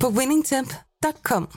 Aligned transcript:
på 0.00 0.08
winningtemp.com. 0.08 1.48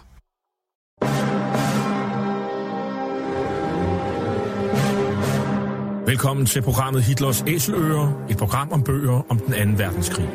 Velkommen 6.07 6.45
til 6.45 6.61
programmet 6.61 7.03
Hitlers 7.03 7.43
Æseløer, 7.47 8.25
et 8.29 8.37
program 8.37 8.71
om 8.71 8.83
bøger 8.83 9.21
om 9.29 9.39
den 9.39 9.53
anden 9.53 9.77
verdenskrig. 9.77 10.29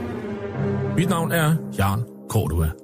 Mit 0.96 1.08
navn 1.08 1.32
er 1.32 1.56
Jan 1.78 2.02
Cordua. 2.28 2.83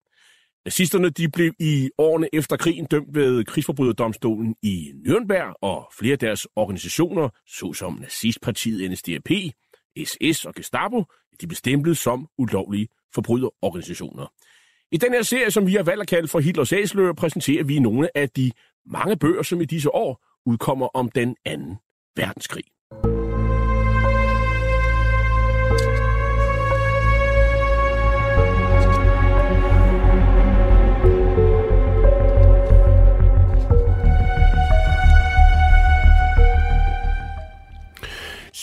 Nazisterne 0.65 1.09
de 1.09 1.29
blev 1.29 1.53
i 1.59 1.89
årene 1.97 2.27
efter 2.33 2.57
krigen 2.57 2.85
dømt 2.85 3.15
ved 3.15 3.45
krigsforbryderdomstolen 3.45 4.55
i 4.61 4.91
Nürnberg, 5.07 5.53
og 5.61 5.91
flere 5.99 6.11
af 6.11 6.19
deres 6.19 6.47
organisationer, 6.55 7.29
såsom 7.47 7.93
nazistpartiet 7.93 8.91
NSDAP, 8.91 9.29
SS 10.05 10.45
og 10.45 10.53
Gestapo, 10.55 11.03
de 11.41 11.47
blev 11.47 11.55
stemplet 11.55 11.97
som 11.97 12.27
ulovlige 12.37 12.87
forbryderorganisationer. 13.13 14.27
I 14.91 14.97
den 14.97 15.13
her 15.13 15.21
serie, 15.21 15.51
som 15.51 15.67
vi 15.67 15.73
har 15.73 15.83
valgt 15.83 16.01
at 16.01 16.07
kalde 16.07 16.27
for 16.27 16.39
Hitlers 16.39 16.73
Æsløer, 16.73 17.13
præsenterer 17.13 17.63
vi 17.63 17.79
nogle 17.79 18.17
af 18.17 18.29
de 18.29 18.51
mange 18.85 19.17
bøger, 19.17 19.43
som 19.43 19.61
i 19.61 19.65
disse 19.65 19.95
år 19.95 20.25
udkommer 20.45 20.87
om 20.87 21.09
den 21.09 21.35
anden 21.45 21.77
verdenskrig. 22.15 22.63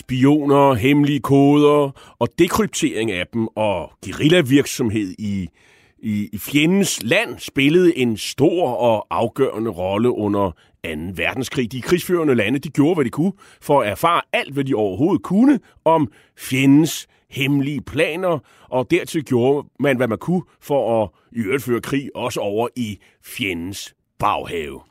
Spioner, 0.09 0.73
hemmelige 0.73 1.19
koder 1.19 1.91
og 2.19 2.27
dekryptering 2.39 3.11
af 3.11 3.27
dem 3.33 3.47
og 3.47 3.91
guerillavirksomhed 4.05 5.15
i, 5.19 5.49
i, 5.99 6.29
i 6.33 6.37
fjendens 6.37 7.03
land 7.03 7.39
spillede 7.39 7.97
en 7.97 8.17
stor 8.17 8.69
og 8.69 9.07
afgørende 9.09 9.71
rolle 9.71 10.11
under 10.11 10.51
2. 10.51 10.89
verdenskrig. 11.15 11.71
De 11.71 11.81
krigsførende 11.81 12.35
lande 12.35 12.59
de 12.59 12.69
gjorde, 12.69 12.95
hvad 12.95 13.05
de 13.05 13.09
kunne 13.09 13.31
for 13.61 13.81
at 13.81 13.89
erfare 13.89 14.21
alt, 14.33 14.53
hvad 14.53 14.63
de 14.63 14.75
overhovedet 14.75 15.23
kunne 15.23 15.59
om 15.85 16.11
fjendens 16.37 17.07
hemmelige 17.29 17.81
planer, 17.81 18.39
og 18.69 18.91
dertil 18.91 19.25
gjorde 19.25 19.67
man, 19.79 19.97
hvad 19.97 20.07
man 20.07 20.17
kunne 20.17 20.43
for 20.61 21.03
at 21.03 21.09
i 21.31 21.39
øvrigt 21.39 21.63
føre 21.63 21.81
krig 21.81 22.09
også 22.15 22.39
over 22.39 22.67
i 22.75 22.99
fjendens 23.23 23.95
baghave. 24.19 24.81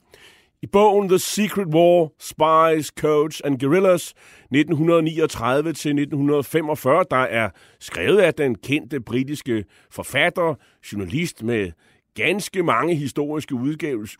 I 0.62 0.66
bogen 0.66 1.08
The 1.08 1.18
Secret 1.18 1.68
War, 1.74 2.12
Spies, 2.18 2.86
Codes 2.86 3.40
and 3.40 3.58
Guerrillas 3.58 4.14
1939-1945, 4.54 4.58
der 7.10 7.16
er 7.16 7.50
skrevet 7.80 8.18
af 8.18 8.34
den 8.34 8.54
kendte 8.54 9.00
britiske 9.00 9.64
forfatter, 9.90 10.54
journalist 10.92 11.42
med 11.42 11.72
ganske 12.14 12.62
mange 12.62 12.94
historiske 12.94 13.54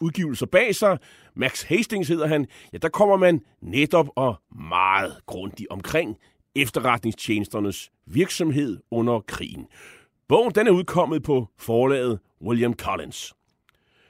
udgivelser 0.00 0.46
bag 0.46 0.74
sig, 0.74 0.98
Max 1.36 1.62
Hastings 1.62 2.08
hedder 2.08 2.26
han, 2.26 2.46
ja, 2.72 2.78
der 2.78 2.88
kommer 2.88 3.16
man 3.16 3.40
netop 3.62 4.08
og 4.16 4.36
meget 4.70 5.16
grundigt 5.26 5.68
omkring 5.70 6.16
efterretningstjenesternes 6.56 7.90
virksomhed 8.06 8.78
under 8.90 9.20
krigen. 9.20 9.66
Bogen 10.28 10.52
den 10.54 10.66
er 10.66 10.70
udkommet 10.70 11.22
på 11.22 11.48
forlaget 11.58 12.18
William 12.42 12.74
Collins. 12.74 13.34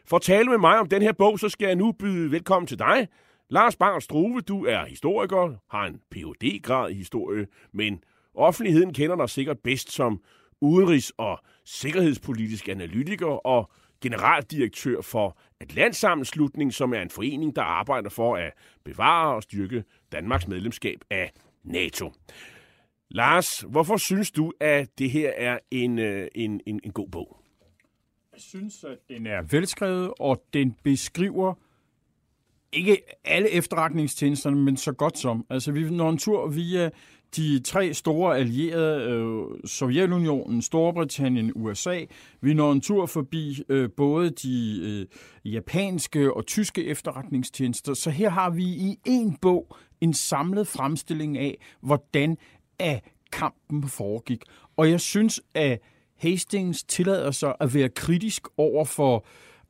For 0.08 0.16
at 0.16 0.22
tale 0.22 0.48
med 0.48 0.58
mig 0.58 0.78
om 0.78 0.88
den 0.88 1.02
her 1.02 1.12
bog, 1.12 1.38
så 1.38 1.48
skal 1.48 1.66
jeg 1.66 1.76
nu 1.76 1.92
byde 1.92 2.30
velkommen 2.30 2.66
til 2.66 2.78
dig. 2.78 3.08
Lars 3.50 3.76
Bang 3.76 4.02
Struve, 4.02 4.40
du 4.40 4.64
er 4.64 4.84
historiker, 4.84 5.54
har 5.70 5.86
en 5.86 6.00
phd 6.10 6.62
grad 6.62 6.90
i 6.90 6.94
historie, 6.94 7.46
men 7.72 8.00
offentligheden 8.34 8.94
kender 8.94 9.16
dig 9.16 9.30
sikkert 9.30 9.58
bedst 9.64 9.92
som 9.92 10.20
udenrigs- 10.64 11.10
og 11.16 11.38
sikkerhedspolitisk 11.64 12.68
analytiker 12.68 13.46
og 13.46 13.70
generaldirektør 14.00 15.00
for 15.00 15.38
Atlantsammenslutning, 15.60 16.74
som 16.74 16.94
er 16.94 17.02
en 17.02 17.10
forening, 17.10 17.56
der 17.56 17.62
arbejder 17.62 18.10
for 18.10 18.36
at 18.36 18.52
bevare 18.84 19.34
og 19.34 19.42
styrke 19.42 19.84
Danmarks 20.12 20.48
medlemskab 20.48 20.98
af 21.10 21.32
NATO. 21.64 22.12
Lars, 23.10 23.60
hvorfor 23.60 23.96
synes 23.96 24.30
du, 24.30 24.52
at 24.60 24.88
det 24.98 25.10
her 25.10 25.32
er 25.36 25.58
en, 25.70 25.98
øh, 25.98 26.28
en, 26.34 26.60
en, 26.66 26.80
en 26.84 26.92
god 26.92 27.08
bog? 27.08 27.47
Jeg 28.38 28.42
synes, 28.42 28.84
at 28.84 28.98
den 29.08 29.26
er 29.26 29.42
velskrevet, 29.42 30.12
og 30.18 30.42
den 30.52 30.76
beskriver 30.82 31.54
ikke 32.72 33.02
alle 33.24 33.50
efterretningstjenesterne, 33.50 34.56
men 34.56 34.76
så 34.76 34.92
godt 34.92 35.18
som. 35.18 35.46
Altså, 35.50 35.72
vi 35.72 35.90
når 35.90 36.10
en 36.10 36.18
tur 36.18 36.48
via 36.48 36.90
de 37.36 37.60
tre 37.60 37.94
store 37.94 38.38
allierede, 38.38 39.10
øh, 39.10 39.68
Sovjetunionen, 39.68 40.62
Storbritannien, 40.62 41.52
USA. 41.54 42.04
Vi 42.40 42.54
når 42.54 42.72
en 42.72 42.80
tur 42.80 43.06
forbi 43.06 43.62
øh, 43.68 43.90
både 43.96 44.30
de 44.30 44.80
øh, 44.82 45.52
japanske 45.52 46.34
og 46.34 46.46
tyske 46.46 46.84
efterretningstjenester. 46.84 47.94
Så 47.94 48.10
her 48.10 48.30
har 48.30 48.50
vi 48.50 48.64
i 48.64 48.98
en 49.04 49.36
bog 49.36 49.76
en 50.00 50.14
samlet 50.14 50.66
fremstilling 50.66 51.38
af, 51.38 51.58
hvordan 51.80 52.36
af 52.78 53.02
kampen 53.32 53.88
foregik. 53.88 54.42
Og 54.76 54.90
jeg 54.90 55.00
synes, 55.00 55.40
at 55.54 55.80
Hastings 56.18 56.82
tillader 56.82 57.30
sig 57.30 57.54
at 57.60 57.74
være 57.74 57.88
kritisk 57.88 58.48
over 58.56 58.84
for 58.84 59.24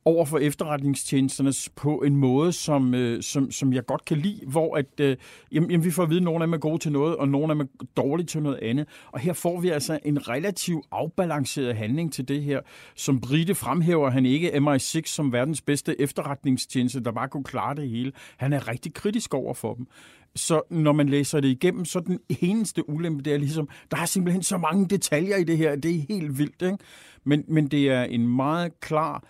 over 0.05 0.25
for 0.25 0.37
efterretningstjenesterne 0.37 1.53
på 1.75 1.97
en 1.97 2.15
måde, 2.15 2.53
som, 2.53 2.93
øh, 2.93 3.23
som, 3.23 3.51
som 3.51 3.73
jeg 3.73 3.85
godt 3.85 4.05
kan 4.05 4.17
lide, 4.17 4.45
hvor 4.47 4.77
at, 4.77 4.85
øh, 4.99 5.17
jamen, 5.51 5.71
jamen, 5.71 5.85
vi 5.85 5.91
får 5.91 6.03
at 6.03 6.09
vide, 6.09 6.19
at 6.19 6.23
nogle 6.23 6.43
af 6.43 6.47
dem 6.47 6.53
er 6.53 6.57
gode 6.57 6.77
til 6.77 6.91
noget, 6.91 7.15
og 7.15 7.27
nogle 7.27 7.51
af 7.51 7.55
dem 7.55 7.61
er 7.61 7.85
dårlige 7.97 8.25
til 8.25 8.41
noget 8.41 8.59
andet. 8.61 8.87
Og 9.11 9.19
her 9.19 9.33
får 9.33 9.59
vi 9.59 9.69
altså 9.69 9.99
en 10.05 10.27
relativt 10.27 10.85
afbalanceret 10.91 11.75
handling 11.75 12.13
til 12.13 12.27
det 12.27 12.43
her. 12.43 12.61
Som 12.95 13.21
Brite 13.21 13.55
fremhæver 13.55 14.09
han 14.09 14.25
ikke 14.25 14.51
MI6 14.51 15.01
som 15.05 15.33
verdens 15.33 15.61
bedste 15.61 16.01
efterretningstjeneste, 16.01 17.03
der 17.03 17.11
bare 17.11 17.27
kunne 17.27 17.43
klare 17.43 17.75
det 17.75 17.89
hele. 17.89 18.11
Han 18.37 18.53
er 18.53 18.67
rigtig 18.67 18.93
kritisk 18.93 19.33
over 19.33 19.53
for 19.53 19.73
dem. 19.73 19.87
Så 20.35 20.61
når 20.69 20.91
man 20.91 21.09
læser 21.09 21.39
det 21.39 21.47
igennem, 21.47 21.85
så 21.85 21.99
den 21.99 22.19
eneste 22.41 22.89
ulempe, 22.89 23.23
det 23.23 23.33
er 23.33 23.37
ligesom, 23.37 23.69
der 23.91 23.97
er 23.97 24.05
simpelthen 24.05 24.43
så 24.43 24.57
mange 24.57 24.87
detaljer 24.87 25.37
i 25.37 25.43
det 25.43 25.57
her, 25.57 25.75
det 25.75 25.95
er 25.95 26.01
helt 26.09 26.37
vildt. 26.37 26.61
Ikke? 26.61 26.77
Men, 27.23 27.43
men 27.47 27.67
det 27.67 27.89
er 27.89 28.03
en 28.03 28.27
meget 28.35 28.79
klar 28.79 29.23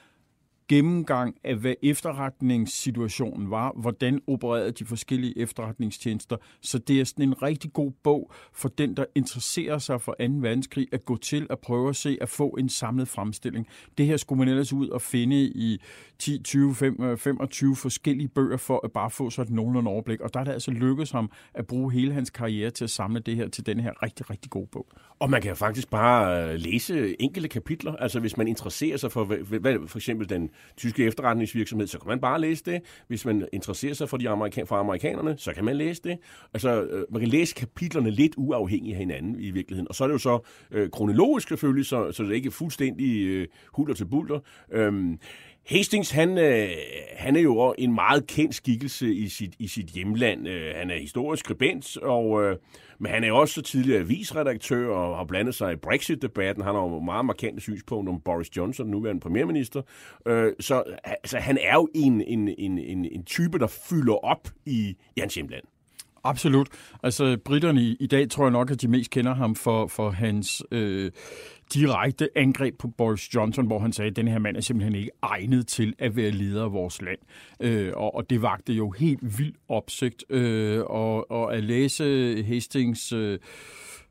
gennemgang 0.69 1.35
af, 1.43 1.55
hvad 1.55 1.73
efterretningssituationen 1.83 3.51
var, 3.51 3.73
hvordan 3.75 4.21
opererede 4.27 4.71
de 4.71 4.85
forskellige 4.85 5.37
efterretningstjenester. 5.37 6.37
Så 6.61 6.77
det 6.77 6.99
er 6.99 7.03
sådan 7.03 7.27
en 7.27 7.41
rigtig 7.41 7.73
god 7.73 7.91
bog 8.03 8.31
for 8.53 8.69
den, 8.69 8.97
der 8.97 9.05
interesserer 9.15 9.77
sig 9.77 10.01
for 10.01 10.11
2. 10.11 10.25
verdenskrig, 10.29 10.87
at 10.91 11.05
gå 11.05 11.17
til 11.17 11.47
at 11.49 11.59
prøve 11.59 11.89
at 11.89 11.95
se 11.95 12.17
at 12.21 12.29
få 12.29 12.49
en 12.49 12.69
samlet 12.69 13.07
fremstilling. 13.07 13.67
Det 13.97 14.05
her 14.05 14.17
skulle 14.17 14.39
man 14.39 14.47
ellers 14.47 14.73
ud 14.73 14.89
og 14.89 15.01
finde 15.01 15.35
i 15.41 15.81
10, 16.19 16.43
20, 16.43 16.75
25 16.75 17.75
forskellige 17.75 18.27
bøger 18.27 18.57
for 18.57 18.81
at 18.83 18.91
bare 18.91 19.09
få 19.09 19.29
sådan 19.29 19.55
nogenlunde 19.55 19.91
overblik. 19.91 20.21
Og 20.21 20.33
der 20.33 20.39
er 20.39 20.43
det 20.43 20.51
altså 20.51 20.71
lykkedes 20.71 21.11
ham 21.11 21.31
at 21.53 21.67
bruge 21.67 21.91
hele 21.91 22.13
hans 22.13 22.29
karriere 22.29 22.69
til 22.71 22.83
at 22.83 22.89
samle 22.89 23.19
det 23.19 23.35
her 23.35 23.47
til 23.47 23.65
den 23.65 23.79
her 23.79 24.03
rigtig, 24.03 24.29
rigtig 24.29 24.51
gode 24.51 24.67
bog. 24.71 24.87
Og 25.19 25.29
man 25.29 25.41
kan 25.41 25.55
faktisk 25.55 25.89
bare 25.89 26.43
øh, 26.43 26.59
læse 26.59 27.21
enkelte 27.21 27.49
kapitler. 27.49 27.95
Altså 27.95 28.19
hvis 28.19 28.37
man 28.37 28.47
interesserer 28.47 28.97
sig 28.97 29.11
for 29.11 29.23
hvad, 29.23 29.87
for 29.87 29.97
eksempel 29.97 30.29
den 30.29 30.49
tyske 30.77 31.05
efterretningsvirksomhed, 31.05 31.87
så 31.87 31.99
kan 31.99 32.07
man 32.07 32.19
bare 32.19 32.41
læse 32.41 32.63
det. 32.65 32.81
Hvis 33.07 33.25
man 33.25 33.47
interesserer 33.53 33.93
sig 33.93 34.09
for, 34.09 34.17
de 34.17 34.29
amerikan- 34.29 34.65
for 34.65 34.75
amerikanerne, 34.75 35.35
så 35.37 35.53
kan 35.53 35.65
man 35.65 35.75
læse 35.75 36.01
det. 36.03 36.17
Altså, 36.53 36.83
øh, 36.83 37.05
man 37.11 37.21
kan 37.21 37.29
læse 37.29 37.55
kapitlerne 37.55 38.11
lidt 38.11 38.33
uafhængigt 38.37 38.93
af 38.93 38.99
hinanden 38.99 39.35
i 39.39 39.51
virkeligheden. 39.51 39.87
Og 39.87 39.95
så 39.95 40.03
er 40.03 40.07
det 40.07 40.13
jo 40.13 40.19
så 40.19 40.39
øh, 40.71 40.89
kronologisk 40.89 41.47
selvfølgelig, 41.47 41.85
så, 41.85 42.11
så 42.11 42.23
det 42.23 42.31
er 42.31 42.35
ikke 42.35 42.51
fuldstændig 42.51 43.25
øh, 43.25 43.47
hulter 43.73 43.93
til 43.93 44.05
bulter. 44.05 44.39
Øhm, 44.71 45.19
Hastings, 45.69 46.11
han, 46.11 46.37
øh, 46.37 46.69
han 47.17 47.35
er 47.35 47.39
jo 47.39 47.75
en 47.77 47.93
meget 47.93 48.27
kendt 48.27 48.55
skikkelse 48.55 49.13
i 49.13 49.27
sit, 49.27 49.53
i 49.59 49.67
sit 49.67 49.85
hjemland. 49.85 50.47
Øh, 50.47 50.75
han 50.75 50.91
er 50.91 50.99
historisk 50.99 51.45
skribent, 51.45 51.97
og, 51.97 52.43
øh, 52.43 52.57
men 52.99 53.11
han 53.11 53.23
er 53.23 53.31
også 53.31 53.61
tidligere 53.61 53.99
avisredaktør 53.99 54.87
og 54.87 55.17
har 55.17 55.23
blandet 55.23 55.55
sig 55.55 55.73
i 55.73 55.75
Brexit-debatten. 55.75 56.63
Han 56.63 56.75
har 56.75 56.81
jo 56.81 56.99
meget 56.99 57.25
markante 57.25 57.61
synspunkter 57.61 58.13
om 58.13 58.21
Boris 58.21 58.57
Johnson, 58.57 58.87
nuværende 58.87 59.21
premierminister. 59.21 59.81
Øh, 60.25 60.53
så 60.59 60.83
altså, 61.05 61.37
han 61.37 61.57
er 61.61 61.73
jo 61.73 61.89
en, 61.95 62.21
en, 62.21 62.47
en, 62.57 62.79
en, 62.79 63.05
en 63.05 63.23
type, 63.25 63.59
der 63.59 63.67
fylder 63.89 64.25
op 64.25 64.47
i, 64.65 64.95
i 65.15 65.19
hans 65.19 65.35
hjemland. 65.35 65.63
Absolut. 66.23 66.67
Altså, 67.03 67.37
britterne 67.45 67.81
i, 67.81 67.97
i 67.99 68.07
dag 68.07 68.29
tror 68.29 68.43
jeg 68.43 68.51
nok, 68.51 68.71
at 68.71 68.81
de 68.81 68.87
mest 68.87 69.11
kender 69.11 69.33
ham 69.33 69.55
for, 69.55 69.87
for 69.87 70.09
hans 70.09 70.63
øh, 70.71 71.11
direkte 71.73 72.29
angreb 72.35 72.77
på 72.79 72.87
Boris 72.87 73.35
Johnson, 73.35 73.67
hvor 73.67 73.79
han 73.79 73.93
sagde, 73.93 74.09
at 74.09 74.15
den 74.15 74.27
her 74.27 74.39
mand 74.39 74.57
er 74.57 74.61
simpelthen 74.61 74.95
ikke 74.95 75.11
egnet 75.21 75.67
til 75.67 75.93
at 75.99 76.15
være 76.15 76.31
leder 76.31 76.63
af 76.63 76.73
vores 76.73 77.01
land. 77.01 77.19
Øh, 77.59 77.93
og, 77.95 78.15
og 78.15 78.29
det 78.29 78.41
vagte 78.41 78.73
jo 78.73 78.89
helt 78.89 79.39
vildt 79.39 79.57
opsigt. 79.69 80.23
Øh, 80.29 80.83
og, 80.85 81.31
og 81.31 81.55
at 81.55 81.63
læse 81.63 82.43
Hastings... 82.43 83.11
Øh, 83.11 83.39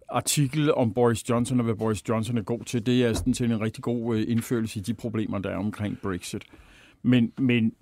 artikel 0.09 0.75
om 0.75 0.95
Boris 0.95 1.29
Johnson 1.29 1.61
og 1.61 1.65
hvad 1.65 1.75
Boris 1.75 2.09
Johnson 2.09 2.39
er 2.39 2.43
god 2.43 2.65
til, 2.65 2.87
det 2.87 3.05
er 3.05 3.13
sådan 3.13 3.33
til 3.33 3.51
en 3.51 3.61
rigtig 3.61 3.83
god 3.83 4.17
øh, 4.17 4.25
indførelse 4.29 4.79
i 4.79 4.83
de 4.83 4.95
problemer, 4.95 5.39
der 5.39 5.51
er 5.51 5.57
omkring 5.57 5.99
Brexit. 6.03 6.45
Men, 7.03 7.33
men, 7.39 7.73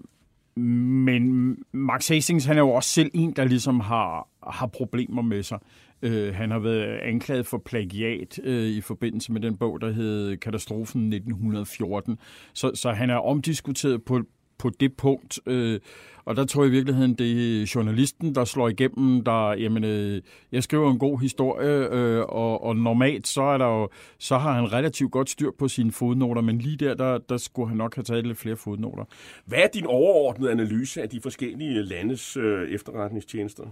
men 0.57 1.57
Max 1.73 2.09
Hastings, 2.09 2.45
han 2.45 2.57
er 2.57 2.61
jo 2.61 2.71
også 2.71 2.91
selv 2.91 3.11
en, 3.15 3.33
der 3.33 3.45
ligesom 3.45 3.81
har, 3.81 4.29
har 4.51 4.67
problemer 4.67 5.23
med 5.23 5.43
sig. 5.43 5.59
Øh, 6.03 6.35
han 6.35 6.51
har 6.51 6.59
været 6.59 6.99
anklaget 7.03 7.47
for 7.47 7.59
plagiat 7.59 8.41
øh, 8.45 8.67
i 8.69 8.81
forbindelse 8.81 9.33
med 9.33 9.41
den 9.41 9.57
bog, 9.57 9.81
der 9.81 9.93
hed 9.93 10.37
Katastrofen 10.37 11.13
1914. 11.13 12.19
Så, 12.55 12.71
så 12.75 12.93
han 12.93 13.11
er 13.11 13.17
omdiskuteret 13.17 14.05
på, 14.05 14.21
på 14.59 14.71
det 14.71 14.97
punkt. 14.97 15.41
Øh, 15.47 15.81
og 16.27 16.37
der 16.37 16.45
tror 16.45 16.63
jeg 16.63 16.69
i 16.69 16.73
virkeligheden, 16.73 17.15
det 17.15 17.63
er 17.63 17.73
journalisten, 17.75 18.35
der 18.35 18.45
slår 18.45 18.69
igennem, 18.69 19.25
der, 19.25 19.53
jamen, 19.53 19.85
øh, 19.85 20.23
jeg 20.53 20.63
skriver 20.63 20.91
en 20.91 20.99
god 20.99 21.21
historie, 21.21 21.89
øh, 21.91 22.25
og, 22.29 22.65
og 22.65 22.77
normalt 22.77 23.27
så, 23.27 23.43
er 23.43 23.59
der 23.59 23.67
jo, 23.67 23.89
så 24.19 24.39
har 24.39 24.53
han 24.53 24.73
relativt 24.73 25.13
godt 25.13 25.31
styr 25.31 25.51
på 25.59 25.69
sine 25.69 25.93
fodnoter, 25.93 26.43
men 26.43 26.59
lige 26.59 26.77
der, 26.77 26.95
der, 26.95 27.19
der 27.19 27.37
skulle 27.37 27.69
han 27.69 27.77
nok 27.77 27.95
have 27.95 28.05
taget 28.05 28.27
lidt 28.27 28.39
flere 28.39 28.57
fodnoter. 28.57 29.05
Hvad 29.45 29.59
er 29.59 29.69
din 29.75 29.87
overordnede 29.87 30.51
analyse 30.51 31.03
af 31.03 31.09
de 31.09 31.21
forskellige 31.21 31.83
landes 31.83 32.37
øh, 32.37 32.71
efterretningstjenester? 32.71 33.65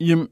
Jamen, 0.00 0.28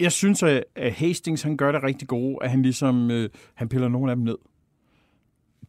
jeg 0.00 0.12
synes, 0.12 0.42
at 0.42 0.92
Hastings 0.92 1.42
han 1.42 1.56
gør 1.56 1.72
det 1.72 1.82
rigtig 1.82 2.08
gode, 2.08 2.38
at 2.42 2.50
han 2.50 2.62
ligesom 2.62 3.10
øh, 3.10 3.28
han 3.54 3.68
piller 3.68 3.88
nogle 3.88 4.10
af 4.10 4.16
dem 4.16 4.24
ned 4.24 4.36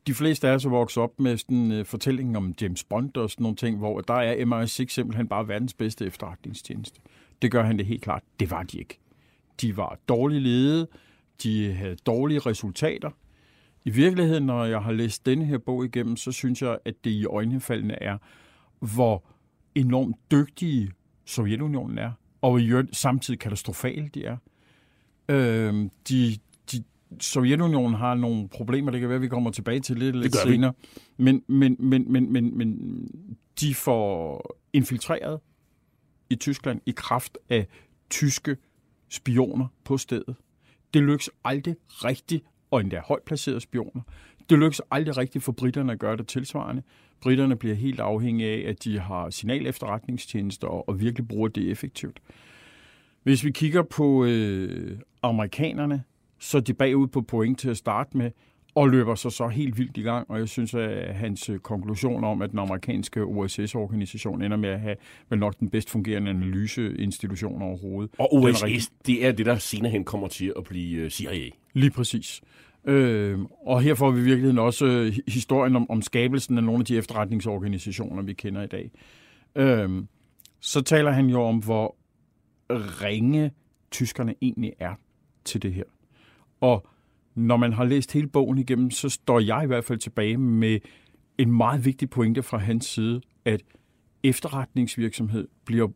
de 0.08 0.14
fleste 0.14 0.48
af 0.48 0.54
os 0.54 0.66
er 0.66 0.70
vokset 0.70 1.04
op 1.04 1.20
med 1.20 1.38
sådan 1.38 1.72
øh, 1.72 2.20
en 2.20 2.30
uh, 2.30 2.36
om 2.36 2.54
James 2.62 2.84
Bond 2.84 3.18
og 3.18 3.30
sådan 3.30 3.44
nogle 3.44 3.56
ting, 3.56 3.78
hvor 3.78 4.02
der 4.02 4.14
er 4.14 4.46
MI6 4.46 4.66
simpelthen 4.88 5.28
bare 5.28 5.48
verdens 5.48 5.74
bedste 5.74 6.06
efterretningstjeneste. 6.06 7.02
Det 7.42 7.52
gør 7.52 7.64
han 7.64 7.78
det 7.78 7.86
helt 7.86 8.02
klart. 8.02 8.24
Det 8.40 8.52
var 8.52 8.64
de 8.64 8.78
ikke. 8.78 9.00
De 9.62 9.78
var 9.78 9.98
dårligt 10.10 10.44
ledet. 10.44 10.88
De 11.44 11.74
havde 11.74 11.96
dårlige 11.96 12.40
resultater. 12.40 13.10
I 13.86 13.90
virkeligheden, 13.90 14.46
når 14.46 14.66
jeg 14.66 14.82
har 14.82 14.92
læst 14.92 15.26
denne 15.26 15.46
her 15.46 15.58
bog 15.58 15.86
igennem, 15.86 16.18
så 16.18 16.32
synes 16.32 16.62
jeg, 16.62 16.78
at 16.86 16.96
det 17.04 17.12
i 17.12 17.26
øjnefaldene 17.26 18.04
er, 18.04 18.18
hvor 18.80 19.24
enormt 19.76 20.16
dygtige 20.32 20.92
Sovjetunionen 21.26 21.98
er, 21.98 22.12
og 22.42 22.62
i 22.62 22.72
samtidig 22.92 23.40
katastrofale 23.40 24.10
de 24.14 24.26
er. 24.26 24.38
Øh, 25.30 25.90
de, 26.10 26.38
Sovjetunionen 27.20 27.94
har 27.94 28.16
nogle 28.16 28.48
problemer, 28.48 28.92
det 28.92 29.00
kan 29.00 29.10
være, 29.10 29.16
at 29.16 29.22
vi 29.22 29.28
kommer 29.28 29.52
tilbage 29.52 29.80
til 29.80 29.98
lidt, 29.98 30.16
lidt 30.16 30.36
senere. 30.36 30.74
Men, 31.18 31.44
men, 31.48 31.76
men, 31.80 32.12
men, 32.12 32.34
men, 32.34 32.58
men 32.58 33.08
de 33.60 33.76
får 33.76 34.58
infiltreret 34.74 35.40
i 36.30 36.36
Tyskland 36.36 36.82
i 36.86 36.94
kraft 36.96 37.38
af 37.50 37.68
tyske 38.10 38.58
spioner 39.10 39.68
på 39.84 39.98
stedet. 39.98 40.36
Det 40.94 41.04
lykkes 41.04 41.30
aldrig 41.44 41.76
rigtigt, 41.90 42.46
og 42.72 42.82
endda 42.82 43.02
højt 43.06 43.24
placerede 43.24 43.62
spioner. 43.62 44.02
Det 44.50 44.60
lykkes 44.60 44.82
aldrig 44.92 45.18
rigtigt 45.18 45.44
for 45.44 45.52
britterne 45.52 45.92
at 45.92 46.00
gøre 46.00 46.18
det 46.18 46.28
tilsvarende. 46.28 46.84
Britterne 47.22 47.56
bliver 47.56 47.76
helt 47.76 48.00
afhængige 48.00 48.50
af, 48.50 48.70
at 48.70 48.84
de 48.84 49.00
har 49.00 49.30
signalefterretningstjenester 49.30 50.68
og, 50.68 50.90
og 50.90 51.00
virkelig 51.00 51.28
bruger 51.28 51.48
det 51.48 51.72
effektivt. 51.72 52.20
Hvis 53.24 53.46
vi 53.46 53.52
kigger 53.52 53.84
på 53.84 54.26
øh, 54.26 55.00
amerikanerne, 55.22 56.04
så 56.40 56.60
de 56.60 56.74
bagud 56.74 57.08
på 57.08 57.22
point 57.22 57.60
til 57.60 57.70
at 57.70 57.78
starte 57.78 58.18
med, 58.18 58.32
og 58.76 58.90
løber 58.90 59.16
sig 59.16 59.32
så 59.32 59.48
helt 59.48 59.78
vildt 59.78 59.98
i 59.98 60.02
gang. 60.02 60.32
Og 60.32 60.40
jeg 60.40 60.50
synes, 60.50 60.74
at 60.74 61.16
hans 61.16 61.50
øh, 61.50 61.60
konklusion 61.60 62.24
om, 62.24 62.42
at 62.42 62.52
den 62.52 62.60
amerikanske 62.60 63.24
OSS-organisation 63.24 64.42
ender 64.42 64.58
med 64.58 64.70
at 64.70 64.80
have 64.80 64.96
vel 65.30 65.40
nok 65.40 65.60
den 65.60 65.70
bedst 65.70 65.90
fungerende 65.90 66.30
analyseinstitution 66.30 67.62
overhovedet. 67.62 68.12
Og 68.20 68.34
OSS, 68.34 68.64
rigtig... 68.64 68.82
det 69.06 69.26
er 69.26 69.32
det, 69.32 69.46
der 69.46 69.58
senere 69.58 69.92
hen 69.92 70.04
kommer 70.04 70.28
til 70.28 70.54
at 70.58 70.64
blive 70.64 70.98
øh, 70.98 71.10
CIA. 71.10 71.50
Lige 71.74 71.92
præcis. 71.92 72.42
Øh, 72.86 73.40
og 73.66 73.82
her 73.82 73.96
får 73.96 74.12
vi 74.12 74.20
i 74.20 74.24
virkeligheden 74.24 74.60
også 74.60 74.86
øh, 74.86 75.18
historien 75.28 75.76
om, 75.76 75.90
om 75.90 76.02
skabelsen 76.02 76.58
af 76.58 76.64
nogle 76.64 76.80
af 76.80 76.86
de 76.86 76.98
efterretningsorganisationer, 76.98 78.24
vi 78.24 78.34
kender 78.34 78.64
i 78.64 78.68
dag. 78.68 78.92
Øh, 79.56 80.04
så 80.60 80.82
taler 80.82 81.12
han 81.12 81.26
jo 81.26 81.42
om, 81.42 81.58
hvor 81.58 81.96
ringe 82.70 83.52
tyskerne 83.92 84.36
egentlig 84.42 84.74
er 84.80 84.94
til 85.46 85.62
det 85.62 85.74
her. 85.74 85.84
Og 86.62 86.88
når 87.36 87.58
man 87.58 87.74
har 87.74 87.84
læst 87.84 88.12
hele 88.12 88.28
bogen 88.28 88.58
igennem, 88.58 88.92
så 88.92 89.10
står 89.10 89.40
jeg 89.40 89.64
i 89.64 89.68
hvert 89.68 89.86
fald 89.86 90.00
tilbage 90.00 90.38
med 90.38 90.80
en 91.38 91.52
meget 91.52 91.86
vigtig 91.86 92.10
pointe 92.10 92.44
fra 92.44 92.58
hans 92.58 92.86
side, 92.86 93.22
at 93.46 93.62
efterretningsvirksomhed 94.24 95.48
bliver 95.66 95.88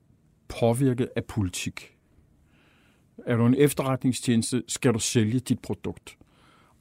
påvirket 0.48 1.10
af 1.16 1.26
politik. 1.26 1.96
Er 3.26 3.38
du 3.38 3.46
en 3.46 3.56
efterretningstjeneste, 3.58 4.64
skal 4.68 4.94
du 4.94 5.00
sælge 5.00 5.40
dit 5.40 5.60
produkt. 5.60 6.18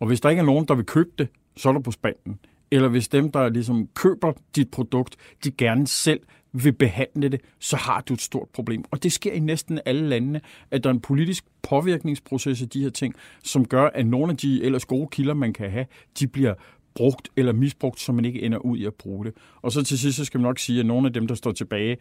Og 0.01 0.07
hvis 0.07 0.21
der 0.21 0.31
ikke 0.31 0.41
er 0.41 0.47
nogen, 0.47 0.69
der 0.69 0.75
vil 0.75 0.87
købe 0.87 1.11
det, 1.19 1.29
så 1.57 1.69
er 1.69 1.73
du 1.73 1.81
på 1.81 1.91
spanden. 1.91 2.39
Eller 2.71 2.89
hvis 2.89 3.09
dem, 3.09 3.33
der 3.33 3.49
ligesom 3.49 3.89
køber 3.95 4.33
dit 4.57 4.71
produkt, 4.71 5.17
de 5.45 5.51
gerne 5.51 5.87
selv 5.87 6.21
vil 6.53 6.73
behandle 6.73 7.29
det, 7.29 7.41
så 7.59 7.77
har 7.77 8.01
du 8.01 8.15
et 8.15 8.21
stort 8.21 8.49
problem. 8.49 8.85
Og 8.91 9.03
det 9.03 9.13
sker 9.13 9.33
i 9.33 9.39
næsten 9.39 9.81
alle 9.87 10.09
landene, 10.09 10.41
at 10.71 10.85
der 10.85 10.91
er 10.91 10.95
en 10.95 11.01
politisk 11.01 11.45
påvirkningsproces 11.63 12.63
af 12.63 12.69
de 12.69 12.83
her 12.83 12.91
ting, 12.91 13.15
som 13.45 13.65
gør, 13.65 13.87
at 13.87 14.07
nogle 14.07 14.31
af 14.31 14.37
de 14.37 14.65
ellers 14.65 14.85
gode 14.85 15.09
kilder, 15.11 15.35
man 15.35 15.53
kan 15.53 15.71
have, 15.71 15.87
de 16.21 16.27
bliver 16.27 16.55
brugt 16.95 17.29
eller 17.37 17.53
misbrugt, 17.53 18.01
så 18.01 18.13
man 18.13 18.25
ikke 18.25 18.43
ender 18.43 18.59
ud 18.59 18.79
i 18.79 18.85
at 18.85 18.95
bruge 18.95 19.25
det. 19.25 19.35
Og 19.63 19.73
så 19.73 19.83
til 19.83 19.99
sidst, 19.99 20.17
så 20.17 20.25
skal 20.25 20.41
man 20.41 20.49
nok 20.49 20.59
sige, 20.59 20.81
at 20.81 20.87
nogle 20.87 21.07
af 21.07 21.13
dem, 21.13 21.27
der 21.27 21.35
står 21.35 21.53
tilbage, 21.53 21.91
øh, 21.91 21.99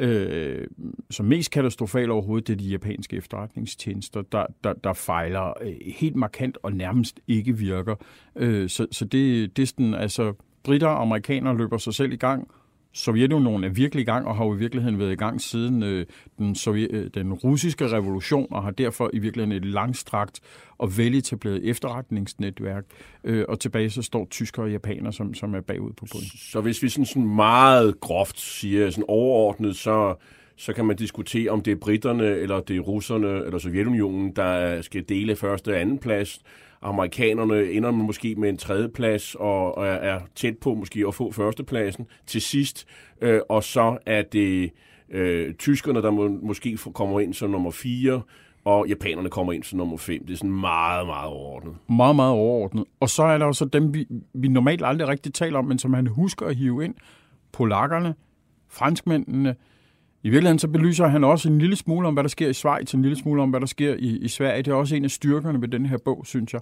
øh, 0.00 0.66
som 1.10 1.26
mest 1.26 1.50
katastrofale 1.50 2.12
overhovedet, 2.12 2.46
det 2.46 2.52
er 2.52 2.56
de 2.56 2.64
japanske 2.64 3.16
efterretningstjenester, 3.16 4.22
der, 4.22 4.46
der, 4.64 4.72
der 4.72 4.92
fejler 4.92 5.52
øh, 5.62 5.74
helt 5.86 6.16
markant 6.16 6.58
og 6.62 6.72
nærmest 6.72 7.20
ikke 7.28 7.56
virker. 7.56 7.94
Øh, 8.36 8.68
så, 8.68 8.86
så 8.92 9.04
det, 9.04 9.56
det 9.56 9.62
er 9.62 9.66
sådan, 9.66 9.94
altså, 9.94 10.32
britter 10.62 10.88
og 10.88 11.02
amerikanere 11.02 11.56
løber 11.56 11.78
sig 11.78 11.94
selv 11.94 12.12
i 12.12 12.16
gang, 12.16 12.48
Sovjetunionen 12.92 13.64
er 13.64 13.68
virkelig 13.68 14.02
i 14.02 14.04
gang, 14.04 14.26
og 14.26 14.36
har 14.36 14.44
jo 14.44 14.54
i 14.54 14.58
virkeligheden 14.58 14.98
været 14.98 15.12
i 15.12 15.16
gang 15.16 15.40
siden 15.40 15.82
øh, 15.82 16.06
den, 16.38 16.54
sovjet, 16.54 16.90
øh, 16.90 17.10
den 17.14 17.32
russiske 17.32 17.88
revolution, 17.88 18.46
og 18.50 18.62
har 18.62 18.70
derfor 18.70 19.10
i 19.12 19.18
virkeligheden 19.18 19.62
et 19.62 19.64
langstrakt 19.64 20.40
og 20.78 20.98
veletableret 20.98 21.64
efterretningsnetværk. 21.64 22.84
Øh, 23.24 23.44
og 23.48 23.60
tilbage 23.60 23.90
så 23.90 24.02
står 24.02 24.26
tyskere 24.30 24.66
og 24.66 24.70
japanere, 24.70 25.12
som, 25.12 25.34
som 25.34 25.54
er 25.54 25.60
bagud 25.60 25.92
på 25.92 26.06
bunden. 26.12 26.30
Så 26.38 26.60
hvis 26.60 26.82
vi 26.82 26.88
sådan, 26.88 27.06
sådan 27.06 27.34
meget 27.34 28.00
groft 28.00 28.40
siger, 28.40 28.90
sådan 28.90 29.04
overordnet, 29.08 29.76
så, 29.76 30.14
så 30.56 30.72
kan 30.72 30.84
man 30.84 30.96
diskutere, 30.96 31.50
om 31.50 31.60
det 31.60 31.70
er 31.70 31.76
britterne, 31.76 32.24
eller 32.24 32.60
det 32.60 32.76
er 32.76 32.80
russerne, 32.80 33.44
eller 33.44 33.58
Sovjetunionen, 33.58 34.36
der 34.36 34.82
skal 34.82 35.04
dele 35.08 35.36
første 35.36 35.72
og 35.72 35.80
anden 35.80 35.98
plads, 35.98 36.40
Amerikanerne 36.82 37.70
ender 37.70 37.90
måske 37.90 38.34
med 38.34 38.48
en 38.48 38.56
tredjeplads 38.56 39.34
og, 39.34 39.78
og 39.78 39.86
er, 39.86 39.90
er 39.90 40.20
tæt 40.34 40.58
på 40.58 40.74
måske 40.74 41.04
at 41.08 41.14
få 41.14 41.32
førstepladsen 41.32 42.06
til 42.26 42.40
sidst. 42.42 42.86
Øh, 43.20 43.40
og 43.48 43.64
så 43.64 43.98
er 44.06 44.22
det 44.22 44.70
øh, 45.10 45.54
tyskerne, 45.54 46.02
der 46.02 46.10
må, 46.10 46.28
måske 46.28 46.78
kommer 46.94 47.20
ind 47.20 47.34
som 47.34 47.50
nummer 47.50 47.70
4, 47.70 48.22
og 48.64 48.88
japanerne 48.88 49.30
kommer 49.30 49.52
ind 49.52 49.62
som 49.62 49.78
nummer 49.78 49.96
5. 49.96 50.26
Det 50.26 50.32
er 50.32 50.36
sådan 50.36 50.50
meget, 50.50 51.06
meget 51.06 51.26
overordnet. 51.26 51.74
Meget, 51.88 52.16
meget 52.16 52.32
overordnet. 52.32 52.84
Og 53.00 53.10
så 53.10 53.22
er 53.22 53.38
der 53.38 53.46
også 53.46 53.64
dem, 53.64 53.94
vi, 53.94 54.06
vi 54.34 54.48
normalt 54.48 54.82
aldrig 54.84 55.08
rigtig 55.08 55.34
taler 55.34 55.58
om, 55.58 55.64
men 55.64 55.78
som 55.78 55.94
han 55.94 56.06
husker 56.06 56.46
at 56.46 56.56
hive 56.56 56.84
ind. 56.84 56.94
Polakkerne, 57.52 58.14
franskmændene, 58.68 59.56
i 60.22 60.28
virkeligheden 60.28 60.58
så 60.58 60.68
belyser 60.68 61.06
han 61.06 61.24
også 61.24 61.48
en 61.48 61.58
lille 61.58 61.76
smule 61.76 62.08
om, 62.08 62.14
hvad 62.14 62.22
der 62.22 62.28
sker 62.28 62.48
i 62.48 62.52
Schweiz, 62.52 62.94
en 62.94 63.02
lille 63.02 63.16
smule 63.16 63.42
om, 63.42 63.50
hvad 63.50 63.60
der 63.60 63.66
sker 63.66 63.94
i, 63.94 64.18
i 64.18 64.28
Sverige. 64.28 64.62
Det 64.62 64.70
er 64.70 64.74
også 64.74 64.96
en 64.96 65.04
af 65.04 65.10
styrkerne 65.10 65.60
ved 65.60 65.68
den 65.68 65.86
her 65.86 65.98
bog, 66.04 66.26
synes 66.26 66.52
jeg. 66.52 66.60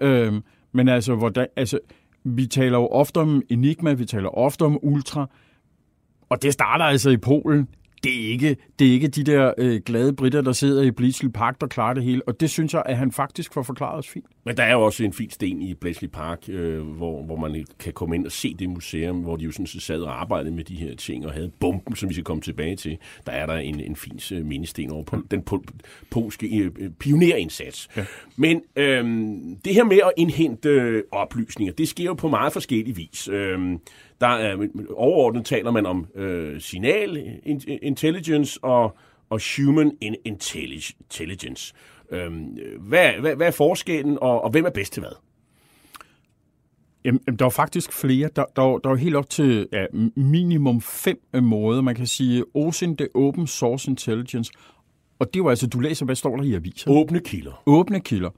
Øhm, 0.00 0.42
men 0.72 0.88
altså, 0.88 1.14
hvordan, 1.14 1.46
altså, 1.56 1.78
vi 2.24 2.46
taler 2.46 2.78
jo 2.78 2.86
ofte 2.86 3.18
om 3.18 3.42
Enigma, 3.48 3.92
vi 3.92 4.04
taler 4.04 4.28
ofte 4.28 4.62
om 4.62 4.78
Ultra, 4.82 5.26
og 6.28 6.42
det 6.42 6.52
starter 6.52 6.84
altså 6.84 7.10
i 7.10 7.16
Polen 7.16 7.68
det 8.04 8.24
er 8.24 8.28
ikke, 8.28 8.56
det 8.78 8.86
er 8.86 8.92
ikke 8.92 9.08
de 9.08 9.24
der 9.24 9.52
øh, 9.58 9.80
glade 9.80 10.12
britter, 10.12 10.40
der 10.40 10.52
sidder 10.52 10.82
i 10.82 10.90
Bletchley 10.90 11.30
Park, 11.30 11.60
der 11.60 11.66
klarer 11.66 11.94
det 11.94 12.02
hele. 12.02 12.22
Og 12.28 12.40
det 12.40 12.50
synes 12.50 12.74
jeg, 12.74 12.82
at 12.86 12.96
han 12.96 13.12
faktisk 13.12 13.54
får 13.54 13.62
forklaret 13.62 13.98
os 13.98 14.08
fint. 14.08 14.26
Men 14.44 14.56
der 14.56 14.62
er 14.62 14.72
jo 14.72 14.82
også 14.82 15.04
en 15.04 15.12
fin 15.12 15.30
sten 15.30 15.62
i 15.62 15.74
Bletchley 15.74 16.08
Park, 16.08 16.38
øh, 16.48 16.80
hvor, 16.80 17.22
hvor 17.22 17.36
man 17.36 17.66
kan 17.78 17.92
komme 17.92 18.14
ind 18.14 18.26
og 18.26 18.32
se 18.32 18.54
det 18.54 18.70
museum, 18.70 19.16
hvor 19.16 19.36
de 19.36 19.44
jo 19.44 19.52
sådan 19.52 19.66
sad 19.66 20.00
og 20.00 20.20
arbejdede 20.20 20.54
med 20.54 20.64
de 20.64 20.74
her 20.74 20.94
ting 20.94 21.26
og 21.26 21.32
havde 21.32 21.50
bomben, 21.60 21.96
som 21.96 22.08
vi 22.08 22.14
skal 22.14 22.24
komme 22.24 22.42
tilbage 22.42 22.76
til. 22.76 22.98
Der 23.26 23.32
er 23.32 23.46
der 23.46 23.54
en, 23.54 23.80
en 23.80 23.96
fin 23.96 24.20
øh, 24.32 24.46
mindesten 24.46 24.90
over 24.90 25.04
på 25.04 25.16
den 25.30 25.42
pol, 25.42 25.64
polske 26.10 26.46
øh, 26.56 26.90
pionerindsats. 26.90 27.88
Ja. 27.96 28.04
Men 28.36 28.62
øh, 28.76 29.04
det 29.64 29.74
her 29.74 29.84
med 29.84 29.96
at 29.96 30.12
indhente 30.16 30.68
øh, 30.68 31.02
oplysninger, 31.10 31.72
det 31.72 31.88
sker 31.88 32.04
jo 32.04 32.14
på 32.14 32.28
meget 32.28 32.52
forskellige 32.52 32.96
vis. 32.96 33.28
Øh, 33.28 33.78
der 34.22 34.28
er, 34.28 34.66
overordnet 34.90 35.46
taler 35.46 35.70
man 35.70 35.86
om 35.86 36.06
øh, 36.14 36.60
signal 36.60 37.40
intelligence 37.82 38.64
og, 38.64 38.96
og 39.30 39.40
human 39.56 39.96
intelligence. 40.24 41.74
Øhm, 42.10 42.58
hvad, 42.80 43.12
hvad, 43.20 43.36
hvad 43.36 43.46
er 43.46 43.50
forskellen, 43.50 44.18
og, 44.20 44.44
og 44.44 44.50
hvem 44.50 44.64
er 44.64 44.70
bedst 44.70 44.92
til 44.92 45.00
hvad? 45.00 45.12
Jamen, 47.04 47.20
der 47.38 47.44
er 47.44 47.50
faktisk 47.50 47.92
flere. 47.92 48.30
Der, 48.36 48.44
der, 48.56 48.78
der 48.78 48.90
er 48.90 48.94
helt 48.94 49.16
op 49.16 49.30
til 49.30 49.68
ja, 49.72 49.86
minimum 50.16 50.80
fem 50.80 51.18
måder. 51.42 51.82
Man 51.82 51.94
kan 51.94 52.06
sige, 52.06 52.44
OSIN, 52.54 52.94
det 52.94 53.08
Open 53.14 53.46
Source 53.46 53.90
Intelligence. 53.90 54.52
Og 55.18 55.34
det 55.34 55.44
var 55.44 55.50
altså, 55.50 55.66
du 55.66 55.80
læser, 55.80 56.04
hvad 56.04 56.14
står 56.14 56.36
der 56.36 56.44
i 56.44 56.54
aviser? 56.54 56.90
Åbne 56.90 57.20
kilder. 57.20 57.62
Åbne 57.66 58.00
kilder. 58.00 58.30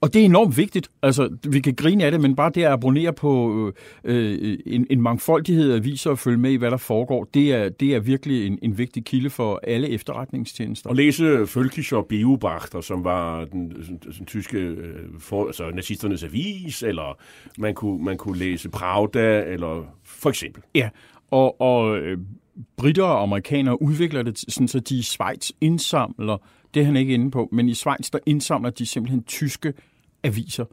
Og 0.00 0.14
det 0.14 0.20
er 0.20 0.24
enormt 0.24 0.56
vigtigt. 0.56 0.90
Altså, 1.02 1.36
vi 1.48 1.60
kan 1.60 1.74
grine 1.74 2.04
af 2.04 2.10
det, 2.10 2.20
men 2.20 2.36
bare 2.36 2.50
det 2.54 2.62
at 2.62 2.72
abonnere 2.72 3.12
på 3.12 3.72
øh, 4.04 4.58
en, 4.66 4.86
en 4.90 5.02
mangfoldighed 5.02 5.72
af 5.72 5.76
aviser 5.76 6.10
og 6.10 6.18
følge 6.18 6.38
med 6.38 6.50
i, 6.50 6.56
hvad 6.56 6.70
der 6.70 6.76
foregår, 6.76 7.28
det 7.34 7.52
er, 7.52 7.68
det 7.68 7.94
er 7.94 8.00
virkelig 8.00 8.46
en, 8.46 8.58
en 8.62 8.78
vigtig 8.78 9.04
kilde 9.04 9.30
for 9.30 9.60
alle 9.62 9.88
efterretningstjenester. 9.88 10.90
Og 10.90 10.96
læse 10.96 11.42
Völkischer 11.42 11.96
og 11.96 12.06
Beobachter, 12.06 12.80
som 12.80 13.04
var 13.04 13.44
den, 13.44 13.70
den, 13.70 14.00
den 14.18 14.26
tyske 14.26 14.58
øh, 14.58 14.94
for, 15.18 15.46
altså, 15.46 15.70
nazisternes 15.74 16.24
avis, 16.24 16.82
eller 16.82 17.18
man 17.58 17.74
kunne, 17.74 18.04
man 18.04 18.16
kunne 18.16 18.38
læse 18.38 18.68
Pravda, 18.68 19.44
eller 19.46 19.94
for 20.04 20.28
eksempel. 20.28 20.62
Ja, 20.74 20.88
og, 21.30 21.60
og 21.60 21.98
øh, 21.98 22.18
britter 22.76 23.04
og 23.04 23.22
amerikanere 23.22 23.82
udvikler 23.82 24.22
det 24.22 24.38
sådan, 24.38 24.68
så 24.68 24.80
de 24.80 24.98
i 24.98 25.02
Schweiz 25.02 25.50
indsamler, 25.60 26.36
det 26.74 26.80
er 26.80 26.84
han 26.84 26.96
ikke 26.96 27.14
inde 27.14 27.30
på, 27.30 27.48
men 27.52 27.68
i 27.68 27.74
Schweiz 27.74 28.10
der 28.10 28.18
indsamler 28.26 28.70
de 28.70 28.86
simpelthen 28.86 29.22
tyske 29.22 29.72
aviser. 30.24 30.64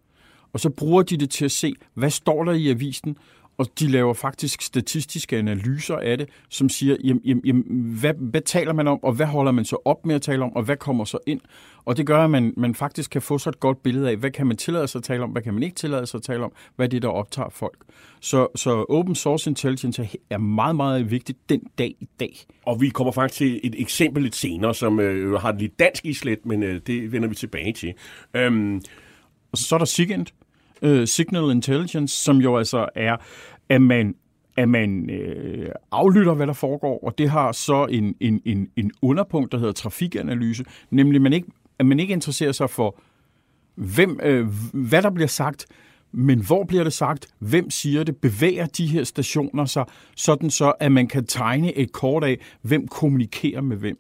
Og 0.54 0.60
så 0.60 0.70
bruger 0.70 1.04
de 1.04 1.18
det 1.18 1.30
til 1.30 1.46
at 1.46 1.52
se, 1.52 1.74
hvad 1.94 2.10
står 2.10 2.44
der 2.44 2.52
i 2.52 2.70
avisen, 2.70 3.18
og 3.58 3.68
de 3.80 3.88
laver 3.88 4.14
faktisk 4.14 4.62
statistiske 4.62 5.38
analyser 5.38 5.96
af 5.96 6.18
det, 6.18 6.30
som 6.50 6.70
siger, 6.70 6.96
jamen, 7.04 7.22
jamen, 7.26 7.46
jamen, 7.46 7.64
hvad, 8.00 8.14
hvad 8.14 8.42
taler 8.42 8.74
man 8.74 8.88
om, 8.88 9.04
og 9.04 9.14
hvad 9.14 9.26
holder 9.26 9.52
man 9.52 9.66
så 9.66 9.78
op 9.86 10.06
med 10.06 10.16
at 10.16 10.22
tale 10.22 10.44
om, 10.44 10.56
og 10.56 10.64
hvad 10.64 10.78
kommer 10.78 11.06
så 11.06 11.18
ind? 11.28 11.42
Og 11.86 11.98
det 11.98 12.06
gør, 12.06 12.24
at 12.24 12.30
man, 12.30 12.54
man 12.58 12.76
faktisk 12.76 13.12
kan 13.12 13.22
få 13.22 13.38
så 13.38 13.50
et 13.50 13.60
godt 13.60 13.84
billede 13.84 14.10
af, 14.10 14.18
hvad 14.18 14.32
kan 14.32 14.48
man 14.48 14.58
tillade 14.58 14.88
sig 14.88 15.00
at 15.00 15.04
tale 15.04 15.24
om, 15.24 15.30
hvad 15.30 15.42
kan 15.42 15.54
man 15.54 15.64
ikke 15.64 15.76
tillade 15.76 16.06
sig 16.06 16.18
at 16.18 16.24
tale 16.24 16.44
om, 16.44 16.52
hvad 16.76 16.86
er 16.86 16.90
det, 16.90 17.02
der 17.02 17.08
optager 17.08 17.50
folk. 17.50 17.78
Så, 18.20 18.48
så 18.56 18.86
open 18.90 19.16
source 19.16 19.50
intelligence 19.50 20.10
er 20.30 20.38
meget, 20.38 20.76
meget 20.76 21.12
vigtigt 21.12 21.50
den 21.50 21.62
dag 21.78 21.96
i 22.00 22.08
dag. 22.20 22.46
Og 22.66 22.82
vi 22.82 22.90
kommer 22.90 23.12
faktisk 23.12 23.38
til 23.38 23.60
et 23.64 23.76
eksempel 23.82 24.24
lidt 24.24 24.36
senere, 24.36 24.76
som 24.76 25.00
øh, 25.00 25.34
har 25.34 25.50
et 25.50 25.60
lidt 25.60 25.80
dansk 25.80 26.06
islet, 26.06 26.46
men 26.46 26.64
øh, 26.64 26.82
det 26.88 27.12
vender 27.12 27.28
vi 27.28 27.36
tilbage 27.36 27.74
til. 27.74 27.94
Øhm, 28.34 28.82
og 29.64 29.68
så 29.68 29.76
er 29.76 29.80
der 29.80 29.86
SIGINT, 29.86 30.34
uh, 30.82 31.04
Signal 31.06 31.52
Intelligence, 31.52 32.24
som 32.24 32.38
jo 32.38 32.58
altså 32.58 32.90
er, 32.96 33.18
at 33.70 33.82
man 33.82 34.16
at 34.58 34.70
man 34.70 35.10
øh, 35.10 35.72
aflytter, 35.92 36.34
hvad 36.34 36.48
der 36.48 36.54
foregår, 36.54 37.00
og 37.04 37.18
det 37.18 37.30
har 37.30 37.52
så 37.52 37.86
en, 37.86 38.16
en, 38.20 38.42
en, 38.46 38.70
en 38.76 38.92
underpunkt, 39.02 39.52
der 39.52 39.58
hedder 39.58 39.74
trafikanalyse, 39.74 40.66
nemlig 40.90 41.22
man 41.22 41.34
ikke, 41.34 41.48
at 41.80 41.86
man 41.86 42.00
ikke 42.00 42.14
interesserer 42.14 42.52
sig 42.52 42.70
for, 42.70 43.00
hvem, 43.76 44.20
øh, 44.24 44.48
hvad 44.74 45.02
der 45.02 45.10
bliver 45.10 45.28
sagt, 45.28 45.66
men 46.12 46.40
hvor 46.40 46.64
bliver 46.64 46.84
det 46.84 46.94
sagt? 46.94 47.28
Hvem 47.40 47.70
siger 47.70 48.04
det? 48.04 48.18
Bevæger 48.18 48.66
de 48.66 48.88
her 48.88 49.04
stationer 49.04 49.66
sig, 49.66 49.86
sådan 50.16 50.50
så, 50.50 50.74
at 50.80 50.92
man 50.92 51.08
kan 51.08 51.26
tegne 51.26 51.78
et 51.78 51.92
kort 51.92 52.24
af, 52.24 52.40
hvem 52.62 52.88
kommunikerer 52.88 53.62
med 53.62 53.78
hvem? 53.78 53.98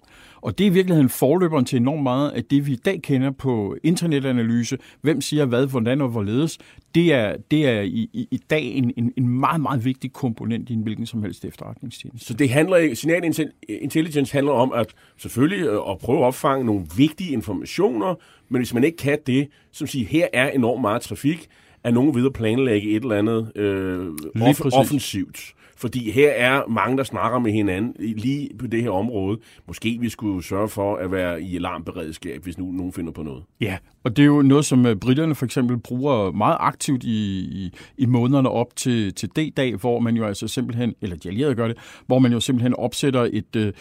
Og 0.48 0.58
det 0.58 0.64
er 0.64 0.72
i 0.72 0.74
virkeligheden 0.74 1.10
forløberen 1.10 1.66
til 1.66 1.78
enormt 1.78 2.04
meget 2.04 2.30
af 2.30 2.44
det, 2.44 2.68
vi 2.68 2.72
i 2.72 2.76
dag 2.76 3.02
kender 3.02 3.32
på 3.32 3.76
internetanalyse. 3.84 4.78
Hvem 5.02 5.22
siger 5.22 5.46
hvad, 5.46 5.68
hvordan 5.68 6.02
og 6.02 6.10
hvorledes. 6.10 6.58
Det 6.96 7.14
er, 7.14 7.36
det 7.52 7.68
er 7.68 7.82
i, 7.82 8.10
i, 8.14 8.28
i 8.32 8.38
dag 8.50 8.64
en, 8.64 8.94
en, 8.98 9.14
en 9.18 9.28
meget, 9.28 9.62
meget 9.62 9.86
vigtig 9.86 10.14
komponent 10.14 10.70
i 10.70 10.74
en 10.74 10.82
hvilken 10.82 11.06
som 11.06 11.24
helst 11.24 11.46
efterretningstjeneste. 11.46 12.26
Så 12.26 12.34
det 12.34 12.50
handler, 12.50 12.96
signal 12.96 13.34
intelligence 13.82 14.34
handler 14.34 14.52
om 14.52 14.74
at 14.74 14.88
selvfølgelig 15.18 15.68
øh, 15.68 15.80
at 15.90 15.98
prøve 15.98 16.20
at 16.20 16.24
opfange 16.24 16.66
nogle 16.66 16.86
vigtige 16.98 17.32
informationer, 17.32 18.16
men 18.50 18.60
hvis 18.60 18.74
man 18.74 18.84
ikke 18.84 18.98
kan 18.98 19.18
det, 19.28 19.48
som 19.72 19.88
siger, 19.88 20.08
her 20.08 20.28
er 20.34 20.50
enormt 20.50 20.82
meget 20.82 21.02
trafik, 21.02 21.48
er 21.84 21.92
nogen 21.92 22.16
ved 22.16 22.26
at 22.26 22.34
planlægge 22.34 22.90
et 22.90 23.04
eller 23.04 23.16
andet 23.16 23.52
øh, 23.56 24.08
off- 24.38 24.70
offensivt. 24.74 25.54
Fordi 25.78 26.12
her 26.12 26.30
er 26.30 26.68
mange, 26.68 26.98
der 26.98 27.04
snakker 27.04 27.40
med 27.40 27.52
hinanden 27.52 27.96
lige 28.00 28.50
på 28.60 28.68
det 28.68 28.82
her 28.82 28.90
område. 28.90 29.40
Måske 29.68 29.98
vi 30.02 30.10
skulle 30.10 30.44
sørge 30.44 30.70
for 30.70 30.96
at 30.96 31.12
være 31.12 31.42
i 31.42 31.56
alarmberedskab, 31.56 32.44
hvis 32.44 32.58
nu 32.58 32.72
nogen 32.72 32.94
finder 32.94 33.12
på 33.12 33.24
noget. 33.24 33.44
Ja, 33.62 33.78
og 34.04 34.18
det 34.18 34.24
er 34.24 34.28
jo 34.28 34.42
noget, 34.42 34.66
som 34.66 34.86
øh, 34.86 34.96
britterne 34.96 35.36
for 35.36 35.46
eksempel 35.46 35.78
bruger 35.78 36.32
meget 36.32 36.58
aktivt 36.60 37.04
i, 37.04 37.40
i, 37.40 37.74
i 37.98 38.06
månederne 38.06 38.50
op 38.50 38.76
til, 38.76 39.14
til 39.14 39.30
D-dag, 39.30 39.76
hvor 39.76 40.00
man 40.00 40.16
jo 40.16 40.26
altså 40.26 40.48
simpelthen, 40.48 40.94
eller 41.02 41.16
de 41.16 41.30
allierede 41.30 41.56
gør 41.56 41.68
det, 41.68 41.78
hvor 42.08 42.20
man 42.20 42.32
jo 42.32 42.40
simpelthen 42.40 42.76
opsætter 42.76 43.28
et, 43.34 43.56
øh, 43.56 43.74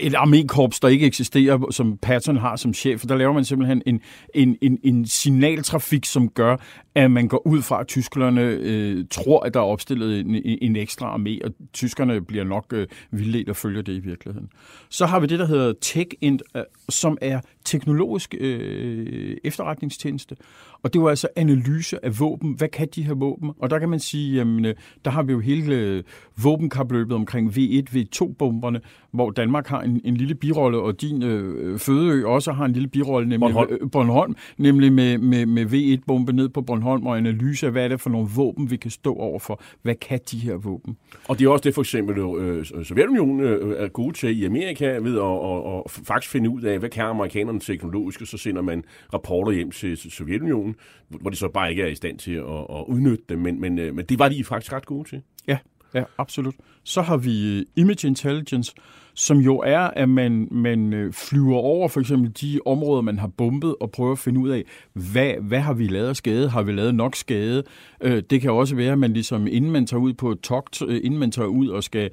et 0.00 0.14
armékorps, 0.14 0.78
der 0.82 0.88
ikke 0.88 1.06
eksisterer, 1.06 1.70
som 1.70 1.96
Patton 2.02 2.36
har 2.36 2.56
som 2.56 2.74
chef. 2.74 3.02
Der 3.02 3.16
laver 3.16 3.32
man 3.32 3.44
simpelthen 3.44 3.82
en, 3.86 4.00
en, 4.34 4.56
en, 4.62 4.78
en 4.84 5.06
signaltrafik, 5.06 6.04
som 6.04 6.28
gør, 6.28 6.56
at 7.04 7.10
man 7.10 7.28
går 7.28 7.46
ud 7.46 7.62
fra, 7.62 7.80
at 7.80 7.86
tyskerne 7.86 8.40
øh, 8.40 9.04
tror, 9.10 9.40
at 9.40 9.54
der 9.54 9.60
er 9.60 9.64
opstillet 9.64 10.20
en, 10.20 10.34
en 10.62 10.76
ekstra 10.76 11.16
armé, 11.16 11.44
og 11.44 11.50
tyskerne 11.72 12.20
bliver 12.20 12.44
nok 12.44 12.66
øh, 12.72 12.86
vildledt 13.10 13.48
at 13.48 13.56
følge 13.56 13.82
det 13.82 13.92
i 13.92 13.98
virkeligheden. 13.98 14.48
Så 14.88 15.06
har 15.06 15.20
vi 15.20 15.26
det, 15.26 15.38
der 15.38 15.46
hedder 15.46 15.72
TechInt, 15.80 16.42
øh, 16.56 16.62
som 16.88 17.18
er 17.20 17.40
teknologisk 17.64 18.34
øh, 18.40 19.36
efterretningstjeneste. 19.44 20.36
Og 20.82 20.92
det 20.92 21.02
var 21.02 21.08
altså 21.08 21.28
analyse 21.36 22.04
af 22.04 22.20
våben. 22.20 22.52
Hvad 22.52 22.68
kan 22.68 22.88
de 22.94 23.02
her 23.02 23.14
våben? 23.14 23.50
Og 23.58 23.70
der 23.70 23.78
kan 23.78 23.88
man 23.88 24.00
sige, 24.00 24.34
jamen, 24.34 24.64
øh, 24.64 24.74
der 25.04 25.10
har 25.10 25.22
vi 25.22 25.32
jo 25.32 25.40
hele 25.40 25.74
øh, 25.74 26.02
våbenkapløbet 26.42 27.12
omkring 27.12 27.50
V1, 27.50 27.96
V2-bomberne, 27.96 28.80
hvor 29.10 29.30
Danmark 29.30 29.66
har 29.66 29.80
en, 29.80 30.00
en 30.04 30.16
lille 30.16 30.34
birolle, 30.34 30.78
og 30.78 31.00
din 31.00 31.22
øh, 31.22 31.78
fødeø 31.78 32.26
også 32.26 32.52
har 32.52 32.64
en 32.64 32.72
lille 32.72 32.88
birolle, 32.88 33.28
nemlig 33.28 33.40
Bornholm, 33.40 33.72
øh, 33.72 33.90
Bornholm 33.90 34.36
nemlig 34.58 34.92
med, 34.92 35.18
med, 35.18 35.46
med 35.46 35.66
V1-bombe 35.66 36.32
ned 36.32 36.48
på 36.48 36.62
Bornholm, 36.62 36.87
og 36.92 37.16
analyse 37.16 37.66
af, 37.66 37.72
hvad 37.72 37.84
er 37.84 37.88
det 37.88 38.00
for 38.00 38.10
nogle 38.10 38.28
våben, 38.36 38.70
vi 38.70 38.76
kan 38.76 38.90
stå 38.90 39.14
over 39.14 39.38
for. 39.38 39.62
Hvad 39.82 39.94
kan 39.94 40.20
de 40.30 40.38
her 40.38 40.54
våben? 40.54 40.96
Og 41.28 41.38
det 41.38 41.44
er 41.44 41.50
også 41.50 41.62
det, 41.62 41.74
for 41.74 41.82
eksempel 41.82 42.18
øh, 42.18 42.64
Sovjetunionen 42.84 43.40
øh, 43.40 43.82
er 43.82 43.88
gode 43.88 44.14
til 44.14 44.42
i 44.42 44.44
Amerika, 44.44 44.86
ved 44.86 45.14
at 45.14 45.20
og, 45.20 45.64
og 45.64 45.90
faktisk 45.90 46.32
finde 46.32 46.50
ud 46.50 46.62
af, 46.62 46.78
hvad 46.78 46.90
kan 46.90 47.04
amerikanerne 47.04 47.60
teknologisk, 47.60 48.20
og 48.20 48.26
så 48.26 48.38
sender 48.38 48.62
man 48.62 48.84
rapporter 49.14 49.52
hjem 49.52 49.70
til 49.70 49.96
Sovjetunionen, 49.96 50.74
hvor 51.08 51.30
de 51.30 51.36
så 51.36 51.48
bare 51.48 51.70
ikke 51.70 51.82
er 51.82 51.86
i 51.86 51.94
stand 51.94 52.18
til 52.18 52.32
at, 52.32 52.60
at 52.70 52.84
udnytte 52.88 53.24
dem, 53.28 53.38
men, 53.38 53.60
men, 53.60 53.78
øh, 53.78 53.94
men 53.94 54.04
det 54.04 54.18
var 54.18 54.28
de 54.28 54.44
faktisk 54.44 54.72
ret 54.72 54.86
gode 54.86 55.08
til. 55.08 55.22
Ja, 55.48 55.58
ja, 55.94 56.04
absolut. 56.18 56.54
Så 56.84 57.02
har 57.02 57.16
vi 57.16 57.64
Image 57.76 58.08
Intelligence, 58.08 58.74
som 59.18 59.38
jo 59.38 59.58
er, 59.58 59.78
at 59.78 60.08
man, 60.08 60.48
man 60.50 60.92
øh, 60.92 61.12
flyver 61.12 61.56
over 61.56 61.88
for 61.88 62.00
eksempel 62.00 62.32
de 62.40 62.60
områder, 62.66 63.02
man 63.02 63.18
har 63.18 63.26
bombet, 63.26 63.74
og 63.80 63.90
prøver 63.90 64.12
at 64.12 64.18
finde 64.18 64.40
ud 64.40 64.48
af, 64.48 64.64
hvad, 64.92 65.32
hvad 65.40 65.60
har 65.60 65.72
vi 65.72 65.86
lavet 65.86 66.08
af 66.08 66.16
skade? 66.16 66.48
Har 66.48 66.62
vi 66.62 66.72
lavet 66.72 66.94
nok 66.94 67.16
skade? 67.16 67.62
Øh, 68.00 68.22
det 68.30 68.40
kan 68.40 68.50
også 68.50 68.76
være, 68.76 68.92
at 68.92 68.98
man 68.98 69.12
ligesom, 69.12 69.46
inden 69.46 69.70
man 69.70 69.86
tager 69.86 70.00
ud 70.00 70.12
på 70.12 70.30
et 70.30 70.40
togt, 70.40 70.82
øh, 70.82 71.00
inden 71.04 71.20
man 71.20 71.30
tager 71.30 71.46
ud 71.48 71.68
og 71.68 71.84
skal 71.84 72.10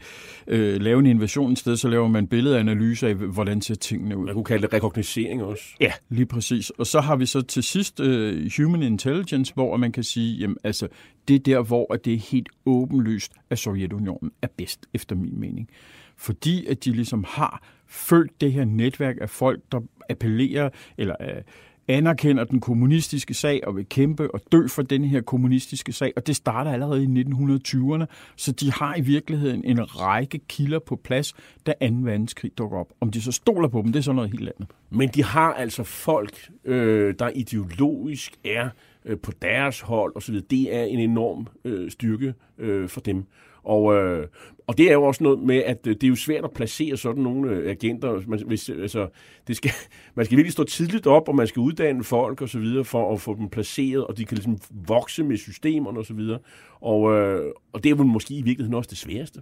øh, 0.48 0.82
lave 0.82 1.00
en 1.00 1.06
invasion 1.06 1.52
et 1.52 1.60
sted, 1.60 1.78
så 1.78 1.88
laver 1.88 2.08
man 2.08 2.28
billedanalyse 2.28 3.08
af, 3.08 3.16
hvordan 3.16 3.62
ser 3.62 3.76
tingene 3.76 4.18
ud. 4.18 4.26
Man 4.26 4.34
kunne 4.34 4.46
kalde 4.46 4.62
det 4.62 4.74
rekognoscering 4.74 5.44
også. 5.44 5.64
Ja, 5.80 5.92
lige 6.10 6.26
præcis. 6.26 6.70
Og 6.70 6.88
så 6.88 7.00
har 7.00 7.16
vi 7.16 7.26
så 7.26 7.42
til 7.42 7.64
sidst 7.64 8.00
uh, 8.00 8.34
Human 8.58 8.84
Intelligence, 8.84 9.54
hvor 9.54 9.78
man 9.78 9.92
kan 9.92 10.04
sige, 10.04 10.38
jamen 10.38 10.58
altså, 10.64 10.88
det 11.28 11.36
er 11.36 11.40
der, 11.40 11.62
hvor 11.62 11.86
det 12.06 12.14
er 12.14 12.18
helt 12.32 12.50
åbenlyst, 12.66 13.32
at 13.50 13.60
Sovjetunionen 13.60 14.32
er 14.42 14.48
bedst, 14.58 14.80
efter 14.94 15.16
min 15.16 15.40
mening 15.40 15.70
fordi 16.18 16.66
at 16.66 16.86
de 16.86 16.92
ligesom 16.92 17.26
har 17.28 17.64
følt 17.88 18.42
det 18.42 18.54
her 18.54 18.66
netværk 18.66 19.16
af 19.22 19.30
folk, 19.30 19.62
der 19.72 19.80
appellerer 20.10 20.70
eller 20.98 21.16
øh, 21.22 21.42
anerkender 21.88 22.44
den 22.44 22.60
kommunistiske 22.60 23.34
sag 23.34 23.68
og 23.68 23.76
vil 23.76 23.86
kæmpe 23.90 24.34
og 24.34 24.42
dø 24.52 24.68
for 24.68 24.82
den 24.82 25.04
her 25.04 25.22
kommunistiske 25.22 25.94
sag, 25.94 26.14
og 26.16 26.28
det 26.28 26.36
starter 26.36 26.72
allerede 26.72 27.04
i 27.04 27.08
1920'erne, 27.08 28.06
så 28.36 28.52
de 28.52 28.72
har 28.72 28.96
i 28.96 29.02
virkeligheden 29.02 29.66
en 29.66 30.02
række 30.02 30.40
kilder 30.48 30.80
på 30.80 30.96
plads, 30.96 31.34
da 31.66 31.72
2. 31.72 31.88
verdenskrig 31.92 32.58
dukker 32.58 32.78
op. 32.78 32.94
Om 33.02 33.12
de 33.12 33.22
så 33.22 33.32
stoler 33.32 33.68
på 33.68 33.82
dem, 33.82 33.92
det 33.92 34.00
er 34.00 34.04
så 34.04 34.14
noget 34.14 34.32
helt 34.32 34.50
andet. 34.50 34.68
Men 34.90 35.10
de 35.10 35.24
har 35.24 35.54
altså 35.54 35.84
folk, 35.84 36.50
øh, 36.66 37.16
der 37.20 37.30
ideologisk 37.36 38.34
er 38.46 38.70
øh, 39.06 39.18
på 39.20 39.32
deres 39.42 39.82
hold 39.82 40.16
osv., 40.16 40.42
det 40.50 40.76
er 40.76 40.84
en 40.84 41.00
enorm 41.00 41.48
øh, 41.66 41.92
styrke 41.92 42.34
øh, 42.58 42.90
for 42.90 43.02
dem. 43.02 43.26
Og, 43.66 43.96
øh, 43.96 44.28
og 44.68 44.78
det 44.78 44.90
er 44.90 44.94
jo 44.94 45.04
også 45.04 45.24
noget 45.24 45.40
med, 45.40 45.56
at 45.56 45.88
øh, 45.88 45.96
det 45.96 46.04
er 46.04 46.08
jo 46.08 46.16
svært 46.16 46.44
at 46.44 46.52
placere 46.52 46.98
sådan 46.98 47.24
nogle 47.24 47.52
øh, 47.52 47.72
agenter. 47.72 48.22
Man, 48.28 48.40
hvis, 48.48 48.70
altså, 48.70 49.08
det 49.48 49.56
skal, 49.56 49.72
man 50.16 50.26
skal 50.26 50.38
virkelig 50.38 50.54
stå 50.54 50.64
tidligt 50.64 51.08
op, 51.08 51.30
og 51.30 51.36
man 51.36 51.48
skal 51.48 51.60
uddanne 51.60 52.04
folk 52.04 52.42
og 52.42 52.50
så 52.50 52.60
videre 52.60 52.86
for 52.86 53.14
at 53.14 53.22
få 53.22 53.36
dem 53.36 53.50
placeret, 53.50 54.06
og 54.06 54.18
de 54.18 54.26
kan 54.26 54.36
ligesom 54.38 54.58
vokse 54.88 55.24
med 55.24 55.38
systemerne 55.38 56.00
og 56.00 56.06
så 56.06 56.14
videre. 56.14 56.40
Og, 56.82 57.12
øh, 57.12 57.52
og 57.74 57.84
det 57.84 57.92
er 57.92 57.96
jo 57.96 58.04
måske 58.04 58.34
i 58.34 58.42
virkeligheden 58.42 58.74
også 58.74 58.90
det 58.90 58.98
sværeste. 58.98 59.42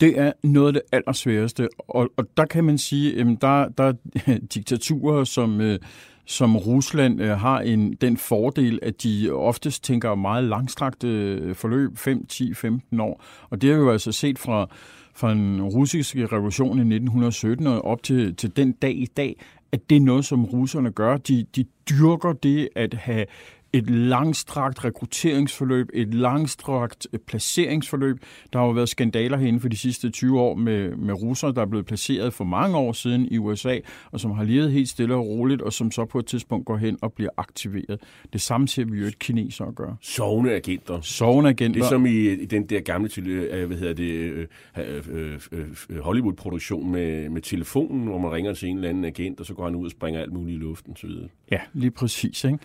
Det 0.00 0.18
er 0.18 0.32
noget 0.42 0.66
af 0.66 0.72
det 0.72 0.82
allersværeste, 0.92 1.68
og, 1.78 2.10
og 2.16 2.26
der 2.36 2.44
kan 2.44 2.64
man 2.64 2.78
sige, 2.78 3.20
at 3.20 3.26
der, 3.40 3.68
der 3.68 3.84
er 3.84 4.38
diktaturer, 4.54 5.24
som... 5.24 5.60
Øh, 5.60 5.78
som 6.26 6.56
Rusland 6.56 7.20
øh, 7.20 7.38
har 7.38 7.60
en, 7.60 7.92
den 7.92 8.16
fordel, 8.16 8.78
at 8.82 9.02
de 9.02 9.30
oftest 9.32 9.84
tænker 9.84 10.14
meget 10.14 10.44
langstrakte 10.44 11.08
øh, 11.08 11.54
forløb, 11.54 11.98
5, 11.98 12.26
10, 12.26 12.54
15 12.54 13.00
år. 13.00 13.24
Og 13.50 13.62
det 13.62 13.70
har 13.70 13.76
vi 13.76 13.82
jo 13.84 13.90
altså 13.90 14.12
set 14.12 14.38
fra, 14.38 14.68
fra 15.14 15.30
den 15.30 15.62
russiske 15.62 16.26
revolution 16.26 16.78
i 16.78 16.80
1917 16.80 17.66
og 17.66 17.84
op 17.84 18.02
til, 18.02 18.36
til 18.36 18.56
den 18.56 18.72
dag 18.72 18.96
i 18.96 19.08
dag, 19.16 19.36
at 19.72 19.90
det 19.90 19.96
er 19.96 20.00
noget, 20.00 20.24
som 20.24 20.44
russerne 20.44 20.90
gør. 20.90 21.16
De, 21.16 21.46
de 21.56 21.64
dyrker 21.90 22.32
det 22.32 22.68
at 22.76 22.94
have 22.94 23.26
et 23.74 23.90
langstrakt 23.90 24.84
rekrutteringsforløb, 24.84 25.88
et 25.94 26.14
langstrakt 26.14 27.06
øh, 27.12 27.20
placeringsforløb. 27.26 28.18
Der 28.52 28.58
har 28.58 28.66
jo 28.66 28.72
været 28.72 28.88
skandaler 28.88 29.36
herinde 29.38 29.60
for 29.60 29.68
de 29.68 29.76
sidste 29.76 30.10
20 30.10 30.40
år 30.40 30.54
med, 30.54 30.96
med 30.96 31.14
russere, 31.14 31.52
der 31.52 31.62
er 31.62 31.66
blevet 31.66 31.86
placeret 31.86 32.34
for 32.34 32.44
mange 32.44 32.76
år 32.76 32.92
siden 32.92 33.28
i 33.30 33.38
USA, 33.38 33.78
og 34.12 34.20
som 34.20 34.30
har 34.30 34.44
levet 34.44 34.72
helt 34.72 34.88
stille 34.88 35.14
og 35.14 35.26
roligt, 35.26 35.62
og 35.62 35.72
som 35.72 35.90
så 35.90 36.04
på 36.04 36.18
et 36.18 36.26
tidspunkt 36.26 36.66
går 36.66 36.76
hen 36.76 36.98
og 37.02 37.12
bliver 37.12 37.30
aktiveret. 37.36 38.00
Det 38.32 38.40
samme 38.40 38.68
ser 38.68 38.84
vi 38.84 38.98
jo 38.98 39.06
et 39.06 39.18
kineser 39.18 39.64
gøre. 39.74 39.96
Sovende 40.00 40.52
agenter. 40.52 41.00
Sovende 41.00 41.50
agenter. 41.50 41.80
Det 41.80 41.86
er 41.86 41.90
som 41.90 42.06
i, 42.06 42.32
i 42.32 42.44
den 42.44 42.66
der 42.66 42.80
gamle 42.80 43.10
øh, 43.18 43.66
hvad 43.66 43.76
hedder 43.76 43.94
det, 43.94 44.48
øh, 44.78 46.00
Hollywood-produktion 46.00 46.92
med, 46.92 47.28
med 47.28 47.42
telefonen, 47.42 48.06
hvor 48.06 48.18
man 48.18 48.32
ringer 48.32 48.54
til 48.54 48.68
en 48.68 48.76
eller 48.76 48.88
anden 48.88 49.04
agent, 49.04 49.40
og 49.40 49.46
så 49.46 49.54
går 49.54 49.64
han 49.64 49.74
ud 49.74 49.84
og 49.84 49.90
springer 49.90 50.20
alt 50.20 50.32
muligt 50.32 50.56
i 50.56 50.58
luften. 50.58 50.96
Så 50.96 51.06
videre. 51.06 51.28
Ja, 51.50 51.60
lige 51.72 51.90
præcis. 51.90 52.44
Ikke? 52.44 52.58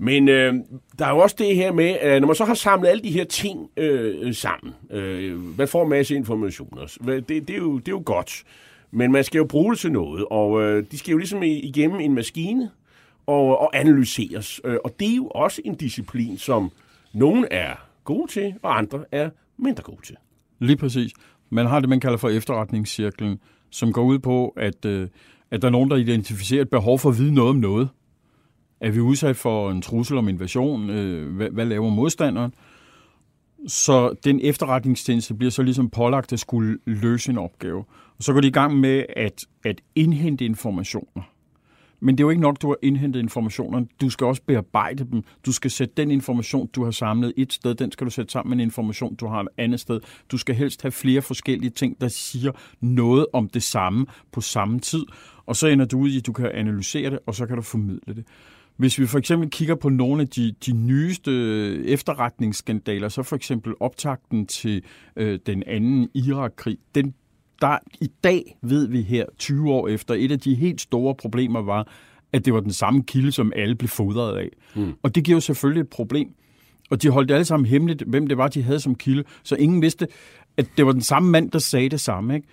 Men 0.00 0.28
øh, 0.28 0.54
der 0.98 1.06
er 1.06 1.10
jo 1.10 1.18
også 1.18 1.36
det 1.38 1.56
her 1.56 1.72
med, 1.72 1.88
at 1.88 2.20
når 2.22 2.26
man 2.26 2.36
så 2.36 2.44
har 2.44 2.54
samlet 2.54 2.88
alle 2.88 3.02
de 3.02 3.10
her 3.10 3.24
ting 3.24 3.70
øh, 3.76 4.34
sammen, 4.34 4.74
øh, 4.90 5.58
man 5.58 5.68
får 5.68 5.82
en 5.82 5.88
masse 5.88 6.14
informationer, 6.14 6.96
det, 7.06 7.28
det, 7.28 7.50
er 7.50 7.56
jo, 7.56 7.78
det 7.78 7.88
er 7.88 7.92
jo 7.92 8.02
godt, 8.06 8.44
men 8.90 9.12
man 9.12 9.24
skal 9.24 9.38
jo 9.38 9.44
bruge 9.44 9.72
det 9.72 9.80
til 9.80 9.92
noget, 9.92 10.24
og 10.30 10.62
øh, 10.62 10.84
de 10.90 10.98
skal 10.98 11.12
jo 11.12 11.18
ligesom 11.18 11.42
igennem 11.42 12.00
en 12.00 12.14
maskine 12.14 12.70
og, 13.26 13.60
og 13.60 13.76
analyseres. 13.76 14.60
Øh, 14.64 14.76
og 14.84 14.94
det 15.00 15.10
er 15.10 15.16
jo 15.16 15.26
også 15.26 15.62
en 15.64 15.74
disciplin, 15.74 16.38
som 16.38 16.70
nogen 17.12 17.46
er 17.50 17.74
gode 18.04 18.32
til, 18.32 18.54
og 18.62 18.78
andre 18.78 19.04
er 19.12 19.30
mindre 19.56 19.82
gode 19.82 20.02
til. 20.02 20.16
Lige 20.58 20.76
præcis. 20.76 21.12
Man 21.50 21.66
har 21.66 21.80
det, 21.80 21.88
man 21.88 22.00
kalder 22.00 22.16
for 22.16 22.28
efterretningscirklen, 22.28 23.38
som 23.70 23.92
går 23.92 24.02
ud 24.02 24.18
på, 24.18 24.48
at, 24.56 24.84
øh, 24.84 25.08
at 25.50 25.62
der 25.62 25.68
er 25.68 25.72
nogen, 25.72 25.90
der 25.90 25.96
identificerer 25.96 26.62
et 26.62 26.70
behov 26.70 26.98
for 26.98 27.08
at 27.08 27.18
vide 27.18 27.34
noget 27.34 27.50
om 27.50 27.56
noget. 27.56 27.88
Er 28.80 28.90
vi 28.90 29.00
udsat 29.00 29.36
for 29.36 29.70
en 29.70 29.82
trussel 29.82 30.18
om 30.18 30.28
invasion? 30.28 30.90
Øh, 30.90 31.36
hvad, 31.36 31.50
hvad 31.50 31.66
laver 31.66 31.90
modstanderen? 31.90 32.54
Så 33.66 34.14
den 34.24 34.40
efterretningstjeneste 34.42 35.34
bliver 35.34 35.50
så 35.50 35.62
ligesom 35.62 35.90
pålagt 35.90 36.32
at 36.32 36.40
skulle 36.40 36.78
løse 36.86 37.30
en 37.30 37.38
opgave. 37.38 37.84
Og 38.18 38.24
så 38.24 38.32
går 38.32 38.40
de 38.40 38.48
i 38.48 38.50
gang 38.50 38.80
med 38.80 39.04
at, 39.16 39.44
at 39.64 39.80
indhente 39.94 40.44
informationer. 40.44 41.22
Men 42.00 42.18
det 42.18 42.22
er 42.22 42.26
jo 42.26 42.30
ikke 42.30 42.42
nok, 42.42 42.62
du 42.62 42.68
har 42.68 42.76
indhentet 42.82 43.20
informationer. 43.20 43.84
Du 44.00 44.10
skal 44.10 44.26
også 44.26 44.42
bearbejde 44.46 45.04
dem. 45.04 45.22
Du 45.46 45.52
skal 45.52 45.70
sætte 45.70 45.94
den 45.96 46.10
information, 46.10 46.66
du 46.66 46.84
har 46.84 46.90
samlet 46.90 47.32
et 47.36 47.52
sted, 47.52 47.74
den 47.74 47.92
skal 47.92 48.04
du 48.04 48.10
sætte 48.10 48.32
sammen 48.32 48.50
med 48.50 48.56
en 48.56 48.68
information, 48.68 49.14
du 49.14 49.26
har 49.26 49.40
et 49.40 49.48
andet 49.58 49.80
sted. 49.80 50.00
Du 50.32 50.38
skal 50.38 50.54
helst 50.54 50.82
have 50.82 50.92
flere 50.92 51.22
forskellige 51.22 51.70
ting, 51.70 52.00
der 52.00 52.08
siger 52.08 52.52
noget 52.80 53.26
om 53.32 53.48
det 53.48 53.62
samme 53.62 54.06
på 54.32 54.40
samme 54.40 54.80
tid. 54.80 55.04
Og 55.46 55.56
så 55.56 55.66
ender 55.66 55.84
du 55.84 55.98
ud 55.98 56.10
i, 56.10 56.18
at 56.18 56.26
du 56.26 56.32
kan 56.32 56.50
analysere 56.54 57.10
det, 57.10 57.18
og 57.26 57.34
så 57.34 57.46
kan 57.46 57.56
du 57.56 57.62
formidle 57.62 58.14
det. 58.14 58.24
Hvis 58.78 58.98
vi 58.98 59.06
for 59.06 59.18
eksempel 59.18 59.50
kigger 59.50 59.74
på 59.74 59.88
nogle 59.88 60.22
af 60.22 60.28
de, 60.28 60.52
de 60.66 60.72
nyeste 60.72 61.32
efterretningsskandaler, 61.84 63.08
så 63.08 63.22
for 63.22 63.36
eksempel 63.36 63.74
optakten 63.80 64.46
til 64.46 64.82
øh, 65.16 65.38
den 65.46 65.62
anden 65.66 66.08
Irak-krig, 66.14 66.78
den 66.94 67.14
der 67.60 67.78
i 68.00 68.10
dag 68.24 68.58
ved 68.62 68.88
vi 68.88 69.02
her, 69.02 69.24
20 69.38 69.70
år 69.70 69.88
efter, 69.88 70.14
et 70.14 70.32
af 70.32 70.40
de 70.40 70.54
helt 70.54 70.80
store 70.80 71.14
problemer 71.14 71.62
var, 71.62 71.88
at 72.32 72.44
det 72.44 72.54
var 72.54 72.60
den 72.60 72.72
samme 72.72 73.02
kilde, 73.02 73.32
som 73.32 73.52
alle 73.56 73.74
blev 73.74 73.88
fodret 73.88 74.38
af. 74.38 74.48
Mm. 74.74 74.92
Og 75.02 75.14
det 75.14 75.24
giver 75.24 75.36
jo 75.36 75.40
selvfølgelig 75.40 75.80
et 75.80 75.88
problem. 75.88 76.34
Og 76.90 77.02
de 77.02 77.10
holdt 77.10 77.30
alle 77.30 77.44
sammen 77.44 77.66
hemmeligt, 77.66 78.02
hvem 78.02 78.26
det 78.26 78.38
var, 78.38 78.48
de 78.48 78.62
havde 78.62 78.80
som 78.80 78.94
kilde, 78.94 79.24
så 79.42 79.56
ingen 79.56 79.82
vidste, 79.82 80.06
at 80.56 80.66
det 80.76 80.86
var 80.86 80.92
den 80.92 81.02
samme 81.02 81.30
mand, 81.30 81.50
der 81.50 81.58
sagde 81.58 81.88
det 81.88 82.00
samme. 82.00 82.34
Ikke? 82.34 82.48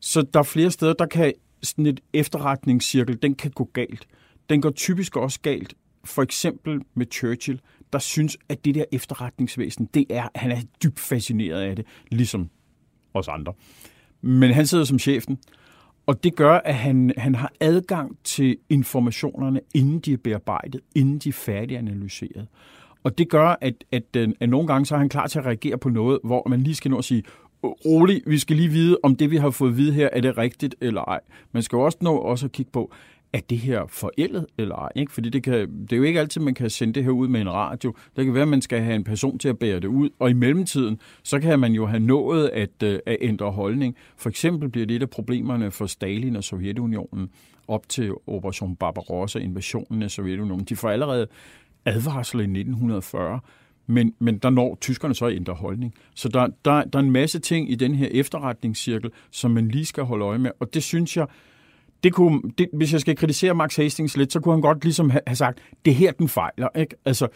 Så 0.00 0.22
der 0.34 0.38
er 0.38 0.44
flere 0.44 0.70
steder, 0.70 0.92
der 0.92 1.06
kan 1.06 1.32
sådan 1.62 1.86
et 1.86 2.00
efterretningscirkel, 2.12 3.22
den 3.22 3.34
kan 3.34 3.50
gå 3.50 3.70
galt. 3.72 4.06
Den 4.50 4.62
går 4.62 4.70
typisk 4.70 5.16
også 5.16 5.40
galt, 5.40 5.74
for 6.04 6.22
eksempel 6.22 6.80
med 6.94 7.06
Churchill, 7.12 7.60
der 7.92 7.98
synes, 7.98 8.36
at 8.48 8.64
det 8.64 8.74
der 8.74 8.84
efterretningsvæsen, 8.92 9.88
det 9.94 10.06
er, 10.10 10.28
han 10.34 10.50
er 10.50 10.60
dybt 10.82 11.00
fascineret 11.00 11.60
af 11.60 11.76
det, 11.76 11.86
ligesom 12.10 12.50
os 13.14 13.28
andre. 13.28 13.52
Men 14.20 14.50
han 14.50 14.66
sidder 14.66 14.84
som 14.84 14.98
chefen, 14.98 15.38
og 16.06 16.24
det 16.24 16.36
gør, 16.36 16.52
at 16.64 16.74
han, 16.74 17.12
han 17.16 17.34
har 17.34 17.52
adgang 17.60 18.18
til 18.24 18.56
informationerne, 18.68 19.60
inden 19.74 19.98
de 19.98 20.12
er 20.12 20.16
bearbejdet, 20.16 20.80
inden 20.94 21.18
de 21.18 21.28
er 21.28 21.32
færdiganalyseret. 21.32 22.46
Og 23.04 23.18
det 23.18 23.28
gør, 23.28 23.56
at, 23.60 23.84
at, 23.92 24.02
at, 24.16 24.28
at 24.40 24.48
nogle 24.48 24.66
gange 24.66 24.86
så 24.86 24.94
er 24.94 24.98
han 24.98 25.08
klar 25.08 25.26
til 25.26 25.38
at 25.38 25.46
reagere 25.46 25.78
på 25.78 25.88
noget, 25.88 26.18
hvor 26.24 26.48
man 26.48 26.60
lige 26.60 26.74
skal 26.74 26.90
nå 26.90 26.98
at 26.98 27.04
sige, 27.04 27.22
rolig, 27.64 28.22
vi 28.26 28.38
skal 28.38 28.56
lige 28.56 28.68
vide, 28.68 28.98
om 29.02 29.16
det, 29.16 29.30
vi 29.30 29.36
har 29.36 29.50
fået 29.50 29.70
at 29.70 29.76
vide 29.76 29.92
her, 29.92 30.08
er 30.12 30.20
det 30.20 30.38
rigtigt 30.38 30.74
eller 30.80 31.00
ej. 31.00 31.20
Man 31.52 31.62
skal 31.62 31.76
jo 31.76 31.82
også 31.82 31.98
nå 32.00 32.16
også 32.16 32.46
at 32.46 32.52
kigge 32.52 32.72
på, 32.72 32.92
er 33.34 33.40
det 33.50 33.58
her 33.58 33.86
forældet 33.88 34.46
eller 34.58 34.74
ej? 34.74 34.88
Ikke? 34.96 35.12
Fordi 35.12 35.28
det, 35.28 35.42
kan, 35.42 35.52
det 35.82 35.92
er 35.92 35.96
jo 35.96 36.02
ikke 36.02 36.20
altid, 36.20 36.40
man 36.40 36.54
kan 36.54 36.70
sende 36.70 36.94
det 36.94 37.04
her 37.04 37.10
ud 37.10 37.28
med 37.28 37.40
en 37.40 37.50
radio. 37.50 37.94
Det 38.16 38.24
kan 38.24 38.34
være, 38.34 38.42
at 38.42 38.48
man 38.48 38.62
skal 38.62 38.80
have 38.80 38.96
en 38.96 39.04
person 39.04 39.38
til 39.38 39.48
at 39.48 39.58
bære 39.58 39.80
det 39.80 39.84
ud, 39.84 40.10
og 40.18 40.30
i 40.30 40.32
mellemtiden, 40.32 41.00
så 41.22 41.40
kan 41.40 41.58
man 41.58 41.72
jo 41.72 41.86
have 41.86 42.00
nået 42.00 42.48
at, 42.48 42.82
øh, 42.82 42.98
at 43.06 43.16
ændre 43.20 43.50
holdning. 43.50 43.96
For 44.16 44.28
eksempel 44.28 44.68
bliver 44.68 44.86
det 44.86 44.96
et 44.96 45.02
af 45.02 45.10
problemerne 45.10 45.70
for 45.70 45.86
Stalin 45.86 46.36
og 46.36 46.44
Sovjetunionen 46.44 47.30
op 47.68 47.88
til 47.88 48.12
Operation 48.26 48.76
Barbarossa, 48.76 49.38
invasionen 49.38 50.02
af 50.02 50.10
Sovjetunionen. 50.10 50.64
De 50.64 50.76
får 50.76 50.90
allerede 50.90 51.26
advarsler 51.84 52.40
i 52.40 52.44
1940, 52.44 53.40
men, 53.86 54.14
men 54.18 54.38
der 54.38 54.50
når 54.50 54.78
tyskerne 54.80 55.14
så 55.14 55.26
at 55.26 55.36
ændre 55.36 55.54
holdning. 55.54 55.94
Så 56.14 56.28
der, 56.28 56.48
der, 56.64 56.84
der 56.84 56.98
er 56.98 57.02
en 57.02 57.10
masse 57.10 57.38
ting 57.38 57.70
i 57.70 57.74
den 57.74 57.94
her 57.94 58.08
efterretningscirkel, 58.10 59.10
som 59.30 59.50
man 59.50 59.68
lige 59.68 59.86
skal 59.86 60.04
holde 60.04 60.24
øje 60.24 60.38
med, 60.38 60.50
og 60.60 60.74
det 60.74 60.82
synes 60.82 61.16
jeg, 61.16 61.26
det 62.04 62.12
kunne, 62.12 62.42
det, 62.58 62.68
hvis 62.72 62.92
jeg 62.92 63.00
skal 63.00 63.16
kritisere 63.16 63.54
Max 63.54 63.76
Hastings 63.76 64.16
lidt, 64.16 64.32
så 64.32 64.40
kunne 64.40 64.54
han 64.54 64.62
godt 64.62 64.84
ligesom 64.84 65.10
have, 65.10 65.22
have 65.26 65.36
sagt, 65.36 65.58
det 65.84 65.94
her, 65.94 66.12
den 66.12 66.28
fejler. 66.28 66.68
Ikke? 66.76 66.96
Altså, 67.04 67.28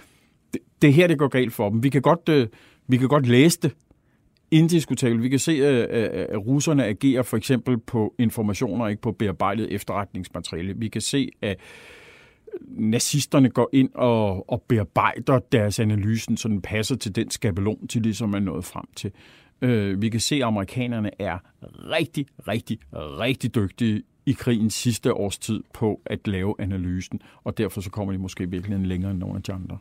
det, 0.53 0.61
det 0.83 0.95
her, 0.95 1.07
det 1.07 1.19
går 1.19 1.29
galt 1.29 1.53
for 1.53 1.71
dem. 1.71 1.83
Vi 1.83 1.89
kan 1.89 2.03
godt, 2.03 2.29
øh, 2.29 2.49
vi 2.89 2.97
kan 2.97 3.09
godt 3.09 3.27
læse 3.27 3.61
det 3.63 3.75
indiskutabelt. 4.51 5.23
Vi 5.23 5.29
kan 5.29 5.39
se, 5.39 5.67
at, 5.67 5.89
at 5.89 6.47
russerne 6.47 6.85
agerer 6.85 7.23
for 7.23 7.37
eksempel 7.37 7.79
på 7.79 8.15
informationer, 8.19 8.87
ikke 8.87 9.03
på 9.03 9.13
bearbejdet 9.13 9.75
efterretningsmateriale. 9.75 10.75
Vi 10.77 10.89
kan 10.89 11.01
se, 11.01 11.29
at 11.43 11.57
nazisterne 12.69 13.51
går 13.51 13.71
ind 13.73 13.91
og, 13.95 14.51
og 14.51 14.63
bearbejder 14.69 15.39
deres 15.39 15.81
analysen, 15.81 16.37
så 16.37 16.49
den 16.49 16.63
passer 16.63 16.97
til 16.97 17.17
den 17.17 17.31
skabelon, 17.31 17.89
til 17.89 17.99
det, 17.99 18.07
ligesom 18.07 18.35
er 18.35 18.39
nået 18.39 18.65
frem 18.65 18.85
til. 18.97 19.13
Vi 20.01 20.09
kan 20.09 20.21
se, 20.21 20.37
at 20.37 20.43
amerikanerne 20.43 21.11
er 21.19 21.39
rigtig, 21.91 22.27
rigtig, 22.49 22.79
rigtig 22.93 23.55
dygtige 23.55 24.03
i 24.29 24.33
krigens 24.33 24.75
sidste 24.75 25.15
års 25.15 25.39
tid 25.39 25.63
på 25.73 26.01
at 26.07 26.29
lave 26.29 26.55
analysen, 26.59 27.21
og 27.45 27.59
derfor 27.59 27.81
så 27.81 27.91
kommer 27.91 28.13
de 28.13 28.19
måske 28.19 28.51
virkelig 28.51 28.79
længere 28.79 29.11
end 29.11 29.19
nogle 29.19 29.37
af 29.37 29.43
de 29.43 29.53
andre. 29.53 29.79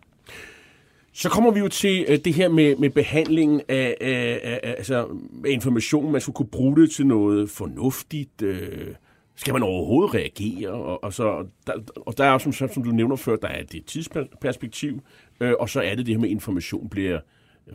Så 1.14 1.30
kommer 1.30 1.52
vi 1.52 1.60
jo 1.60 1.68
til 1.68 2.06
øh, 2.08 2.20
det 2.26 2.34
her 2.34 2.50
med, 2.50 2.76
med 2.76 2.90
behandlingen 2.90 3.62
af, 3.68 3.98
af, 4.02 4.40
af, 4.44 4.60
af 4.64 4.76
altså, 4.78 5.08
information. 5.48 6.12
Man 6.12 6.22
skulle 6.22 6.36
kunne 6.36 6.48
bruge 6.48 6.76
det 6.76 6.92
til 6.92 7.08
noget 7.08 7.50
fornuftigt. 7.50 8.42
Øh, 8.42 8.88
skal 9.36 9.54
man 9.54 9.64
overhovedet 9.64 10.14
reagere? 10.16 10.70
Og, 10.70 11.04
og, 11.04 11.14
så, 11.14 11.46
der, 11.68 11.74
og 11.96 12.18
der 12.18 12.24
er 12.24 12.32
også, 12.32 12.52
som, 12.52 12.70
som 12.70 12.84
du 12.84 12.92
nævner 12.92 13.16
før, 13.16 13.36
der 13.36 13.48
er 13.48 13.64
det 13.64 13.86
tidsperspektiv, 13.86 15.02
uh, 15.42 15.52
og 15.60 15.70
så 15.70 15.82
er 15.82 15.96
det 15.96 16.06
det 16.06 16.16
her 16.16 16.20
med, 16.20 16.30
at 16.30 16.32
information 16.32 16.90
bliver 16.90 17.20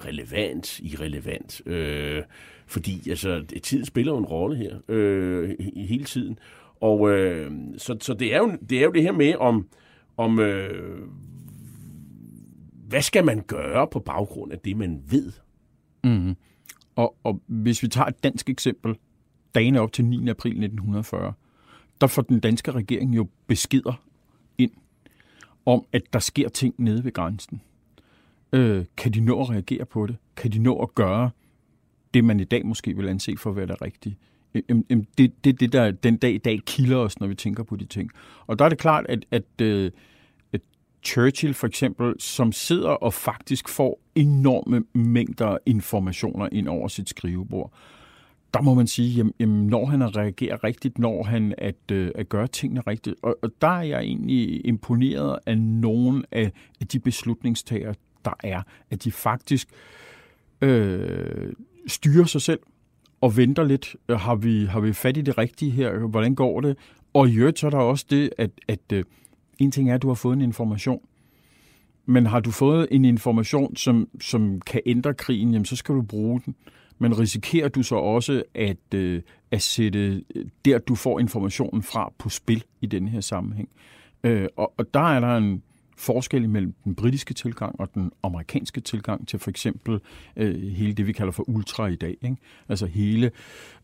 relevant, 0.04 0.80
irrelevant. 0.80 1.62
Fordi 2.66 3.10
altså, 3.10 3.44
tid 3.62 3.84
spiller 3.84 4.18
en 4.18 4.24
rolle 4.24 4.56
her 4.56 4.76
hele 5.86 6.04
tiden. 6.04 6.38
Og 6.82 7.10
øh, 7.10 7.50
så, 7.78 7.96
så 8.00 8.14
det, 8.14 8.34
er 8.34 8.38
jo, 8.38 8.58
det 8.70 8.78
er 8.78 8.82
jo 8.82 8.92
det 8.92 9.02
her 9.02 9.12
med, 9.12 9.34
om, 9.34 9.68
om 10.16 10.38
øh, 10.38 11.08
hvad 12.88 13.02
skal 13.02 13.24
man 13.24 13.42
gøre 13.46 13.88
på 13.88 14.00
baggrund 14.00 14.52
af 14.52 14.58
det, 14.58 14.76
man 14.76 15.02
ved? 15.10 15.32
Mm. 16.04 16.36
Og, 16.96 17.16
og 17.24 17.40
hvis 17.46 17.82
vi 17.82 17.88
tager 17.88 18.06
et 18.06 18.22
dansk 18.22 18.50
eksempel, 18.50 18.96
dagen 19.54 19.76
op 19.76 19.92
til 19.92 20.04
9. 20.04 20.28
april 20.28 20.50
1940, 20.50 21.32
der 22.00 22.06
får 22.06 22.22
den 22.22 22.40
danske 22.40 22.72
regering 22.72 23.16
jo 23.16 23.26
beskeder 23.46 24.02
ind 24.58 24.72
om, 25.66 25.84
at 25.92 26.02
der 26.12 26.18
sker 26.18 26.48
ting 26.48 26.74
nede 26.78 27.04
ved 27.04 27.12
grænsen. 27.12 27.62
Øh, 28.52 28.84
kan 28.96 29.12
de 29.12 29.20
nå 29.20 29.40
at 29.40 29.50
reagere 29.50 29.84
på 29.84 30.06
det? 30.06 30.16
Kan 30.36 30.52
de 30.52 30.58
nå 30.58 30.78
at 30.78 30.94
gøre 30.94 31.30
det, 32.14 32.24
man 32.24 32.40
i 32.40 32.44
dag 32.44 32.66
måske 32.66 32.96
vil 32.96 33.08
anse 33.08 33.36
for 33.36 33.50
at 33.50 33.56
være 33.56 33.66
det 33.66 33.82
rigtige? 33.82 34.16
Det 34.54 34.64
er 34.90 35.28
det, 35.44 35.60
det 35.60 35.72
der 35.72 35.90
den 35.90 36.16
dag 36.16 36.34
i 36.34 36.38
dag 36.38 36.60
kilder 36.66 36.96
os, 36.96 37.20
når 37.20 37.26
vi 37.26 37.34
tænker 37.34 37.62
på 37.62 37.76
de 37.76 37.84
ting. 37.84 38.10
Og 38.46 38.58
der 38.58 38.64
er 38.64 38.68
det 38.68 38.78
klart, 38.78 39.06
at, 39.08 39.24
at, 39.30 39.60
øh, 39.62 39.90
at 40.52 40.60
Churchill 41.04 41.54
for 41.54 41.66
eksempel, 41.66 42.14
som 42.18 42.52
sidder 42.52 42.90
og 42.90 43.14
faktisk 43.14 43.68
får 43.68 44.00
enorme 44.14 44.82
mængder 44.94 45.58
informationer 45.66 46.48
ind 46.52 46.68
over 46.68 46.88
sit 46.88 47.08
skrivebord, 47.08 47.72
der 48.54 48.62
må 48.62 48.74
man 48.74 48.86
sige, 48.86 49.08
jamen, 49.08 49.32
jamen 49.40 49.66
når 49.66 49.86
han 49.86 50.16
reagerer 50.16 50.64
rigtigt, 50.64 50.98
når 50.98 51.22
han 51.22 51.54
at, 51.58 51.90
øh, 51.92 52.10
at 52.14 52.28
gøre 52.28 52.46
tingene 52.46 52.80
rigtigt. 52.80 53.16
Og, 53.22 53.38
og 53.42 53.50
der 53.60 53.68
er 53.78 53.82
jeg 53.82 54.00
egentlig 54.00 54.66
imponeret 54.66 55.38
af 55.46 55.58
nogle 55.58 56.22
af, 56.32 56.52
af 56.80 56.86
de 56.86 56.98
beslutningstager, 56.98 57.94
der 58.24 58.34
er, 58.44 58.62
at 58.90 59.04
de 59.04 59.12
faktisk 59.12 59.68
øh, 60.60 61.52
styrer 61.86 62.24
sig 62.24 62.42
selv 62.42 62.60
og 63.22 63.36
venter 63.36 63.64
lidt. 63.64 63.96
Øh, 64.08 64.16
har 64.16 64.34
vi, 64.34 64.64
har 64.64 64.80
vi 64.80 64.92
fat 64.92 65.16
i 65.16 65.20
det 65.20 65.38
rigtige 65.38 65.70
her? 65.70 65.98
Hvordan 65.98 66.34
går 66.34 66.60
det? 66.60 66.76
Og 67.14 67.28
i 67.28 67.36
øvrigt 67.36 67.58
så 67.58 67.66
er 67.66 67.70
der 67.70 67.78
også 67.78 68.06
det, 68.10 68.30
at, 68.38 68.50
at 68.68 68.92
øh, 68.92 69.04
en 69.58 69.70
ting 69.70 69.90
er, 69.90 69.94
at 69.94 70.02
du 70.02 70.08
har 70.08 70.14
fået 70.14 70.36
en 70.36 70.42
information, 70.42 71.00
men 72.06 72.26
har 72.26 72.40
du 72.40 72.50
fået 72.50 72.88
en 72.90 73.04
information, 73.04 73.76
som, 73.76 74.08
som 74.20 74.60
kan 74.60 74.80
ændre 74.86 75.14
krigen, 75.14 75.50
jamen 75.50 75.64
så 75.64 75.76
skal 75.76 75.94
du 75.94 76.02
bruge 76.02 76.40
den. 76.44 76.54
Men 76.98 77.18
risikerer 77.18 77.68
du 77.68 77.82
så 77.82 77.96
også 77.96 78.42
at, 78.54 78.94
øh, 78.94 79.22
at 79.50 79.62
sætte 79.62 80.22
øh, 80.34 80.44
der, 80.64 80.78
du 80.78 80.94
får 80.94 81.18
informationen 81.18 81.82
fra, 81.82 82.12
på 82.18 82.28
spil 82.28 82.64
i 82.80 82.86
den 82.86 83.08
her 83.08 83.20
sammenhæng? 83.20 83.68
Øh, 84.24 84.48
og, 84.56 84.72
og 84.78 84.94
der 84.94 85.14
er 85.14 85.20
der 85.20 85.36
en, 85.36 85.62
forskel 85.96 86.48
mellem 86.48 86.74
den 86.84 86.94
britiske 86.94 87.34
tilgang 87.34 87.80
og 87.80 87.94
den 87.94 88.10
amerikanske 88.22 88.80
tilgang 88.80 89.28
til 89.28 89.38
for 89.38 89.50
eksempel 89.50 90.00
øh, 90.36 90.62
hele 90.62 90.92
det, 90.92 91.06
vi 91.06 91.12
kalder 91.12 91.32
for 91.32 91.48
ultra 91.48 91.86
i 91.86 91.96
dag. 91.96 92.16
Ikke? 92.22 92.36
Altså 92.68 92.86
hele 92.86 93.30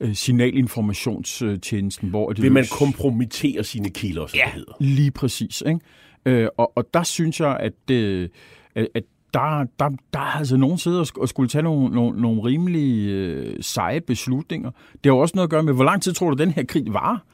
øh, 0.01 0.15
signalinformationstjenesten, 0.15 2.09
hvor 2.09 2.33
det 2.33 2.43
Vil 2.43 2.53
man 2.53 2.65
kompromittere 2.73 3.65
sine 3.65 3.91
kilder, 3.91 4.27
som 4.27 4.37
ja, 4.37 4.45
det 4.45 4.53
hedder? 4.53 4.73
lige 4.81 5.11
præcis. 5.11 5.63
Ikke? 5.67 5.81
Øh, 6.27 6.49
og, 6.57 6.73
og 6.77 6.95
der 6.95 7.03
synes 7.03 7.41
jeg, 7.41 7.57
at, 7.61 7.91
øh, 7.91 8.29
at 8.75 9.03
der, 9.35 9.67
der, 9.79 9.89
der 10.13 10.19
er 10.19 10.39
altså 10.39 10.57
nogen 10.57 10.79
sidder 10.79 11.11
og 11.17 11.29
skulle 11.29 11.49
tage 11.49 11.63
nogle, 11.63 11.95
nogle, 11.95 12.21
nogle 12.21 12.45
rimelig 12.45 13.09
øh, 13.09 13.57
seje 13.61 14.01
beslutninger. 14.01 14.71
Det 14.71 15.01
har 15.05 15.11
jo 15.11 15.19
også 15.19 15.33
noget 15.35 15.47
at 15.47 15.51
gøre 15.51 15.63
med, 15.63 15.75
hvor 15.75 15.85
lang 15.85 16.03
tid 16.03 16.13
tror 16.13 16.31
du, 16.31 16.37
den 16.37 16.51
her 16.51 16.65
krig 16.65 16.85
var? 16.93 17.25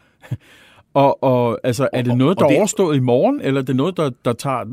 Og, 0.95 1.23
og 1.23 1.61
altså, 1.65 1.89
er 1.93 2.03
det 2.03 2.17
noget, 2.17 2.39
der 2.39 2.45
er 2.45 2.57
overstået 2.57 2.97
i 2.97 3.01
morgen, 3.01 3.41
eller 3.41 3.61
er 3.61 3.65
det 3.65 3.77
noget, 3.77 3.97
der, 3.97 4.11
der 4.25 4.33
tager 4.33 4.65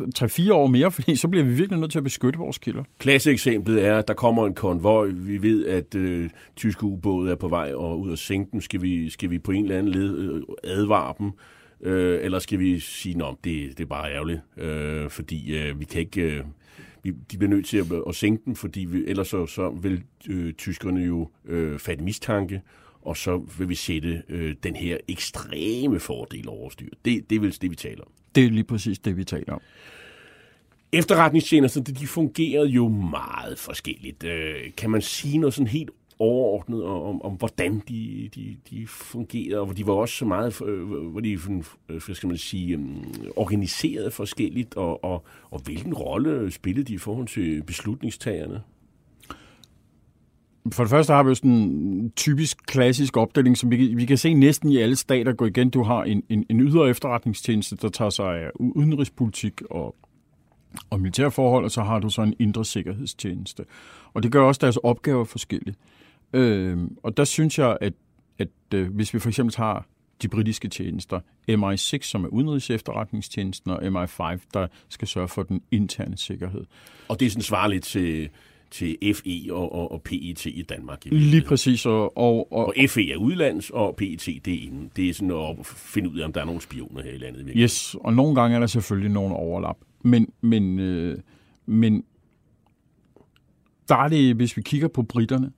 3-4 0.49 0.53
år 0.53 0.67
mere? 0.67 0.91
Fordi 1.01 1.15
så 1.15 1.27
bliver 1.27 1.45
vi 1.45 1.53
virkelig 1.53 1.79
nødt 1.79 1.91
til 1.91 1.99
at 1.99 2.03
beskytte 2.03 2.39
vores 2.39 2.57
kilder. 2.57 2.83
Klasseeksemplet 2.99 3.85
er, 3.85 3.97
at 3.97 4.07
der 4.07 4.13
kommer 4.13 4.47
en 4.47 4.53
konvoj. 4.53 5.07
Vi 5.07 5.41
ved, 5.41 5.67
at 5.67 5.95
øh, 5.95 6.29
tyske 6.55 6.83
ubåde 6.83 7.31
er 7.31 7.35
på 7.35 7.47
vej 7.47 7.73
og 7.73 7.99
ud 7.99 8.11
og 8.11 8.17
sænke 8.17 8.51
dem. 8.51 8.61
Skal 8.61 8.81
vi, 8.81 9.09
skal 9.09 9.29
vi 9.29 9.39
på 9.39 9.51
en 9.51 9.63
eller 9.63 9.77
anden 9.77 9.91
led 9.91 10.17
øh, 10.17 10.41
advare 10.63 11.13
dem? 11.19 11.31
Øh, 11.83 12.19
eller 12.23 12.39
skal 12.39 12.59
vi 12.59 12.79
sige, 12.79 13.25
at 13.25 13.35
det, 13.43 13.77
det 13.77 13.83
er 13.83 13.87
bare 13.87 14.13
ærgerligt, 14.13 14.41
øh, 14.57 15.09
fordi 15.09 15.57
øh, 15.57 15.79
vi 15.79 15.85
kan 15.85 16.01
ikke... 16.01 16.21
Øh, 16.21 16.43
vi, 17.03 17.11
de 17.31 17.37
bliver 17.37 17.49
nødt 17.49 17.65
til 17.65 17.77
at, 17.77 17.85
at 18.07 18.15
sænke 18.15 18.43
dem, 18.45 18.55
fordi 18.55 18.79
vi, 18.79 19.03
ellers 19.07 19.27
så, 19.27 19.45
så 19.45 19.69
vil 19.69 20.03
øh, 20.29 20.53
tyskerne 20.53 21.01
jo 21.01 21.29
øh, 21.45 21.79
fatte 21.79 22.03
mistanke, 22.03 22.61
og 23.01 23.17
så 23.17 23.41
vil 23.57 23.69
vi 23.69 23.75
sætte 23.75 24.23
øh, 24.29 24.55
den 24.63 24.75
her 24.75 24.97
ekstreme 25.07 25.99
fordel 25.99 26.49
over 26.49 26.69
styr. 26.69 26.89
Det, 27.05 27.29
det 27.29 27.35
er 27.35 27.39
vel 27.39 27.57
det, 27.61 27.71
vi 27.71 27.75
taler 27.75 28.03
om. 28.03 28.11
Det 28.35 28.45
er 28.45 28.49
lige 28.49 28.63
præcis 28.63 28.99
det, 28.99 29.17
vi 29.17 29.23
taler 29.23 29.53
om. 29.53 29.61
Efterretningstjenesterne, 30.93 31.85
de 31.85 32.07
fungerede 32.07 32.67
jo 32.67 32.87
meget 32.87 33.59
forskelligt. 33.59 34.23
Øh, 34.23 34.55
kan 34.77 34.89
man 34.89 35.01
sige 35.01 35.37
noget 35.37 35.53
sådan 35.53 35.67
helt 35.67 35.89
overordnet 36.19 36.83
om, 36.83 37.21
om 37.21 37.33
hvordan 37.33 37.83
de, 37.87 38.29
de, 38.35 38.57
de 38.69 38.87
fungerede, 38.87 39.59
og 39.59 39.77
de 39.77 39.87
var 39.87 39.93
også 39.93 40.15
så 40.15 40.25
meget, 40.25 40.61
øh, 40.61 40.83
hvor 40.83 41.19
de 41.19 41.39
øh, 41.89 42.01
skal 42.01 42.27
man 42.27 42.37
sige, 42.37 42.79
organiseret 43.35 44.13
forskelligt, 44.13 44.75
og, 44.75 45.03
og, 45.03 45.25
og 45.51 45.59
hvilken 45.59 45.93
rolle 45.93 46.51
spillede 46.51 46.87
de 46.87 46.93
i 46.93 46.97
forhold 46.97 47.27
til 47.27 47.63
beslutningstagerne? 47.63 48.61
For 50.71 50.83
det 50.83 50.89
første 50.89 51.13
har 51.13 51.23
vi 51.23 51.29
jo 51.29 51.35
sådan 51.35 51.51
en 51.51 52.11
typisk 52.15 52.65
klassisk 52.65 53.17
opdeling, 53.17 53.57
som 53.57 53.71
vi, 53.71 53.95
vi 53.95 54.05
kan 54.05 54.17
se 54.17 54.33
næsten 54.33 54.69
i 54.69 54.77
alle 54.77 54.95
stater 54.95 55.33
gå 55.33 55.45
igen. 55.45 55.69
Du 55.69 55.83
har 55.83 56.03
en, 56.03 56.23
en, 56.29 56.45
en 56.49 56.59
ydre 56.59 56.89
efterretningstjeneste, 56.89 57.75
der 57.75 57.89
tager 57.89 58.09
sig 58.09 58.39
af 58.39 58.49
udenrigspolitik 58.55 59.61
og, 59.69 59.95
og 60.89 60.99
militærforhold, 60.99 61.65
og 61.65 61.71
så 61.71 61.81
har 61.81 61.99
du 61.99 62.09
så 62.09 62.21
en 62.21 62.35
indre 62.39 62.65
sikkerhedstjeneste. 62.65 63.65
Og 64.13 64.23
det 64.23 64.31
gør 64.31 64.41
også 64.41 64.59
deres 64.61 64.77
opgaver 64.77 65.25
forskellige. 65.25 65.75
Øh, 66.33 66.77
og 67.03 67.17
der 67.17 67.23
synes 67.23 67.59
jeg, 67.59 67.77
at, 67.81 67.93
at 68.39 68.47
øh, 68.73 68.95
hvis 68.95 69.13
vi 69.13 69.19
for 69.19 69.29
eksempel 69.29 69.55
har 69.57 69.85
de 70.21 70.27
britiske 70.27 70.67
tjenester, 70.67 71.19
MI6, 71.49 72.01
som 72.01 72.23
er 72.23 72.27
udenrigs 72.27 72.69
efterretningstjenesten, 72.69 73.71
og 73.71 73.83
MI5, 73.83 74.39
der 74.53 74.67
skal 74.89 75.07
sørge 75.07 75.27
for 75.27 75.43
den 75.43 75.61
interne 75.71 76.17
sikkerhed. 76.17 76.65
Og 77.07 77.19
det 77.19 77.25
er 77.25 77.29
sådan 77.29 77.41
svarligt 77.41 77.85
til 77.85 78.29
til 78.71 78.97
FE 79.15 79.53
og, 79.53 79.75
og, 79.75 79.91
og 79.91 80.01
PET 80.01 80.45
i 80.45 80.65
Danmark. 80.69 81.05
I 81.05 81.09
Lige 81.09 81.41
præcis. 81.41 81.85
Og, 81.85 82.17
og, 82.17 82.51
og, 82.51 82.65
og 82.67 82.73
FE 82.89 83.11
er 83.11 83.17
udlands, 83.17 83.69
og 83.69 83.95
PET 83.95 84.25
det 84.45 84.53
er 84.53 84.65
inden. 84.65 84.91
Det 84.95 85.09
er 85.09 85.13
sådan 85.13 85.31
at 85.31 85.65
finde 85.65 86.09
ud 86.09 86.19
af, 86.19 86.25
om 86.25 86.33
der 86.33 86.41
er 86.41 86.45
nogle 86.45 86.61
spioner 86.61 87.01
her 87.01 87.11
i 87.11 87.17
landet. 87.17 87.45
Virkelig. 87.45 87.63
Yes, 87.63 87.95
og 87.99 88.13
nogle 88.13 88.35
gange 88.35 88.55
er 88.55 88.59
der 88.59 88.67
selvfølgelig 88.67 89.11
nogle 89.11 89.35
overlap. 89.35 89.77
Men, 90.03 90.27
men, 90.41 90.79
øh, 90.79 91.17
men 91.65 92.03
der 93.89 93.95
er 93.95 94.07
det, 94.07 94.35
hvis 94.35 94.57
vi 94.57 94.61
kigger 94.61 94.87
på 94.87 95.03
britterne, 95.03 95.51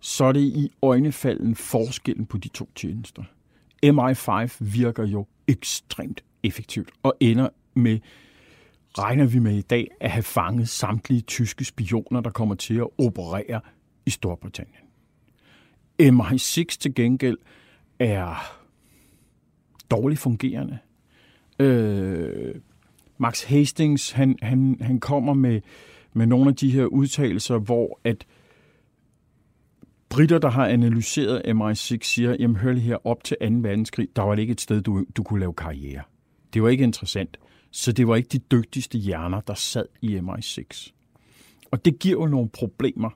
så 0.00 0.24
er 0.24 0.32
det 0.32 0.40
i 0.40 0.70
øjnefalden 0.82 1.54
forskellen 1.54 2.26
på 2.26 2.38
de 2.38 2.48
to 2.48 2.70
tjenester. 2.74 3.22
MI5 3.86 4.56
virker 4.60 5.06
jo 5.06 5.26
ekstremt 5.48 6.24
effektivt 6.42 6.90
og 7.02 7.16
ender 7.20 7.48
med 7.74 7.98
regner 8.98 9.26
vi 9.26 9.38
med 9.38 9.56
i 9.56 9.62
dag 9.62 9.88
at 10.00 10.10
have 10.10 10.22
fanget 10.22 10.68
samtlige 10.68 11.20
tyske 11.20 11.64
spioner, 11.64 12.20
der 12.20 12.30
kommer 12.30 12.54
til 12.54 12.74
at 12.74 12.88
operere 12.98 13.60
i 14.06 14.10
Storbritannien. 14.10 14.86
MI6 16.02 16.64
til 16.78 16.94
gengæld 16.94 17.38
er 17.98 18.56
dårligt 19.90 20.20
fungerende. 20.20 20.78
Øh, 21.58 22.54
Max 23.18 23.44
Hastings, 23.44 24.10
han, 24.10 24.36
han, 24.42 24.78
han 24.80 25.00
kommer 25.00 25.34
med, 25.34 25.60
med 26.12 26.26
nogle 26.26 26.48
af 26.48 26.56
de 26.56 26.70
her 26.70 26.84
udtalelser, 26.84 27.58
hvor 27.58 28.00
at 28.04 28.26
britter, 30.08 30.38
der 30.38 30.50
har 30.50 30.66
analyseret 30.66 31.42
MI6, 31.46 31.98
siger, 32.02 32.36
jamen 32.38 32.56
hør 32.56 32.72
lige 32.72 32.84
her, 32.84 33.06
op 33.06 33.24
til 33.24 33.36
2. 33.40 33.46
verdenskrig, 33.50 34.08
der 34.16 34.22
var 34.22 34.34
det 34.34 34.42
ikke 34.42 34.52
et 34.52 34.60
sted, 34.60 34.82
du, 34.82 35.04
du 35.16 35.22
kunne 35.22 35.40
lave 35.40 35.54
karriere. 35.54 36.02
Det 36.54 36.62
var 36.62 36.68
ikke 36.68 36.84
interessant. 36.84 37.38
Så 37.76 37.92
det 37.92 38.08
var 38.08 38.16
ikke 38.16 38.28
de 38.28 38.38
dygtigste 38.38 38.98
hjerner, 38.98 39.40
der 39.40 39.54
sad 39.54 39.84
i 40.02 40.18
MI6. 40.18 40.92
Og 41.70 41.84
det 41.84 41.98
giver 41.98 42.20
jo 42.20 42.26
nogle 42.26 42.48
problemer. 42.48 43.10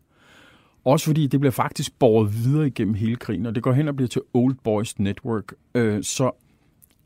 Også 0.84 1.06
fordi 1.06 1.26
det 1.26 1.40
bliver 1.40 1.52
faktisk 1.52 1.98
båret 1.98 2.44
videre 2.44 2.66
igennem 2.66 2.94
hele 2.94 3.16
krigen, 3.16 3.46
og 3.46 3.54
det 3.54 3.62
går 3.62 3.72
hen 3.72 3.88
og 3.88 3.96
bliver 3.96 4.08
til 4.08 4.22
Old 4.34 4.54
Boys 4.64 4.98
Network. 4.98 5.54
Øh, 5.74 6.04
så 6.04 6.30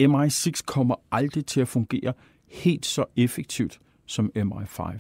MI6 0.03 0.65
kommer 0.67 0.95
aldrig 1.13 1.47
til 1.47 1.61
at 1.61 1.69
fungere 1.69 2.13
helt 2.49 2.87
så 2.87 3.05
effektivt 3.17 3.81
som 4.07 4.33
MI5. 4.39 4.99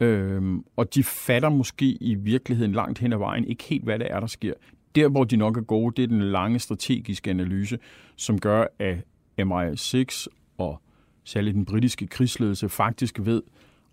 Øhm, 0.00 0.64
og 0.76 0.94
de 0.94 1.04
fatter 1.04 1.48
måske 1.48 1.86
i 1.86 2.14
virkeligheden 2.14 2.72
langt 2.72 2.98
hen 2.98 3.12
ad 3.12 3.18
vejen 3.18 3.44
ikke 3.44 3.64
helt, 3.64 3.84
hvad 3.84 3.98
det 3.98 4.06
er, 4.10 4.20
der 4.20 4.26
sker. 4.26 4.54
Der, 4.94 5.08
hvor 5.08 5.24
de 5.24 5.36
nok 5.36 5.56
er 5.56 5.62
gode, 5.62 5.94
det 5.96 6.02
er 6.02 6.08
den 6.08 6.22
lange 6.22 6.58
strategiske 6.58 7.30
analyse, 7.30 7.78
som 8.16 8.40
gør, 8.40 8.66
at 8.78 8.96
MI6 9.40 10.26
og 10.58 10.80
særligt 11.26 11.54
den 11.54 11.64
britiske 11.64 12.06
krigsledelse, 12.06 12.68
faktisk 12.68 13.18
ved 13.22 13.42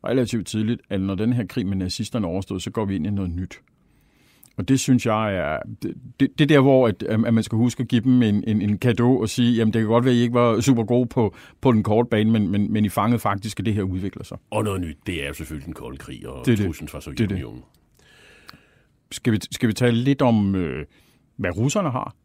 relativt 0.03 0.47
tidligt, 0.47 0.81
at 0.89 1.01
når 1.01 1.15
den 1.15 1.33
her 1.33 1.45
krig 1.47 1.67
med 1.67 1.77
nazisterne 1.77 2.27
overstået, 2.27 2.61
så 2.61 2.71
går 2.71 2.85
vi 2.85 2.95
ind 2.95 3.07
i 3.07 3.09
noget 3.09 3.31
nyt. 3.31 3.59
Og 4.57 4.67
det 4.67 4.79
synes 4.79 5.05
jeg 5.05 5.35
er... 5.35 5.59
Det, 6.19 6.39
det, 6.39 6.49
der, 6.49 6.59
hvor 6.59 6.87
at, 6.87 7.03
at 7.03 7.33
man 7.33 7.43
skal 7.43 7.55
huske 7.55 7.81
at 7.81 7.87
give 7.87 8.01
dem 8.01 8.21
en, 8.21 8.43
en, 8.47 8.61
en 8.61 8.77
gave 8.77 9.21
og 9.21 9.29
sige, 9.29 9.55
jamen 9.55 9.73
det 9.73 9.81
kan 9.81 9.87
godt 9.87 10.05
være, 10.05 10.13
at 10.13 10.17
I 10.17 10.21
ikke 10.21 10.33
var 10.33 10.61
super 10.61 10.83
gode 10.83 11.05
på, 11.05 11.35
på 11.61 11.71
den 11.71 11.83
korte 11.83 12.09
bane, 12.09 12.31
men, 12.31 12.47
men, 12.47 12.73
men 12.73 12.85
I 12.85 12.89
fangede 12.89 13.19
faktisk, 13.19 13.59
at 13.59 13.65
det 13.65 13.73
her 13.73 13.83
udvikler 13.83 14.23
sig. 14.23 14.37
Og 14.51 14.63
noget 14.63 14.81
nyt, 14.81 14.97
det 15.05 15.23
er 15.23 15.27
jo 15.27 15.33
selvfølgelig 15.33 15.65
den 15.65 15.73
kolde 15.73 15.97
krig 15.97 16.27
og 16.27 16.45
det 16.45 16.59
truslen 16.59 16.87
fra 16.87 17.01
Sovjetunionen. 17.01 17.63
Skal, 19.11 19.33
vi, 19.33 19.37
skal 19.51 19.69
vi 19.69 19.73
tale 19.73 19.97
lidt 19.97 20.21
om, 20.21 20.55
øh, 20.55 20.85
hvad 21.37 21.57
russerne 21.57 21.89
har? 21.91 22.15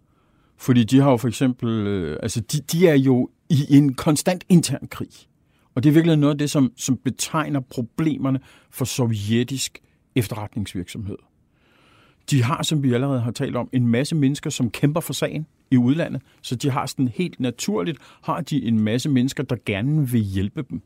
Fordi 0.56 0.84
de 0.84 1.00
har 1.00 1.10
jo 1.10 1.16
for 1.16 1.28
eksempel... 1.28 1.86
Øh, 1.86 2.18
altså, 2.22 2.40
de, 2.40 2.60
de 2.60 2.88
er 2.88 2.96
jo 2.96 3.28
i 3.50 3.76
en 3.76 3.94
konstant 3.94 4.44
intern 4.48 4.88
krig. 4.90 5.08
Og 5.74 5.82
det 5.82 5.88
er 5.88 5.92
virkelig 5.92 6.16
noget 6.16 6.34
af 6.34 6.38
det, 6.38 6.50
som, 6.50 6.72
som 6.76 6.96
betegner 6.96 7.60
problemerne 7.60 8.40
for 8.70 8.84
sovjetisk 8.84 9.78
efterretningsvirksomhed. 10.14 11.16
De 12.30 12.42
har, 12.42 12.62
som 12.62 12.82
vi 12.82 12.92
allerede 12.92 13.20
har 13.20 13.30
talt 13.30 13.56
om, 13.56 13.68
en 13.72 13.86
masse 13.86 14.14
mennesker, 14.14 14.50
som 14.50 14.70
kæmper 14.70 15.00
for 15.00 15.12
sagen 15.12 15.46
i 15.70 15.76
udlandet. 15.76 16.22
Så 16.42 16.56
de 16.56 16.70
har 16.70 16.86
sådan 16.86 17.08
helt 17.08 17.40
naturligt, 17.40 17.98
har 18.22 18.40
de 18.40 18.64
en 18.64 18.80
masse 18.80 19.08
mennesker, 19.08 19.42
der 19.42 19.56
gerne 19.66 20.08
vil 20.08 20.20
hjælpe 20.20 20.64
dem. 20.70 20.82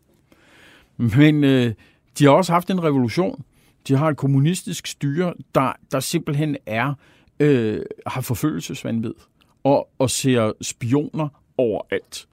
Men 0.97 1.45
øh, 1.45 1.75
de 2.19 2.25
har 2.25 2.31
også 2.31 2.53
haft 2.53 2.71
en 2.71 2.83
revolution, 2.83 3.45
De 3.89 3.97
har 3.97 4.09
et 4.09 4.17
kommunistisk 4.17 4.87
styre, 4.87 5.35
der, 5.55 5.73
der 5.93 6.01
simpelthen 6.01 6.57
er 6.67 6.95
øh, 7.41 7.83
har 8.07 8.21
forfølgelsesvandvid 8.21 9.15
og, 9.65 9.89
og 9.99 10.11
ser 10.11 10.53
spioner 10.61 11.29
overalt. 11.59 12.29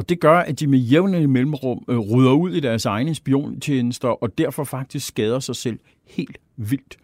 Og 0.00 0.08
det 0.08 0.20
gør, 0.20 0.38
at 0.38 0.60
de 0.60 0.66
med 0.66 0.78
jævne 0.78 1.26
mellemrum 1.26 1.84
øh, 1.88 1.98
rydder 1.98 2.32
ud 2.32 2.52
i 2.52 2.60
deres 2.60 2.84
egne 2.84 3.14
spiontjenester, 3.14 4.08
og 4.08 4.38
derfor 4.38 4.64
faktisk 4.64 5.06
skader 5.06 5.40
sig 5.40 5.56
selv 5.56 5.78
helt 6.06 6.38
vildt. 6.56 6.96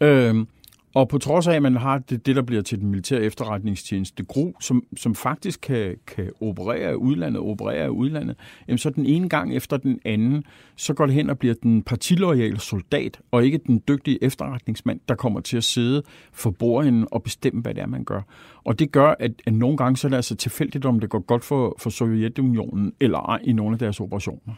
Øh, 0.00 0.46
og 0.94 1.08
på 1.08 1.18
trods 1.18 1.46
af, 1.46 1.54
at 1.54 1.62
man 1.62 1.76
har 1.76 1.98
det, 1.98 2.26
det 2.26 2.36
der 2.36 2.42
bliver 2.42 2.62
til 2.62 2.80
den 2.80 2.88
militære 2.88 3.20
efterretningstjeneste, 3.20 4.24
GRU, 4.24 4.52
som, 4.60 4.84
som 4.96 5.14
faktisk 5.14 5.60
kan, 5.60 5.96
kan 6.06 6.30
operere 6.40 6.92
i 6.92 6.94
udlandet, 6.94 7.42
operere 7.42 7.86
i 7.86 7.90
udlandet, 7.90 8.36
jamen 8.68 8.78
så 8.78 8.90
den 8.90 9.06
ene 9.06 9.28
gang 9.28 9.56
efter 9.56 9.76
den 9.76 10.00
anden, 10.04 10.44
så 10.76 10.94
går 10.94 11.06
det 11.06 11.14
hen 11.14 11.30
og 11.30 11.38
bliver 11.38 11.54
den 11.62 11.82
partiloyale 11.82 12.60
soldat, 12.60 13.20
og 13.30 13.44
ikke 13.44 13.58
den 13.58 13.82
dygtige 13.88 14.24
efterretningsmand, 14.24 15.00
der 15.08 15.14
kommer 15.14 15.40
til 15.40 15.56
at 15.56 15.64
sidde 15.64 16.02
for 16.32 16.50
bordenden 16.50 17.06
og 17.10 17.22
bestemme, 17.22 17.62
hvad 17.62 17.74
det 17.74 17.82
er, 17.82 17.86
man 17.86 18.04
gør. 18.04 18.20
Og 18.64 18.78
det 18.78 18.92
gør, 18.92 19.14
at, 19.18 19.32
at 19.46 19.54
nogle 19.54 19.76
gange 19.76 19.96
så 19.96 20.06
er 20.06 20.08
det 20.08 20.16
altså 20.16 20.34
tilfældigt, 20.34 20.84
om 20.84 21.00
det 21.00 21.10
går 21.10 21.18
godt 21.18 21.44
for, 21.44 21.76
for 21.78 21.90
Sovjetunionen 21.90 22.92
eller 23.00 23.18
ej 23.18 23.40
i 23.44 23.52
nogle 23.52 23.72
af 23.72 23.78
deres 23.78 24.00
operationer. 24.00 24.54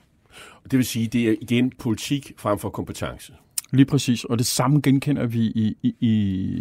Det 0.71 0.77
vil 0.77 0.85
sige, 0.85 1.07
det 1.07 1.29
er 1.29 1.35
igen 1.41 1.73
politik 1.79 2.33
frem 2.37 2.59
for 2.59 2.69
kompetence. 2.69 3.33
Lige 3.75 3.87
præcis, 3.87 4.25
og 4.25 4.39
det 4.39 4.47
samme 4.47 4.81
genkender 4.81 5.27
vi 5.27 5.41
i, 5.41 5.77
i, 5.83 6.11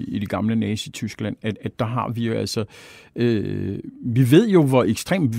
i 0.08 0.19
det 0.19 0.30
gamle 0.30 0.56
Nazi-Tyskland, 0.56 1.36
at, 1.41 1.58
at 1.62 1.80
der 1.80 1.86
har 1.86 2.10
vi 2.10 2.28
jo 2.28 2.34
altså, 2.34 2.65
øh, 3.15 3.80
vi 4.06 4.32
ved 4.32 4.49
jo, 4.49 4.63
hvor 4.63 4.84
ekstremt 4.84 5.36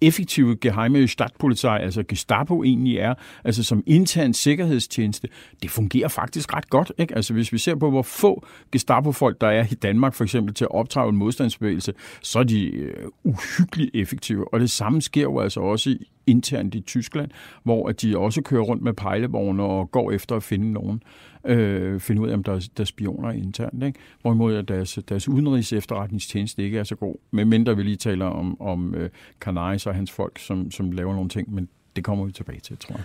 effektive 0.00 0.56
geheime 0.56 1.08
statspolitik, 1.08 1.70
altså 1.70 2.02
Gestapo 2.08 2.64
egentlig 2.64 2.96
er, 2.96 3.14
altså 3.44 3.62
som 3.62 3.82
intern 3.86 4.34
sikkerhedstjeneste, 4.34 5.28
det 5.62 5.70
fungerer 5.70 6.08
faktisk 6.08 6.54
ret 6.54 6.70
godt. 6.70 6.92
Ikke? 6.98 7.16
Altså 7.16 7.32
hvis 7.32 7.52
vi 7.52 7.58
ser 7.58 7.74
på, 7.74 7.90
hvor 7.90 8.02
få 8.02 8.46
Gestapo-folk 8.72 9.40
der 9.40 9.46
er 9.46 9.66
i 9.70 9.74
Danmark, 9.74 10.14
for 10.14 10.24
eksempel 10.24 10.54
til 10.54 10.64
at 10.64 10.70
optrage 10.70 11.08
en 11.08 11.16
modstandsbevægelse, 11.16 11.92
så 12.22 12.38
er 12.38 12.42
de 12.42 12.66
øh, 12.66 12.94
uhyggeligt 13.24 13.90
effektive. 13.94 14.54
Og 14.54 14.60
det 14.60 14.70
samme 14.70 15.02
sker 15.02 15.22
jo 15.22 15.38
altså 15.38 15.60
også 15.60 15.96
internt 16.26 16.74
i 16.74 16.80
Tyskland, 16.80 17.30
hvor 17.62 17.88
at 17.88 18.02
de 18.02 18.18
også 18.18 18.42
kører 18.42 18.62
rundt 18.62 18.82
med 18.82 18.92
pejlevogne 18.92 19.62
og 19.62 19.90
går 19.90 20.10
efter 20.10 20.36
at 20.36 20.42
finde 20.42 20.72
nogen 20.72 21.02
øh, 21.44 22.00
finde 22.00 22.22
ud 22.22 22.28
af, 22.28 22.34
om 22.34 22.42
der, 22.42 22.68
der 22.76 22.82
er 22.82 22.84
spioner 22.84 23.30
internt. 23.30 23.84
Ikke? 23.84 23.98
Hvorimod 24.22 24.62
deres, 24.62 24.98
deres 25.08 25.28
udenrigs 25.28 25.72
efterretningstjeneste 25.72 26.62
ikke 26.62 26.78
er 26.78 26.84
så 26.84 26.94
god. 26.94 27.14
medmindre 27.30 27.76
vi 27.76 27.82
lige 27.82 27.96
taler 27.96 28.26
om, 28.26 28.60
om 28.60 28.94
øh, 28.94 29.10
Canaris 29.40 29.86
og 29.86 29.94
hans 29.94 30.10
folk, 30.10 30.38
som, 30.38 30.70
som 30.70 30.92
laver 30.92 31.14
nogle 31.14 31.28
ting, 31.28 31.54
men 31.54 31.68
det 31.96 32.04
kommer 32.04 32.24
vi 32.24 32.32
tilbage 32.32 32.60
til, 32.60 32.76
tror 32.76 32.94
jeg. 32.94 33.04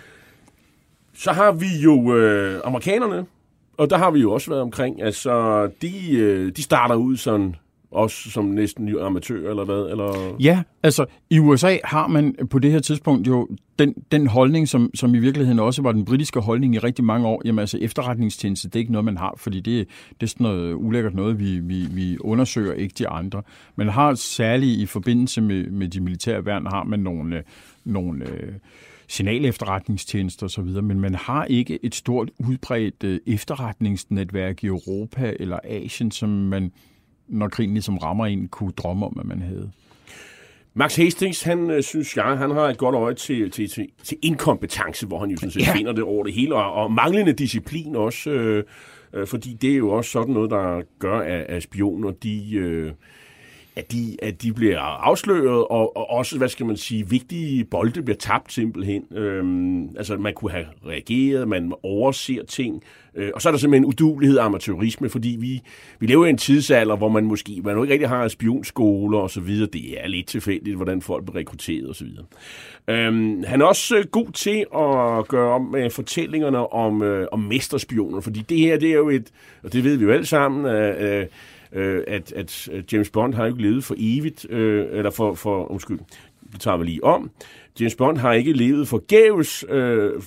Så 1.14 1.32
har 1.32 1.52
vi 1.52 1.82
jo 1.84 2.16
øh, 2.16 2.60
amerikanerne, 2.64 3.26
og 3.76 3.90
der 3.90 3.98
har 3.98 4.10
vi 4.10 4.20
jo 4.20 4.32
også 4.32 4.50
været 4.50 4.62
omkring. 4.62 5.02
Altså, 5.02 5.66
de, 5.82 6.16
øh, 6.16 6.52
de 6.56 6.62
starter 6.62 6.94
ud 6.94 7.16
sådan 7.16 7.56
også 7.90 8.30
som 8.30 8.44
næsten 8.44 8.98
amatør, 8.98 9.50
eller 9.50 9.64
hvad? 9.64 9.90
Eller? 9.90 10.36
Ja, 10.40 10.62
altså 10.82 11.06
i 11.30 11.38
USA 11.38 11.76
har 11.84 12.06
man 12.06 12.34
på 12.50 12.58
det 12.58 12.72
her 12.72 12.80
tidspunkt 12.80 13.26
jo 13.26 13.48
den, 13.78 13.94
den 14.12 14.26
holdning, 14.26 14.68
som, 14.68 14.90
som 14.94 15.14
i 15.14 15.18
virkeligheden 15.18 15.58
også 15.58 15.82
var 15.82 15.92
den 15.92 16.04
britiske 16.04 16.40
holdning 16.40 16.74
i 16.74 16.78
rigtig 16.78 17.04
mange 17.04 17.26
år. 17.26 17.42
Jamen 17.44 17.58
altså 17.58 17.78
efterretningstjeneste, 17.78 18.68
det 18.68 18.76
er 18.76 18.80
ikke 18.80 18.92
noget, 18.92 19.04
man 19.04 19.16
har, 19.16 19.34
fordi 19.36 19.60
det, 19.60 19.88
det 20.20 20.26
er 20.26 20.30
sådan 20.30 20.44
noget 20.44 20.74
ulækkert 20.74 21.14
noget, 21.14 21.40
vi, 21.40 21.58
vi, 21.58 21.86
vi 21.90 22.18
undersøger 22.20 22.72
ikke 22.72 22.94
de 22.98 23.08
andre. 23.08 23.42
Man 23.76 23.88
har 23.88 24.14
særligt 24.14 24.80
i 24.80 24.86
forbindelse 24.86 25.40
med, 25.40 25.66
med 25.66 25.88
de 25.88 26.00
militære 26.00 26.44
værn, 26.46 26.66
har 26.66 26.84
man 26.84 27.00
nogle, 27.00 27.42
nogle 27.84 28.24
øh, 28.24 28.52
signalefterretningstjenester 29.08 30.46
osv., 30.46 30.82
men 30.82 31.00
man 31.00 31.14
har 31.14 31.44
ikke 31.44 31.78
et 31.84 31.94
stort 31.94 32.30
udbredt 32.38 33.04
øh, 33.04 33.20
efterretningsnetværk 33.26 34.64
i 34.64 34.66
Europa 34.66 35.34
eller 35.40 35.58
Asien, 35.64 36.10
som 36.10 36.28
man 36.28 36.72
når 37.28 37.48
krigen 37.48 37.72
ligesom 37.72 37.98
rammer 37.98 38.26
en, 38.26 38.48
kunne 38.48 38.72
drømme 38.72 39.06
om, 39.06 39.16
at 39.20 39.26
man 39.26 39.42
havde. 39.42 39.70
Max 40.74 40.96
Hastings, 40.96 41.42
han 41.42 41.70
øh, 41.70 41.82
synes 41.82 42.16
jeg, 42.16 42.38
han 42.38 42.50
har 42.50 42.68
et 42.68 42.78
godt 42.78 42.94
øje 42.94 43.14
til, 43.14 43.50
til, 43.50 43.70
til, 43.70 43.88
til 44.04 44.18
inkompetence, 44.22 45.06
hvor 45.06 45.18
han 45.18 45.30
jo 45.30 45.36
sådan 45.36 45.50
set 45.50 45.66
ja. 45.66 45.72
finder 45.72 45.92
det 45.92 46.04
over 46.04 46.24
det 46.24 46.32
hele, 46.32 46.54
og, 46.54 46.72
og 46.72 46.92
manglende 46.92 47.32
disciplin 47.32 47.96
også, 47.96 48.30
øh, 48.30 48.64
øh, 49.12 49.26
fordi 49.26 49.54
det 49.54 49.72
er 49.72 49.76
jo 49.76 49.90
også 49.90 50.10
sådan 50.10 50.34
noget, 50.34 50.50
der 50.50 50.82
gør, 50.98 51.18
at, 51.18 51.40
at 51.40 51.62
spioner, 51.62 52.10
de... 52.10 52.54
Øh, 52.54 52.92
at 53.76 53.92
de, 53.92 54.16
at 54.22 54.42
de 54.42 54.52
bliver 54.52 54.78
afsløret, 54.80 55.64
og, 55.64 55.96
og 55.96 56.10
også, 56.10 56.38
hvad 56.38 56.48
skal 56.48 56.66
man 56.66 56.76
sige, 56.76 57.08
vigtige 57.08 57.64
bolde 57.64 58.02
bliver 58.02 58.16
tabt 58.16 58.52
simpelthen. 58.52 59.02
Øhm, 59.16 59.96
altså, 59.96 60.16
man 60.16 60.34
kunne 60.34 60.50
have 60.50 60.66
reageret, 60.86 61.48
man 61.48 61.72
overser 61.82 62.44
ting, 62.44 62.82
øh, 63.14 63.30
og 63.34 63.42
så 63.42 63.48
er 63.48 63.50
der 63.50 63.58
simpelthen 63.58 63.84
udulighed 63.84 64.38
og 64.38 64.44
amatørisme, 64.44 65.08
fordi 65.08 65.36
vi, 65.40 65.62
vi 65.98 66.06
lever 66.06 66.26
i 66.26 66.30
en 66.30 66.38
tidsalder, 66.38 66.96
hvor 66.96 67.08
man 67.08 67.24
måske 67.24 67.60
man 67.64 67.82
ikke 67.82 67.92
rigtig 67.92 68.08
har 68.08 68.28
spionskoler 68.28 69.18
og 69.18 69.30
så 69.30 69.40
videre. 69.40 69.68
Det 69.72 70.04
er 70.04 70.08
lidt 70.08 70.26
tilfældigt, 70.26 70.76
hvordan 70.76 71.02
folk 71.02 71.24
bliver 71.24 71.38
rekrutteret 71.38 71.88
og 71.88 71.94
så 71.94 72.04
videre. 72.04 72.24
Øhm, 72.88 73.44
han 73.46 73.60
er 73.60 73.64
også 73.64 73.96
øh, 73.96 74.04
god 74.04 74.32
til 74.32 74.58
at 74.58 75.28
gøre 75.28 75.52
om 75.52 75.62
med 75.62 75.90
fortællingerne 75.90 76.72
om, 76.72 77.02
øh, 77.02 77.28
om 77.32 77.40
mesterspioner, 77.40 78.20
fordi 78.20 78.40
det 78.48 78.58
her, 78.58 78.78
det 78.78 78.90
er 78.90 78.96
jo 78.96 79.08
et, 79.08 79.30
og 79.62 79.72
det 79.72 79.84
ved 79.84 79.96
vi 79.96 80.04
jo 80.04 80.10
alle 80.10 80.26
sammen, 80.26 80.66
øh, 80.66 81.20
øh 81.20 81.26
øh, 81.76 82.04
at, 82.06 82.32
at 82.32 82.68
øh, 82.72 82.82
James 82.92 83.10
Bond 83.10 83.34
har 83.34 83.46
ikke 83.46 83.62
levet 83.62 83.84
for 83.84 83.94
evigt, 83.98 84.50
øh, 84.50 84.86
eller 84.92 85.10
for, 85.10 85.34
for, 85.34 85.70
undskyld, 85.70 85.98
det 86.52 86.60
tager 86.60 86.76
vi 86.76 86.84
lige 86.84 87.04
om. 87.04 87.30
James 87.80 87.94
Bond 87.94 88.18
har 88.18 88.32
ikke 88.32 88.52
levet 88.52 88.88
forgæves, 88.88 89.64
øh, 89.68 90.22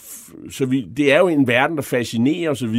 så 0.50 0.66
vi, 0.66 0.88
det 0.98 1.14
er 1.14 1.20
jo 1.20 1.28
en 1.28 1.48
verden, 1.48 1.76
der 1.76 1.84
fascinerer 1.84 2.52
osv., 2.52 2.76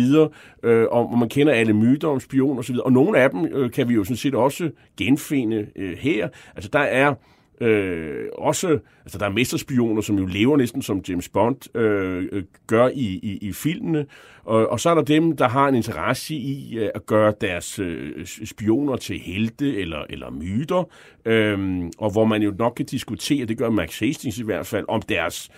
øh, 0.62 0.86
og 0.90 1.18
man 1.18 1.28
kender 1.28 1.52
alle 1.52 1.72
myter 1.72 2.08
om 2.08 2.20
spioner 2.20 2.58
osv., 2.58 2.76
og 2.76 2.92
nogle 2.92 3.18
af 3.18 3.30
dem 3.30 3.46
øh, 3.46 3.70
kan 3.70 3.88
vi 3.88 3.94
jo 3.94 4.04
sådan 4.04 4.16
set 4.16 4.34
også 4.34 4.70
genfinde 4.96 5.66
øh, 5.76 5.98
her. 5.98 6.28
Altså 6.54 6.70
der 6.72 6.78
er 6.78 7.14
Øh, 7.60 8.26
også, 8.38 8.78
altså 9.04 9.18
der 9.18 9.26
er 9.26 9.30
mesterspioner, 9.30 10.02
som 10.02 10.18
jo 10.18 10.26
lever 10.26 10.56
næsten 10.56 10.82
som 10.82 11.02
James 11.08 11.28
Bond 11.28 11.76
øh, 11.76 12.28
øh, 12.32 12.42
gør 12.66 12.88
i, 12.88 13.20
i, 13.22 13.38
i 13.42 13.52
filmene, 13.52 14.06
og, 14.44 14.68
og 14.68 14.80
så 14.80 14.90
er 14.90 14.94
der 14.94 15.02
dem, 15.02 15.36
der 15.36 15.48
har 15.48 15.68
en 15.68 15.74
interesse 15.74 16.34
i 16.34 16.78
øh, 16.78 16.88
at 16.94 17.06
gøre 17.06 17.34
deres 17.40 17.78
øh, 17.78 18.26
spioner 18.26 18.96
til 18.96 19.18
helte 19.18 19.76
eller, 19.76 20.04
eller 20.10 20.30
myter, 20.30 20.84
øh, 21.24 21.82
og 21.98 22.10
hvor 22.10 22.24
man 22.24 22.42
jo 22.42 22.54
nok 22.58 22.72
kan 22.76 22.86
diskutere, 22.86 23.46
det 23.46 23.58
gør 23.58 23.70
Max 23.70 23.98
Hastings 23.98 24.38
i 24.38 24.44
hvert 24.44 24.66
fald, 24.66 24.84
om 24.88 25.02
deres 25.02 25.50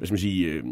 hvad 0.00 0.06
skal 0.06 0.14
man 0.14 0.20
sige, 0.20 0.46
øh, 0.46 0.62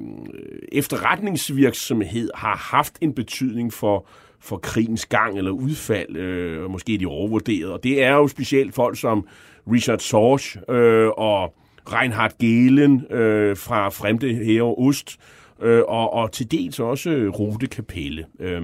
efterretningsvirksomhed 0.72 2.30
har 2.34 2.56
haft 2.56 2.98
en 3.00 3.12
betydning 3.12 3.72
for, 3.72 4.06
for 4.40 4.56
krigens 4.56 5.06
gang 5.06 5.38
eller 5.38 5.50
udfald, 5.50 6.16
øh, 6.16 6.70
måske 6.70 6.94
er 6.94 6.98
de 6.98 7.06
overvurderet. 7.06 7.72
Og 7.72 7.84
det 7.84 8.02
er 8.02 8.14
jo 8.14 8.28
specielt 8.28 8.74
folk 8.74 8.98
som 8.98 9.26
Richard 9.72 9.98
Sorge 9.98 10.74
øh, 10.74 11.09
og 11.09 11.54
Reinhard 11.92 12.33
Gehlen 12.38 13.04
øh, 13.11 13.57
fra 13.57 13.88
Fremde 13.88 14.35
Hære 14.35 14.74
Ost, 14.74 15.18
øh, 15.62 15.83
og, 15.88 16.12
og 16.12 16.33
til 16.33 16.50
dels 16.50 16.81
også 16.81 17.11
Rute 17.11 17.66
Kapelle. 17.66 18.26
Øh. 18.40 18.62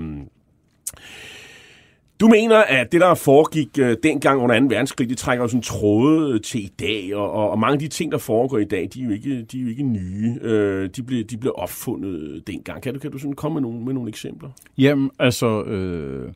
Du 2.21 2.29
mener, 2.29 2.57
at 2.57 2.93
det, 2.93 3.01
der 3.01 3.14
foregik 3.14 3.69
øh, 3.79 3.97
dengang 4.03 4.40
under 4.40 4.61
2. 4.61 4.67
verdenskrig, 4.67 5.09
det 5.09 5.19
trækker 5.19 5.47
sådan 5.47 5.62
tråde 5.62 6.35
øh, 6.35 6.40
til 6.40 6.64
i 6.64 6.71
dag, 6.81 7.14
og, 7.14 7.31
og, 7.31 7.51
og 7.51 7.59
mange 7.59 7.73
af 7.73 7.79
de 7.79 7.88
ting, 7.88 8.12
der 8.12 8.19
foregår 8.19 8.59
i 8.59 8.64
dag, 8.64 8.88
de 8.95 9.01
er 9.01 9.05
jo 9.05 9.11
ikke, 9.11 9.43
de 9.43 9.59
er 9.59 9.62
jo 9.62 9.69
ikke 9.69 9.83
nye. 9.83 10.38
Øh, 10.43 10.90
de, 10.97 11.03
blev, 11.03 11.25
de 11.25 11.37
blev 11.37 11.53
opfundet 11.57 12.43
dengang. 12.47 12.83
Kan 12.83 12.95
du, 12.95 13.01
kan 13.01 13.11
du 13.11 13.19
sådan 13.19 13.35
komme 13.35 13.55
med 13.55 13.62
nogle, 13.62 13.85
med 13.85 13.95
nogle 13.95 14.09
eksempler? 14.09 14.49
Jamen, 14.79 15.11
altså... 15.19 15.62
Øh 15.62 16.33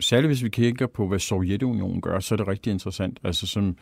særligt 0.00 0.28
hvis 0.28 0.44
vi 0.44 0.48
kigger 0.48 0.86
på, 0.86 1.08
hvad 1.08 1.18
Sovjetunionen 1.18 2.00
gør, 2.00 2.20
så 2.20 2.34
er 2.34 2.36
det 2.36 2.48
rigtig 2.48 2.70
interessant. 2.70 3.18
Altså 3.24 3.46
som 3.46 3.76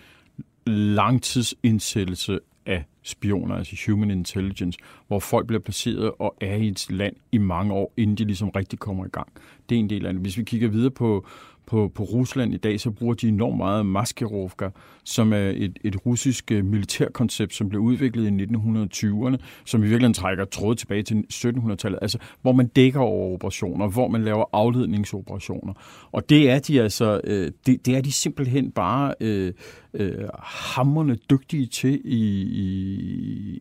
langtidsindsættelse 0.66 2.38
af 2.66 2.84
spioner, 3.02 3.54
altså 3.54 3.76
human 3.86 4.10
intelligence, 4.10 4.78
hvor 5.06 5.18
folk 5.18 5.46
bliver 5.46 5.60
placeret 5.60 6.12
og 6.18 6.36
er 6.40 6.56
i 6.56 6.68
et 6.68 6.90
land 6.90 7.16
i 7.32 7.38
mange 7.38 7.72
år, 7.72 7.92
inden 7.96 8.16
de 8.16 8.24
ligesom 8.24 8.48
rigtig 8.48 8.78
kommer 8.78 9.06
i 9.06 9.08
gang. 9.08 9.28
Det 9.68 9.74
er 9.74 9.78
en 9.78 9.90
del 9.90 10.06
af 10.06 10.12
det. 10.12 10.22
Hvis 10.22 10.38
vi 10.38 10.42
kigger 10.42 10.68
videre 10.68 10.90
på, 10.90 11.26
på, 11.68 11.90
på 11.94 12.02
Rusland 12.02 12.54
i 12.54 12.56
dag, 12.56 12.80
så 12.80 12.90
bruger 12.90 13.14
de 13.14 13.28
enormt 13.28 13.56
meget 13.56 13.86
maskerovka, 13.86 14.68
som 15.04 15.32
er 15.32 15.52
et, 15.54 15.78
et 15.84 16.06
russisk 16.06 16.52
øh, 16.52 16.64
militærkoncept, 16.64 17.54
som 17.54 17.68
blev 17.68 17.80
udviklet 17.80 18.26
i 18.26 18.44
1920'erne, 18.44 19.36
som 19.64 19.80
i 19.80 19.82
virkeligheden 19.82 20.14
trækker 20.14 20.44
tråd 20.44 20.74
tilbage 20.74 21.02
til 21.02 21.24
1700-tallet, 21.32 21.98
altså 22.02 22.18
hvor 22.42 22.52
man 22.52 22.66
dækker 22.66 23.00
over 23.00 23.34
operationer, 23.34 23.88
hvor 23.88 24.08
man 24.08 24.24
laver 24.24 24.44
afledningsoperationer. 24.52 25.74
Og 26.12 26.28
det 26.28 26.50
er 26.50 26.58
de 26.58 26.82
altså, 26.82 27.20
øh, 27.24 27.52
det, 27.66 27.86
det 27.86 27.96
er 27.96 28.00
de 28.00 28.12
simpelthen 28.12 28.70
bare 28.70 29.14
øh, 29.20 29.52
øh, 29.94 30.28
hammerne 30.42 31.14
dygtige 31.30 31.66
til 31.66 32.00
i, 32.04 32.42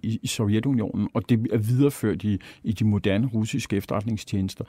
i, 0.03 0.19
i 0.23 0.27
Sovjetunionen, 0.27 1.09
og 1.13 1.29
det 1.29 1.47
er 1.53 1.57
videreført 1.57 2.23
i, 2.23 2.37
i 2.63 2.71
de 2.71 2.85
moderne 2.85 3.27
russiske 3.27 3.75
efterretningstjenester. 3.75 4.63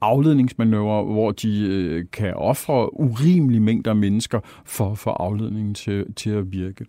Afledningsmanøvrer, 0.00 1.04
hvor 1.04 1.30
de 1.30 1.60
øh, 1.60 2.04
kan 2.12 2.34
ofre 2.34 3.00
urimelige 3.00 3.60
mængder 3.60 3.90
af 3.90 3.96
mennesker 3.96 4.40
for, 4.64 4.94
for 4.94 5.10
afledningen 5.10 5.74
til, 5.74 6.14
til 6.14 6.30
at 6.30 6.52
virke. 6.52 6.86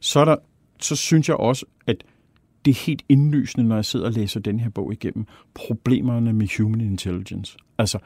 Så, 0.00 0.20
er 0.20 0.24
der, 0.24 0.36
så 0.80 0.96
synes 0.96 1.28
jeg 1.28 1.36
også, 1.36 1.66
at 1.86 2.04
det 2.64 2.70
er 2.70 2.84
helt 2.86 3.02
indlysende, 3.08 3.68
når 3.68 3.74
jeg 3.74 3.84
sidder 3.84 4.06
og 4.06 4.12
læser 4.12 4.40
den 4.40 4.60
her 4.60 4.70
bog 4.70 4.92
igennem, 4.92 5.26
problemerne 5.54 6.32
med 6.32 6.58
human 6.58 6.80
intelligence. 6.80 7.56
Altså, 7.78 7.98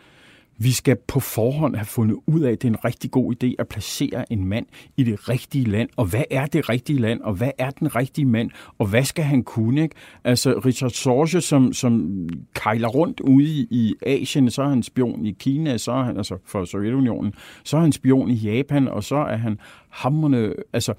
vi 0.59 0.73
skal 0.73 0.97
på 1.07 1.21
forhånd 1.21 1.77
have 1.77 1.87
fundet 1.87 2.17
ud 2.27 2.41
af, 2.41 2.53
at 2.53 2.63
det 2.63 2.69
er 2.69 2.73
en 2.73 2.85
rigtig 2.85 3.11
god 3.11 3.35
idé 3.35 3.55
at 3.59 3.69
placere 3.69 4.33
en 4.33 4.45
mand 4.45 4.67
i 4.97 5.05
det 5.05 5.29
rigtige 5.29 5.65
land. 5.65 5.89
Og 5.97 6.05
hvad 6.05 6.25
er 6.31 6.47
det 6.47 6.69
rigtige 6.69 6.99
land? 6.99 7.21
Og 7.21 7.35
hvad 7.35 7.51
er 7.59 7.71
den 7.71 7.97
rigtige 7.97 8.25
mand? 8.25 8.51
Og 8.79 8.87
hvad 8.87 9.05
skal 9.05 9.25
han 9.25 9.43
kunne? 9.43 9.83
Ikke? 9.83 9.95
Altså 10.25 10.53
Richard 10.67 10.91
Sorge, 10.91 11.41
som, 11.41 11.73
som 11.73 12.23
kejler 12.55 12.89
rundt 12.89 13.21
ude 13.21 13.45
i, 13.45 13.67
i 13.71 13.95
Asien, 14.07 14.51
så 14.51 14.63
er 14.63 14.69
han 14.69 14.83
spion 14.83 15.27
i 15.27 15.33
Kina, 15.33 15.79
så 15.79 15.93
er 15.93 16.03
han, 16.03 16.17
altså 16.17 16.39
for 16.45 16.65
Sovjetunionen, 16.65 17.35
så 17.65 17.77
er 17.77 17.81
han 17.81 17.93
spion 17.93 18.31
i 18.31 18.35
Japan, 18.35 18.89
og 18.89 19.05
så 19.05 19.17
er 19.17 19.37
han 19.37 19.59
hammerne, 19.89 20.55
altså 20.73 20.95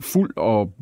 fuld 0.00 0.30
og 0.36 0.72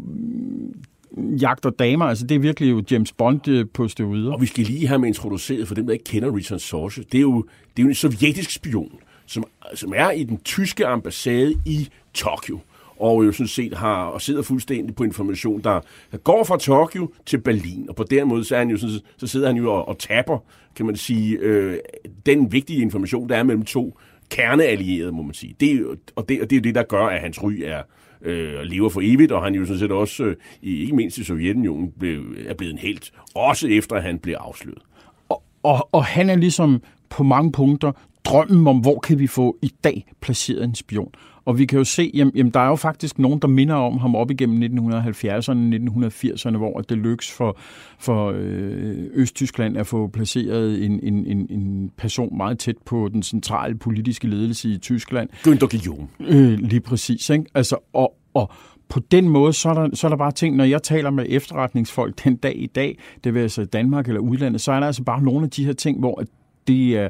jagter 1.18 1.70
damer. 1.70 2.04
Altså, 2.04 2.26
det 2.26 2.34
er 2.34 2.38
virkelig 2.38 2.70
jo 2.70 2.82
James 2.90 3.12
Bond 3.12 3.48
øh, 3.48 3.66
på 3.74 3.88
steroider. 3.88 4.32
Og 4.32 4.40
vi 4.40 4.46
skal 4.46 4.64
lige 4.64 4.86
have 4.86 4.98
ham 4.98 5.04
introduceret, 5.04 5.68
for 5.68 5.74
dem, 5.74 5.86
der 5.86 5.92
ikke 5.92 6.04
kender 6.04 6.36
Richard 6.36 6.58
Sorge. 6.58 7.02
Det 7.12 7.18
er 7.18 7.22
jo, 7.22 7.42
det 7.76 7.82
er 7.82 7.82
jo 7.82 7.88
en 7.88 7.94
sovjetisk 7.94 8.50
spion, 8.50 8.98
som, 9.26 9.44
som 9.74 9.92
er 9.96 10.10
i 10.10 10.24
den 10.24 10.38
tyske 10.38 10.86
ambassade 10.86 11.54
i 11.66 11.88
Tokyo 12.14 12.58
og 13.02 13.26
jo 13.26 13.32
sådan 13.32 13.48
set 13.48 13.74
har 13.74 14.04
og 14.04 14.22
sidder 14.22 14.42
fuldstændig 14.42 14.94
på 14.94 15.04
information, 15.04 15.60
der, 15.60 15.80
der 16.12 16.18
går 16.18 16.44
fra 16.44 16.58
Tokyo 16.58 17.12
til 17.26 17.38
Berlin, 17.38 17.86
og 17.88 17.96
på 17.96 18.04
den 18.10 18.28
måde 18.28 18.44
så, 18.44 18.54
er 18.54 18.58
han 18.58 18.70
jo 18.70 18.76
sådan, 18.76 19.00
så 19.16 19.26
sidder 19.26 19.46
han 19.46 19.56
jo 19.56 19.72
og, 19.72 19.88
og 19.88 19.98
tapper, 19.98 20.38
kan 20.76 20.86
man 20.86 20.96
sige, 20.96 21.38
øh, 21.38 21.78
den 22.26 22.52
vigtige 22.52 22.82
information, 22.82 23.28
der 23.28 23.36
er 23.36 23.42
mellem 23.42 23.64
to 23.64 23.98
kerneallierede, 24.30 25.12
må 25.12 25.22
man 25.22 25.34
sige. 25.34 25.56
Det, 25.60 25.86
og, 26.16 26.28
det, 26.28 26.42
og 26.42 26.50
det 26.50 26.56
er 26.56 26.60
det, 26.60 26.74
der 26.74 26.82
gør, 26.82 27.06
at 27.06 27.20
hans 27.20 27.42
ry 27.42 27.52
er, 27.64 27.82
øh, 28.24 28.60
lever 28.62 28.88
for 28.88 29.00
evigt, 29.04 29.32
og 29.32 29.44
han 29.44 29.54
jo 29.54 29.64
sådan 29.64 29.78
set 29.78 29.92
også, 29.92 30.24
øh, 30.24 30.36
ikke 30.62 30.96
mindst 30.96 31.18
i 31.18 31.24
Sovjetunionen, 31.24 31.92
blev, 31.98 32.22
er 32.46 32.54
blevet 32.54 32.72
en 32.72 32.78
helt, 32.78 33.12
også 33.34 33.68
efter 33.68 33.96
at 33.96 34.02
han 34.02 34.18
blev 34.18 34.34
afsløret. 34.38 34.82
Og, 35.28 35.42
og, 35.62 35.88
og 35.92 36.04
han 36.04 36.30
er 36.30 36.36
ligesom 36.36 36.82
på 37.08 37.22
mange 37.22 37.52
punkter 37.52 37.92
drømmen 38.24 38.66
om, 38.66 38.78
hvor 38.78 38.98
kan 38.98 39.18
vi 39.18 39.26
få 39.26 39.56
i 39.62 39.72
dag 39.84 40.06
placeret 40.20 40.64
en 40.64 40.74
spion. 40.74 41.14
Og 41.44 41.58
vi 41.58 41.66
kan 41.66 41.78
jo 41.78 41.84
se, 41.84 42.10
jamen, 42.14 42.32
jamen 42.36 42.52
der 42.52 42.60
er 42.60 42.68
jo 42.68 42.76
faktisk 42.76 43.18
nogen, 43.18 43.38
der 43.38 43.48
minder 43.48 43.74
om 43.74 43.98
ham 43.98 44.14
op 44.14 44.30
igennem 44.30 44.62
1970'erne, 44.62 45.74
1980'erne, 46.04 46.56
hvor 46.56 46.80
det 46.80 46.98
lykkes 46.98 47.30
for, 47.30 47.58
for 47.98 48.32
øh, 48.36 49.06
Østtyskland 49.14 49.76
at 49.76 49.86
få 49.86 50.06
placeret 50.06 50.84
en, 50.84 51.00
en, 51.02 51.26
en, 51.26 51.46
en 51.50 51.90
person 51.96 52.36
meget 52.36 52.58
tæt 52.58 52.76
på 52.84 53.08
den 53.12 53.22
centrale 53.22 53.74
politiske 53.74 54.28
ledelse 54.28 54.68
i 54.68 54.78
Tyskland. 54.78 55.28
Günther 55.32 55.66
Guillaume. 55.66 56.08
Øh, 56.20 56.58
lige 56.58 56.80
præcis. 56.80 57.30
Ikke? 57.30 57.44
Altså, 57.54 57.76
og, 57.92 58.14
og 58.34 58.50
på 58.88 59.00
den 59.00 59.28
måde, 59.28 59.52
så 59.52 59.68
er, 59.68 59.74
der, 59.74 59.88
så 59.94 60.06
er 60.06 60.08
der 60.08 60.16
bare 60.16 60.32
ting, 60.32 60.56
når 60.56 60.64
jeg 60.64 60.82
taler 60.82 61.10
med 61.10 61.26
efterretningsfolk 61.28 62.24
den 62.24 62.36
dag 62.36 62.54
i 62.56 62.66
dag, 62.66 62.98
det 63.24 63.34
vil 63.34 63.40
altså 63.40 63.64
Danmark 63.64 64.08
eller 64.08 64.20
udlandet, 64.20 64.60
så 64.60 64.72
er 64.72 64.80
der 64.80 64.86
altså 64.86 65.02
bare 65.02 65.22
nogle 65.22 65.44
af 65.44 65.50
de 65.50 65.64
her 65.64 65.72
ting, 65.72 65.98
hvor 65.98 66.24
det 66.66 66.98
er, 66.98 67.08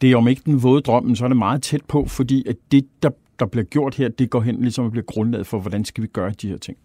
det 0.00 0.12
er 0.12 0.16
om 0.16 0.28
ikke 0.28 0.42
den 0.46 0.62
våde 0.62 0.80
drømmen, 0.80 1.16
så 1.16 1.24
er 1.24 1.28
det 1.28 1.36
meget 1.36 1.62
tæt 1.62 1.80
på, 1.88 2.04
fordi 2.06 2.44
at 2.48 2.56
det, 2.72 2.86
der, 3.02 3.10
der 3.40 3.46
bliver 3.46 3.64
gjort 3.64 3.94
her, 3.94 4.08
det 4.08 4.30
går 4.30 4.40
hen 4.40 4.60
ligesom 4.60 4.86
at 4.86 4.92
blive 4.92 5.04
grundlaget 5.04 5.46
for, 5.46 5.60
hvordan 5.60 5.84
skal 5.84 6.02
vi 6.02 6.08
gøre 6.08 6.30
de 6.30 6.48
her 6.48 6.58
ting. 6.58 6.78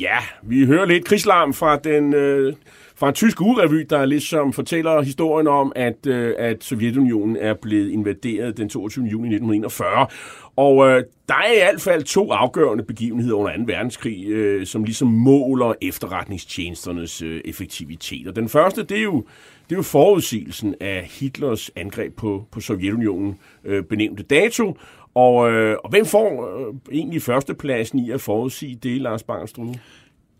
Ja, 0.00 0.18
vi 0.42 0.66
hører 0.66 0.86
lidt 0.86 1.04
krigslarm 1.04 1.54
fra 1.54 1.76
den 1.76 2.14
øh, 2.14 2.54
fra 2.98 3.08
en 3.08 3.14
tysk 3.14 3.40
urevy, 3.40 3.86
der 3.90 4.04
ligesom 4.04 4.52
fortæller 4.52 5.02
historien 5.02 5.46
om, 5.46 5.72
at, 5.76 6.06
øh, 6.06 6.34
at 6.38 6.64
Sovjetunionen 6.64 7.36
er 7.36 7.54
blevet 7.62 7.90
invaderet 7.90 8.56
den 8.56 8.68
22. 8.68 9.04
juni 9.04 9.26
1941. 9.28 10.06
Og 10.56 10.88
øh, 10.88 11.04
der 11.28 11.34
er 11.34 11.52
i 11.52 11.58
hvert 11.58 11.80
fald 11.80 12.02
to 12.02 12.32
afgørende 12.32 12.84
begivenheder 12.84 13.34
under 13.34 13.56
2. 13.56 13.62
verdenskrig, 13.66 14.28
øh, 14.28 14.66
som 14.66 14.84
ligesom 14.84 15.08
måler 15.08 15.72
efterretningstjenesternes 15.82 17.22
øh, 17.22 17.40
effektivitet. 17.44 18.26
Og 18.26 18.36
den 18.36 18.48
første, 18.48 18.82
det 18.82 18.98
er 18.98 19.02
jo, 19.02 19.24
det 19.68 19.74
er 19.74 19.76
jo 19.76 19.82
forudsigelsen 19.82 20.74
af 20.80 21.08
Hitlers 21.10 21.70
angreb 21.76 22.16
på, 22.16 22.44
på 22.50 22.60
Sovjetunionen, 22.60 23.38
øh, 23.64 23.84
benævnte 23.84 24.22
dato. 24.22 24.76
Og, 25.18 25.50
øh, 25.50 25.76
og 25.84 25.90
hvem 25.90 26.06
får 26.06 26.58
øh, 26.58 26.74
egentlig 26.92 27.22
førstepladsen 27.22 27.98
i 27.98 28.10
at 28.10 28.20
forudsige 28.20 28.74
det, 28.82 29.00
Lars 29.00 29.22
Bangstrøm? 29.22 29.74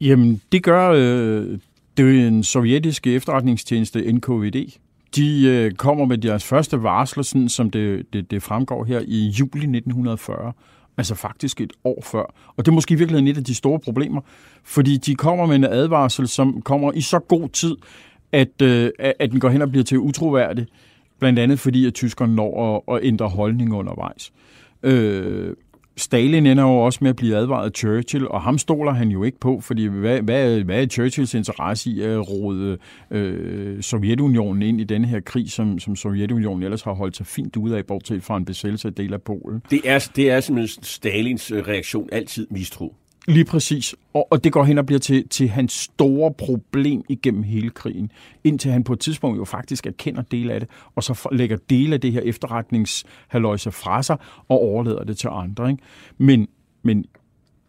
Jamen, 0.00 0.40
det 0.52 0.62
gør 0.62 0.90
øh, 0.96 1.58
det 1.96 2.46
sovjetiske 2.46 3.14
efterretningstjeneste, 3.14 4.12
NKVD. 4.12 4.78
De 5.16 5.46
øh, 5.46 5.72
kommer 5.72 6.04
med 6.04 6.18
deres 6.18 6.44
første 6.44 6.82
varsler, 6.82 7.22
sådan 7.22 7.48
som 7.48 7.70
det, 7.70 8.12
det, 8.12 8.30
det 8.30 8.42
fremgår 8.42 8.84
her 8.84 9.00
i 9.06 9.28
juli 9.28 9.58
1940. 9.58 10.52
Altså 10.98 11.14
faktisk 11.14 11.60
et 11.60 11.72
år 11.84 12.02
før. 12.02 12.34
Og 12.56 12.66
det 12.66 12.68
er 12.68 12.74
måske 12.74 12.94
i 12.94 12.98
virkeligheden 12.98 13.28
et 13.28 13.36
af 13.36 13.44
de 13.44 13.54
store 13.54 13.78
problemer, 13.78 14.20
fordi 14.64 14.96
de 14.96 15.14
kommer 15.14 15.46
med 15.46 15.56
en 15.56 15.64
advarsel, 15.64 16.28
som 16.28 16.62
kommer 16.62 16.92
i 16.92 17.00
så 17.00 17.18
god 17.18 17.48
tid, 17.48 17.76
at, 18.32 18.62
øh, 18.62 18.90
at 18.98 19.30
den 19.30 19.40
går 19.40 19.48
hen 19.48 19.62
og 19.62 19.70
bliver 19.70 19.84
til 19.84 19.98
utroværdig. 19.98 20.66
Blandt 21.18 21.38
andet 21.38 21.60
fordi, 21.60 21.86
at 21.86 21.94
tyskerne 21.94 22.34
når 22.34 22.82
at, 22.88 22.96
at 22.96 23.06
ændre 23.06 23.28
holdning 23.28 23.74
undervejs. 23.74 24.32
Øh, 24.82 25.54
Stalin 25.98 26.46
ender 26.46 26.64
jo 26.64 26.78
også 26.78 26.98
med 27.02 27.10
at 27.10 27.16
blive 27.16 27.36
advaret 27.36 27.66
af 27.66 27.72
Churchill, 27.76 28.28
og 28.28 28.42
ham 28.42 28.58
stoler 28.58 28.92
han 28.92 29.08
jo 29.08 29.24
ikke 29.24 29.40
på, 29.40 29.60
fordi 29.60 29.86
hvad, 29.86 30.22
hvad, 30.22 30.60
hvad 30.60 30.82
er 30.82 30.86
Churchills 30.86 31.34
interesse 31.34 31.90
i 31.90 32.00
at 32.00 32.30
råde 32.30 32.78
øh, 33.10 33.82
Sovjetunionen 33.82 34.62
ind 34.62 34.80
i 34.80 34.84
denne 34.84 35.06
her 35.06 35.20
krig, 35.20 35.50
som, 35.50 35.78
som 35.78 35.96
Sovjetunionen 35.96 36.62
ellers 36.62 36.82
har 36.82 36.92
holdt 36.92 37.16
sig 37.16 37.26
fint 37.26 37.56
ud 37.56 37.70
af, 37.70 37.86
bortset 37.86 38.22
fra 38.22 38.36
en 38.36 38.44
besættelse 38.44 38.88
af 38.88 38.94
del 38.94 39.14
af 39.14 39.22
Polen? 39.22 39.62
Det 39.70 39.80
er, 39.84 40.10
det 40.16 40.30
er 40.30 40.40
simpelthen 40.40 40.84
Stalins 40.84 41.50
øh, 41.50 41.68
reaktion 41.68 42.08
altid 42.12 42.46
mistro. 42.50 42.94
Lige 43.28 43.44
præcis. 43.44 43.94
Og, 44.14 44.32
og 44.32 44.44
det 44.44 44.52
går 44.52 44.64
hen 44.64 44.78
og 44.78 44.86
bliver 44.86 44.98
til, 44.98 45.28
til 45.28 45.48
hans 45.48 45.72
store 45.72 46.32
problem 46.32 47.02
igennem 47.08 47.42
hele 47.42 47.70
krigen. 47.70 48.12
Indtil 48.44 48.70
han 48.70 48.84
på 48.84 48.92
et 48.92 49.00
tidspunkt 49.00 49.38
jo 49.38 49.44
faktisk 49.44 49.86
erkender 49.86 50.22
dele 50.22 50.52
af 50.52 50.60
det, 50.60 50.68
og 50.94 51.04
så 51.04 51.28
lægger 51.32 51.56
dele 51.70 51.94
af 51.94 52.00
det 52.00 52.12
her 52.12 52.20
efterretningshaløjse 52.20 53.72
fra 53.72 54.02
sig 54.02 54.16
og 54.48 54.58
overlader 54.58 55.04
det 55.04 55.18
til 55.18 55.28
andre. 55.32 55.70
Ikke? 55.70 55.82
Men, 56.18 56.48
men 56.82 57.04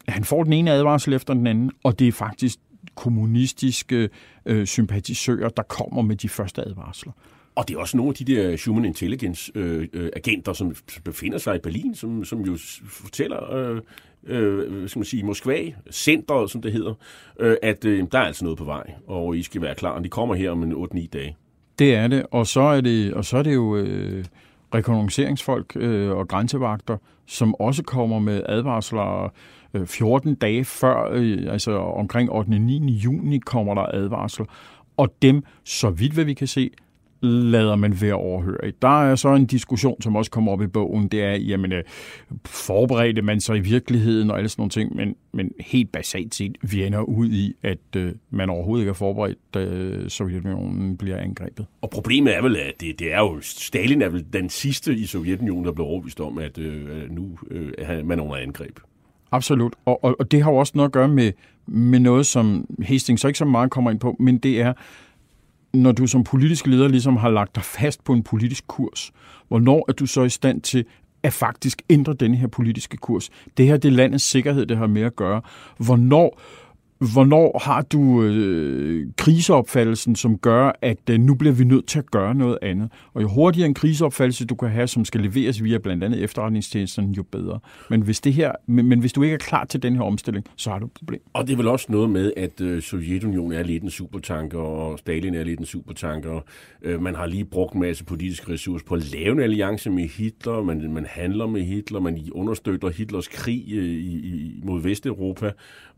han 0.07 0.23
får 0.23 0.43
den 0.43 0.53
ene 0.53 0.71
advarsel 0.71 1.13
efter 1.13 1.33
den 1.33 1.47
anden, 1.47 1.71
og 1.83 1.99
det 1.99 2.07
er 2.07 2.11
faktisk 2.11 2.59
kommunistiske 2.95 4.09
øh, 4.45 4.67
sympatisører, 4.67 5.49
der 5.49 5.63
kommer 5.63 6.01
med 6.01 6.15
de 6.15 6.29
første 6.29 6.61
advarsler. 6.61 7.11
Og 7.59 7.67
det 7.67 7.75
er 7.75 7.79
også 7.79 7.97
nogle 7.97 8.09
af 8.09 8.15
de 8.15 8.35
der 8.35 8.63
human 8.65 8.85
intelligence 8.85 9.51
øh, 9.55 9.87
øh, 9.93 10.09
agenter, 10.15 10.53
som 10.53 10.75
befinder 11.03 11.37
sig 11.37 11.55
i 11.55 11.59
Berlin, 11.59 11.95
som, 11.95 12.25
som 12.25 12.41
jo 12.41 12.57
fortæller 12.87 13.53
øh, 13.53 13.81
øh, 14.23 14.89
skal 14.89 14.99
man 14.99 15.05
sige, 15.05 15.23
Moskva, 15.23 15.57
centret, 15.91 16.51
som 16.51 16.61
det 16.61 16.71
hedder, 16.71 16.93
øh, 17.39 17.57
at 17.63 17.85
øh, 17.85 18.03
der 18.11 18.19
er 18.19 18.23
altså 18.23 18.43
noget 18.43 18.57
på 18.57 18.63
vej, 18.63 18.93
og 19.07 19.37
I 19.37 19.43
skal 19.43 19.61
være 19.61 19.75
klar. 19.75 19.99
De 19.99 20.09
kommer 20.09 20.35
her 20.35 20.51
om 20.51 20.63
en 20.63 20.73
8-9 20.73 21.07
dage. 21.13 21.37
Det 21.79 21.95
er 21.95 22.07
det, 22.07 22.25
og 22.31 22.47
så 22.47 22.61
er 22.61 22.81
det, 22.81 23.13
og 23.13 23.25
så 23.25 23.37
er 23.37 23.43
det 23.43 23.53
jo 23.53 23.77
øh, 23.77 24.25
rekognosceringsfolk 24.73 25.75
øh, 25.75 26.11
og 26.11 26.27
grænsevagter, 26.27 26.97
som 27.25 27.55
også 27.55 27.83
kommer 27.83 28.19
med 28.19 28.43
advarsler 28.45 29.33
øh, 29.73 29.87
14 29.87 30.35
dage 30.35 30.65
før, 30.65 31.09
øh, 31.11 31.53
altså 31.53 31.71
omkring 31.77 32.31
8. 32.31 32.59
9. 32.59 32.91
juni 32.91 33.37
kommer 33.37 33.73
der 33.73 33.85
advarsler, 33.93 34.45
og 34.97 35.13
dem, 35.21 35.43
så 35.63 35.89
vidt 35.89 36.13
hvad 36.13 36.25
vi 36.25 36.33
kan 36.33 36.47
se, 36.47 36.71
lader 37.21 37.75
man 37.75 38.01
være 38.01 38.13
overhøre. 38.13 38.71
Der 38.81 39.03
er 39.03 39.15
så 39.15 39.33
en 39.33 39.45
diskussion, 39.45 40.01
som 40.01 40.15
også 40.15 40.31
kommer 40.31 40.51
op 40.51 40.61
i 40.61 40.67
bogen, 40.67 41.07
det 41.07 41.23
er, 41.23 41.35
jamen, 41.35 41.71
øh, 41.71 41.83
forberedte 42.45 43.21
man 43.21 43.39
sig 43.39 43.57
i 43.57 43.59
virkeligheden 43.59 44.31
og 44.31 44.37
alle 44.37 44.49
sådan 44.49 44.61
nogle 44.61 44.69
ting, 44.69 44.95
men, 44.95 45.15
men 45.33 45.51
helt 45.59 45.91
basalt 45.91 46.35
set, 46.35 46.57
vi 46.61 46.83
ender 46.83 47.01
ud 47.01 47.29
i, 47.29 47.53
at 47.63 47.95
øh, 47.95 48.11
man 48.29 48.49
overhovedet 48.49 48.81
ikke 48.81 48.89
er 48.89 48.93
forberedt, 48.93 49.37
da 49.53 50.09
Sovjetunionen 50.09 50.97
bliver 50.97 51.17
angrebet. 51.17 51.65
Og 51.81 51.89
problemet 51.89 52.35
er 52.35 52.41
vel, 52.41 52.55
at 52.55 52.73
det, 52.79 52.99
det 52.99 53.13
er 53.13 53.19
jo, 53.19 53.37
Stalin 53.41 54.01
er 54.01 54.09
vel 54.09 54.25
den 54.33 54.49
sidste 54.49 54.95
i 54.95 55.05
Sovjetunionen, 55.05 55.65
der 55.65 55.71
blev 55.71 55.85
overbevist 55.85 56.19
om, 56.19 56.37
at 56.37 56.57
øh, 56.57 57.11
nu 57.11 57.37
øh, 57.51 57.71
er 57.77 58.03
man 58.03 58.19
under 58.19 58.35
angreb. 58.35 58.79
Absolut, 59.31 59.73
og, 59.85 60.03
og, 60.03 60.15
og 60.19 60.31
det 60.31 60.43
har 60.43 60.51
jo 60.51 60.57
også 60.57 60.73
noget 60.75 60.89
at 60.89 60.93
gøre 60.93 61.07
med, 61.07 61.31
med 61.67 61.99
noget, 61.99 62.25
som 62.25 62.65
Hastings 62.83 63.21
så 63.21 63.27
ikke 63.27 63.37
så 63.37 63.45
meget 63.45 63.71
kommer 63.71 63.91
ind 63.91 63.99
på, 63.99 64.15
men 64.19 64.37
det 64.37 64.61
er, 64.61 64.73
når 65.73 65.91
du 65.91 66.07
som 66.07 66.23
politisk 66.23 66.67
leder 66.67 66.87
ligesom 66.87 67.17
har 67.17 67.29
lagt 67.29 67.55
dig 67.55 67.63
fast 67.63 68.03
på 68.03 68.13
en 68.13 68.23
politisk 68.23 68.67
kurs, 68.67 69.11
hvornår 69.47 69.85
er 69.87 69.93
du 69.93 70.05
så 70.05 70.23
i 70.23 70.29
stand 70.29 70.61
til 70.61 70.85
at 71.23 71.33
faktisk 71.33 71.81
ændre 71.89 72.13
denne 72.13 72.37
her 72.37 72.47
politiske 72.47 72.97
kurs? 72.97 73.29
Det 73.57 73.65
her 73.65 73.77
det 73.77 73.89
er 73.89 73.93
landets 73.93 74.23
sikkerhed, 74.23 74.65
det 74.65 74.77
har 74.77 74.87
med 74.87 75.01
at 75.01 75.15
gøre. 75.15 75.41
Hvornår 75.77 76.41
hvornår 76.99 77.61
har 77.63 77.81
du 77.81 78.23
øh, 78.23 79.07
kriseopfattelsen, 79.17 80.15
som 80.15 80.37
gør, 80.37 80.71
at 80.81 81.09
øh, 81.09 81.19
nu 81.19 81.35
bliver 81.35 81.53
vi 81.53 81.63
nødt 81.63 81.87
til 81.87 81.99
at 81.99 82.11
gøre 82.11 82.35
noget 82.35 82.57
andet? 82.61 82.89
Og 83.13 83.21
jo 83.21 83.27
hurtigere 83.27 83.67
en 83.67 83.73
kriseopfattelse 83.73 84.45
du 84.45 84.55
kan 84.55 84.69
have, 84.69 84.87
som 84.87 85.05
skal 85.05 85.21
leveres 85.21 85.63
via 85.63 85.77
blandt 85.77 86.03
andet 86.03 86.23
efterretningstjenesterne, 86.23 87.13
jo 87.17 87.23
bedre. 87.23 87.59
Men 87.89 88.01
hvis, 88.01 88.21
det 88.21 88.33
her, 88.33 88.51
men, 88.67 88.85
men 88.85 88.99
hvis 88.99 89.13
du 89.13 89.23
ikke 89.23 89.33
er 89.33 89.37
klar 89.37 89.65
til 89.65 89.83
den 89.83 89.95
her 89.95 90.01
omstilling, 90.01 90.45
så 90.55 90.69
har 90.69 90.79
du 90.79 90.85
et 90.85 90.91
problem. 90.91 91.21
Og 91.33 91.47
det 91.47 91.53
er 91.53 91.57
vel 91.57 91.67
også 91.67 91.85
noget 91.89 92.09
med, 92.09 92.33
at 92.37 92.61
øh, 92.61 92.81
Sovjetunionen 92.81 93.59
er 93.59 93.63
lidt 93.63 93.83
en 93.83 93.89
supertanker, 93.89 94.59
og 94.59 94.99
Stalin 94.99 95.35
er 95.35 95.43
lidt 95.43 95.59
en 95.59 95.65
supertanker. 95.65 96.41
Øh, 96.81 97.01
man 97.01 97.15
har 97.15 97.25
lige 97.25 97.45
brugt 97.45 97.73
en 97.73 97.79
masse 97.79 98.05
politiske 98.05 98.51
ressourcer 98.51 98.85
på 98.85 98.95
at 98.95 99.11
lave 99.13 99.31
en 99.31 99.39
alliance 99.39 99.89
med 99.89 100.07
Hitler. 100.07 100.63
Man, 100.63 100.93
man 100.93 101.05
handler 101.09 101.47
med 101.47 101.61
Hitler. 101.61 101.99
Man 101.99 102.19
understøtter 102.31 102.89
Hitlers 102.89 103.27
krig 103.27 103.63
øh, 103.71 103.85
i, 103.85 104.17
i, 104.17 104.61
mod 104.63 104.81
Vesteuropa. 104.81 105.51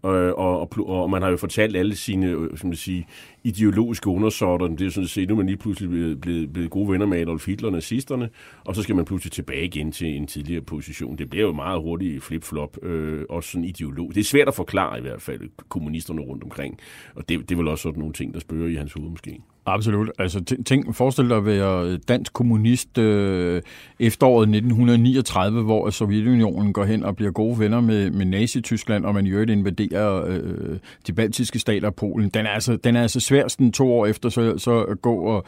Øh, 0.06 0.34
og, 0.38 0.60
og, 0.62 0.90
og 0.90 1.10
man 1.10 1.22
har 1.22 1.30
jo 1.30 1.38
fortalt 1.38 1.78
alle 1.78 1.96
sine 1.96 2.28
øh, 2.28 2.58
som 2.58 2.70
man 2.70 2.76
siger, 2.76 3.04
ideologiske 3.44 4.08
undersorter. 4.08 4.68
det 4.68 4.88
er 4.88 4.90
sådan 4.90 5.08
set, 5.08 5.30
nu 5.30 5.34
er 5.34 5.38
man 5.38 5.46
lige 5.46 5.58
pludselig 5.58 5.90
blevet, 5.90 6.22
blevet, 6.22 6.54
blevet 6.54 6.70
gode 6.70 6.92
venner 6.92 7.06
med 7.06 7.22
Adolf 7.22 7.46
Hitler 7.46 7.68
og 7.68 7.74
nazisterne, 7.74 8.30
og 8.66 8.76
så 8.76 8.84
skal 8.84 8.96
man 8.96 9.06
pludselig 9.06 9.32
tilbage 9.32 9.66
igen 9.66 9.92
til 9.92 10.08
en 10.08 10.28
tidligere 10.28 10.62
position. 10.62 11.18
Det 11.18 11.30
bliver 11.30 11.46
jo 11.46 11.54
meget 11.54 11.82
hurtigt 11.82 12.24
flip-flop, 12.24 12.84
øh, 12.84 13.26
også 13.30 13.52
sådan 13.52 13.66
ideolog. 13.66 14.10
Det 14.10 14.20
er 14.20 14.24
svært 14.24 14.48
at 14.48 14.56
forklare 14.56 15.00
i 15.00 15.02
hvert 15.02 15.22
fald 15.22 15.50
kommunisterne 15.70 16.22
rundt 16.22 16.44
omkring, 16.44 16.80
og 17.16 17.30
det, 17.30 17.40
det 17.40 17.52
er 17.52 17.58
vel 17.58 17.68
også 17.68 17.82
sådan 17.82 18.00
nogle 18.00 18.14
ting, 18.14 18.34
der 18.34 18.40
spørger 18.40 18.68
i 18.68 18.76
hans 18.76 18.94
hoved 18.94 19.10
måske. 19.10 19.40
Absolut. 19.66 20.12
Altså, 20.20 20.56
tænk, 20.66 20.96
forestil 20.96 21.30
dig 21.30 21.38
at 21.38 21.46
være 21.46 21.98
dansk 21.98 22.34
kommunist 22.34 22.98
øh, 22.98 23.62
efteråret 24.00 24.44
1939, 24.44 25.64
hvor 25.64 25.90
Sovjetunionen 25.90 26.74
går 26.74 26.84
hen 26.84 27.04
og 27.04 27.16
bliver 27.16 27.32
gode 27.32 27.60
venner 27.60 27.82
med, 27.82 28.12
med 28.12 28.26
Nazi-Tyskland, 28.26 29.06
og 29.06 29.14
man 29.14 29.28
i 29.28 29.30
øvrigt 29.30 29.52
invaderer 29.52 30.26
øh, 30.28 30.78
de 31.08 31.14
baltiske 31.14 31.60
stater 31.60 31.88
og 31.88 31.96
Polen. 31.96 32.30
Den 32.30 32.46
er 32.46 32.50
altså, 32.50 32.76
den 32.76 32.96
er 32.96 33.02
altså 33.02 33.20
svær 33.20 33.48
den 33.48 33.72
to 33.72 33.94
år 33.94 34.06
efter, 34.06 34.30
så, 34.30 34.58
så 34.58 34.98
gå 35.02 35.16
og 35.16 35.46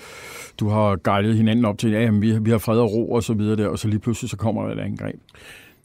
du 0.59 0.70
har 0.70 0.99
gejlet 1.03 1.38
hinanden 1.38 1.66
op 1.66 1.78
til, 1.78 1.91
ja, 1.91 2.01
jamen, 2.01 2.22
vi, 2.22 2.39
vi 2.39 2.49
har 2.49 2.57
fred 2.57 2.80
og 2.80 2.93
ro 2.93 3.11
og 3.11 3.24
så 3.24 3.34
videre 3.34 3.55
der, 3.55 3.68
og 3.68 3.80
så 3.80 3.88
lige 3.88 3.99
pludselig 3.99 4.30
så 4.30 4.38
kommer 4.38 4.64
der 4.64 4.76
et 4.76 4.80
angreb. 4.80 5.20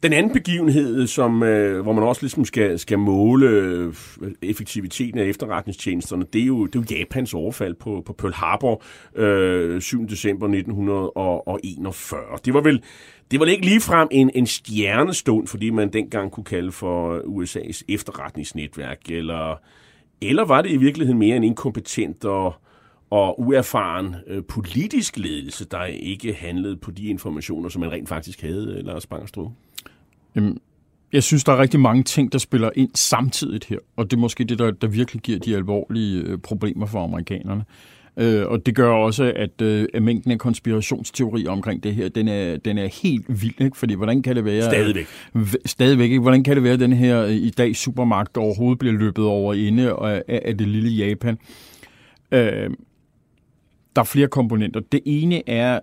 Den 0.03 0.13
anden 0.13 0.33
begivenhed, 0.33 1.07
som, 1.07 1.43
øh, 1.43 1.83
hvor 1.83 1.93
man 1.93 2.05
også 2.05 2.23
ligesom 2.23 2.45
skal, 2.45 2.79
skal 2.79 2.99
måle 2.99 3.47
øh, 3.47 3.95
effektiviteten 4.43 5.21
af 5.21 5.25
efterretningstjenesterne, 5.25 6.25
det 6.33 6.43
er 6.43 6.47
jo, 6.47 6.67
det 6.67 6.77
er 6.77 6.81
jo 6.91 6.97
Japans 6.97 7.35
overfald 7.35 7.75
på, 7.75 8.03
på 8.07 8.13
Pearl 8.13 8.33
Harbor 8.33 8.83
øh, 9.15 9.81
7. 9.81 10.09
december 10.09 10.47
1941. 10.47 12.21
Det 12.45 12.55
var 12.55 12.61
vel 12.61 12.83
det 13.31 13.41
var 13.41 13.47
ikke 13.47 13.65
ligefrem 13.65 14.09
en, 14.11 14.31
en 14.35 14.47
stjernestund, 14.47 15.47
fordi 15.47 15.71
man 15.71 15.93
dengang 15.93 16.31
kunne 16.31 16.45
kalde 16.45 16.73
for 16.73 17.19
USA's 17.19 17.83
efterretningsnetværk, 17.89 19.11
eller, 19.11 19.61
eller 20.21 20.45
var 20.45 20.63
det 20.63 20.71
i 20.71 20.77
virkeligheden 20.77 21.19
mere 21.19 21.37
en 21.37 21.45
inkompetent 21.45 22.25
og, 22.25 22.55
og 23.11 23.41
uerfaren 23.41 24.17
øh, 24.27 24.43
politisk 24.45 25.19
ledelse, 25.19 25.65
der 25.65 25.85
ikke 25.85 26.33
handlede 26.33 26.77
på 26.77 26.91
de 26.91 27.07
informationer, 27.07 27.69
som 27.69 27.81
man 27.81 27.93
rent 27.93 28.09
faktisk 28.09 28.43
havde, 28.43 28.83
Lars 28.83 29.07
Bangerstrup? 29.07 29.53
Jamen, 30.37 30.59
jeg 31.13 31.23
synes, 31.23 31.45
der 31.45 31.53
er 31.53 31.59
rigtig 31.59 31.81
mange 31.81 32.03
ting, 32.03 32.33
der 32.33 32.39
spiller 32.39 32.71
ind 32.75 32.91
samtidigt 32.95 33.65
her, 33.65 33.79
og 33.97 34.11
det 34.11 34.17
er 34.17 34.21
måske 34.21 34.45
det, 34.45 34.59
der, 34.59 34.71
der 34.71 34.87
virkelig 34.87 35.23
giver 35.23 35.39
de 35.39 35.57
alvorlige 35.57 36.23
øh, 36.23 36.39
problemer 36.39 36.87
for 36.87 37.05
amerikanerne. 37.05 37.65
Øh, 38.17 38.47
og 38.47 38.67
det 38.67 38.75
gør 38.75 38.91
også, 38.91 39.33
at, 39.37 39.63
øh, 39.63 39.87
at 39.95 40.03
mængden 40.03 40.31
af 40.33 40.39
konspirationsteorier 40.39 41.51
omkring 41.51 41.83
det 41.83 41.95
her, 41.95 42.09
den 42.09 42.29
er, 42.29 42.57
den 42.57 42.79
er 42.79 43.03
helt 43.03 43.43
vild, 43.43 43.61
ikke? 43.61 43.77
fordi 43.77 43.95
hvordan 43.95 44.23
kan 44.23 44.37
det 44.37 44.45
være... 44.45 44.63
Stadigvæk. 44.63 45.07
Øh, 45.35 45.55
stadigvæk, 45.67 46.11
ikke? 46.11 46.21
Hvordan 46.21 46.45
kan 46.45 46.57
det 46.57 46.65
være, 46.65 46.73
at 46.73 46.81
den 46.81 46.93
her 46.93 47.23
øh, 47.23 47.31
i 47.31 47.51
dag 47.51 47.77
supermagt 47.77 48.37
overhovedet 48.37 48.79
bliver 48.79 48.95
løbet 48.95 49.25
over 49.25 49.55
inde 49.55 49.93
af, 49.93 50.23
af 50.29 50.59
det 50.59 50.69
lille 50.69 50.91
Japan? 50.91 51.39
Øh, 52.33 52.71
der 53.99 54.03
er 54.03 54.07
flere 54.07 54.29
komponenter. 54.29 54.81
Det 54.81 55.01
ene 55.05 55.49
er 55.49 55.81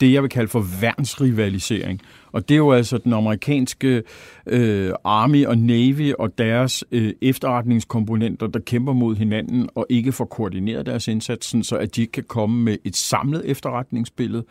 det, 0.00 0.12
jeg 0.12 0.22
vil 0.22 0.30
kalde 0.30 0.48
for 0.48 0.64
værnsrivalisering. 0.80 2.00
Og 2.32 2.48
det 2.48 2.54
er 2.54 2.58
jo 2.58 2.72
altså 2.72 2.98
den 2.98 3.12
amerikanske 3.12 4.02
øh, 4.46 4.92
Army 5.04 5.46
og 5.46 5.58
Navy 5.58 6.12
og 6.18 6.38
deres 6.38 6.84
øh, 6.92 7.12
efterretningskomponenter, 7.20 8.46
der 8.46 8.60
kæmper 8.60 8.92
mod 8.92 9.16
hinanden 9.16 9.68
og 9.74 9.86
ikke 9.88 10.12
får 10.12 10.24
koordineret 10.24 10.86
deres 10.86 11.08
indsatsen, 11.08 11.64
så 11.64 11.76
at 11.76 11.96
de 11.96 12.06
kan 12.06 12.24
komme 12.28 12.64
med 12.64 12.76
et 12.84 12.96
samlet 12.96 13.42
efterretningsbillede 13.44 14.44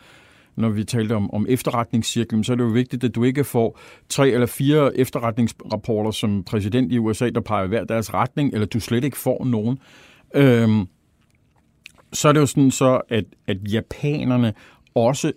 når 0.56 0.68
vi 0.68 0.84
talte 0.84 1.12
om, 1.12 1.34
om 1.34 1.46
efterretningscirklen, 1.48 2.44
så 2.44 2.52
er 2.52 2.56
det 2.56 2.64
jo 2.64 2.68
vigtigt, 2.68 3.04
at 3.04 3.14
du 3.14 3.24
ikke 3.24 3.44
får 3.44 3.78
tre 4.08 4.28
eller 4.28 4.46
fire 4.46 4.96
efterretningsrapporter 4.96 6.10
som 6.10 6.44
præsident 6.44 6.92
i 6.92 6.98
USA, 6.98 7.28
der 7.28 7.40
peger 7.40 7.66
hver 7.66 7.84
deres 7.84 8.14
retning, 8.14 8.52
eller 8.52 8.66
du 8.66 8.80
slet 8.80 9.04
ikke 9.04 9.16
får 9.16 9.44
nogen. 9.44 9.78
Øhm, 10.34 10.86
så 12.12 12.28
er 12.28 12.32
det 12.32 12.40
jo 12.40 12.46
sådan 12.46 12.70
så, 12.70 13.00
at, 13.08 13.24
at 13.46 13.72
japanerne 13.72 14.54
også 14.94 15.32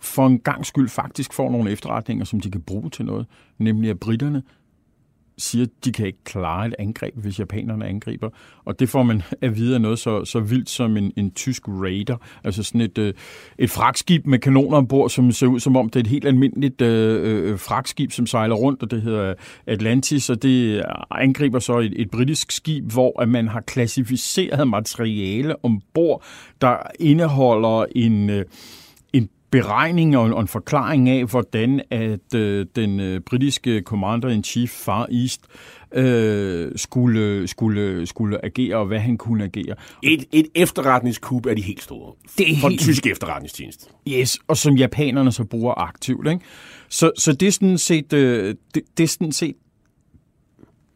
for 0.00 0.26
en 0.26 0.38
gang 0.38 0.66
skyld 0.66 0.88
faktisk 0.88 1.32
får 1.32 1.50
nogle 1.50 1.70
efterretninger, 1.70 2.24
som 2.24 2.40
de 2.40 2.50
kan 2.50 2.62
bruge 2.62 2.90
til 2.90 3.04
noget, 3.04 3.26
nemlig 3.58 3.90
at 3.90 4.00
britterne 4.00 4.42
siger, 5.40 5.64
at 5.64 5.84
de 5.84 5.92
kan 5.92 6.06
ikke 6.06 6.24
klare 6.24 6.66
et 6.66 6.74
angreb, 6.78 7.14
hvis 7.16 7.38
japanerne 7.38 7.86
angriber. 7.86 8.28
Og 8.64 8.80
det 8.80 8.88
får 8.88 9.02
man 9.02 9.22
at 9.42 9.56
vide 9.56 9.74
af 9.74 9.80
noget 9.80 9.98
så, 9.98 10.24
så 10.24 10.40
vildt 10.40 10.70
som 10.70 10.96
en, 10.96 11.12
en 11.16 11.30
tysk 11.30 11.62
raider. 11.68 12.16
Altså 12.44 12.62
sådan 12.62 12.80
et, 12.80 12.98
øh, 12.98 13.14
et 13.58 13.70
fragtskib 13.70 14.26
med 14.26 14.38
kanoner 14.38 14.76
ombord, 14.76 15.10
som 15.10 15.32
ser 15.32 15.46
ud 15.46 15.60
som 15.60 15.76
om 15.76 15.88
det 15.88 15.96
er 15.96 16.00
et 16.00 16.06
helt 16.06 16.26
almindeligt 16.26 16.80
øh, 16.80 17.50
øh, 17.52 17.58
fragtskib, 17.58 18.12
som 18.12 18.26
sejler 18.26 18.54
rundt, 18.54 18.82
og 18.82 18.90
det 18.90 19.02
hedder 19.02 19.34
Atlantis, 19.66 20.30
og 20.30 20.42
det 20.42 20.82
angriber 21.10 21.58
så 21.58 21.78
et, 21.78 21.92
et 21.96 22.10
britisk 22.10 22.52
skib, 22.52 22.92
hvor 22.92 23.22
at 23.22 23.28
man 23.28 23.48
har 23.48 23.60
klassificeret 23.60 24.68
materiale 24.68 25.64
ombord, 25.64 26.24
der 26.60 26.76
indeholder 27.00 27.84
en... 27.94 28.30
Øh, 28.30 28.44
beregning 29.50 30.16
og 30.16 30.40
en 30.40 30.48
forklaring 30.48 31.08
af, 31.08 31.24
hvordan 31.24 31.80
at 31.90 32.34
øh, 32.34 32.66
den 32.76 33.00
øh, 33.00 33.20
britiske 33.20 33.82
commander-in-chief 33.86 34.70
Far 34.70 35.08
East 35.12 35.40
øh, 35.94 36.72
skulle, 36.76 37.48
skulle, 37.48 38.06
skulle 38.06 38.44
agere, 38.44 38.76
og 38.76 38.86
hvad 38.86 38.98
han 38.98 39.18
kunne 39.18 39.44
agere. 39.44 39.74
Et, 40.02 40.24
et 40.32 40.46
efterretningskub 40.54 41.46
er 41.46 41.54
de 41.54 41.62
helt 41.62 41.82
store. 41.82 42.12
Det 42.38 42.50
er 42.50 42.56
for 42.60 42.68
helt... 42.68 42.80
den 42.80 42.88
tyske 42.88 43.10
efterretningstjeneste. 43.10 43.86
Yes, 44.08 44.38
og 44.48 44.56
som 44.56 44.76
japanerne 44.76 45.32
så 45.32 45.44
bruger 45.44 45.74
aktivt. 45.74 46.28
Ikke? 46.28 46.40
Så, 46.88 47.10
så 47.18 47.32
det 47.32 47.48
er 47.48 47.52
sådan 47.52 47.78
set, 47.78 48.12
øh, 48.12 48.54
det, 48.74 48.82
det 48.96 49.04
er 49.04 49.08
sådan 49.08 49.32
set 49.32 49.54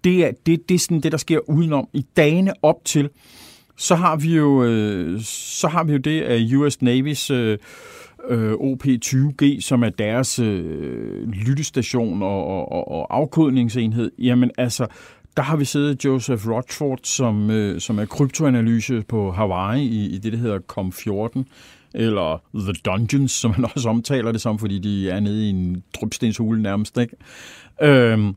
det 0.04 0.24
er, 0.24 0.30
det, 0.46 0.68
det 0.68 0.74
er 0.74 0.78
sådan 0.78 1.00
det, 1.00 1.12
der 1.12 1.18
sker 1.18 1.38
udenom. 1.48 1.88
I 1.92 2.06
dagene 2.16 2.52
op 2.62 2.84
til, 2.84 3.10
så 3.76 3.94
har 3.94 4.16
vi 4.16 4.36
jo, 4.36 4.64
øh, 4.64 5.20
så 5.22 5.68
har 5.68 5.84
vi 5.84 5.92
jo 5.92 5.98
det 5.98 6.22
af 6.22 6.56
US 6.56 6.76
Navy's 6.76 7.32
øh, 7.32 7.58
øh, 8.28 8.52
OP20G, 8.52 9.60
som 9.60 9.82
er 9.82 9.88
deres 9.88 10.38
øh, 10.38 11.28
lyttestation 11.28 12.22
og, 12.22 12.46
og, 12.72 12.88
og 12.88 13.16
afkodningsenhed, 13.16 14.10
jamen 14.18 14.50
altså, 14.58 14.86
der 15.36 15.42
har 15.42 15.56
vi 15.56 15.64
siddet 15.64 16.04
Joseph 16.04 16.48
Rochford, 16.48 16.98
som, 17.02 17.50
øh, 17.50 17.80
som 17.80 17.98
er 17.98 18.04
kryptoanalyse 18.04 19.02
på 19.08 19.30
Hawaii 19.30 19.82
i, 19.82 20.14
i 20.14 20.18
det, 20.18 20.32
der 20.32 20.38
hedder 20.38 20.58
COM14, 20.72 21.42
eller 21.94 22.42
The 22.54 22.72
Dungeons, 22.84 23.32
som 23.32 23.54
man 23.58 23.70
også 23.74 23.88
omtaler 23.88 24.32
det 24.32 24.40
som, 24.40 24.58
fordi 24.58 24.78
de 24.78 25.10
er 25.10 25.20
nede 25.20 25.46
i 25.46 25.50
en 25.50 25.82
drøbstenshule 25.94 26.62
nærmest. 26.62 26.98
Ikke? 26.98 27.16
Øhm, 27.82 28.34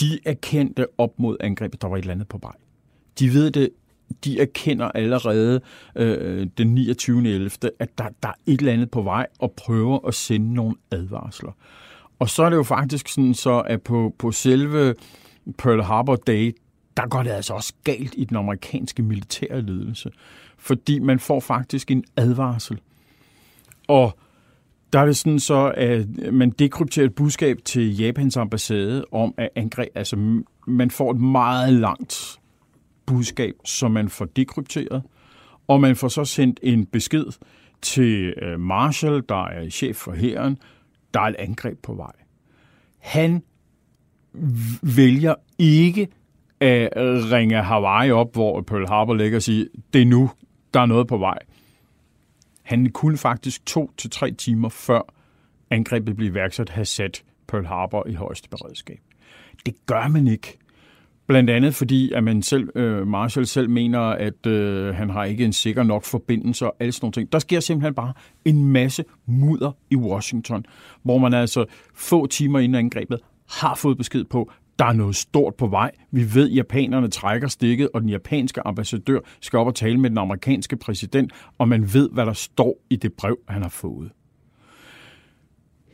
de 0.00 0.18
erkendte 0.24 0.86
op 0.98 1.18
mod 1.18 1.36
angrebet, 1.40 1.82
der 1.82 1.88
var 1.88 1.96
et 1.96 2.00
eller 2.00 2.14
andet 2.14 2.28
på 2.28 2.38
vej. 2.42 2.52
De 3.18 3.32
ved 3.32 3.50
det 3.50 3.68
de 4.24 4.40
erkender 4.40 4.88
allerede 4.88 5.60
øh, 5.96 6.46
den 6.58 6.78
29.11., 6.78 7.68
at 7.78 7.98
der, 7.98 8.08
der 8.22 8.28
er 8.28 8.32
et 8.46 8.60
eller 8.60 8.72
andet 8.72 8.90
på 8.90 9.02
vej 9.02 9.26
og 9.38 9.52
prøver 9.52 10.08
at 10.08 10.14
sende 10.14 10.54
nogle 10.54 10.74
advarsler. 10.90 11.52
Og 12.18 12.28
så 12.28 12.42
er 12.42 12.50
det 12.50 12.56
jo 12.56 12.62
faktisk 12.62 13.08
sådan 13.08 13.34
så, 13.34 13.60
at 13.60 13.82
på, 13.82 14.14
på 14.18 14.32
selve 14.32 14.94
Pearl 15.58 15.82
Harbor 15.82 16.16
Day, 16.16 16.56
der 16.96 17.08
går 17.08 17.22
det 17.22 17.30
altså 17.30 17.54
også 17.54 17.72
galt 17.84 18.14
i 18.16 18.24
den 18.24 18.36
amerikanske 18.36 19.02
militære 19.02 19.62
ledelse. 19.62 20.10
Fordi 20.58 20.98
man 20.98 21.18
får 21.18 21.40
faktisk 21.40 21.90
en 21.90 22.04
advarsel. 22.16 22.80
Og 23.88 24.18
der 24.92 25.00
er 25.00 25.06
det 25.06 25.16
sådan 25.16 25.40
så, 25.40 25.72
at 25.76 26.32
man 26.32 26.50
dekrypterer 26.50 27.06
et 27.06 27.14
budskab 27.14 27.58
til 27.64 27.96
Japans 27.96 28.36
ambassade 28.36 29.04
om 29.12 29.34
at 29.36 29.48
angreb. 29.54 29.88
Altså, 29.94 30.42
man 30.66 30.90
får 30.90 31.10
et 31.10 31.20
meget 31.20 31.72
langt 31.72 32.40
budskab, 33.06 33.54
som 33.64 33.90
man 33.90 34.08
får 34.08 34.24
dekrypteret, 34.24 35.02
og 35.68 35.80
man 35.80 35.96
får 35.96 36.08
så 36.08 36.24
sendt 36.24 36.60
en 36.62 36.86
besked 36.86 37.24
til 37.82 38.34
øh, 38.42 38.60
Marshall, 38.60 39.22
der 39.28 39.44
er 39.44 39.70
chef 39.70 39.96
for 39.96 40.12
hæren, 40.12 40.58
der 41.14 41.20
er 41.20 41.24
et 41.24 41.36
angreb 41.38 41.78
på 41.82 41.94
vej. 41.94 42.12
Han 42.98 43.42
vælger 44.82 45.34
ikke 45.58 46.08
at 46.60 46.90
ringe 47.32 47.62
Hawaii 47.62 48.10
op, 48.10 48.32
hvor 48.32 48.60
Pearl 48.60 48.86
Harbor 48.86 49.14
ligger 49.14 49.38
og 49.38 49.42
sige, 49.42 49.68
det 49.92 50.02
er 50.02 50.06
nu, 50.06 50.30
der 50.74 50.80
er 50.80 50.86
noget 50.86 51.08
på 51.08 51.18
vej. 51.18 51.38
Han 52.62 52.90
kunne 52.90 53.16
faktisk 53.16 53.66
to 53.66 53.92
til 53.96 54.10
tre 54.10 54.30
timer 54.30 54.68
før 54.68 55.14
angrebet 55.70 56.16
blev 56.16 56.28
iværksat 56.28 56.70
have 56.70 56.84
sat 56.84 57.24
Pearl 57.48 57.66
Harbor 57.66 58.06
i 58.06 58.14
højeste 58.14 58.48
beredskab. 58.48 59.00
Det 59.66 59.74
gør 59.86 60.08
man 60.08 60.26
ikke 60.26 60.58
Blandt 61.26 61.50
andet 61.50 61.74
fordi, 61.74 62.12
at 62.12 62.24
man 62.24 62.42
selv, 62.42 62.68
øh, 62.74 63.06
Marshall 63.06 63.46
selv 63.46 63.70
mener, 63.70 64.00
at 64.00 64.46
øh, 64.46 64.94
han 64.94 65.10
har 65.10 65.24
ikke 65.24 65.44
en 65.44 65.52
sikker 65.52 65.82
nok 65.82 66.04
forbindelse 66.04 66.66
og 66.66 66.76
alle 66.80 66.92
sådan 66.92 67.04
nogle 67.04 67.12
ting. 67.12 67.32
Der 67.32 67.38
sker 67.38 67.60
simpelthen 67.60 67.94
bare 67.94 68.12
en 68.44 68.64
masse 68.64 69.04
mudder 69.26 69.72
i 69.90 69.96
Washington, 69.96 70.64
hvor 71.02 71.18
man 71.18 71.34
altså 71.34 71.64
få 71.94 72.26
timer 72.26 72.58
inden 72.58 72.74
angrebet 72.74 73.20
har 73.48 73.74
fået 73.74 73.98
besked 73.98 74.24
på, 74.24 74.50
der 74.78 74.84
er 74.84 74.92
noget 74.92 75.16
stort 75.16 75.54
på 75.54 75.66
vej. 75.66 75.90
Vi 76.10 76.34
ved, 76.34 76.50
at 76.50 76.56
japanerne 76.56 77.08
trækker 77.08 77.48
stikket, 77.48 77.88
og 77.94 78.00
den 78.00 78.08
japanske 78.08 78.66
ambassadør 78.66 79.20
skal 79.40 79.58
op 79.58 79.66
og 79.66 79.74
tale 79.74 80.00
med 80.00 80.10
den 80.10 80.18
amerikanske 80.18 80.76
præsident, 80.76 81.32
og 81.58 81.68
man 81.68 81.94
ved, 81.94 82.10
hvad 82.10 82.26
der 82.26 82.32
står 82.32 82.76
i 82.90 82.96
det 82.96 83.12
brev, 83.12 83.38
han 83.48 83.62
har 83.62 83.68
fået. 83.68 84.10